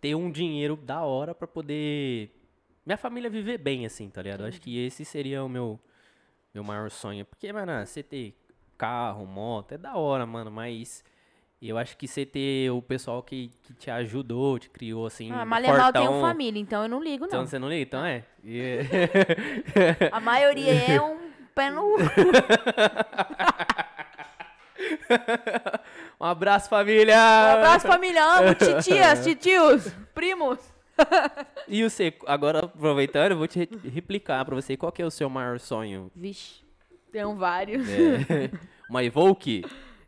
ter 0.00 0.14
um 0.14 0.30
dinheiro 0.30 0.76
da 0.76 1.02
hora 1.02 1.34
pra 1.34 1.48
poder 1.48 2.30
minha 2.84 2.98
família 2.98 3.30
viver 3.30 3.58
bem, 3.58 3.86
assim, 3.86 4.10
tá 4.10 4.20
ligado? 4.22 4.40
Eu 4.42 4.46
acho 4.46 4.60
que 4.60 4.78
esse 4.78 5.04
seria 5.04 5.42
o 5.42 5.48
meu, 5.48 5.80
meu 6.52 6.62
maior 6.62 6.90
sonho. 6.90 7.24
Porque, 7.24 7.50
mano, 7.52 7.84
você 7.84 8.02
ter 8.02 8.36
carro, 8.76 9.24
moto, 9.24 9.72
é 9.72 9.78
da 9.78 9.96
hora, 9.96 10.26
mano, 10.26 10.50
mas 10.50 11.02
eu 11.68 11.78
acho 11.78 11.96
que 11.96 12.06
você 12.06 12.26
ter 12.26 12.70
o 12.70 12.82
pessoal 12.82 13.22
que, 13.22 13.50
que 13.62 13.72
te 13.74 13.90
ajudou, 13.90 14.58
te 14.58 14.68
criou, 14.68 15.06
assim, 15.06 15.30
Ah, 15.32 15.46
tem 15.62 15.74
fortão. 15.74 16.18
um 16.18 16.20
família, 16.20 16.60
então 16.60 16.82
eu 16.82 16.88
não 16.88 17.02
ligo, 17.02 17.24
Então 17.26 17.40
não. 17.40 17.46
você 17.46 17.58
não 17.58 17.68
liga? 17.68 17.82
Então 17.82 18.04
é. 18.04 18.24
E- 18.44 18.80
A 20.12 20.20
maioria 20.20 20.72
é 20.94 21.00
um 21.00 21.16
pé 21.54 21.70
no... 21.70 21.96
um 26.20 26.24
abraço, 26.24 26.68
família! 26.68 27.16
Um 27.16 27.54
abraço, 27.58 27.86
família. 27.86 28.24
Amo, 28.24 28.54
titias, 28.54 29.24
titios, 29.24 29.88
primos. 30.14 30.58
E 31.66 31.82
você, 31.82 32.14
agora 32.26 32.60
aproveitando, 32.60 33.32
eu 33.32 33.38
vou 33.38 33.48
te 33.48 33.58
re- 33.60 33.68
replicar 33.92 34.44
pra 34.44 34.54
você 34.54 34.76
qual 34.76 34.92
que 34.92 35.02
é 35.02 35.06
o 35.06 35.10
seu 35.10 35.28
maior 35.28 35.58
sonho. 35.58 36.10
Vixe, 36.14 36.62
tem 37.10 37.24
vários. 37.36 37.88
É, 37.88 38.50
uma 38.88 39.02
Evoque? 39.02 39.64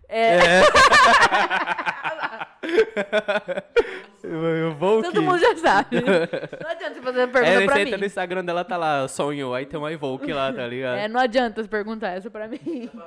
É. 0.09 0.63
Uma 4.25 4.49
Evoque? 4.71 5.03
Todo 5.05 5.23
mundo 5.23 5.39
já 5.39 5.57
sabe. 5.57 5.97
Não 6.01 6.71
adianta 6.71 6.95
você 6.95 7.03
fazer 7.03 7.27
pergunta 7.29 7.53
É, 7.53 7.65
pra 7.65 7.75
você 7.75 7.81
mim. 7.85 7.87
entra 7.91 7.99
no 7.99 8.05
Instagram 8.07 8.45
dela, 8.45 8.65
tá 8.65 8.77
lá, 8.77 9.07
sonho, 9.09 9.55
aí 9.55 9.67
tem 9.67 9.79
uma 9.79 9.93
Evoque 9.93 10.33
lá, 10.33 10.53
tá 10.53 10.67
ligado? 10.67 10.99
É, 10.99 11.07
não 11.09 11.21
adianta 11.21 11.63
você 11.63 11.69
perguntar 11.69 12.09
essa 12.11 12.31
pra 12.31 12.49
mim. 12.49 12.91
Né? 12.93 13.03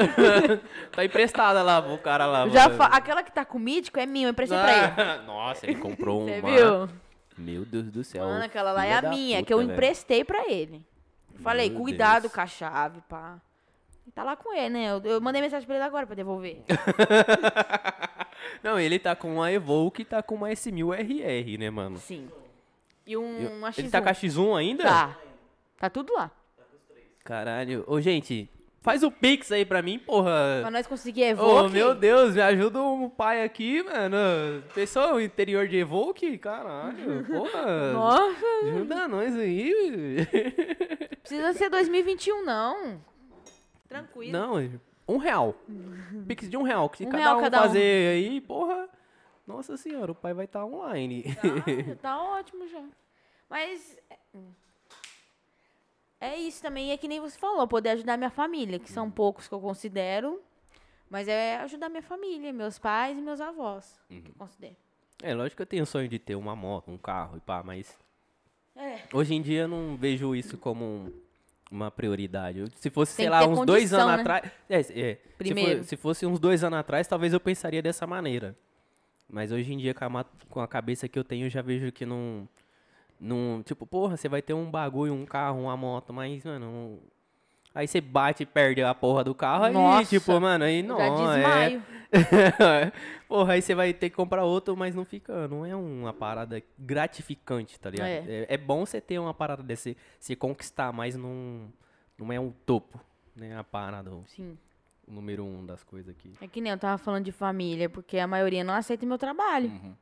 Ah, 0.00 0.02
é 0.52 0.60
tá 0.92 1.04
emprestada 1.04 1.60
lá 1.62 1.82
pro 1.82 1.98
cara 1.98 2.24
lá. 2.26 2.48
Já 2.48 2.70
fa- 2.70 2.86
Aquela 2.86 3.22
que 3.22 3.32
tá 3.32 3.44
com 3.44 3.58
o 3.58 3.60
mítico 3.60 3.98
é 3.98 4.06
minha, 4.06 4.26
eu 4.26 4.30
emprestei 4.30 4.56
pra 4.58 4.72
ele. 4.72 4.92
Ah, 4.96 5.22
Nossa, 5.26 5.66
ele 5.66 5.74
comprou 5.76 6.20
uma. 6.26 6.28
Você 6.30 6.40
viu? 6.40 6.88
Meu 7.36 7.64
Deus 7.64 7.84
do 7.90 8.04
céu. 8.04 8.24
Mano, 8.24 8.44
aquela 8.44 8.72
lá 8.72 8.84
é 8.86 8.94
a 8.94 9.02
minha, 9.02 9.38
puta, 9.38 9.46
que 9.46 9.52
eu 9.54 9.58
velho. 9.58 9.72
emprestei 9.72 10.24
pra 10.24 10.48
ele. 10.48 10.84
Falei, 11.42 11.70
Meu 11.70 11.80
cuidado 11.80 12.22
Deus. 12.22 12.32
com 12.34 12.40
a 12.40 12.46
chave, 12.46 13.00
pá. 13.08 13.38
Tá 14.14 14.24
lá 14.24 14.36
com 14.36 14.54
ele, 14.54 14.70
né? 14.70 14.90
Eu, 14.90 15.02
eu 15.04 15.20
mandei 15.20 15.40
mensagem 15.42 15.66
pra 15.66 15.76
ele 15.76 15.84
agora 15.84 16.06
pra 16.06 16.14
devolver. 16.16 16.62
Não, 18.62 18.78
ele 18.78 18.98
tá 18.98 19.14
com 19.14 19.34
uma 19.34 19.52
Evoque 19.52 20.02
e 20.02 20.04
tá 20.04 20.22
com 20.22 20.34
uma 20.36 20.48
S1000RR, 20.48 21.58
né, 21.58 21.70
mano? 21.70 21.98
Sim. 21.98 22.28
E 23.06 23.16
um, 23.16 23.58
uma 23.58 23.70
X1. 23.70 23.78
Ele 23.78 23.90
tá 23.90 24.02
com 24.02 24.08
a 24.08 24.12
X1 24.12 24.56
ainda? 24.58 24.84
Tá. 24.84 25.18
Tá 25.78 25.90
tudo 25.90 26.12
lá. 26.14 26.30
Caralho. 27.24 27.84
Ô, 27.86 28.00
gente, 28.00 28.48
faz 28.80 29.02
o 29.02 29.10
Pix 29.10 29.52
aí 29.52 29.64
pra 29.64 29.82
mim, 29.82 29.98
porra. 29.98 30.58
Pra 30.62 30.70
nós 30.70 30.86
conseguir 30.86 31.22
Ô, 31.22 31.26
Evoque. 31.26 31.72
meu 31.72 31.94
Deus, 31.94 32.34
me 32.34 32.40
ajuda 32.40 32.80
um 32.82 33.08
pai 33.08 33.44
aqui, 33.44 33.82
mano. 33.82 34.62
Pessoal, 34.74 35.14
o 35.16 35.20
interior 35.20 35.68
de 35.68 35.76
Evoque? 35.76 36.38
Caralho, 36.38 37.24
porra. 37.28 37.92
Nossa, 37.92 38.46
Ajuda 38.64 39.08
nós 39.08 39.36
aí. 39.36 40.26
precisa 41.22 41.52
ser 41.52 41.68
2021, 41.70 42.44
não. 42.44 43.00
Tranquilo. 43.88 44.32
Não, 44.32 44.54
um 45.08 45.16
real. 45.16 45.54
Pix 46.26 46.48
de 46.50 46.56
um 46.56 46.62
real. 46.62 46.88
Que 46.90 47.04
Um 47.06 47.10
cada 47.10 47.18
real 47.18 47.38
um 47.38 47.40
cada 47.40 47.58
um. 47.58 47.62
fazer 47.62 48.08
aí, 48.14 48.40
porra. 48.40 48.88
Nossa 49.46 49.76
senhora, 49.78 50.12
o 50.12 50.14
pai 50.14 50.34
vai 50.34 50.44
estar 50.44 50.64
online. 50.64 51.24
Tá, 51.34 51.42
tá 52.02 52.22
ótimo 52.22 52.68
já. 52.68 52.84
Mas. 53.48 53.98
é, 54.10 54.16
hum. 54.34 54.52
É 56.20 56.36
isso 56.36 56.60
também, 56.60 56.90
é 56.90 56.96
que 56.96 57.06
nem 57.06 57.20
você 57.20 57.38
falou, 57.38 57.66
poder 57.68 57.90
ajudar 57.90 58.16
minha 58.16 58.30
família, 58.30 58.78
que 58.78 58.88
Uhum. 58.88 58.94
são 58.94 59.10
poucos 59.10 59.46
que 59.46 59.54
eu 59.54 59.60
considero. 59.60 60.42
Mas 61.08 61.26
é 61.28 61.56
ajudar 61.58 61.88
minha 61.88 62.02
família, 62.02 62.52
meus 62.52 62.78
pais 62.78 63.16
e 63.16 63.20
meus 63.22 63.40
avós, 63.40 63.98
Uhum. 64.10 64.20
que 64.20 64.30
eu 64.30 64.34
considero. 64.34 64.76
É, 65.22 65.32
lógico 65.34 65.56
que 65.56 65.62
eu 65.62 65.66
tenho 65.66 65.86
sonho 65.86 66.08
de 66.08 66.18
ter 66.18 66.34
uma 66.34 66.54
moto, 66.54 66.90
um 66.90 66.98
carro 66.98 67.36
e 67.36 67.40
pá, 67.40 67.62
mas 67.62 67.96
É. 68.76 69.02
hoje 69.12 69.34
em 69.34 69.40
dia 69.40 69.62
eu 69.62 69.68
não 69.68 69.96
vejo 69.96 70.34
isso 70.34 70.58
como 70.58 70.84
um- 70.84 71.12
uma 71.70 71.90
prioridade. 71.90 72.64
Se 72.76 72.90
fosse, 72.90 73.16
Tem 73.16 73.24
sei 73.24 73.30
lá, 73.30 73.46
uns 73.46 73.64
dois 73.66 73.90
condição, 73.90 74.00
anos 74.00 74.14
né? 74.16 74.20
atrás. 74.20 74.52
É, 74.68 74.80
é, 74.80 74.82
se, 74.82 75.18
Primeiro. 75.36 75.78
for- 75.78 75.84
se 75.84 75.96
fosse 75.96 76.26
uns 76.26 76.38
dois 76.40 76.64
anos 76.64 76.78
atrás, 76.78 77.06
talvez 77.06 77.32
eu 77.32 77.40
pensaria 77.40 77.82
dessa 77.82 78.06
maneira. 78.06 78.56
Mas 79.28 79.52
hoje 79.52 79.72
em 79.72 79.76
dia, 79.78 79.92
com 79.92 80.04
a, 80.18 80.24
com 80.48 80.60
a 80.60 80.66
cabeça 80.68 81.06
que 81.08 81.18
eu 81.18 81.24
tenho, 81.24 81.46
eu 81.46 81.50
já 81.50 81.60
vejo 81.60 81.92
que 81.92 82.06
não. 82.06 82.48
não 83.20 83.62
tipo, 83.62 83.86
porra, 83.86 84.16
você 84.16 84.28
vai 84.28 84.40
ter 84.40 84.54
um 84.54 84.70
bagulho, 84.70 85.12
um 85.12 85.26
carro, 85.26 85.62
uma 85.62 85.76
moto, 85.76 86.12
mas, 86.12 86.44
mano. 86.44 86.98
Aí 87.74 87.86
você 87.86 88.00
bate 88.00 88.42
e 88.42 88.46
perde 88.46 88.82
a 88.82 88.94
porra 88.94 89.22
do 89.22 89.34
carro, 89.34 89.64
aí, 89.64 89.72
Nossa, 89.72 90.08
tipo, 90.08 90.40
mano, 90.40 90.64
aí 90.64 90.82
não. 90.82 90.96
já 90.98 91.04
é- 91.04 91.10
desmaio. 91.10 91.82
Porra, 93.28 93.52
aí 93.52 93.62
você 93.62 93.74
vai 93.74 93.92
ter 93.92 94.08
que 94.08 94.16
comprar 94.16 94.42
outro, 94.44 94.74
mas 94.74 94.94
não 94.94 95.04
fica. 95.04 95.46
Não 95.46 95.64
é 95.66 95.76
uma 95.76 96.12
parada 96.12 96.62
gratificante, 96.78 97.78
tá 97.78 97.90
ligado? 97.90 98.08
É. 98.08 98.24
É, 98.26 98.46
é 98.54 98.56
bom 98.56 98.86
você 98.86 99.00
ter 99.00 99.18
uma 99.18 99.34
parada 99.34 99.62
desse. 99.62 99.96
Se 100.18 100.34
conquistar, 100.34 100.92
mas 100.92 101.14
não, 101.14 101.70
não 102.16 102.32
é 102.32 102.40
um 102.40 102.50
topo, 102.50 102.98
né? 103.36 103.56
A 103.58 103.62
parada, 103.62 104.10
o 104.10 104.24
Sim. 104.26 104.56
número 105.06 105.44
um 105.44 105.66
das 105.66 105.84
coisas 105.84 106.08
aqui. 106.08 106.32
É 106.40 106.48
que 106.48 106.60
nem 106.62 106.72
eu 106.72 106.78
tava 106.78 106.96
falando 106.96 107.24
de 107.26 107.32
família, 107.32 107.90
porque 107.90 108.18
a 108.18 108.26
maioria 108.26 108.64
não 108.64 108.72
aceita 108.74 109.04
meu 109.04 109.18
trabalho. 109.18 109.68
Uhum. 109.68 109.94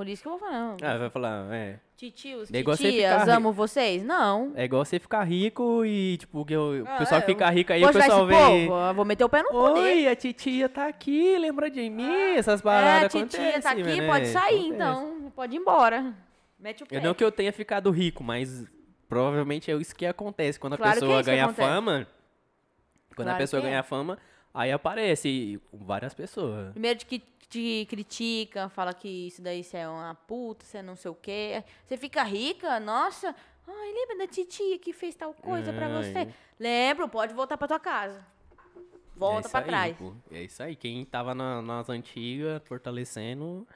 Por 0.00 0.08
isso 0.08 0.22
que 0.22 0.28
eu 0.28 0.38
vou 0.38 0.40
falar. 0.40 0.76
Ah, 0.82 0.96
vai 0.96 1.10
falar, 1.10 1.54
é. 1.54 1.78
Titios, 1.94 2.50
É 2.50 2.58
igual 2.60 2.74
você 2.74 2.84
titias, 2.90 3.20
ficar 3.20 3.36
amo 3.36 3.52
vocês? 3.52 4.02
Não. 4.02 4.50
É 4.56 4.64
igual 4.64 4.82
você 4.82 4.98
ficar 4.98 5.22
rico 5.24 5.84
e, 5.84 6.16
tipo, 6.16 6.42
que 6.46 6.56
o, 6.56 6.84
Ah, 6.88 6.96
pessoal 6.96 7.20
é, 7.20 7.24
fica 7.24 7.50
rico 7.50 7.70
aí, 7.70 7.84
o 7.84 7.92
pessoal 7.92 8.26
vem. 8.26 8.66
povo, 8.66 8.94
vou 8.94 9.04
meter 9.04 9.24
o 9.24 9.28
pé 9.28 9.42
no 9.42 9.50
cu. 9.50 9.56
Oi, 9.58 10.08
a 10.08 10.16
titia 10.16 10.70
tá 10.70 10.86
aqui, 10.86 11.36
lembra 11.36 11.68
de 11.70 11.90
mim? 11.90 12.10
Essas 12.34 12.60
É, 12.60 12.62
paradas 12.62 13.04
a 13.04 13.08
titia 13.10 13.60
tá 13.60 13.72
aqui, 13.72 13.82
mano, 13.82 14.06
pode 14.06 14.24
é, 14.24 14.32
sair 14.32 14.54
acontece. 14.54 14.68
então. 14.74 15.32
Pode 15.36 15.54
ir 15.54 15.58
embora. 15.58 16.14
Mete 16.58 16.82
o 16.82 16.86
pé. 16.86 16.96
Eu 16.96 17.02
não 17.02 17.12
que 17.12 17.22
eu 17.22 17.30
tenha 17.30 17.52
ficado 17.52 17.90
rico, 17.90 18.24
mas 18.24 18.64
provavelmente 19.06 19.70
é 19.70 19.74
isso 19.74 19.94
que 19.94 20.06
acontece. 20.06 20.58
Quando 20.58 20.72
a 20.72 20.76
Claro 20.78 20.92
que 20.92 20.96
é 20.96 21.00
pessoa 21.02 21.20
que 21.22 21.26
ganha 21.26 21.52
fama, 21.52 22.06
quando 23.14 23.26
Claro 23.26 23.32
a 23.32 23.38
pessoa 23.38 23.60
que 23.60 23.66
é. 23.66 23.70
ganha 23.72 23.82
fama, 23.82 24.16
aí 24.54 24.72
aparece 24.72 25.60
várias 25.70 26.14
pessoas. 26.14 26.70
Primeiro 26.72 26.98
de 27.00 27.04
que 27.04 27.22
te 27.50 27.84
critica, 27.90 28.68
fala 28.68 28.94
que 28.94 29.26
isso 29.26 29.42
daí 29.42 29.62
você 29.64 29.78
é 29.78 29.88
uma 29.88 30.14
puta, 30.14 30.64
você 30.64 30.78
é 30.78 30.82
não 30.82 30.94
sei 30.96 31.10
o 31.10 31.14
quê. 31.14 31.62
Você 31.84 31.96
fica 31.96 32.22
rica, 32.22 32.78
nossa. 32.80 33.34
Ai, 33.66 33.92
lembra 33.92 34.18
da 34.18 34.26
titia 34.26 34.78
que 34.78 34.92
fez 34.92 35.14
tal 35.14 35.34
coisa 35.34 35.72
pra 35.72 35.86
Ai. 35.86 35.92
você? 36.02 36.34
Lembro, 36.58 37.08
pode 37.08 37.34
voltar 37.34 37.56
pra 37.58 37.68
tua 37.68 37.80
casa. 37.80 38.24
Volta 39.16 39.48
é 39.52 39.60
aí, 39.60 39.66
trás. 39.66 39.96
pô. 39.98 40.14
É 40.30 40.42
isso 40.44 40.62
aí. 40.62 40.74
Quem 40.74 41.04
tava 41.04 41.34
na- 41.34 41.60
nas 41.60 41.88
antigas, 41.90 42.62
fortalecendo, 42.64 43.66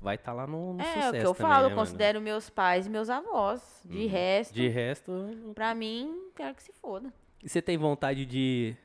vai 0.00 0.14
estar 0.14 0.32
lá 0.32 0.46
no, 0.46 0.74
no 0.74 0.80
É, 0.80 0.84
sucesso 0.84 1.08
o 1.08 1.12
que 1.12 1.16
eu 1.26 1.34
também, 1.34 1.50
falo, 1.52 1.62
né, 1.66 1.72
eu 1.72 1.76
mano? 1.76 1.80
considero 1.88 2.20
meus 2.20 2.48
pais 2.50 2.86
e 2.86 2.90
meus 2.90 3.10
avós. 3.10 3.80
De 3.84 4.06
resto, 4.06 4.54
De 4.54 4.68
resto, 4.68 5.12
pra 5.54 5.74
mim, 5.74 6.30
quero 6.36 6.54
que 6.54 6.62
se 6.62 6.72
foda. 6.74 7.12
E 7.42 7.48
você 7.48 7.60
tem 7.60 7.76
vontade 7.76 8.24
de, 8.24 8.76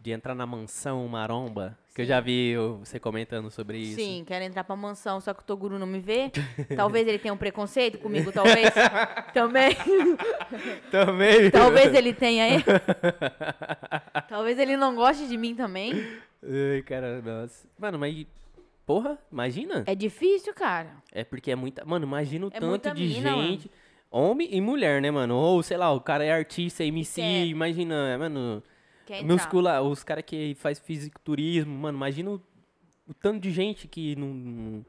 de 0.00 0.10
entrar 0.10 0.34
na 0.34 0.44
mansão 0.46 1.06
maromba? 1.06 1.78
Que 1.98 2.02
eu 2.02 2.06
já 2.06 2.20
vi 2.20 2.54
você 2.78 3.00
comentando 3.00 3.50
sobre 3.50 3.76
isso. 3.76 3.96
Sim, 3.96 4.22
quero 4.24 4.44
entrar 4.44 4.62
pra 4.62 4.76
mansão, 4.76 5.20
só 5.20 5.34
que 5.34 5.40
o 5.40 5.44
Toguro 5.44 5.80
não 5.80 5.86
me 5.88 5.98
vê. 5.98 6.30
talvez 6.76 7.08
ele 7.08 7.18
tenha 7.18 7.34
um 7.34 7.36
preconceito 7.36 7.98
comigo, 7.98 8.30
talvez. 8.30 8.70
Também. 9.34 9.76
Também. 10.92 11.50
talvez 11.50 11.92
ele 11.92 12.14
tenha 12.14 12.44
aí. 12.44 12.64
talvez 14.28 14.60
ele 14.60 14.76
não 14.76 14.94
goste 14.94 15.26
de 15.26 15.36
mim 15.36 15.56
também. 15.56 15.92
Ai, 16.40 16.82
cara, 16.82 17.20
nossa. 17.20 17.66
Mano, 17.76 17.98
mas. 17.98 18.24
Porra, 18.86 19.18
imagina. 19.32 19.82
É 19.84 19.96
difícil, 19.96 20.54
cara. 20.54 21.02
É 21.10 21.24
porque 21.24 21.50
é 21.50 21.56
muita. 21.56 21.84
Mano, 21.84 22.06
imagina 22.06 22.46
o 22.46 22.50
É 22.54 22.60
tanto 22.60 22.94
de 22.94 23.08
mina, 23.08 23.32
mano. 23.32 23.48
gente. 23.48 23.68
Homem 24.08 24.48
e 24.52 24.60
mulher, 24.60 25.02
né, 25.02 25.10
mano? 25.10 25.34
Ou, 25.34 25.64
sei 25.64 25.76
lá, 25.76 25.92
o 25.92 26.00
cara 26.00 26.24
é 26.24 26.30
artista, 26.30 26.84
MC, 26.84 27.20
Quer. 27.20 27.46
imagina, 27.46 28.16
mano. 28.16 28.62
Quer. 29.08 29.24
Muscula, 29.24 29.80
os 29.80 30.04
caras 30.04 30.22
que 30.22 30.54
faz 30.56 30.78
fisiculturismo, 30.78 31.74
mano, 31.74 31.96
imagina 31.96 32.30
o, 32.30 32.42
o 33.06 33.14
tanto 33.14 33.40
de 33.40 33.50
gente 33.50 33.88
que 33.88 34.14
não. 34.14 34.84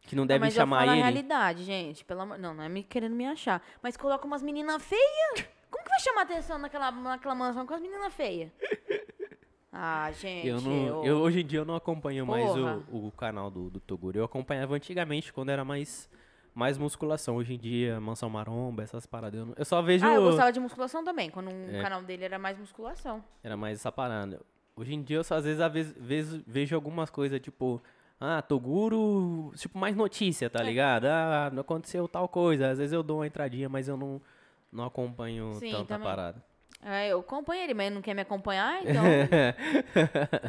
Que 0.00 0.16
não 0.16 0.22
Não, 0.22 0.26
deve 0.26 0.46
mas 0.46 0.54
chamar 0.54 0.76
eu 0.76 0.86
falo 0.86 0.92
ele. 0.92 1.02
a 1.02 1.04
realidade, 1.04 1.62
gente. 1.62 2.02
Pelo 2.06 2.22
amor... 2.22 2.38
Não, 2.38 2.54
não 2.54 2.64
é 2.64 2.70
me 2.70 2.82
querendo 2.82 3.14
me 3.14 3.26
achar. 3.26 3.62
Mas 3.82 3.98
coloca 3.98 4.26
umas 4.26 4.42
meninas 4.42 4.82
feias. 4.82 5.46
Como 5.70 5.84
que 5.84 5.90
vai 5.90 6.00
chamar 6.00 6.22
atenção 6.22 6.58
naquela, 6.58 6.90
naquela 6.90 7.34
mansão 7.34 7.66
com 7.66 7.74
as 7.74 7.82
meninas 7.82 8.14
feias? 8.14 8.50
Ah, 9.72 10.10
gente. 10.10 10.48
Eu 10.48 10.60
não, 10.60 11.04
eu, 11.04 11.18
hoje 11.18 11.42
em 11.42 11.46
dia 11.46 11.60
eu 11.60 11.64
não 11.64 11.76
acompanho 11.76 12.26
mais 12.26 12.44
Porra. 12.44 12.82
o, 12.90 13.06
o 13.06 13.12
canal 13.12 13.48
do, 13.48 13.70
do 13.70 13.78
Toguro. 13.78 14.18
Eu 14.18 14.24
acompanhava 14.24 14.74
antigamente 14.74 15.32
quando 15.32 15.50
era 15.50 15.64
mais, 15.64 16.10
mais 16.54 16.76
musculação. 16.78 17.36
Hoje 17.36 17.54
em 17.54 17.58
dia, 17.58 18.00
Mansão 18.00 18.28
Maromba, 18.30 18.82
essas 18.82 19.06
paradas. 19.06 19.40
Eu, 19.40 19.46
não- 19.46 19.54
eu 19.56 19.64
só 19.64 19.80
vejo. 19.82 20.06
Ah, 20.06 20.14
eu 20.14 20.22
gostava 20.22 20.52
de 20.52 20.60
musculação 20.60 21.04
também, 21.04 21.30
quando 21.30 21.48
o 21.50 21.76
É. 21.76 21.82
canal 21.82 22.02
dele 22.02 22.24
era 22.24 22.38
mais 22.38 22.58
musculação. 22.58 23.22
Era 23.42 23.56
mais 23.56 23.78
essa 23.78 23.90
parada. 23.92 24.40
Hoje 24.76 24.94
em 24.94 25.02
dia 25.02 25.16
eu 25.18 25.24
só 25.24 25.36
às 25.36 25.44
vezes, 25.44 25.60
às 25.60 25.72
vezes, 25.72 26.42
vejo, 26.46 26.74
algumas 26.74 27.10
coisas, 27.10 27.38
tipo, 27.40 27.82
ah, 28.20 28.40
Toguro, 28.42 29.52
tipo, 29.56 29.78
mais 29.78 29.94
notícia, 29.96 30.46
É. 30.46 30.48
tá 30.48 30.62
ligado? 30.62 31.04
Ah, 31.06 31.50
não 31.52 31.60
aconteceu 31.60 32.06
tal 32.08 32.28
coisa. 32.28 32.70
Às 32.70 32.78
vezes 32.78 32.92
eu 32.92 33.02
dou 33.02 33.18
uma 33.18 33.26
entradinha, 33.26 33.68
mas 33.68 33.88
eu 33.88 33.96
não, 33.96 34.20
não 34.72 34.84
acompanho 34.84 35.54
Sim, 35.54 35.70
tanta 35.72 35.84
também. 35.86 36.06
parada. 36.06 36.42
É, 36.82 37.08
eu 37.12 37.20
acompanho 37.20 37.62
ele, 37.62 37.74
mas 37.74 37.86
ele 37.86 37.94
não 37.96 38.00
quer 38.02 38.14
me 38.14 38.22
acompanhar, 38.22 38.80
então 38.82 39.02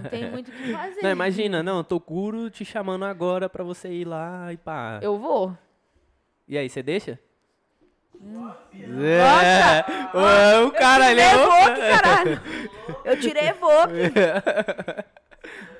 não 0.03 0.09
tem 0.09 0.31
muito 0.31 0.47
o 0.49 0.51
que 0.51 0.71
fazer. 0.71 1.01
Não, 1.03 1.09
imagina, 1.11 1.61
não, 1.61 1.83
Toguro 1.83 2.49
te 2.49 2.63
chamando 2.63 3.03
agora 3.05 3.49
pra 3.49 3.63
você 3.65 3.89
ir 3.91 4.05
lá 4.07 4.51
e 4.53 4.57
pá. 4.57 4.99
Eu 5.01 5.17
vou. 5.19 5.55
E 6.51 6.57
aí, 6.57 6.69
você 6.69 6.83
deixa? 6.83 7.17
Hum. 8.21 8.51
É. 9.01 9.85
Ué, 10.15 10.59
o 10.65 10.71
cara 10.71 11.07
ali 11.07 11.21
tirei 11.21 11.23
é 11.23 11.33
Evoque, 11.33 11.81
caralho. 12.01 12.41
Eu 13.05 13.19
tirei 13.19 13.47
Evoque. 13.47 14.11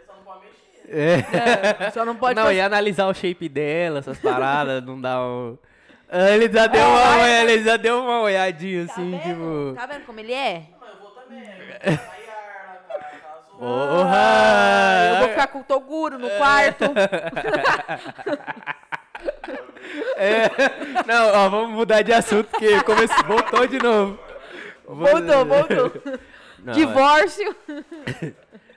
Só 0.07 0.13
não 0.15 0.23
pode 0.23 0.39
mexer. 0.45 0.89
É. 0.89 1.91
Só 1.91 2.05
não 2.05 2.15
pode 2.15 2.35
Não, 2.35 2.43
fazer. 2.43 2.55
e 2.55 2.61
analisar 2.61 3.07
o 3.07 3.13
shape 3.13 3.47
dela, 3.49 3.99
essas 3.99 4.17
paradas, 4.17 4.81
não 4.83 4.99
dá 4.99 5.21
um. 5.21 5.57
Ah, 6.09 6.31
Ele 6.31 6.49
já 6.51 6.65
deu 6.67 6.87
uma, 6.87 7.29
ele 7.29 7.63
já 7.63 7.77
deu 7.77 8.01
uma 8.03 8.21
olhadinha 8.21 8.87
Tá 8.87 8.93
assim, 8.93 9.11
vendo? 9.11 9.21
tipo. 9.23 9.73
Tá 9.75 9.85
vendo 9.85 10.05
como 10.05 10.19
ele 10.21 10.33
é? 10.33 10.63
Mas 10.79 10.89
eu 10.89 10.95
vou 10.99 11.11
também. 11.11 11.43
Eu. 11.43 11.97
Tá. 13.61 13.67
Porra! 13.67 14.15
Ah, 14.15 15.05
eu 15.13 15.19
vou 15.19 15.29
ficar 15.29 15.45
com 15.47 15.59
o 15.59 15.63
Toguro 15.63 16.17
no 16.17 16.27
quarto. 16.31 16.85
É. 20.17 20.49
Não, 21.07 21.27
ó, 21.33 21.49
vamos 21.49 21.71
mudar 21.75 22.01
de 22.01 22.13
assunto, 22.13 22.47
porque 22.49 22.83
começou, 22.83 23.23
voltou 23.25 23.67
de 23.67 23.77
novo. 23.79 24.19
Voltou, 24.85 25.45
voltou. 25.45 26.01
Não, 26.63 26.73
é- 26.73 26.75
Divórcio. 26.75 27.55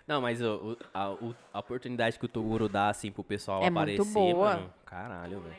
Não, 0.07 0.20
mas 0.23 0.41
o, 0.41 0.77
a, 0.93 1.15
a 1.53 1.59
oportunidade 1.59 2.19
que 2.19 2.24
o 2.24 2.28
Toguro 2.28 2.69
dá, 2.69 2.89
assim, 2.89 3.11
pro 3.11 3.23
pessoal 3.24 3.59
É 3.62 3.69
muito 3.70 3.78
aparecer, 3.78 4.12
boa. 4.12 4.55
mano, 4.55 4.74
caralho, 4.86 5.41
velho. 5.41 5.55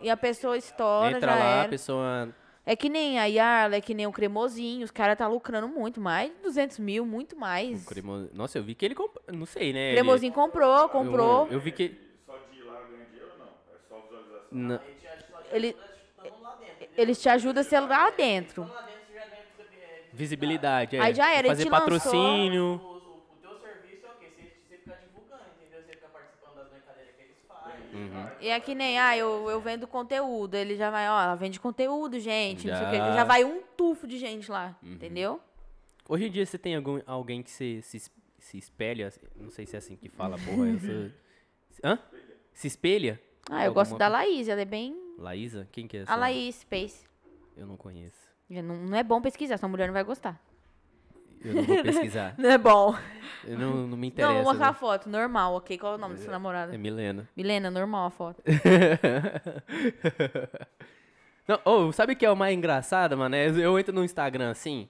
E 0.00 0.08
a 0.08 0.16
pessoa 0.16 0.56
estoura, 0.56 1.10
Entra 1.16 1.32
já 1.32 1.38
lá, 1.38 1.44
a 1.44 1.58
era. 1.60 1.68
pessoa... 1.68 2.28
É 2.64 2.76
que 2.76 2.88
nem 2.90 3.18
a 3.18 3.24
Yarla, 3.24 3.76
é 3.76 3.80
que 3.80 3.94
nem 3.94 4.06
o 4.06 4.12
Cremosinho. 4.12 4.84
Os 4.84 4.90
caras 4.90 5.16
tá 5.16 5.26
lucrando 5.26 5.66
muito, 5.66 6.00
mais 6.00 6.30
de 6.30 6.36
200 6.42 6.78
mil, 6.78 7.04
muito 7.06 7.34
mais. 7.34 7.84
cremo- 7.86 8.28
Nossa, 8.34 8.58
eu 8.58 8.62
vi 8.62 8.74
que 8.74 8.84
ele 8.84 8.94
comprou, 8.94 9.24
não 9.32 9.46
sei, 9.46 9.72
né? 9.72 9.88
ele- 9.88 9.94
Cremosinho 9.96 10.32
comprou, 10.32 10.88
comprou. 10.90 11.46
Eu, 11.46 11.54
eu 11.54 11.60
vi 11.60 11.72
que... 11.72 11.98
Só 12.26 12.34
de 12.52 12.58
ir 12.58 12.62
lá 12.64 12.74
ganha 12.90 13.06
dinheiro 13.06 13.30
ou 13.32 13.38
não? 13.38 13.46
É 13.46 13.78
tinha 14.50 14.80
Ele-? 15.52 15.76
Eles 16.96 17.20
te 17.20 17.28
ajudam 17.28 17.60
a 17.60 17.64
ser 17.64 17.80
lá 17.80 18.10
dentro. 18.10 18.64
Já 18.64 19.20
é, 19.20 20.02
Visibilidade, 20.12 20.96
é. 20.96 21.00
Aí 21.00 21.14
já 21.14 21.32
era, 21.32 21.48
Fazer 21.48 21.70
patrocínio. 21.70 22.74
O, 22.74 23.20
teu 23.40 23.50
serviço 23.60 24.06
é 24.06 24.10
o 24.10 24.14
quê? 24.18 24.26
Você, 24.68 24.76
divulgando, 24.76 25.42
entendeu? 25.56 25.82
Você 25.82 25.92
fica 25.92 26.08
participando 26.08 26.56
das 26.56 26.68
brincadeiras 26.68 27.14
que 27.14 27.22
eles 27.22 27.36
fazem. 27.46 27.80
Uhum. 27.94 28.28
E 28.40 28.48
é 28.48 28.58
que 28.60 28.74
nem, 28.74 28.98
ah, 28.98 29.16
eu, 29.16 29.48
eu 29.50 29.60
vendo 29.60 29.86
conteúdo. 29.86 30.54
Ele 30.54 30.76
já 30.76 30.90
vai, 30.90 31.08
ó, 31.08 31.22
ela 31.22 31.34
vende 31.36 31.60
conteúdo, 31.60 32.18
gente. 32.18 32.66
Não 32.66 32.76
sei 32.76 32.86
o 32.86 32.90
quê. 32.90 32.96
Já. 32.96 33.08
Uhum. 33.08 33.14
Já 33.14 33.24
vai 33.24 33.44
um 33.44 33.62
tufo 33.76 34.06
de 34.06 34.18
gente 34.18 34.50
lá, 34.50 34.76
entendeu? 34.82 35.40
Hoje 36.08 36.26
em 36.26 36.30
dia 36.30 36.44
você 36.46 36.58
tem 36.58 36.74
algum, 36.74 37.00
alguém 37.06 37.42
que 37.42 37.50
se, 37.50 37.80
se, 37.82 37.98
es- 37.98 38.10
se 38.38 38.56
espelha, 38.58 39.12
não 39.36 39.50
sei 39.50 39.66
se 39.66 39.76
é 39.76 39.78
assim 39.78 39.94
que 39.94 40.08
fala, 40.08 40.36
porra. 40.38 40.78
Sou... 40.80 41.10
Hã? 41.84 41.98
Se 42.52 42.66
espelha? 42.66 43.20
Ah, 43.50 43.64
eu 43.64 43.72
gosto 43.72 43.96
da? 43.96 44.08
Laís, 44.08 44.48
ela 44.48 44.60
é 44.60 44.64
bem. 44.64 44.96
Laísa? 45.18 45.68
Quem 45.72 45.86
que 45.86 45.96
é 45.96 46.00
essa? 46.00 46.12
A 46.12 46.16
Laís 46.16 46.56
Space. 46.56 47.06
Eu 47.56 47.66
não 47.66 47.76
conheço. 47.76 48.28
Não, 48.48 48.62
não 48.62 48.96
é 48.96 49.02
bom 49.02 49.20
pesquisar, 49.20 49.58
sua 49.58 49.68
mulher 49.68 49.86
não 49.86 49.94
vai 49.94 50.04
gostar. 50.04 50.40
Eu 51.44 51.54
não 51.54 51.62
vou 51.64 51.82
pesquisar. 51.82 52.34
Não 52.38 52.50
é 52.50 52.58
bom. 52.58 52.94
Eu 53.44 53.58
não, 53.58 53.86
não 53.86 53.96
me 53.96 54.08
interessa. 54.08 54.32
não, 54.32 54.42
vou 54.42 54.52
mostrar 54.52 54.68
a 54.68 54.72
né? 54.72 54.78
foto, 54.78 55.08
normal, 55.08 55.54
ok? 55.54 55.78
Qual 55.78 55.92
é 55.92 55.96
o 55.96 55.98
nome 55.98 56.14
da 56.16 56.20
sua 56.22 56.32
namorada? 56.32 56.74
É 56.74 56.78
Milena. 56.78 57.28
Milena, 57.36 57.70
normal 57.70 58.06
a 58.06 58.10
foto. 58.10 58.42
não, 61.46 61.60
ô, 61.64 61.92
sabe 61.92 62.12
o 62.14 62.16
que 62.16 62.26
é 62.26 62.30
o 62.30 62.36
mais 62.36 62.56
engraçado, 62.56 63.16
mano? 63.16 63.34
É, 63.34 63.48
Eu 63.48 63.78
entro 63.78 63.94
no 63.94 64.04
Instagram 64.04 64.50
assim. 64.50 64.88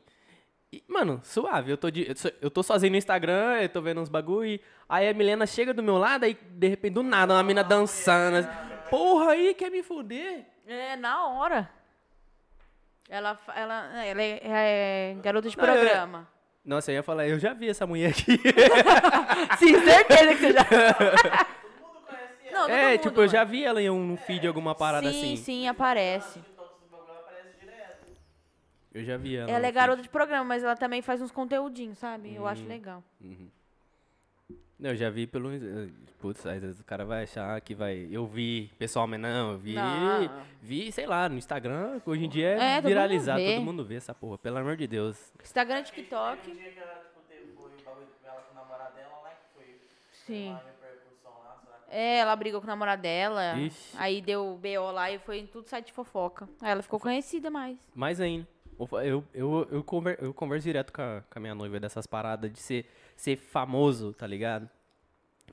E, 0.72 0.82
mano, 0.86 1.20
suave. 1.24 1.70
Eu 1.70 1.78
tô, 1.78 1.90
de- 1.90 2.06
eu 2.08 2.14
eu 2.42 2.50
tô 2.50 2.62
sozinho 2.62 2.90
no 2.92 2.96
Instagram, 2.98 3.60
eu 3.62 3.68
tô 3.68 3.80
vendo 3.80 4.00
uns 4.00 4.08
bagulho. 4.08 4.46
e 4.50 4.60
Aí 4.88 5.08
a 5.08 5.14
Milena 5.14 5.46
chega 5.46 5.72
do 5.72 5.82
meu 5.82 5.96
lado, 5.96 6.24
aí 6.24 6.34
de 6.34 6.68
repente 6.68 6.94
do 6.94 7.02
nada, 7.02 7.34
uma 7.34 7.42
mina 7.42 7.64
dançando. 7.64 8.36
assim, 8.38 8.48
Porra, 8.90 9.32
aí 9.32 9.54
quer 9.54 9.70
me 9.70 9.82
fuder? 9.82 10.44
É, 10.66 10.96
na 10.96 11.26
hora. 11.28 11.70
Ela, 13.08 13.38
ela, 13.56 14.04
ela 14.04 14.22
é, 14.22 14.40
é 14.42 15.16
garota 15.22 15.48
de 15.48 15.56
Não, 15.56 15.64
eu- 15.64 15.72
programa. 15.74 16.28
Nossa, 16.64 16.90
eu 16.90 16.96
ia 16.96 17.02
falar, 17.02 17.26
eu 17.26 17.38
já 17.38 17.54
vi 17.54 17.70
essa 17.70 17.86
mulher 17.86 18.10
aqui. 18.10 18.38
Sim, 19.58 19.80
certeza 19.80 20.34
que 20.34 20.40
você 20.40 20.52
já. 20.52 20.64
Todo 20.64 21.80
mundo 21.80 22.00
conhece 22.06 22.46
ela. 22.46 22.52
Não, 22.52 22.60
todo 22.66 22.70
é, 22.72 22.90
mundo, 22.90 23.00
tipo, 23.00 23.20
eu 23.22 23.28
já 23.28 23.38
mano. 23.38 23.50
vi 23.50 23.64
ela 23.64 23.80
em 23.80 23.88
um 23.88 24.16
feed, 24.18 24.46
alguma 24.46 24.74
parada 24.74 25.10
sim, 25.10 25.18
assim. 25.34 25.36
sim, 25.36 25.66
aparece. 25.68 26.40
TikTok, 26.40 26.68
esses 26.76 26.90
bagulho, 26.90 27.08
ela 27.10 27.20
aparece 27.20 27.58
direto. 27.58 28.06
Eu 28.92 29.04
já 29.04 29.16
vi 29.16 29.36
ela. 29.36 29.50
Ela 29.50 29.66
é 29.66 29.72
garota 29.72 30.02
de 30.02 30.08
programa, 30.08 30.44
mas 30.44 30.62
ela 30.62 30.76
também 30.76 31.02
faz 31.02 31.20
uns 31.20 31.30
conteúdinhos, 31.30 31.98
sabe? 31.98 32.34
Eu 32.34 32.46
acho 32.46 32.64
legal. 32.66 33.02
Não, 34.78 34.90
eu 34.90 34.96
já 34.96 35.10
vi 35.10 35.26
pelo. 35.26 35.50
Putz, 36.20 36.46
às 36.46 36.60
vezes 36.60 36.80
o 36.80 36.84
cara 36.84 37.04
vai 37.04 37.24
achar 37.24 37.60
que 37.60 37.74
vai. 37.74 38.08
Eu 38.10 38.26
vi 38.26 38.70
pessoalmente, 38.78 39.22
não, 39.22 39.52
eu 39.52 39.58
vi. 39.58 39.74
Não. 39.74 40.30
Vi, 40.62 40.92
sei 40.92 41.06
lá, 41.06 41.28
no 41.28 41.36
Instagram, 41.36 42.00
hoje 42.06 42.24
em 42.24 42.28
dia 42.28 42.48
É, 42.50 42.52
é, 42.52 42.56
todo 42.76 42.82
mundo 42.82 42.88
viralizar, 42.88 43.36
todo 43.38 43.62
mundo 43.62 43.84
vê 43.84 43.96
essa 43.96 44.14
porra, 44.14 44.38
pelo 44.38 44.56
amor 44.58 44.76
de 44.76 44.86
Deus. 44.86 45.32
Instagram, 45.42 45.80
Um 45.80 45.82
TikTok. 45.82 46.50
dia 46.52 46.70
que 46.70 46.78
ela, 46.78 46.94
tipo, 46.94 47.20
teve, 47.28 47.52
bagulho 47.52 48.06
dela 48.22 48.40
com 48.42 48.52
o 48.52 48.54
namorado 48.54 48.94
dela 48.94 49.20
lá, 49.22 49.30
que 49.30 49.54
foi 49.54 49.80
Sim. 50.12 50.56
que 50.56 51.96
É, 51.96 52.18
ela 52.18 52.36
brigou 52.36 52.60
com 52.60 52.66
o 52.66 52.70
namorado 52.70 53.02
dela. 53.02 53.58
Ixi. 53.58 53.96
Aí 53.98 54.20
deu 54.20 54.60
BO 54.62 54.92
lá 54.92 55.10
e 55.10 55.18
foi 55.18 55.38
em 55.38 55.46
tudo 55.46 55.66
site 55.68 55.86
de 55.86 55.92
fofoca. 55.92 56.48
Aí 56.60 56.70
ela 56.70 56.82
ficou 56.82 57.00
conhecida 57.00 57.50
mais. 57.50 57.76
Mais 57.94 58.20
ainda. 58.20 58.46
Eu, 58.78 58.88
eu, 59.00 59.24
eu, 59.34 59.68
eu, 59.72 59.84
conver, 59.84 60.18
eu 60.20 60.32
converso 60.32 60.64
direto 60.64 60.92
com 60.92 61.02
a, 61.02 61.22
com 61.28 61.38
a 61.38 61.40
minha 61.40 61.54
noiva 61.54 61.80
dessas 61.80 62.06
paradas 62.06 62.52
de 62.52 62.58
ser, 62.58 62.86
ser 63.16 63.36
famoso, 63.36 64.12
tá 64.12 64.26
ligado? 64.26 64.68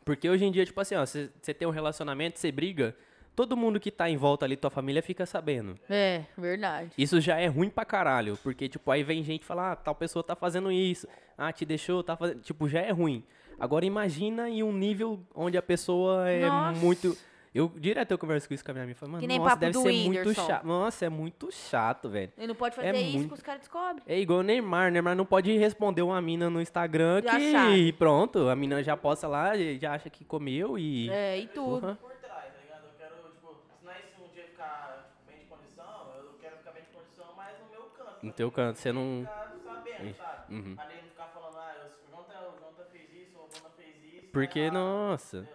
Porque 0.04 0.30
hoje 0.30 0.46
em 0.46 0.52
dia, 0.52 0.66
tipo 0.66 0.80
assim, 0.80 0.96
ó, 0.96 1.06
você 1.06 1.54
tem 1.54 1.68
um 1.68 1.72
relacionamento, 1.72 2.38
você 2.38 2.52
briga, 2.52 2.96
todo 3.36 3.58
mundo 3.58 3.80
que 3.80 3.90
tá 3.90 4.08
em 4.10 4.18
volta 4.18 4.46
ali, 4.46 4.56
tua 4.56 4.70
família, 4.70 5.02
fica 5.02 5.26
sabendo. 5.26 5.80
É, 5.90 6.24
verdade. 6.38 6.92
Isso 6.98 7.20
já 7.20 7.40
é 7.40 7.48
ruim 7.48 7.70
pra 7.70 7.84
caralho, 7.84 8.38
porque, 8.44 8.70
tipo, 8.70 8.92
aí 8.92 9.04
vem 9.04 9.24
gente 9.24 9.44
falar, 9.44 9.72
ah, 9.72 9.76
tal 9.76 9.96
pessoa 9.96 10.24
tá 10.24 10.36
fazendo 10.36 10.72
isso, 10.72 11.08
ah, 11.38 11.52
te 11.52 11.66
deixou, 11.66 12.04
tá 12.04 12.16
fazendo... 12.16 12.42
Tipo, 12.42 12.70
já 12.70 12.82
é 12.82 12.92
ruim. 12.92 13.24
Agora 13.60 13.86
imagina 13.86 14.50
em 14.50 14.62
um 14.62 14.72
nível 14.72 15.20
onde 15.34 15.58
a 15.58 15.62
pessoa 15.62 16.30
é 16.30 16.48
Nossa. 16.48 16.80
muito... 16.80 17.18
Eu, 17.56 17.70
direto 17.70 18.12
eu 18.12 18.18
converso 18.18 18.50
com 18.50 18.54
isso 18.54 18.66
com 18.66 18.72
a 18.72 18.74
minha 18.74 18.84
amiga, 18.84 19.00
falo, 19.00 19.14
mano, 19.14 19.22
Que 19.22 19.28
nem 19.28 19.38
nossa, 19.40 19.52
papo 19.52 19.62
deve 19.62 19.72
do 19.74 19.82
ser 19.84 20.06
muito 20.06 20.34
chato. 20.34 20.66
Nossa, 20.68 21.06
é 21.06 21.10
muito 21.10 21.50
chato, 21.54 22.10
velho. 22.10 22.34
Ele 22.38 22.48
não 22.48 22.56
pode 22.56 22.74
É 22.78 22.84
fazer 22.84 22.98
isso 23.00 23.18
muito- 23.18 23.28
que 23.30 23.34
os 23.36 23.42
caras 23.42 23.62
descobrem. 23.62 24.04
É 24.06 24.20
igual 24.20 24.40
o 24.40 24.44
Neymar, 24.44 24.92
Neymar 24.92 25.16
não 25.16 25.26
pode 25.26 25.56
responder 25.58 26.02
uma 26.02 26.20
mina 26.22 26.50
no 26.50 26.62
Instagram 26.62 27.22
Já 27.24 27.38
que 27.38 27.52
sabe. 27.54 27.94
pronto, 27.94 28.50
a 28.50 28.56
mina 28.58 28.84
já 28.84 28.98
posta 28.98 29.26
lá, 29.26 29.54
já 29.80 29.94
acha 29.94 30.10
que 30.10 30.26
comeu 30.26 30.78
e... 30.78 31.10
É, 31.10 31.40
e 31.40 31.48
tudo. 31.48 31.80
Porra. 31.80 31.96
por 31.96 32.12
trás, 32.18 32.54
tá 32.54 32.60
ligado? 32.62 32.84
Eu 32.88 32.94
quero, 32.98 33.16
tipo, 33.32 33.56
se 33.80 33.86
nós 33.86 33.96
um 34.20 34.34
dia 34.34 34.44
ficar 34.44 35.08
tipo, 35.08 35.32
bem 35.32 35.40
de 35.40 35.46
condição, 35.46 36.12
eu 36.18 36.34
quero 36.42 36.58
ficar 36.58 36.72
bem 36.72 36.84
de 36.84 36.90
condição, 36.90 37.28
mas 37.38 37.56
no 37.58 37.70
meu 37.72 37.84
canto. 37.84 38.26
No 38.26 38.32
teu 38.34 38.52
canto, 38.52 38.80
você 38.80 38.92
não... 38.92 39.22
Ficar 39.22 39.56
sabendo, 39.64 40.16
sabe? 40.18 40.54
Uhum. 40.54 40.76
Ali 40.78 40.94
não 41.02 41.10
ficar 41.10 41.28
falando, 41.28 41.58
ah, 41.58 41.88
o 42.12 42.16
o 42.16 42.60
Jonta 42.60 42.84
fez 42.92 43.10
isso, 43.14 43.38
o 43.38 43.48
Jonta 43.48 43.70
fez 43.78 43.96
isso. 44.14 44.28
Porque, 44.34 44.70
nossa... 44.70 45.48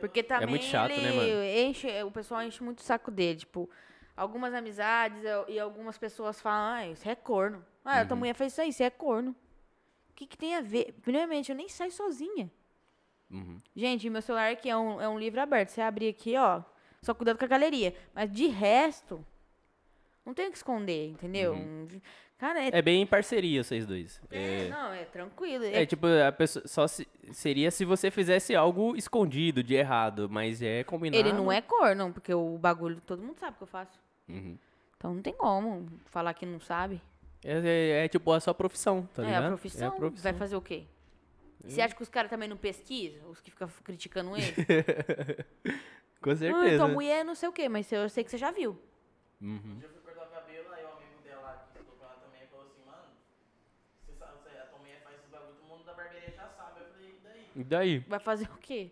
Porque, 0.00 0.22
também 0.22 0.48
muito 0.48 0.64
chato, 0.64 0.90
né, 0.90 0.96
ele 0.96 1.16
mano? 1.16 1.44
enche, 1.70 2.02
o 2.02 2.10
pessoal 2.10 2.42
enche 2.42 2.62
muito 2.62 2.78
o 2.78 2.82
saco 2.82 3.10
dele. 3.10 3.38
Tipo, 3.40 3.68
algumas 4.16 4.52
amizades 4.54 5.22
e- 5.22 5.52
e 5.54 5.58
algumas 5.60 5.96
pessoas 5.98 6.40
falam, 6.40 6.74
ah, 6.74 6.86
isso 6.88 7.08
é 7.08 7.14
corno. 7.14 7.64
Ah, 7.84 8.00
Uhum. 8.00 8.06
tua 8.08 8.16
mulher 8.16 8.34
fez 8.34 8.52
isso 8.52 8.60
aí, 8.60 8.68
isso 8.70 8.82
é 8.82 8.90
corno. 8.90 9.34
O 10.10 10.14
que, 10.14 10.26
que 10.26 10.36
tem 10.36 10.54
a 10.56 10.60
ver? 10.60 10.94
Primeiramente, 11.02 11.50
eu 11.50 11.56
nem 11.56 11.68
saio 11.68 11.92
sozinha. 11.92 12.50
Uhum. 13.30 13.60
Gente, 13.74 14.08
meu 14.08 14.22
celular 14.22 14.50
aqui 14.52 14.68
é 14.70 14.76
um, 14.76 15.00
é 15.00 15.08
um 15.08 15.18
livro 15.18 15.40
aberto. 15.40 15.68
Você 15.70 15.80
abrir 15.80 16.08
aqui, 16.08 16.36
ó. 16.36 16.62
Só 17.02 17.12
cuidado 17.14 17.38
com 17.38 17.44
a 17.44 17.48
galeria. 17.48 17.94
Mas 18.14 18.30
de 18.30 18.46
resto, 18.46 19.24
não 20.24 20.32
tem 20.32 20.46
o 20.48 20.50
que 20.50 20.56
esconder, 20.56 21.10
entendeu? 21.10 21.54
Um- 21.54 21.86
Cara, 22.38 22.62
é. 22.62 22.70
É 22.72 22.82
bem 22.82 23.00
em 23.02 23.06
parceria 23.06 23.64
vocês 23.64 23.86
dois. 23.86 24.20
é, 24.30 24.68
Não, 24.68 24.92
é 24.92 25.04
tranquilo. 25.06 25.64
É, 25.64 25.86
tipo, 25.86 26.06
a 26.06 26.30
pessoa 26.30 26.66
só 26.68 26.86
se- 26.86 27.08
seria 27.32 27.70
se 27.70 27.84
você 27.84 28.10
fizesse 28.10 28.54
algo 28.54 28.94
escondido, 28.94 29.62
de 29.62 29.74
errado, 29.74 30.28
mas 30.30 30.60
é 30.60 30.84
combinado. 30.84 31.16
ele 31.18 31.32
não 31.32 31.50
é 31.50 31.62
corno, 31.62 32.12
porque 32.12 32.34
o 32.34 32.58
bagulho 32.58 33.00
todo 33.00 33.22
mundo 33.22 33.38
sabe 33.38 33.56
que 33.56 33.62
eu 33.62 33.66
faço. 33.66 33.98
Uhum. 34.28 34.58
Então 34.98 35.14
não 35.14 35.22
tem 35.22 35.32
como 35.32 35.86
falar 36.06 36.34
que 36.34 36.44
não 36.44 36.60
sabe. 36.60 37.00
É, 37.44 37.58
é- 37.58 38.04
é, 38.04 38.08
tipo 38.08 38.30
a 38.32 38.40
sua 38.40 38.52
profissão, 38.52 39.08
tá 39.14 39.22
é 39.22 39.26
ligado? 39.26 39.44
a 39.44 39.48
profissão. 39.48 39.84
É 39.84 39.88
a 39.88 39.92
profissão. 39.92 40.22
Vai 40.30 40.38
fazer 40.38 40.56
o 40.56 40.60
quê? 40.60 40.84
Você 41.64 41.80
acha 41.80 41.94
que 41.96 42.02
os 42.02 42.08
caras 42.08 42.30
também 42.30 42.48
não 42.48 42.56
pesquisam? 42.56 43.28
Os 43.30 43.40
que 43.40 43.50
ficam 43.50 43.68
criticando 43.82 44.36
ele? 44.36 44.52
Com 46.20 46.30
ah, 46.30 46.36
certeza. 46.36 46.76
tua 46.76 46.88
mulher 46.88 47.20
é 47.20 47.24
não 47.24 47.34
sei 47.34 47.48
o 47.48 47.52
quê, 47.52 47.68
mas 47.68 47.90
eu 47.90 48.08
sei 48.08 48.22
que 48.24 48.30
você 48.30 48.38
já 48.38 48.50
viu. 48.50 48.78
Uhum. 49.40 49.60
Um 49.64 49.78
dia 49.78 49.86
eu 49.88 49.90
fui 49.92 50.00
cortar 50.02 50.26
o 50.26 50.30
cabelo, 50.30 50.72
aí 50.72 50.84
o 50.84 50.88
amigo 50.96 51.22
dela 51.24 51.66
que 51.72 51.78
estudou 51.78 51.96
com 51.98 52.04
ela 52.04 52.14
também 52.16 52.46
falou 52.48 52.66
assim, 52.66 52.82
mano, 52.86 53.08
você 54.06 54.12
sabe, 54.18 54.32
você, 54.42 54.48
a 54.58 54.66
tua 54.66 54.78
mulher 54.78 55.00
faz 55.02 55.16
esses 55.18 55.28
bagulho, 55.30 55.54
todo 55.54 55.68
mundo 55.68 55.84
da 55.84 55.92
barbearia 55.94 56.30
já 56.30 56.48
sabe. 56.56 56.80
Eu 56.80 56.86
falei, 56.92 57.18
e 57.56 57.64
daí? 57.64 57.98
Vai 58.00 58.18
fazer 58.20 58.44
o 58.46 58.56
quê? 58.58 58.90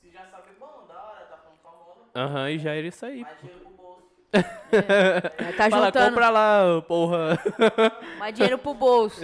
Se 0.00 0.10
já 0.10 0.26
sabe, 0.26 0.50
bom, 0.58 0.84
da 0.88 0.94
hora, 1.02 1.24
tá 1.26 1.36
ficando 1.38 1.56
famosa, 1.62 2.00
Aham, 2.14 2.50
e 2.50 2.58
já 2.58 2.74
era 2.74 2.86
isso 2.86 3.04
aí. 3.06 3.22
mais 3.22 3.38
dinheiro 3.40 3.60
pro 3.60 3.70
bolso. 3.72 4.02
É, 4.32 5.52
tá 5.52 5.70
Fala, 5.70 5.86
juntando 5.86 6.08
compra 6.10 6.30
lá, 6.30 6.82
porra. 6.82 7.38
mais 8.18 8.34
dinheiro 8.34 8.58
pro 8.58 8.74
bolso. 8.74 9.22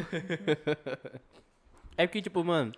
É 1.96 2.06
porque, 2.06 2.22
tipo, 2.22 2.42
mano, 2.42 2.72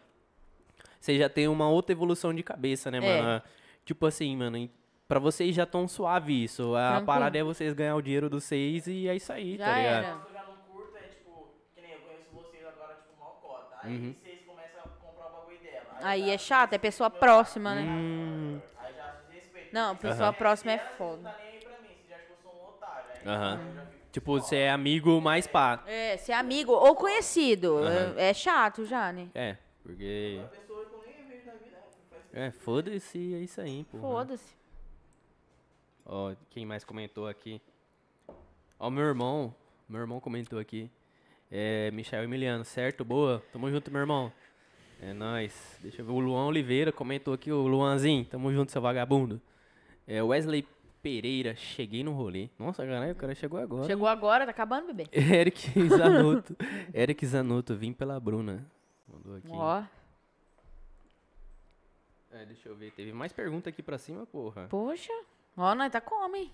você 1.01 1.17
já 1.19 1.29
tem 1.29 1.47
uma 1.49 1.69
outra 1.69 1.93
evolução 1.93 2.35
de 2.35 2.43
cabeça, 2.43 2.91
né, 2.91 2.99
É. 2.99 3.01
mano? 3.23 3.43
Tipo 3.85 4.07
assim, 4.07 4.37
mano, 4.37 4.57
em- 4.57 4.71
pra 5.07 5.19
vocês 5.21 5.55
já 5.55 5.67
tão 5.67 5.87
suave 5.87 6.45
isso. 6.45 6.75
A 6.75 6.81
Tranquilo. 6.89 7.07
parada 7.07 7.39
é 7.39 7.43
vocês 7.45 7.73
ganhar 7.75 7.95
o 7.95 8.03
dinheiro 8.03 8.29
dos 8.31 8.45
seis 8.45 8.87
e 8.87 9.07
é 9.09 9.15
isso 9.15 9.33
aí, 9.33 9.57
Já 9.57 9.67
tá 9.67 9.77
ligado? 9.79 10.05
era. 10.05 10.15
Que 10.17 10.29
eu 10.29 10.33
já 10.33 10.45
não 10.45 10.57
curto 10.73 10.97
é, 10.97 11.03
tipo, 11.03 11.49
que 11.75 11.81
nem 11.81 11.93
eu 11.93 11.99
conheço 12.01 12.25
vocês 12.33 12.67
agora, 12.67 12.95
tipo, 12.95 13.21
mal 13.21 13.39
cota. 13.43 13.77
Aí 13.83 13.95
Uhum. 13.97 14.15
Aí 16.05 16.29
é 16.29 16.37
chato, 16.37 16.75
é 16.75 16.79
pessoa 16.79 17.09
próxima, 17.09 17.75
né? 17.75 17.87
Hum. 17.89 18.61
Não, 19.73 19.97
pessoa 19.97 20.35
próxima 20.35 20.73
é 20.73 20.79
foda. 20.79 21.23
tá 21.23 21.39
nem 21.49 21.57
aí 21.57 21.65
pra 21.67 21.79
mim, 21.79 21.89
você 21.97 22.07
já 22.11 22.17
acha 22.17 22.27
que 22.27 22.33
eu 22.33 22.37
sou 22.43 22.53
um 22.53 22.69
otário. 22.69 23.05
Aí 23.23 23.27
Aham. 23.27 23.55
eu 23.55 23.57
já 23.57 23.63
fico 23.63 24.13
tipo, 24.13 24.33
você 24.33 24.57
é 24.57 24.71
amigo 24.71 25.19
mais 25.23 25.47
pá. 25.47 25.83
É, 25.87 26.19
ser 26.19 26.33
amigo 26.33 26.73
ou 26.73 26.95
conhecido. 26.95 27.79
Aham. 27.79 28.15
É, 28.19 28.29
é 28.29 28.35
chato 28.35 28.85
já, 28.85 29.11
né? 29.15 29.31
É, 29.35 29.57
porque. 29.83 30.41
uma 30.43 30.49
pessoa 30.51 30.85
que 30.85 30.95
eu 30.95 31.05
nem 31.07 31.27
vejo 31.27 31.47
na 31.47 31.53
vida. 31.55 31.77
Faz 32.11 32.23
É, 32.35 32.51
foda-se, 32.51 33.35
é 33.35 33.39
isso 33.39 33.61
aí, 33.63 33.85
pô. 33.85 33.99
Foda-se. 33.99 34.55
Ó, 36.05 36.35
quem 36.51 36.67
mais 36.67 36.85
comentou 36.85 37.27
aqui? 37.27 37.63
Ó, 38.79 38.91
meu 38.91 39.05
irmão. 39.05 39.55
Meu 39.89 40.03
irmão 40.03 40.21
comentou 40.21 40.59
aqui. 40.59 40.91
É, 41.51 41.91
Michel 41.93 42.25
Emiliano, 42.25 42.65
certo? 42.65 43.05
Boa. 43.07 43.43
Tamo 43.51 43.71
junto, 43.71 43.91
meu 43.91 44.01
irmão. 44.03 44.31
É 45.05 45.13
nóis. 45.13 45.79
Deixa 45.83 46.01
eu 46.01 46.07
ver. 46.07 46.13
O 46.13 46.19
Luan 46.19 46.47
Oliveira 46.47 46.91
comentou 46.91 47.35
aqui. 47.35 47.53
O 47.53 47.67
Luanzinho, 47.67 48.25
tamo 48.25 48.51
junto, 48.53 48.73
seu 48.73 48.81
vagabundo. 48.81 49.41
É, 50.07 50.23
Wesley 50.23 50.67
Pereira, 51.03 51.55
cheguei 51.55 52.03
no 52.03 52.13
rolê. 52.13 52.49
Nossa, 52.59 52.85
caralho, 52.87 53.13
o 53.13 53.17
cara 53.17 53.35
chegou 53.35 53.61
agora. 53.61 53.85
Chegou 53.85 54.09
agora, 54.09 54.47
tá 54.47 54.51
acabando, 54.51 54.87
bebê? 54.95 55.07
Eric 55.13 55.69
Zanotto. 55.89 56.57
Eric 56.95 57.27
Zanotto, 57.27 57.75
vim 57.75 57.93
pela 57.93 58.19
Bruna. 58.19 58.65
Mandou 59.07 59.37
aqui. 59.37 59.49
Ó, 59.51 59.83
É, 62.33 62.47
deixa 62.47 62.69
eu 62.69 62.75
ver. 62.75 62.91
Teve 62.93 63.13
mais 63.13 63.33
pergunta 63.33 63.69
aqui 63.69 63.83
pra 63.83 63.99
cima, 63.99 64.25
porra. 64.27 64.67
poxa. 64.71 65.13
Ó, 65.57 65.75
nós 65.75 65.93
tá 65.93 66.01
como, 66.01 66.35
hein? 66.35 66.51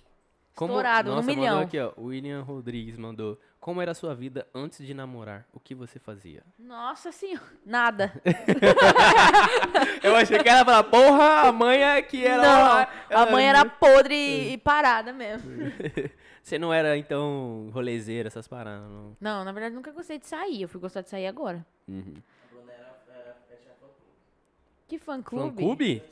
Como- 0.55 0.72
Estourado, 0.74 1.10
Nossa, 1.10 1.22
no 1.22 1.27
mandou 1.28 1.43
milhão. 1.43 1.60
aqui, 1.60 1.78
ó. 1.78 1.93
O 1.97 2.06
William 2.06 2.43
Rodrigues 2.43 2.97
mandou. 2.98 3.39
Como 3.59 3.81
era 3.81 3.93
a 3.93 3.94
sua 3.94 4.14
vida 4.14 4.47
antes 4.55 4.85
de 4.86 4.93
namorar? 4.94 5.47
O 5.52 5.60
que 5.60 5.74
você 5.74 5.98
fazia? 5.98 6.43
Nossa 6.59 7.12
senhora. 7.12 7.44
Nada. 7.64 8.12
Eu 10.02 10.16
achei 10.16 10.39
que 10.39 10.48
ela 10.48 10.59
ia 10.60 10.64
falar, 10.64 10.85
porra, 10.85 11.48
a 11.48 11.52
mãe 11.52 11.82
é 11.82 12.02
que 12.02 12.24
era. 12.27 12.43
Não, 12.43 12.51
ela- 12.78 12.89
a 13.10 13.31
mãe 13.31 13.47
era 13.47 13.64
podre 13.64 14.14
e, 14.14 14.52
e 14.55 14.59
parada 14.59 15.12
mesmo. 15.12 15.51
Você 16.43 16.59
não 16.59 16.72
era, 16.72 16.97
então, 16.97 17.70
rolezeira, 17.72 18.28
essas 18.28 18.48
paradas, 18.48 18.89
não. 18.90 19.16
Não, 19.20 19.44
na 19.44 19.52
verdade, 19.52 19.74
nunca 19.74 19.93
gostei 19.93 20.18
de 20.18 20.27
sair. 20.27 20.62
Eu 20.62 20.68
fui 20.68 20.81
gostar 20.81 21.02
de 21.02 21.10
sair 21.10 21.27
agora. 21.27 21.64
Uhum. 21.86 22.14
Era, 22.66 22.98
era, 23.10 23.20
era. 23.20 23.36
Que 24.89 24.98
fã 24.98 25.22
Fã 25.22 25.22
clube? 25.22 26.02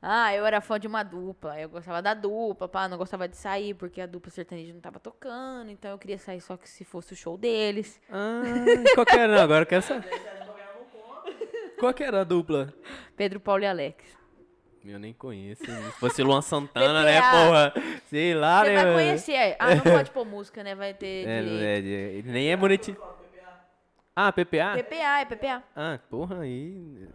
Ah, 0.00 0.32
eu 0.34 0.46
era 0.46 0.60
fã 0.60 0.78
de 0.78 0.86
uma 0.86 1.02
dupla. 1.02 1.58
Eu 1.60 1.68
gostava 1.68 2.00
da 2.00 2.14
dupla, 2.14 2.68
pá, 2.68 2.88
não 2.88 2.96
gostava 2.96 3.26
de 3.26 3.36
sair 3.36 3.74
porque 3.74 4.00
a 4.00 4.06
dupla 4.06 4.30
sertaneja 4.30 4.72
não 4.72 4.80
tava 4.80 5.00
tocando. 5.00 5.70
Então 5.70 5.90
eu 5.90 5.98
queria 5.98 6.18
sair 6.18 6.40
só 6.40 6.56
que 6.56 6.68
se 6.68 6.84
fosse 6.84 7.12
o 7.12 7.16
show 7.16 7.36
deles. 7.36 8.00
Ah, 8.10 8.42
qual 8.94 9.04
que 9.04 9.16
era? 9.16 9.34
Não, 9.36 9.42
agora 9.42 9.62
eu 9.62 9.66
quero 9.66 9.82
saber. 9.82 10.08
Você. 10.08 10.38
Qual 11.78 11.94
que 11.94 12.02
era 12.02 12.22
a 12.22 12.24
dupla? 12.24 12.74
Pedro, 13.16 13.38
Paulo 13.38 13.62
e 13.62 13.66
Alex. 13.66 14.04
Eu 14.84 14.98
nem 14.98 15.12
conheço. 15.12 15.64
Se 15.64 15.90
fosse 16.00 16.22
Luan 16.24 16.42
Santana, 16.42 17.04
né, 17.04 17.20
porra? 17.20 17.72
Sei 18.06 18.34
lá, 18.34 18.64
Você 18.64 18.70
né? 18.74 18.82
vai 18.84 18.94
conhecer. 18.94 19.56
Ah, 19.60 19.74
não 19.76 19.82
pode 19.84 20.10
pôr 20.10 20.24
música, 20.24 20.64
né? 20.64 20.74
Vai 20.74 20.92
ter 20.94 21.28
É, 21.28 21.40
direito. 21.42 21.62
é, 21.64 21.80
de- 21.80 21.88
ele 22.18 22.32
nem 22.32 22.50
é 22.50 22.56
bonitinho. 22.56 22.96
Ah, 24.16 24.32
PPA? 24.32 24.74
PPA, 24.76 25.20
é 25.20 25.24
PPA. 25.24 25.62
Ah, 25.76 26.00
porra, 26.10 26.40
aí. 26.40 27.06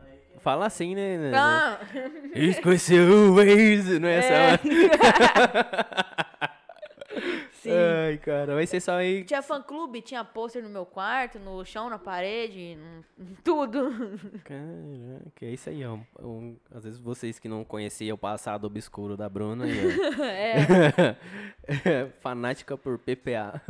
Fala 0.43 0.65
assim, 0.65 0.93
né? 0.93 1.17
né? 1.17 1.31
Ah, 1.37 1.79
Esqueceu 2.35 3.05
o 3.31 3.35
Waze, 3.35 3.97
não 3.97 4.09
é, 4.09 4.17
essa? 4.17 4.59
sim. 7.53 7.69
Ai, 7.71 8.17
cara, 8.17 8.53
vai 8.55 8.65
ser 8.67 8.81
só 8.81 8.93
aí. 8.97 9.23
Tinha 9.23 9.41
fã 9.41 9.61
clube, 9.61 10.01
tinha 10.01 10.23
pôster 10.23 10.61
no 10.61 10.69
meu 10.69 10.85
quarto, 10.85 11.39
no 11.39 11.63
chão, 11.63 11.89
na 11.89 11.97
parede, 11.97 12.77
tudo. 13.43 13.89
Caraca, 14.43 15.45
é 15.45 15.49
isso 15.51 15.69
aí, 15.69 15.85
ó. 15.85 15.97
Um- 16.19 16.57
às 16.73 16.83
vezes 16.83 16.99
vocês 16.99 17.39
que 17.39 17.47
não 17.47 17.63
conheciam 17.63 18.15
o 18.15 18.17
passado 18.17 18.65
obscuro 18.65 19.15
da 19.15 19.29
Bruna, 19.29 19.63
ó. 19.65 19.67
é. 20.25 21.15
fanática 22.19 22.77
por 22.77 22.97
PPA. 22.99 23.61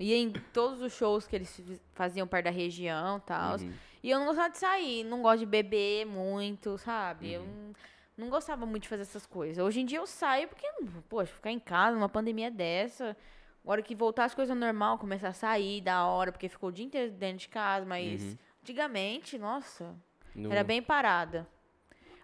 E 0.00 0.14
em 0.14 0.30
todos 0.52 0.80
os 0.80 0.94
shows 0.94 1.26
que 1.26 1.36
eles 1.36 1.60
faziam 1.94 2.26
perto 2.26 2.44
da 2.46 2.50
região 2.50 3.18
e 3.18 3.20
tal. 3.20 3.56
Uhum. 3.58 3.72
E 4.06 4.10
eu 4.10 4.20
não 4.20 4.26
gostava 4.26 4.50
de 4.50 4.58
sair, 4.58 5.02
não 5.02 5.20
gosto 5.20 5.40
de 5.40 5.46
beber 5.46 6.06
muito, 6.06 6.78
sabe? 6.78 7.32
Eu 7.32 7.42
Uhum. 7.42 7.72
não, 8.16 8.24
não 8.26 8.30
gostava 8.30 8.64
muito 8.64 8.84
de 8.84 8.88
fazer 8.88 9.02
essas 9.02 9.26
coisas. 9.26 9.58
Hoje 9.58 9.80
em 9.80 9.84
dia 9.84 9.98
eu 9.98 10.06
saio 10.06 10.46
porque, 10.46 10.64
poxa, 11.08 11.32
ficar 11.34 11.50
em 11.50 11.58
casa 11.58 11.96
numa 11.96 12.08
pandemia 12.08 12.48
dessa. 12.48 13.16
Agora 13.64 13.82
que 13.82 13.96
voltar 13.96 14.26
as 14.26 14.32
coisas 14.32 14.52
ao 14.52 14.56
normal, 14.56 14.96
começar 14.96 15.30
a 15.30 15.32
sair 15.32 15.80
da 15.80 16.06
hora, 16.06 16.30
porque 16.30 16.48
ficou 16.48 16.68
o 16.68 16.72
dia 16.72 16.84
inteiro 16.84 17.10
dentro 17.14 17.38
de 17.38 17.48
casa, 17.48 17.84
mas 17.84 18.22
Uhum. 18.22 18.38
antigamente, 18.62 19.36
nossa, 19.38 19.92
No- 20.36 20.52
era 20.52 20.62
bem 20.62 20.80
parada. 20.80 21.44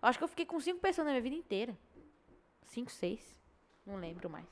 Eu 0.01 0.09
acho 0.09 0.19
que 0.19 0.23
eu 0.23 0.29
fiquei 0.29 0.47
com 0.47 0.61
cinco 0.61 0.79
pessoas 0.79 1.05
na 1.05 1.11
minha 1.11 1.21
vida 1.23 1.35
inteira. 1.35 1.77
Cinco, 2.63 2.93
seis. 2.93 3.37
Não 3.85 3.97
lembro 3.97 4.31
mais. 4.31 4.47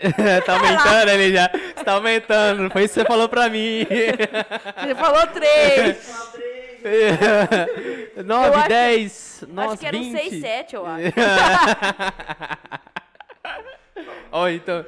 tá 0.46 0.54
aumentando 0.54 1.10
ele 1.10 1.32
já. 1.34 1.48
Tá 1.84 1.92
aumentando. 1.92 2.70
Foi 2.70 2.84
isso 2.84 2.94
que 2.94 3.00
você 3.00 3.06
falou 3.06 3.28
pra 3.28 3.48
mim. 3.48 3.86
Você 4.80 4.94
falou 4.94 5.26
três! 5.28 6.30
9, 8.24 8.56
acho- 8.56 8.68
10, 8.68 9.44
nossa, 9.48 9.68
acho 9.72 9.78
que 9.80 9.86
era 9.86 9.96
um 9.98 10.00
20. 10.00 10.12
seis, 10.18 10.40
sete, 10.40 10.74
eu 10.76 10.86
acho. 10.86 11.12
Ó, 14.32 14.48
então, 14.48 14.84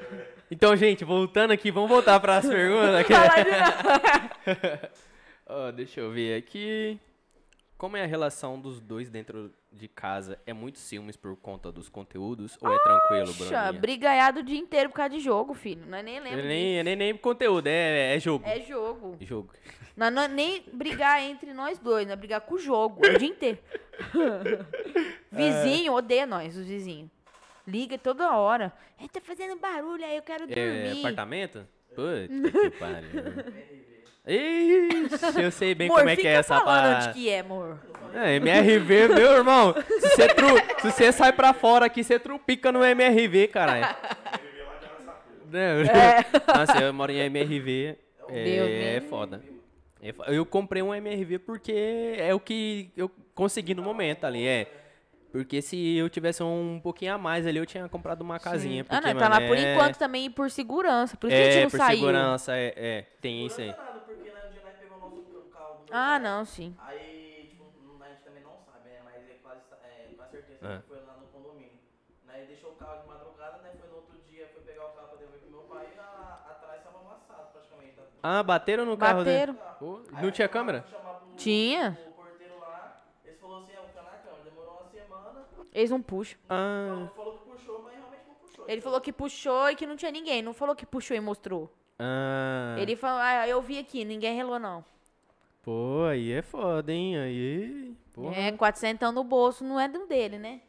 então, 0.51 0.75
gente, 0.77 1.05
voltando 1.05 1.51
aqui, 1.53 1.71
vamos 1.71 1.91
voltar 1.91 2.19
para 2.21 2.37
as 2.39 2.47
perguntas. 2.47 3.07
Ó, 5.47 5.71
deixa 5.73 6.01
eu 6.01 6.11
ver 6.11 6.39
aqui. 6.39 6.99
Como 7.77 7.97
é 7.97 8.05
a 8.05 8.07
relação 8.07 8.59
dos 8.61 8.81
dois 8.81 9.11
dentro 9.11 9.53
de 9.73 9.89
casa? 9.89 10.39
É 10.47 10.53
muito 10.53 10.79
ciúmes 10.79 11.17
por 11.17 11.37
conta 11.37 11.73
dos 11.73 11.89
conteúdos 11.89 12.57
ou 12.61 12.73
é 12.73 12.79
tranquilo, 12.79 13.35
Poxa, 13.35 13.63
Bruninha? 13.63 13.73
brigaiado 13.81 14.41
o 14.41 14.43
dia 14.43 14.59
inteiro 14.59 14.91
por 14.91 14.97
causa 14.97 15.11
de 15.11 15.21
jogo, 15.21 15.55
filho. 15.55 15.85
Não 15.87 15.99
é 15.99 16.03
nem 16.03 16.21
lembro 16.21 16.41
É 16.41 16.43
nem, 16.43 16.79
é 16.79 16.83
nem, 16.83 16.97
nem 16.97 17.17
conteúdo, 17.17 17.67
é, 17.67 18.15
é 18.17 18.21
jogo. 18.21 18.45
disso. 18.45 18.57
É 18.57 18.61
jogo. 18.67 19.17
Jogo. 19.21 19.53
Não, 19.95 20.11
não 20.11 20.23
é 20.23 20.29
nem 20.29 20.65
brigar 20.73 21.23
entre 21.23 21.53
nós 21.53 21.79
dois, 21.79 22.07
não 22.07 22.15
é 22.15 22.17
brigar 22.17 22.41
com 22.41 22.55
o 22.55 22.59
jogo. 22.59 23.05
É 23.05 23.11
o 23.11 23.19
dia 23.19 23.29
inteiro. 23.29 23.59
Vizinho 25.31 25.93
odeia 25.93 26.25
nós, 26.27 26.57
os 26.57 26.67
vizinhos. 26.67 27.11
Liga 27.67 27.99
toda 27.99 28.35
hora. 28.37 28.73
Ele 28.99 29.09
tá 29.11 29.21
fazendo 29.21 29.55
barulho 29.59 30.03
aí, 30.05 30.17
eu 30.17 30.23
quero 30.23 30.45
É 30.45 30.47
dormir. 30.87 30.99
apartamento? 31.01 31.67
Puta 31.95 32.27
que 32.27 32.71
pariu. 32.81 33.11
Ixi, 34.27 35.41
eu 35.43 35.51
sei 35.51 35.75
bem 35.75 35.89
Amor, 35.89 35.99
como 35.99 36.11
é 36.11 36.17
que 36.17 36.27
é 36.27 36.33
essa 36.35 36.61
parada. 36.61 37.07
onde 37.07 37.15
que 37.15 37.29
é, 37.29 37.41
amor. 37.41 37.79
É, 38.15 38.37
MRV, 38.37 39.09
meu 39.09 39.33
irmão. 39.39 39.75
Se 39.75 40.01
você, 40.11 40.29
tru... 40.29 40.49
se 40.81 40.91
você 40.93 41.13
sai 41.13 41.33
pra 41.33 41.53
fora 41.53 41.87
aqui, 41.87 42.05
você 42.05 42.19
trupica 42.19 42.71
no 42.71 42.85
MRV, 42.85 43.49
caralho. 43.49 43.97
Não, 45.51 45.83
Nossa, 46.59 46.79
eu 46.81 46.93
moro 46.93 47.11
em 47.11 47.19
MRV. 47.19 47.97
É, 48.29 48.45
Deus 48.45 48.71
é 48.71 49.01
foda. 49.09 49.43
É 50.01 50.15
Eu 50.29 50.47
comprei 50.47 50.83
um 50.83 50.95
MRV 50.95 51.39
porque 51.41 52.15
é 52.19 52.33
o 52.35 52.39
que 52.41 52.91
eu 52.97 53.11
consegui 53.35 53.75
no 53.75 53.83
momento 53.83 54.25
ali, 54.25 54.47
é. 54.47 54.67
Porque 55.33 55.63
se 55.63 55.97
eu 55.97 56.11
tivesse 56.11 56.43
um 56.43 56.79
pouquinho 56.83 57.15
a 57.15 57.19
mais 57.19 57.47
ali, 57.47 57.57
eu 57.59 57.65
tinha 57.65 57.89
comprado 57.89 58.21
uma 58.21 58.39
casinha. 58.39 58.85
Ah, 58.89 58.97
Porque, 59.01 59.15
não, 59.15 59.19
tá 59.21 59.29
lá 59.31 59.37
mano, 59.41 59.49
por 59.49 59.57
é- 59.57 59.73
enquanto 59.75 59.97
também 59.97 60.31
por 60.31 60.51
segurança. 60.51 61.17
Por 61.17 61.29
isso 61.29 61.37
que 61.37 61.43
a 61.43 61.47
É, 61.47 61.51
gente 61.53 61.63
não 61.65 61.71
por 61.71 61.77
saiu. 61.79 61.99
segurança, 62.01 62.55
é, 62.55 62.75
é, 62.77 63.05
tem 63.23 63.47
isso 63.47 63.59
aí. 63.63 63.69
Nada, 63.69 63.83
porque 64.07 64.29
né, 64.31 64.35
um 64.47 64.53
dia 64.53 64.61
nós 64.63 64.75
pegamos 64.79 65.03
o 65.07 65.33
nosso 65.33 65.49
carro 65.51 65.75
do 65.77 65.79
meu 65.79 65.81
Ah, 65.93 66.19
não, 66.19 66.45
sim. 66.45 66.75
Aí, 66.81 67.47
tipo, 67.51 67.65
a 68.03 68.09
gente 68.09 68.23
também 68.23 68.43
não 68.43 68.57
sabe, 68.65 68.89
né? 68.89 69.01
Mas 69.05 69.29
é 69.29 69.35
quase, 69.43 69.61
é, 69.85 70.13
quase 70.17 70.31
certeza 70.33 70.59
Ah. 70.69 70.81
que 70.81 70.89
foi 70.89 71.01
lá 71.05 71.15
no 71.15 71.27
condomínio. 71.27 71.79
Né? 72.27 72.45
Deixou 72.47 72.71
o 72.73 72.77
carro 72.77 73.03
de 73.03 73.09
madrugada, 73.09 73.59
né? 73.59 73.73
Foi 73.79 73.89
no 73.89 73.97
outro 73.97 74.19
dia, 74.29 74.49
foi 74.53 74.63
pegar 74.63 74.87
o 74.87 74.93
carro 74.93 75.09
pra 75.09 75.17
devolver 75.19 75.41
pro 75.41 75.51
meu 75.51 75.61
pai 75.63 75.93
e 75.95 75.99
a- 75.99 76.47
atrás 76.51 76.83
tava 76.83 76.99
amassado 77.01 77.53
praticamente. 77.53 77.93
Tá? 77.97 78.03
Ah, 78.23 78.43
bateram 78.43 78.85
no 78.87 78.97
carro 78.97 79.19
Bateram. 79.19 79.55
dele? 79.55 79.67
Pô, 79.79 80.01
não 80.23 80.31
tinha 80.31 80.49
câmera? 80.49 80.83
Pro, 80.83 81.37
Tinha. 81.37 81.99
porteiro 82.17 82.59
lá, 82.61 83.03
eles 83.25 83.39
falou 83.41 83.59
assim, 83.61 83.73
é, 83.73 83.83
fica 83.87 84.03
na 84.03 84.11
câmera. 84.11 84.43
Demorou 84.45 84.81
uma 84.81 84.91
semana, 84.91 85.47
Eles 85.73 85.91
não 85.91 86.01
puxam. 86.03 86.39
Ah, 86.49 86.87
falou, 86.89 87.09
falou 87.09 87.39
que 87.39 87.45
puxou, 87.51 87.83
mas 87.83 87.95
realmente 87.95 88.27
não 88.29 88.35
puxou. 88.37 88.65
Ele 88.69 88.81
falou 88.81 89.01
que 89.01 89.13
puxou 89.13 89.71
e 89.71 89.77
que 89.77 89.87
não 89.87 89.97
tinha 89.97 90.11
ninguém. 90.11 90.41
Não 90.43 90.55
falou 90.55 90.75
que 90.77 90.87
puxou 90.87 91.17
e 91.17 91.21
mostrou. 91.21 91.71
ah. 91.99 92.77
Ele 92.79 92.95
falou, 92.97 93.19
ah, 93.21 93.47
eu 93.49 93.61
vi 93.61 93.79
aqui, 93.79 94.05
ninguém 94.05 94.35
relou 94.37 94.59
não. 94.59 94.85
Pô, 95.63 96.05
aí 96.11 96.33
é 96.33 96.43
foda, 96.43 96.93
hein? 96.93 97.17
Aí. 97.19 97.95
Porra. 98.15 98.35
É, 98.37 98.53
400 98.53 99.13
no 99.15 99.23
bolso 99.25 99.65
não 99.65 99.79
é 99.79 99.89
do 99.89 100.07
dele, 100.07 100.39
né? 100.39 100.61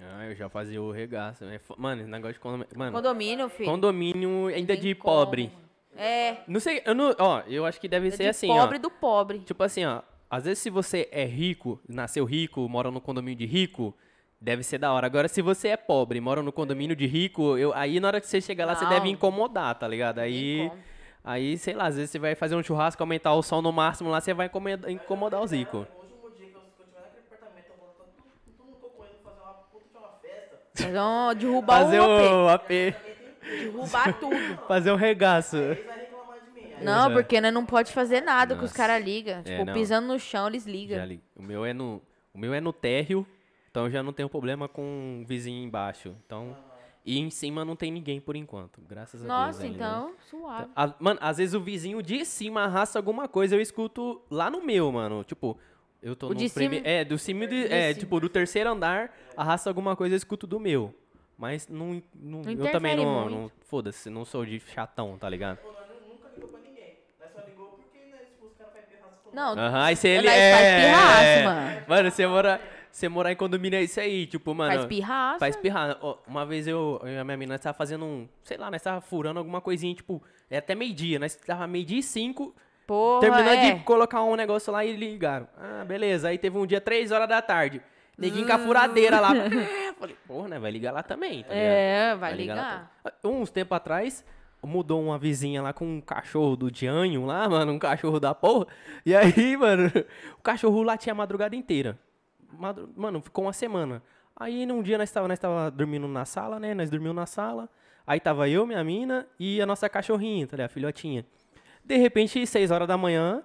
Ah, 0.00 0.24
eu 0.26 0.34
já 0.34 0.48
fazia 0.48 0.82
o 0.82 0.90
regaço. 0.90 1.44
né? 1.44 1.60
Mano, 1.76 2.02
esse 2.02 2.10
negócio 2.10 2.34
de 2.34 2.40
condomínio. 2.40 2.68
Mano, 2.76 2.92
Condomínio, 2.92 3.48
filho. 3.48 3.70
condomínio 3.70 4.46
ainda 4.48 4.76
de 4.76 4.94
como. 4.94 5.14
pobre. 5.14 5.52
É. 5.96 6.38
Não 6.48 6.58
sei, 6.58 6.82
eu 6.84 6.94
não. 6.94 7.14
Ó, 7.18 7.42
eu 7.46 7.64
acho 7.66 7.80
que 7.80 7.86
deve 7.86 8.08
é 8.08 8.10
ser 8.10 8.22
de 8.24 8.28
assim, 8.30 8.48
pobre 8.48 8.78
ó. 8.78 8.80
do 8.80 8.90
pobre. 8.90 9.38
Tipo 9.40 9.62
assim, 9.62 9.84
ó. 9.84 10.02
Às 10.28 10.44
vezes, 10.44 10.58
se 10.60 10.70
você 10.70 11.08
é 11.12 11.24
rico, 11.26 11.78
nasceu 11.86 12.24
rico, 12.24 12.66
mora 12.68 12.90
no 12.90 13.00
condomínio 13.02 13.36
de 13.38 13.44
rico, 13.46 13.94
deve 14.40 14.62
ser 14.62 14.78
da 14.78 14.90
hora. 14.92 15.06
Agora, 15.06 15.28
se 15.28 15.42
você 15.42 15.68
é 15.68 15.76
pobre, 15.76 16.18
mora 16.20 16.42
no 16.42 16.50
condomínio 16.50 16.96
de 16.96 17.06
rico, 17.06 17.56
eu, 17.58 17.72
aí 17.74 18.00
na 18.00 18.08
hora 18.08 18.20
que 18.20 18.26
você 18.26 18.40
chegar 18.40 18.64
lá, 18.64 18.74
você 18.74 18.84
Não. 18.84 18.90
deve 18.90 19.10
incomodar, 19.10 19.74
tá 19.78 19.86
ligado? 19.86 20.18
Aí. 20.20 20.68
como. 20.70 20.91
Aí, 21.24 21.56
sei 21.56 21.74
lá, 21.74 21.86
às 21.86 21.94
vezes 21.96 22.10
você 22.10 22.18
vai 22.18 22.34
fazer 22.34 22.56
um 22.56 22.62
churrasco, 22.62 23.02
aumentar 23.02 23.32
o 23.34 23.42
som 23.42 23.62
no 23.62 23.70
máximo 23.72 24.10
lá, 24.10 24.20
você 24.20 24.34
vai 24.34 24.46
incomodar, 24.46 24.90
incomodar 24.90 25.40
uma 25.40 25.48
festa. 25.48 25.86
Fazer 30.74 31.00
um, 31.00 31.34
derrubar 31.34 31.78
Fazer 31.84 32.00
o 32.00 32.04
AP. 32.04 32.32
o 32.32 32.48
AP, 32.48 32.68
Derrubar 33.42 34.18
tudo. 34.18 34.58
fazer 34.66 34.92
um 34.92 34.96
regaço. 34.96 35.56
Não, 36.80 37.10
É. 37.10 37.12
porque 37.12 37.40
nós 37.40 37.52
não 37.52 37.64
pode 37.64 37.92
fazer 37.92 38.20
nada 38.22 38.56
que 38.56 38.64
os 38.64 38.72
caras 38.72 39.02
ligam. 39.04 39.42
Tipo, 39.42 39.64
não. 39.64 39.72
pisando 39.72 40.08
no 40.08 40.18
chão, 40.18 40.48
eles 40.48 40.66
ligam. 40.66 40.96
Já 40.98 41.04
li- 41.04 41.22
O 41.36 41.42
meu 41.42 41.64
é 41.64 41.72
no, 41.72 42.02
o 42.34 42.38
meu 42.38 42.52
é 42.52 42.60
no 42.60 42.72
térreo, 42.72 43.26
então 43.70 43.84
eu 43.84 43.90
já 43.90 44.02
não 44.02 44.12
tenho 44.12 44.28
problema 44.28 44.66
com 44.68 45.20
o 45.22 45.26
vizinho 45.26 45.62
embaixo. 45.64 46.14
Então, 46.26 46.56
e 47.04 47.18
em 47.18 47.30
cima 47.30 47.64
não 47.64 47.74
tem 47.76 47.90
ninguém 47.90 48.20
por 48.20 48.36
enquanto, 48.36 48.80
graças 48.88 49.20
a 49.20 49.26
Deus. 49.26 49.28
Nossa, 49.28 49.62
ainda, 49.64 49.76
né? 49.78 49.84
então, 49.98 50.14
suave. 50.30 50.70
A- 50.76 50.94
mano, 51.00 51.18
às 51.22 51.38
vezes 51.38 51.54
o 51.54 51.60
vizinho 51.60 52.02
de 52.02 52.24
cima 52.24 52.62
arrasta 52.62 52.98
alguma 52.98 53.26
coisa, 53.28 53.56
eu 53.56 53.60
escuto 53.60 54.20
lá 54.30 54.50
no 54.50 54.62
meu, 54.64 54.90
mano. 54.92 55.24
Tipo, 55.24 55.58
eu 56.02 56.14
tô 56.14 56.26
O 56.26 56.28
no 56.30 56.34
de 56.36 56.48
prime- 56.48 56.76
cima- 56.76 56.88
É, 56.88 57.04
do 57.04 57.18
cima 57.18 57.46
de, 57.46 57.68
De 57.68 57.74
é, 57.74 57.88
cima. 57.88 58.00
tipo, 58.00 58.20
do 58.20 58.28
terceiro 58.28 58.70
andar, 58.70 59.12
arrasta 59.36 59.68
alguma 59.70 59.96
coisa, 59.96 60.14
eu 60.14 60.16
escuto 60.16 60.46
do 60.46 60.60
meu. 60.60 60.94
Mas 61.36 61.66
não, 61.66 62.00
não, 62.14 62.42
eu 62.48 62.70
também 62.70 62.94
não, 62.94 63.04
muito. 63.22 63.30
não 63.30 63.50
foda-se, 63.66 64.08
não 64.08 64.24
sou 64.24 64.44
de 64.46 64.60
chatão, 64.60 65.18
tá 65.18 65.28
ligado? 65.28 65.58
Pô, 65.58 65.68
nós 65.70 65.88
nu- 66.06 66.14
nunca 66.14 66.28
ligou 66.36 66.48
pra 66.50 66.60
ninguém. 66.60 66.98
Nós 67.20 67.32
só 67.32 67.40
ligou 67.48 67.66
porque, 67.70 67.98
né, 67.98 68.18
tipo, 68.26 68.52
Não, 69.34 69.52
Aham, 69.58 69.82
aí 69.82 69.96
você 69.96 70.08
ele 70.08 70.28
é, 70.28 70.52
faz 70.52 70.84
pirraça, 70.86 71.22
é. 71.24 71.44
mano. 71.44 71.84
Mano, 71.88 72.10
você 72.12 72.26
mora, 72.28 72.60
você 72.92 73.08
morar 73.08 73.32
em 73.32 73.36
condomínio 73.36 73.78
é 73.78 73.82
isso 73.82 73.98
aí, 73.98 74.26
tipo, 74.26 74.54
mano. 74.54 74.74
faz 74.74 74.86
pirraça. 74.86 75.38
Faz 75.38 75.56
pirrar. 75.56 75.98
Ó, 76.02 76.18
Uma 76.26 76.44
vez 76.44 76.68
eu, 76.68 77.00
eu 77.02 77.08
e 77.08 77.18
a 77.18 77.24
minha 77.24 77.36
menina 77.38 77.58
tava 77.58 77.76
fazendo 77.76 78.04
um, 78.04 78.28
sei 78.44 78.58
lá, 78.58 78.70
nós 78.70 78.82
tava 78.82 79.00
furando 79.00 79.38
alguma 79.38 79.62
coisinha, 79.62 79.94
tipo, 79.94 80.22
é 80.50 80.58
até 80.58 80.74
meio-dia, 80.74 81.18
nós 81.18 81.34
tava 81.34 81.66
meio-dia 81.66 81.98
e 81.98 82.02
cinco, 82.02 82.54
Porra, 82.86 83.20
terminando 83.20 83.58
é. 83.58 83.72
de 83.72 83.80
colocar 83.80 84.22
um 84.22 84.36
negócio 84.36 84.70
lá 84.70 84.84
e 84.84 84.94
ligaram. 84.94 85.48
Ah, 85.56 85.84
beleza. 85.84 86.28
Aí 86.28 86.36
teve 86.36 86.58
um 86.58 86.66
dia, 86.66 86.80
três 86.80 87.10
horas 87.10 87.28
da 87.28 87.40
tarde. 87.40 87.80
Neguinho 88.18 88.46
com 88.46 88.52
a 88.52 88.58
furadeira 88.58 89.18
lá. 89.18 89.30
Falei, 89.98 90.16
porra, 90.26 90.48
né? 90.48 90.58
Vai 90.58 90.70
ligar 90.70 90.92
lá 90.92 91.02
também, 91.02 91.44
tá? 91.44 91.54
É, 91.54 92.14
vai 92.14 92.32
lá 92.32 92.36
ligar. 92.36 92.92
também. 93.02 93.40
Uns 93.40 93.50
tempos 93.50 93.74
atrás, 93.74 94.22
mudou 94.62 95.02
uma 95.02 95.18
vizinha 95.18 95.62
lá 95.62 95.72
com 95.72 95.86
um 95.86 96.00
cachorro 96.00 96.56
do 96.56 96.70
Dianho 96.70 97.24
lá, 97.24 97.48
mano, 97.48 97.72
um 97.72 97.78
cachorro 97.78 98.20
da 98.20 98.34
porra. 98.34 98.66
E 99.06 99.14
aí, 99.14 99.56
mano, 99.56 99.90
o 100.38 100.42
cachorro 100.42 100.82
latia 100.82 101.12
a 101.12 101.16
madrugada 101.16 101.56
inteira. 101.56 101.98
Mano, 102.96 103.20
ficou 103.20 103.44
uma 103.44 103.52
semana. 103.52 104.02
Aí 104.36 104.66
num 104.66 104.82
dia 104.82 104.98
nós 104.98 105.10
tava, 105.10 105.28
nós 105.28 105.38
tava 105.38 105.70
dormindo 105.70 106.08
na 106.08 106.24
sala, 106.24 106.58
né? 106.58 106.74
Nós 106.74 106.90
dormimos 106.90 107.16
na 107.16 107.26
sala. 107.26 107.68
Aí 108.06 108.18
tava 108.18 108.48
eu, 108.48 108.66
minha 108.66 108.82
mina 108.82 109.26
e 109.38 109.60
a 109.60 109.66
nossa 109.66 109.88
cachorrinha, 109.88 110.46
tá 110.46 110.56
ligado? 110.56 110.70
A 110.70 110.72
filhotinha. 110.72 111.24
De 111.84 111.96
repente, 111.96 112.46
seis 112.46 112.70
horas 112.70 112.88
da 112.88 112.96
manhã, 112.96 113.42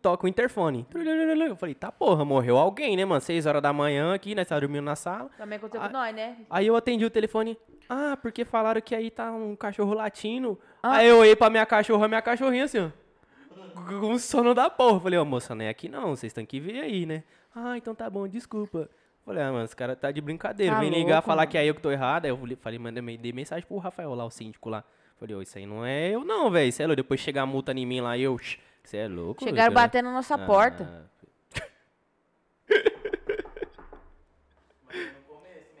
toca 0.00 0.26
o 0.26 0.28
interfone. 0.28 0.86
Eu 0.94 1.56
falei, 1.56 1.74
tá 1.74 1.92
porra, 1.92 2.24
morreu 2.24 2.56
alguém, 2.56 2.96
né, 2.96 3.04
mano? 3.04 3.20
Seis 3.20 3.46
horas 3.46 3.62
da 3.62 3.72
manhã 3.72 4.14
aqui, 4.14 4.34
nós 4.34 4.46
tava 4.48 4.60
dormindo 4.60 4.84
na 4.84 4.96
sala. 4.96 5.30
Também 5.36 5.58
aconteceu 5.58 5.86
com 5.86 5.92
nós, 5.92 6.14
né? 6.14 6.36
Aí 6.50 6.66
eu 6.66 6.76
atendi 6.76 7.04
o 7.04 7.10
telefone. 7.10 7.58
Ah, 7.88 8.18
porque 8.20 8.44
falaram 8.44 8.80
que 8.80 8.94
aí 8.94 9.10
tá 9.10 9.30
um 9.32 9.54
cachorro 9.54 9.94
latindo. 9.94 10.58
Ah. 10.82 10.96
Aí 10.96 11.08
eu 11.08 11.18
olhei 11.18 11.36
pra 11.36 11.48
minha 11.50 11.64
cachorra, 11.64 12.08
minha 12.08 12.22
cachorrinha 12.22 12.64
assim, 12.64 12.78
ó. 12.78 12.90
Com 14.00 14.18
sono 14.18 14.54
da 14.54 14.68
porra. 14.68 15.00
Falei, 15.00 15.18
ó, 15.18 15.24
moça, 15.24 15.54
não 15.54 15.64
é 15.64 15.68
aqui 15.68 15.88
não, 15.88 16.16
vocês 16.16 16.32
têm 16.32 16.46
que 16.46 16.58
ver 16.58 16.80
aí, 16.80 17.06
né? 17.06 17.22
Ah, 17.58 17.76
então 17.78 17.94
tá 17.94 18.08
bom, 18.10 18.28
desculpa. 18.28 18.88
Falei, 19.24 19.42
ah, 19.42 19.50
mano, 19.50 19.64
esse 19.64 19.74
cara 19.74 19.96
tá 19.96 20.10
de 20.12 20.20
brincadeira. 20.20 20.74
Tá 20.74 20.80
Vem 20.80 20.90
ligar, 20.90 21.14
louco, 21.14 21.26
falar 21.26 21.42
mano. 21.42 21.50
que 21.50 21.56
é 21.58 21.64
eu 21.64 21.74
que 21.74 21.80
tô 21.80 21.90
errado. 21.90 22.26
Aí 22.26 22.30
eu 22.30 22.56
falei- 22.60 22.78
mandei 22.78 23.16
dei 23.16 23.32
mensagem 23.32 23.66
pro 23.66 23.78
Rafael 23.78 24.14
lá, 24.14 24.24
o 24.26 24.30
síndico 24.30 24.68
lá. 24.68 24.84
Falei, 25.18 25.34
ó, 25.34 25.40
isso 25.40 25.56
aí 25.56 25.64
não 25.64 25.84
é 25.84 26.10
eu 26.10 26.22
não, 26.24 26.50
velho. 26.50 26.68
Isso 26.68 26.82
é 26.82 26.86
louco. 26.86 26.96
Depois 26.96 27.18
chegar 27.18 27.42
a 27.42 27.46
multa 27.46 27.72
em 27.72 27.86
mim 27.86 28.00
lá, 28.02 28.16
eu, 28.18 28.36
você 28.84 28.98
é 28.98 29.08
louco. 29.08 29.42
Chegaram 29.42 29.72
batendo 29.72 30.04
na 30.06 30.12
nossa 30.12 30.36
porta, 30.38 30.84
Ah, 30.84 31.06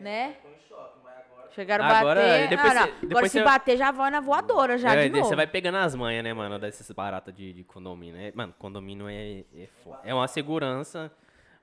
né? 0.00 0.36
choque, 0.68 0.98
mas 1.04 1.14
agora... 1.30 1.50
Chegaram 1.54 1.84
Agora, 1.84 2.20
bater. 2.20 2.48
depois 2.48 2.70
ah, 2.70 2.74
não. 2.74 2.82
cê- 2.82 2.88
Agora 2.90 3.06
depois 3.08 3.32
se 3.32 3.38
cê- 3.38 3.44
bater 3.44 3.76
já 3.76 3.90
vai 3.90 4.10
na 4.10 4.20
voadora 4.20 4.78
já 4.78 4.94
É, 4.94 5.04
de 5.04 5.10
novo. 5.10 5.24
Você 5.28 5.36
vai 5.36 5.46
pegando 5.46 5.76
as 5.78 5.94
manhas, 5.94 6.22
né, 6.24 6.32
mano, 6.34 6.58
dessas 6.58 6.90
baratas 6.90 7.34
de, 7.34 7.52
de 7.52 7.64
condomínio. 7.64 8.20
É, 8.20 8.32
mano, 8.34 8.54
condomínio 8.58 9.08
é, 9.08 9.44
é, 9.54 9.68
é 10.04 10.14
uma 10.14 10.26
segurança, 10.28 11.10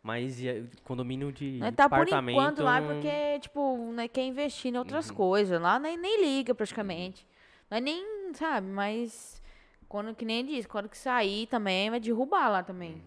mas 0.04 0.44
é- 0.44 0.64
condomínio 0.84 1.32
de 1.32 1.58
Nós 1.60 1.74
tá 1.74 1.88
por 1.90 1.96
apartamento... 1.96 2.36
enquanto 2.36 2.62
lá 2.62 2.80
não- 2.82 2.88
porque, 2.94 3.40
tipo, 3.40 3.78
nós 3.94 4.10
quer 4.12 4.26
investir 4.26 4.74
em 4.74 4.78
outras 4.78 5.10
Uhum. 5.10 5.16
coisas. 5.16 5.60
Lá 5.62 5.80
nós 5.80 5.98
nem 6.00 6.22
liga 6.22 6.54
praticamente. 6.54 7.26
Nós 7.72 7.82
nem, 7.82 8.06
sabe, 8.34 8.68
mas 8.68 9.42
quando 9.88 10.14
que 10.14 10.26
nem 10.26 10.46
diz, 10.46 10.66
quando 10.66 10.90
que 10.90 10.98
sair 10.98 11.48
também 11.48 11.90
vai 11.90 12.00
derrubar 12.00 12.50
lá 12.50 12.62
também. 12.62 13.02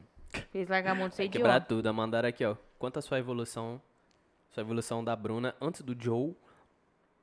Fez 0.51 0.68
largar 0.68 0.93
a 0.93 0.94
mão 0.94 1.09
de 1.09 1.14
ser 1.16 1.28
quebrar 1.28 1.60
tudo. 1.60 1.93
Mandaram 1.93 2.28
aqui, 2.28 2.44
ó. 2.44 2.56
Quanto 2.78 2.98
a 2.98 3.02
sua 3.02 3.18
evolução, 3.18 3.81
sua 4.51 4.62
evolução 4.62 5.05
da 5.05 5.14
Bruna 5.14 5.55
antes 5.60 5.82
do 5.82 5.94
Joe 5.98 6.35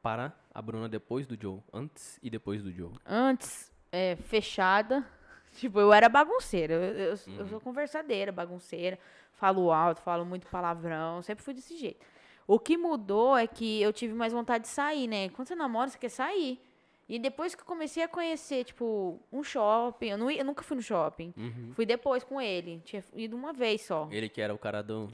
para 0.01 0.33
a 0.53 0.61
Bruna 0.61 0.87
depois 0.87 1.25
do 1.25 1.35
Joe. 1.39 1.59
Antes 1.73 2.19
e 2.21 2.29
depois 2.29 2.61
do 2.61 2.71
Joe. 2.71 2.91
Antes, 3.05 3.71
é, 3.91 4.15
fechada. 4.15 5.05
Tipo, 5.53 5.79
eu 5.79 5.93
era 5.93 6.09
bagunceira. 6.09 6.73
Eu, 6.73 6.81
eu- 6.81 6.97
eu 7.27 7.41
Uhum. 7.43 7.47
sou 7.47 7.61
conversadeira, 7.61 8.31
bagunceira. 8.31 8.97
Falo 9.33 9.71
alto, 9.71 10.01
falo 10.01 10.25
muito 10.25 10.47
palavrão. 10.47 11.21
Sempre 11.21 11.43
fui 11.43 11.53
desse 11.53 11.77
jeito. 11.77 12.03
O 12.47 12.59
que 12.59 12.77
mudou 12.77 13.37
é 13.37 13.47
que 13.47 13.81
eu 13.81 13.93
tive 13.93 14.13
mais 14.13 14.33
vontade 14.33 14.63
de 14.63 14.69
sair, 14.69 15.07
né? 15.07 15.29
Quando 15.29 15.47
você 15.47 15.55
namora, 15.55 15.89
você 15.89 15.97
quer 15.97 16.09
sair. 16.09 16.59
E 17.07 17.19
depois 17.19 17.53
que 17.53 17.61
eu 17.61 17.65
comecei 17.65 18.01
a 18.03 18.07
conhecer, 18.07 18.63
tipo, 18.63 19.19
um 19.31 19.43
shopping. 19.43 20.09
Eu, 20.09 20.17
não 20.17 20.31
eu 20.31 20.45
nunca 20.45 20.63
fui 20.63 20.75
no 20.77 20.81
shopping. 20.83 21.33
Uhum. 21.37 21.71
Fui 21.73 21.85
depois 21.85 22.23
com 22.23 22.39
ele. 22.41 22.81
Tinha 22.85 23.03
ido 23.15 23.35
uma 23.35 23.53
vez 23.53 23.81
só. 23.81 24.07
Ele 24.11 24.29
que 24.29 24.41
era 24.41 24.53
o 24.53 24.57
cara 24.57 24.81
do... 24.81 25.09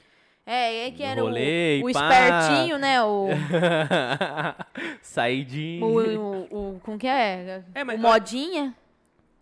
É, 0.46 0.88
é 0.88 0.92
que 0.92 1.04
era 1.04 1.22
o- 1.22 1.26
rolê 1.26 1.80
o, 1.84 1.92
pá. 1.94 2.10
espertinho, 2.10 2.80
né? 2.80 3.04
O, 3.04 3.28
de... 5.48 5.80
o, 5.82 5.86
o, 5.88 6.76
o- 6.76 6.80
Como 6.82 6.98
que 6.98 7.08
é? 7.08 7.64
É, 7.76 7.84
o 7.84 7.98
modinha. 8.00 8.76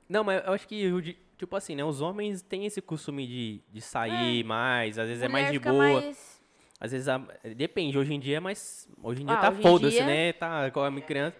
Não, 0.09 0.23
mas 0.23 0.45
eu 0.45 0.53
acho 0.53 0.67
que, 0.67 1.01
de- 1.01 1.17
tipo 1.37 1.55
assim, 1.55 1.75
né? 1.75 1.83
Os 1.83 2.01
homens 2.01 2.41
têm 2.41 2.65
esse 2.65 2.81
costume 2.81 3.27
de, 3.27 3.61
de 3.71 3.81
sair 3.81 4.43
mais, 4.43 4.97
às 4.97 5.07
vezes 5.07 5.23
é 5.23 5.27
mais 5.27 5.45
Mulher 5.47 5.51
de 5.53 5.59
fica 5.59 5.71
boa. 5.71 6.01
mais- 6.01 6.41
Às 6.79 6.91
vezes, 6.91 7.07
a- 7.07 7.21
depende, 7.55 7.97
hoje 7.97 8.13
em 8.13 8.19
dia 8.19 8.37
é 8.37 8.39
mais... 8.39 8.87
Hoje 9.01 9.23
em 9.23 9.25
dia 9.25 9.35
Ah, 9.35 9.41
tá 9.41 9.51
foda-se, 9.51 9.95
dia- 9.97 10.05
né? 10.05 10.33
Tá, 10.33 10.69
como 10.71 11.01
criança... 11.01 11.35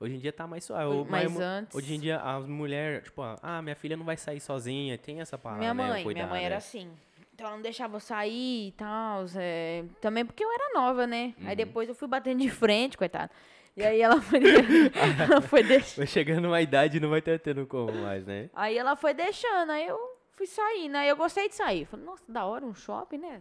Hoje 0.00 0.14
em 0.14 0.18
dia 0.20 0.32
tá 0.32 0.46
mais 0.46 0.62
suave. 0.64 1.04
Mas 1.10 1.40
antes- 1.40 1.74
Hoje 1.74 1.92
em 1.94 1.98
dia 1.98 2.18
as 2.20 2.46
mulheres, 2.46 3.02
tipo, 3.04 3.20
ah, 3.20 3.60
minha 3.60 3.74
filha 3.74 3.96
não 3.96 4.04
vai 4.04 4.16
sair 4.16 4.38
sozinha, 4.38 4.96
tem 4.96 5.20
essa 5.20 5.36
parada, 5.36 5.58
Minha 5.60 5.74
né? 5.74 5.88
mãe, 5.88 6.02
cuidar, 6.04 6.20
minha 6.20 6.30
mãe 6.30 6.44
era 6.44 6.54
né? 6.54 6.56
assim. 6.58 6.88
Então 7.34 7.46
ela 7.48 7.56
não 7.56 7.62
deixava 7.62 7.96
eu 7.96 8.00
sair 8.00 8.68
e 8.68 8.72
tal. 8.76 9.24
é, 9.36 9.84
Também 10.00 10.24
porque 10.24 10.44
eu 10.44 10.52
era 10.52 10.72
nova, 10.72 11.04
né? 11.06 11.34
Uhum. 11.40 11.48
Aí 11.48 11.56
depois 11.56 11.88
eu 11.88 11.94
fui 11.96 12.06
batendo 12.06 12.40
de 12.40 12.48
frente, 12.48 12.96
coitada. 12.96 13.30
E 13.78 13.84
aí 13.84 14.02
ela 14.02 14.20
foi, 14.20 14.40
ela 15.30 15.40
foi 15.40 15.62
deixando. 15.62 16.06
Chegando 16.08 16.48
uma 16.48 16.60
idade 16.60 16.98
não 16.98 17.10
vai 17.10 17.22
ter 17.22 17.38
tendo 17.38 17.64
como 17.64 17.92
mais, 17.92 18.26
né? 18.26 18.50
Aí 18.52 18.76
ela 18.76 18.96
foi 18.96 19.14
deixando, 19.14 19.70
aí 19.70 19.86
eu 19.86 19.96
fui 20.32 20.48
saindo. 20.48 20.96
Aí 20.96 21.08
eu 21.08 21.16
gostei 21.16 21.48
de 21.48 21.54
sair. 21.54 21.84
Falei, 21.84 22.04
nossa, 22.04 22.24
da 22.28 22.44
hora 22.44 22.66
um 22.66 22.74
shopping, 22.74 23.18
né? 23.18 23.40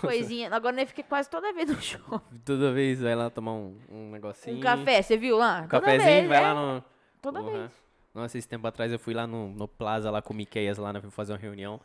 Coisinha. 0.00 0.48
Agora 0.54 0.80
eu 0.80 0.86
fiquei 0.86 1.02
quase 1.02 1.28
toda 1.28 1.52
vez 1.52 1.68
no 1.68 1.74
shopping. 1.82 2.38
Toda 2.44 2.72
vez 2.72 3.00
vai 3.00 3.16
lá 3.16 3.28
tomar 3.28 3.52
um, 3.52 3.76
um 3.90 4.10
negocinho. 4.12 4.58
Um 4.58 4.60
café, 4.60 5.02
você 5.02 5.16
viu 5.16 5.36
lá? 5.36 5.62
Um 5.62 5.68
Toda 5.68 5.80
cafezinho, 5.80 6.04
vez, 6.04 6.28
vai 6.28 6.38
é, 6.38 6.40
lá 6.40 6.54
no... 6.54 6.84
Toda 7.20 7.40
Porra. 7.40 7.58
vez. 7.58 7.70
Nossa, 8.14 8.38
esse 8.38 8.48
tempo 8.48 8.64
atrás 8.68 8.92
eu 8.92 8.98
fui 9.00 9.12
lá 9.12 9.26
no, 9.26 9.48
no 9.48 9.66
Plaza, 9.66 10.08
lá 10.08 10.22
com 10.22 10.32
o 10.32 10.36
Miqueias, 10.36 10.78
lá, 10.78 10.92
né, 10.92 11.00
fui 11.00 11.10
fazer 11.10 11.32
uma 11.32 11.38
reunião. 11.38 11.80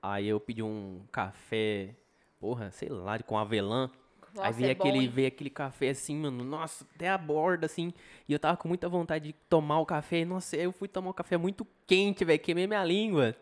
Aí 0.00 0.28
eu 0.28 0.38
pedi 0.38 0.62
um 0.62 1.02
café, 1.10 1.96
porra, 2.38 2.70
sei 2.70 2.88
lá, 2.88 3.18
com 3.18 3.36
avelã. 3.36 3.90
Aí 4.36 4.46
Nossa, 4.46 4.58
veio, 4.58 4.70
é 4.70 4.74
bom, 4.74 4.82
aquele, 4.84 5.04
hein? 5.04 5.08
veio 5.08 5.28
aquele 5.28 5.50
café 5.50 5.88
assim, 5.90 6.16
mano, 6.16 6.42
nossa, 6.44 6.86
até 6.94 7.08
a 7.08 7.18
borda, 7.18 7.66
assim. 7.66 7.92
E 8.28 8.32
eu 8.32 8.38
tava 8.38 8.56
com 8.56 8.68
muita 8.68 8.88
vontade 8.88 9.26
de 9.28 9.32
tomar 9.48 9.78
o 9.80 9.86
café. 9.86 10.24
Nossa, 10.24 10.56
eu 10.56 10.72
fui 10.72 10.88
tomar 10.88 11.10
um 11.10 11.14
café 11.14 11.36
muito 11.36 11.66
quente, 11.86 12.24
velho, 12.24 12.38
queimei 12.38 12.66
minha 12.66 12.84
língua. 12.84 13.34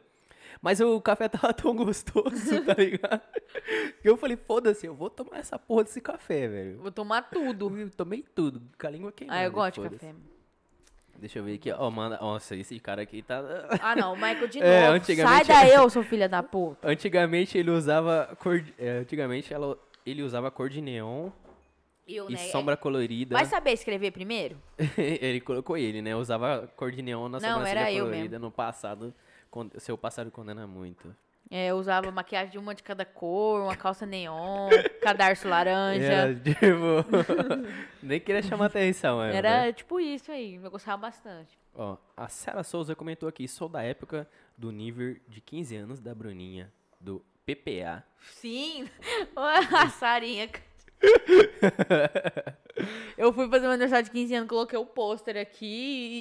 Mas 0.61 0.81
o 0.81 1.01
café 1.01 1.29
tava 1.31 1.55
tão 1.55 1.75
gostoso, 1.75 2.63
tá 2.65 2.75
ligado? 2.75 3.21
que 4.03 4.09
eu 4.09 4.17
falei, 4.17 4.37
foda-se, 4.37 4.85
eu 4.87 4.95
vou 4.95 5.09
tomar 5.09 5.39
essa 5.39 5.59
porra 5.59 5.85
desse 5.85 6.01
café, 6.01 6.49
velho. 6.49 6.79
Vou 6.79 6.91
tomar 6.91 7.23
tudo. 7.31 7.71
Eu 7.79 7.89
tomei 7.91 8.23
tudo, 8.35 8.61
com 8.79 8.87
a 8.87 8.91
língua 8.91 9.13
queimada. 9.13 9.39
Ah, 9.41 9.45
eu 9.45 9.53
gosto 9.53 9.81
de 9.83 9.89
café. 9.91 10.15
Deixa 11.19 11.39
eu 11.39 11.45
ver 11.45 11.55
aqui, 11.57 11.71
ó, 11.71 11.91
manda. 11.91 12.17
Nossa, 12.19 12.57
esse 12.57 12.79
cara 12.81 13.03
aqui 13.03 13.21
tá. 13.23 13.43
Ah, 13.83 13.95
não, 13.95 14.15
o 14.15 14.17
Michael 14.17 14.49
de 14.49 14.59
É, 14.59 14.63
novo. 14.63 14.87
Sai 14.87 14.97
antigamente- 14.97 15.49
daí, 15.49 15.71
eu 15.75 15.91
sou 15.91 16.03
filha 16.03 16.27
da 16.29 16.43
puta. 16.43 16.89
Antigamente 16.89 17.59
ele 17.59 17.71
usava 17.71 18.35
cor. 18.41 18.65
é, 18.79 18.99
antigamente 19.01 19.53
ela- 19.53 19.79
ele 20.05 20.23
usava 20.23 20.51
cor 20.51 20.69
de 20.69 20.81
neon. 20.81 21.31
Eu, 22.07 22.29
e 22.29 22.33
né? 22.33 22.39
sombra 22.49 22.77
colorida. 22.77 23.37
Vai 23.37 23.45
saber 23.45 23.73
escrever 23.73 24.11
primeiro? 24.11 24.61
ele 24.99 25.41
colocou 25.41 25.77
ele, 25.77 26.03
né? 26.03 26.17
Usava 26.17 26.69
cor 26.77 26.91
de 26.91 27.03
neon 27.03 27.29
na 27.29 27.39
Não, 27.39 27.49
sobrancelha 27.49 27.81
era 27.81 27.93
eu 27.93 28.07
colorida 28.07 28.39
no 28.39 28.51
passado. 28.51 29.15
Seu 29.79 29.97
passado 29.97 30.31
condena 30.31 30.67
muito. 30.67 31.15
É, 31.53 31.67
eu 31.67 31.77
usava 31.77 32.13
maquiagem 32.13 32.53
de 32.53 32.59
uma 32.59 32.77
de 32.77 32.83
cada 32.83 33.05
cor, 33.05 33.63
uma 33.63 33.75
calça 33.75 34.07
neon, 34.07 34.69
cadarço 35.03 35.49
laranja. 35.49 36.05
Era, 36.05 36.35
tipo... 36.35 36.61
Nem 38.01 38.21
queria 38.21 38.41
chamar 38.41 38.67
atenção, 38.67 39.21
é. 39.21 39.35
Era 39.35 39.73
tipo 39.73 39.99
isso 39.99 40.31
aí, 40.31 40.55
eu 40.55 40.71
gostava 40.71 41.03
bastante. 41.03 41.59
Ó, 41.75 41.97
a 42.17 42.29
Sara 42.29 42.63
Souza 42.63 42.95
comentou 42.95 43.29
aqui, 43.29 43.49
sou 43.49 43.69
da 43.69 43.83
época 43.83 44.29
do 44.57 44.71
nível 44.71 45.17
de 45.27 45.41
15 45.41 45.77
anos 45.77 46.01
da 46.01 46.15
Bruninha, 46.15 46.73
do 47.01 47.21
PPA. 47.55 48.05
Sim, 48.37 48.89
a 49.37 49.89
Sarinha. 49.89 50.49
Eu 53.17 53.33
fui 53.33 53.47
fazer 53.49 53.63
meu 53.63 53.73
aniversário 53.73 54.05
de 54.05 54.11
15 54.11 54.35
anos, 54.35 54.49
coloquei 54.49 54.79
o 54.79 54.87
pôster 54.87 55.37
aqui 55.37 55.67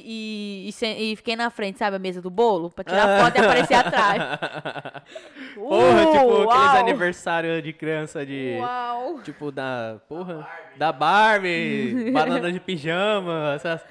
e, 0.06 0.69
e, 0.69 0.69
e 0.69 1.11
e 1.11 1.15
fiquei 1.15 1.35
na 1.35 1.49
frente, 1.49 1.77
sabe, 1.77 1.95
a 1.95 1.99
mesa 1.99 2.22
do 2.22 2.30
bolo? 2.30 2.69
Pra 2.69 2.84
tirar 2.84 3.19
foto 3.23 3.38
e 3.38 3.39
aparecer 3.39 3.73
atrás. 3.76 4.22
Porra, 5.56 6.06
tipo 6.06 6.18
aqueles 6.18 6.45
Uau! 6.45 6.77
aniversários 6.77 7.64
de 7.64 7.72
criança 7.73 8.26
de... 8.26 8.57
Uau! 8.60 9.22
Tipo, 9.22 9.51
da. 9.51 10.01
Porra. 10.10 10.49
Da 10.77 10.91
Barbie, 10.91 12.11
banana 12.11 12.51
de 12.51 12.60
pijama. 12.60 13.53
Essas... 13.56 13.81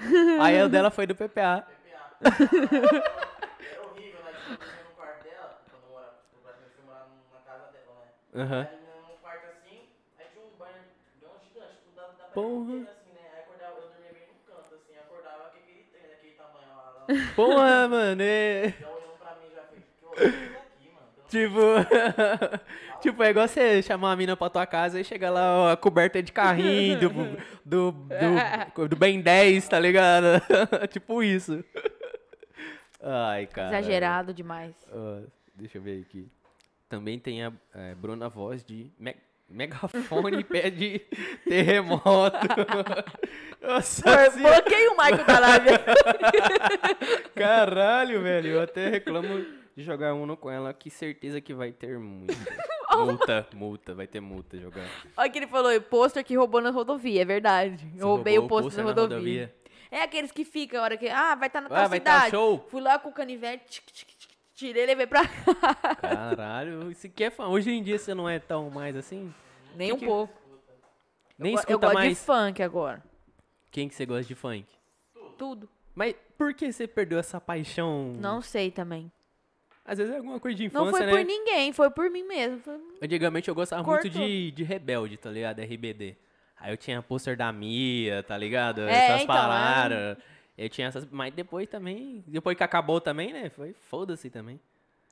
Aí 0.41 0.63
o 0.63 0.69
dela 0.69 0.91
foi 0.91 1.07
do 1.07 1.15
PPA. 1.15 1.67
Era 2.21 2.33
horrível, 3.83 4.21
né? 4.25 4.33
Tipo, 4.35 4.61
eu 4.61 4.85
no 4.85 4.91
quarto 4.97 5.25
dela, 5.25 5.59
quando 5.71 5.85
eu 5.85 5.91
morava, 5.91 6.13
tipo, 6.21 6.43
praticamente 6.43 6.75
fui 6.77 6.85
morar 6.87 7.07
num- 7.09 7.35
na 7.35 7.41
casa 7.41 7.65
Aham. 8.39 8.61
Aí 8.61 8.79
num 9.11 9.17
quarto 9.21 9.47
assim, 9.51 9.79
aí 10.19 10.27
tinha 10.33 10.45
um 10.45 10.57
banho 10.59 10.75
grão 11.21 11.33
gigante, 11.43 11.77
tipo, 11.83 11.97
da, 11.97 12.03
da 12.07 12.25
Porra. 12.33 12.73
inteira, 12.73 12.93
assim, 12.93 13.13
né? 13.13 13.21
Aí 13.35 13.41
acordava, 13.43 13.75
eu 13.79 13.89
dormia 13.89 14.13
bem 14.13 14.23
no 14.29 14.35
canto, 14.47 14.75
assim, 14.75 14.99
acordava 14.99 15.51
com 15.51 15.59
aquele 15.59 15.83
trem 15.91 16.03
daquele 16.09 16.35
tamanho 16.35 16.69
lá, 16.77 16.85
lá 16.95 17.35
Porra, 17.35 17.89
mano. 17.89 18.23
é- 18.23 18.75
já 18.79 18.87
olhando 18.89 19.19
pra 19.19 19.35
mim, 19.37 19.51
já 19.55 19.63
fez, 19.63 19.85
que 19.99 20.05
horror 20.05 20.55
é 20.55 20.69
Tipo. 21.29 21.61
tipo, 23.01 23.23
é 23.23 23.31
igual 23.31 23.47
você 23.47 23.83
chamar 23.83 24.09
uma 24.09 24.17
mina 24.17 24.37
pra 24.37 24.49
tua 24.49 24.67
casa 24.67 24.99
e 24.99 25.05
chega 25.05 25.29
lá 25.29 25.59
ó, 25.59 25.71
a 25.73 25.77
coberta 25.77 26.23
de 26.23 26.33
carrinho 26.33 26.99
do, 26.99 27.11
do, 27.65 27.93
do, 27.93 28.89
do 28.89 28.97
Ben 28.97 29.21
10, 29.21 29.69
tá 29.69 29.79
ligado? 29.79 30.41
tipo 30.89 31.23
isso. 31.23 31.63
Ai, 33.03 33.47
cara. 33.47 33.79
Exagerado 33.79 34.33
demais. 34.33 34.75
Ó, 34.91 35.21
deixa 35.55 35.77
eu 35.77 35.83
ver 35.83 36.01
aqui. 36.01 36.31
Também 36.89 37.19
tem 37.19 37.45
a 37.45 37.53
é, 37.75 37.95
Bruna 37.95 38.29
Voz 38.29 38.65
de 38.65 38.91
me- 38.99 39.17
megafone 39.49 40.43
pede 40.45 41.01
terremoto. 41.47 42.37
Nossa 43.61 44.03
senhora. 44.03 44.31
Bloqueei 44.31 44.89
o 44.89 44.93
Michael 44.97 45.25
da 45.27 45.39
live. 45.39 45.69
Caralho, 47.35 48.23
velho. 48.23 48.51
Eu 48.53 48.63
até 48.63 48.89
reclamo 48.89 49.45
de 49.77 49.83
jogar 49.83 50.15
Uno 50.15 50.37
com 50.37 50.51
ela, 50.51 50.73
que 50.73 50.91
certeza 50.91 51.41
que 51.41 51.53
vai 51.55 51.73
ter 51.73 51.99
muita. 51.99 52.35
Multa, 52.97 53.47
multa, 53.55 53.95
vai 53.95 54.07
ter 54.07 54.21
multa 54.21 54.59
jogar. 54.59 54.87
Olha 55.17 55.29
que 55.31 55.39
ele 55.39 55.47
falou, 55.47 55.79
pôster 55.83 56.25
que 56.25 56.35
roubou 56.37 56.61
na 56.61 56.71
rodovia, 56.71 57.23
é 57.23 57.25
verdade. 57.25 57.87
Eu 57.97 58.07
roubei 58.09 58.39
o 58.39 58.49
pôster 58.49 58.83
na 58.85 58.93
na 58.95 59.01
rodovia. 59.01 59.55
É 59.91 60.03
aqueles 60.03 60.31
que 60.33 60.45
ficam, 60.45 60.81
a 60.81 60.83
hora 60.85 60.97
que. 60.97 61.09
Ah, 61.09 61.35
vai 61.35 61.47
estar 61.49 61.61
na 61.61 61.67
Ah, 61.67 61.71
tua 61.71 61.89
vai 61.89 62.01
tá 62.01 62.13
cidade. 62.15 62.31
show? 62.33 62.67
Fui 62.71 62.81
lá 62.81 62.99
com 62.99 63.09
o 63.09 63.13
canivete, 63.13 63.65
tic, 63.71 63.85
tic, 63.91 64.09
tirei 64.59 64.83
e 64.83 64.87
levei 64.87 65.07
pra 65.07 65.23
cá. 65.27 65.95
Caralho, 65.95 66.91
isso 66.91 67.07
aqui 67.07 67.25
é 67.25 67.31
fã. 67.31 67.47
Hoje 67.47 67.71
em 67.71 67.83
dia 67.83 67.99
você 67.99 68.13
não 68.13 68.29
é 68.29 68.39
tão 68.41 68.69
mais 68.71 68.97
assim? 68.97 69.33
Nem 69.77 69.93
um 69.93 69.97
que- 69.99 70.05
pouco. 70.07 70.37
Nem 71.39 71.53
eu, 71.53 71.59
escuta 71.61 71.73
eu 71.75 71.79
gosto 71.79 71.95
mais. 71.95 72.09
de 72.19 72.25
funk 72.25 72.63
agora. 72.63 73.03
Quem 73.71 73.89
que 73.89 73.95
você 73.95 74.05
gosta 74.05 74.25
de 74.25 74.35
funk? 74.35 74.67
Tudo. 75.39 75.69
Mas 75.95 76.15
por 76.37 76.53
que 76.53 76.73
você 76.73 76.87
perdeu 76.89 77.19
essa 77.19 77.41
paixão? 77.41 78.15
Não 78.19 78.43
sei 78.43 78.71
também. 78.73 79.11
Às 79.85 79.99
vezes 79.99 80.13
é 80.13 80.17
alguma 80.19 80.41
coisa 80.41 80.57
de 80.57 80.65
Não 80.73 80.83
infância, 80.89 80.91
foi 80.99 81.07
né? 81.07 81.13
por 81.13 81.25
ninguém, 81.25 81.73
foi 81.73 81.91
por 81.91 82.11
mim 82.11 82.25
mesmo. 82.25 82.59
Foi- 82.61 82.81
Antigamente 83.01 83.49
eu 83.49 83.55
gostava 83.55 83.83
muito 83.85 84.03
Cortou. 84.03 84.21
de, 84.27 84.51
de 84.51 84.65
Rebelde, 84.65 85.17
tá 85.17 85.31
ligado? 85.31 85.61
RBD. 85.63 86.17
Aí 86.61 86.73
eu 86.73 86.77
tinha 86.77 87.01
pôster 87.01 87.37
da 87.37 87.53
Mia, 87.53 88.23
tá 88.25 88.37
ligado? 88.37 88.81
É, 88.83 88.91
essas 88.93 89.23
então, 89.23 89.37
é. 89.37 90.17
Eu 90.59 90.69
tinha 90.69 90.89
essas. 90.89 91.07
Mas 91.09 91.33
depois 91.33 91.69
também. 91.69 92.25
Depois 92.27 92.57
que 92.57 92.65
acabou 92.65 93.01
também, 93.01 93.33
né? 93.33 93.49
Foi 93.49 93.73
foda-se 93.73 94.29
também. 94.29 94.61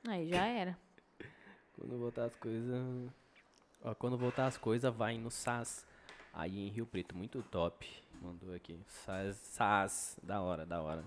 Aí 0.07 0.29
já 0.29 0.45
era. 0.45 0.77
Quando 1.79 1.97
voltar 1.97 2.25
as 2.25 2.35
coisas. 2.35 3.11
Ó, 3.85 3.95
quando 3.95 4.19
voltar 4.19 4.47
as 4.47 4.59
coisas, 4.59 4.93
vai 4.93 5.17
no 5.17 5.31
SAS. 5.31 5.87
Aí 6.35 6.67
em 6.67 6.69
Rio 6.69 6.85
Preto, 6.85 7.17
muito 7.17 7.43
top. 7.45 7.89
Mandou 8.21 8.53
aqui. 8.53 8.77
SAS, 8.89 9.37
SAS. 9.37 10.19
Da 10.21 10.41
hora, 10.41 10.67
da 10.67 10.83
hora. 10.83 11.05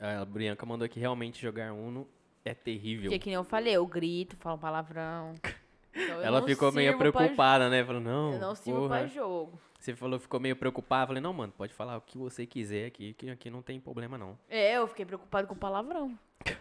A 0.00 0.24
Brianca 0.24 0.64
mandou 0.64 0.86
aqui 0.86 0.98
realmente 0.98 1.40
jogar 1.42 1.72
Uno 1.72 2.08
é 2.44 2.54
terrível. 2.54 3.10
Porque 3.10 3.18
que 3.18 3.26
nem 3.26 3.34
eu 3.34 3.44
falei, 3.44 3.74
eu 3.74 3.86
grito, 3.86 4.36
falo 4.36 4.58
palavrão. 4.58 5.34
Então, 5.96 6.22
Ela 6.22 6.42
ficou 6.42 6.70
meio 6.70 6.98
preocupada, 6.98 7.70
né? 7.70 7.84
Falou, 7.84 8.00
não. 8.00 8.34
Eu 8.34 8.40
não 8.40 8.54
sirvo 8.54 8.80
porra. 8.80 8.98
pra 8.98 9.06
jogo. 9.06 9.58
Você 9.78 9.94
falou, 9.94 10.18
ficou 10.18 10.38
meio 10.38 10.54
preocupada. 10.54 11.06
Falei, 11.06 11.22
não, 11.22 11.32
mano, 11.32 11.52
pode 11.56 11.72
falar 11.72 11.96
o 11.96 12.00
que 12.00 12.18
você 12.18 12.44
quiser 12.44 12.86
aqui, 12.86 13.14
que 13.14 13.30
aqui 13.30 13.48
não 13.48 13.62
tem 13.62 13.80
problema, 13.80 14.18
não. 14.18 14.38
É, 14.48 14.76
eu 14.76 14.86
fiquei 14.86 15.06
preocupado 15.06 15.46
com 15.46 15.54
palavrão. 15.54 16.16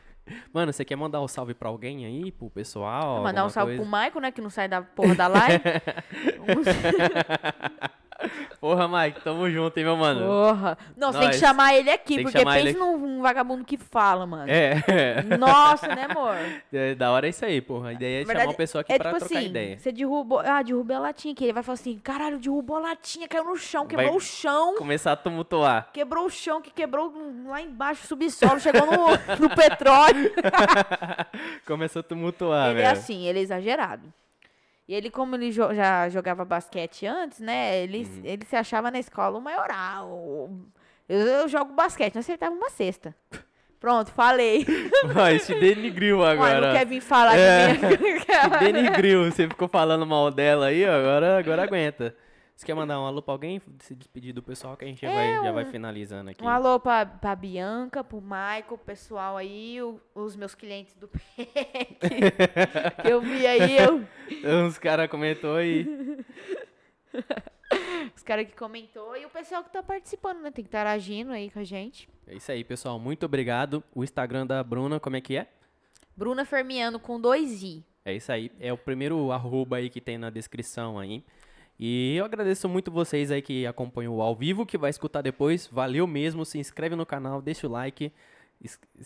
Mano, 0.52 0.74
você 0.74 0.84
quer 0.84 0.96
mandar 0.96 1.22
um 1.22 1.28
salve 1.28 1.54
pra 1.54 1.70
alguém 1.70 2.04
aí, 2.04 2.32
pro 2.32 2.50
pessoal? 2.50 3.22
Mandar 3.22 3.46
um 3.46 3.50
salve 3.50 3.76
coisa? 3.76 3.88
pro 3.88 4.00
Michael, 4.00 4.22
né? 4.22 4.32
Que 4.32 4.42
não 4.42 4.50
sai 4.50 4.68
da 4.68 4.82
porra 4.82 5.14
da 5.14 5.28
live. 5.28 5.62
Porra, 8.60 8.88
Mike, 8.88 9.22
tamo 9.22 9.50
junto, 9.50 9.78
hein, 9.78 9.84
meu 9.84 9.98
mano? 9.98 10.26
Porra. 10.26 10.78
Não, 10.96 11.12
você 11.12 11.20
tem 11.20 11.30
que 11.30 11.38
chamar 11.38 11.76
ele 11.76 11.90
aqui, 11.90 12.18
que 12.18 12.24
porque 12.24 12.38
pensa 12.38 12.60
ele 12.60 12.74
num 12.74 12.96
um 12.96 13.22
vagabundo 13.22 13.64
que 13.64 13.78
fala, 13.78 14.26
mano. 14.26 14.50
É. 14.50 15.24
Nossa, 15.38 15.88
né, 15.88 16.08
amor? 16.10 16.36
é. 16.72 16.96
Da 16.96 17.12
hora 17.12 17.28
é 17.28 17.30
isso 17.30 17.44
aí, 17.46 17.62
porra. 17.62 17.90
A 17.90 17.94
ideia 17.94 18.22
é 18.22 18.26
chamar 18.26 18.46
uma 18.46 18.54
pessoa 18.54 18.82
aqui 18.82 18.94
é 18.94 18.98
pra 18.98 19.14
tipo 19.14 19.20
trocar 19.20 19.38
assim, 19.38 19.48
ideia. 19.48 19.78
Você 19.78 19.92
derrubou. 19.92 20.40
Ah, 20.40 20.62
derrubei 20.62 20.96
a 20.96 21.00
latinha 21.00 21.34
aqui. 21.34 21.44
Ele 21.44 21.54
vai 21.54 21.64
falar 21.64 21.74
assim: 21.74 21.98
caralho, 22.00 22.40
derrubou 22.40 22.78
a 22.78 22.80
latinha, 22.80 23.28
caiu 23.28 23.44
no 23.44 23.58
chão, 23.58 23.86
quebrou 23.86 24.10
Vai- 24.10 24.18
o 24.18 24.22
chão. 24.22 24.76
Começar 24.78 25.12
a 25.12 25.16
tumultuar. 25.16 25.90
Quebrou 25.92 26.26
o 26.26 26.30
chão, 26.30 26.62
que 26.62 26.72
quebrou 26.72 27.14
lá 27.48 27.62
embaixo, 27.62 28.08
subsolo, 28.08 28.60
chegou 28.60 28.86
no, 28.86 29.08
no 29.40 29.56
petróleo. 29.56 30.32
Começou 31.66 32.00
a 32.00 32.04
tumultuar, 32.04 32.72
ele 32.72 32.80
é 32.80 32.84
velho. 32.84 32.98
assim, 32.98 33.28
ele 33.28 33.40
é 33.40 33.42
exagerado. 33.42 34.14
E 34.88 34.94
ele, 34.94 35.10
como 35.10 35.36
ele 35.36 35.52
jo- 35.52 35.74
já 35.74 36.08
jogava 36.10 36.46
basquete 36.46 37.06
antes, 37.08 37.40
né? 37.40 37.78
Ele, 37.82 38.04
Uhum. 38.04 38.22
ele 38.24 38.46
se 38.46 38.56
achava 38.56 38.92
na 38.92 39.00
escola 39.00 39.38
o 39.38 39.42
maioral. 39.42 40.50
Eu, 41.10 41.20
eu 41.20 41.48
jogo 41.48 41.74
basquete, 41.74 42.14
não 42.16 42.20
acertava 42.20 42.54
uma 42.54 42.70
cesta. 42.70 43.16
Pronto, 43.80 44.12
falei. 44.12 44.66
Vai, 45.14 45.38
te 45.40 45.54
denigriu 45.60 46.24
agora. 46.24 46.68
não 46.68 46.74
quer 46.74 46.86
vir 46.86 47.02
falar 47.02 47.38
É. 47.38 47.74
de 47.74 47.80
mim. 47.82 48.20
Te 48.20 48.60
denigriu. 48.60 49.26
Você 49.32 49.48
ficou 49.48 49.68
falando 49.68 50.06
mal 50.06 50.32
dela 50.32 50.68
aí, 50.68 50.84
agora, 50.86 51.38
agora 51.40 51.64
aguenta. 51.64 52.16
Você 52.56 52.66
quer 52.66 52.74
mandar 52.74 53.00
um 53.02 53.06
alô 53.06 53.22
pra 53.22 53.34
alguém? 53.34 53.62
Se 53.80 53.94
despedir 53.94 54.32
do 54.34 54.42
pessoal 54.42 54.78
que 54.78 54.86
a 54.86 54.88
gente 54.88 55.02
já, 55.02 55.12
vai, 55.14 55.44
já 55.44 55.52
vai 55.52 55.66
finalizando 55.66 56.30
aqui. 56.32 56.42
Um 56.44 56.48
alô 56.48 56.80
pra, 56.80 57.06
pra 57.06 57.36
Bianca, 57.36 58.02
pro 58.02 58.22
Michael, 58.22 58.78
pessoal 58.86 59.36
aí, 59.36 59.82
o- 59.82 60.00
os 60.16 60.38
meus 60.38 60.56
clientes 60.56 60.96
do 60.96 61.08
PEC. 61.36 61.48
que 63.02 63.08
eu 63.10 63.20
vi 63.22 63.46
aí, 63.46 63.78
eu, 63.78 64.06
Uns 64.66 64.78
caras 64.78 65.10
comentou 65.10 65.56
aí. 65.58 65.86
os 68.16 68.24
caras 68.24 68.46
que 68.48 68.56
comentou 68.56 69.16
e 69.18 69.26
o 69.26 69.30
pessoal 69.30 69.64
que 69.64 69.72
tá 69.72 69.84
participando, 69.84 70.42
né? 70.42 70.52
Tem 70.52 70.64
que 70.64 70.70
estar 70.70 70.88
agindo 70.88 71.32
aí 71.32 71.50
com 71.50 71.60
a 71.60 71.64
gente. 71.64 72.08
É 72.28 72.36
isso 72.36 72.52
aí, 72.52 72.64
pessoal. 72.64 72.98
Muito 73.00 73.26
obrigado. 73.26 73.84
O 73.94 74.04
Instagram 74.04 74.46
da 74.48 74.64
Bruna, 74.64 75.00
como 75.00 75.16
é 75.16 75.22
que 75.22 75.36
é? 75.38 75.48
Bruna 76.16 76.46
Fermiano 76.46 77.00
com 77.00 77.20
dois 77.20 77.62
i. 77.64 77.84
É 78.06 78.14
isso 78.14 78.32
aí. 78.32 78.52
É 78.60 78.72
o 78.72 78.78
primeiro 78.78 79.32
arroba 79.32 79.78
aí 79.78 79.90
que 79.90 80.00
tem 80.00 80.18
na 80.18 80.30
descrição 80.30 80.98
aí. 80.98 81.24
E 81.80 82.16
eu 82.16 82.24
agradeço 82.26 82.70
muito 82.70 82.90
vocês 82.90 83.32
aí 83.32 83.42
que 83.42 83.66
acompanham 83.68 84.16
o 84.16 84.22
ao 84.22 84.36
vivo, 84.36 84.66
que 84.66 84.78
vai 84.78 84.90
escutar 84.90 85.22
depois. 85.22 85.68
Valeu 85.68 86.08
mesmo. 86.08 86.46
Se 86.46 86.58
inscreve 86.58 86.96
no 86.96 87.06
canal, 87.06 87.42
deixa 87.42 87.68
o 87.68 87.70
like. 87.70 88.12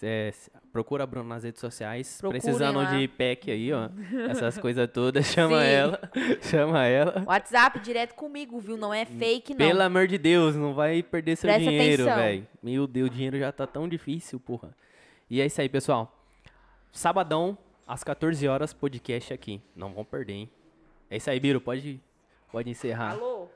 é, 0.04 0.32
procura 0.72 1.04
a 1.04 1.08
Bruna 1.08 1.30
nas 1.30 1.44
redes 1.44 1.60
sociais. 1.60 2.18
Procurem 2.20 2.42
Precisando 2.42 2.78
lá. 2.78 2.96
de 2.96 3.08
pack 3.08 3.50
aí, 3.50 3.74
ó. 3.74 3.90
Essas 4.30 4.58
coisas 4.62 4.88
todas. 4.92 5.26
Chama 5.26 5.62
Sim. 5.62 5.68
ela. 5.68 6.00
Chama 6.44 6.86
ela. 6.86 7.24
WhatsApp 7.26 7.80
direto 7.80 8.14
comigo, 8.14 8.60
viu? 8.60 8.78
Não 8.78 8.94
é 8.94 9.04
fake, 9.04 9.54
não. 9.54 9.58
Pelo 9.66 9.82
amor 9.82 10.08
de 10.08 10.20
Deus, 10.20 10.56
não 10.56 10.76
vai 10.76 11.02
perder 11.02 11.38
seu 11.38 11.48
Presta 11.50 11.68
dinheiro, 11.70 12.06
velho. 12.06 12.48
Meu 12.62 12.86
Deus, 12.86 13.08
o 13.10 13.12
dinheiro 13.12 13.40
já 13.40 13.52
tá 13.52 13.66
tão 13.66 13.90
difícil, 13.90 14.40
porra. 14.40 14.70
E 15.28 15.42
é 15.42 15.46
isso 15.48 15.60
aí, 15.60 15.68
pessoal. 15.70 16.16
Sabadão, 16.92 17.58
às 17.88 18.04
14 18.04 18.48
horas, 18.48 18.74
podcast 18.74 19.34
aqui. 19.34 19.60
Não 19.76 19.92
vão 19.92 20.06
perder, 20.06 20.34
hein? 20.34 20.50
É 21.10 21.18
isso 21.18 21.30
aí, 21.30 21.40
Biro. 21.40 21.60
Pode, 21.60 22.00
pode 22.52 22.70
encerrar. 22.70 23.12
Alô? 23.14 23.48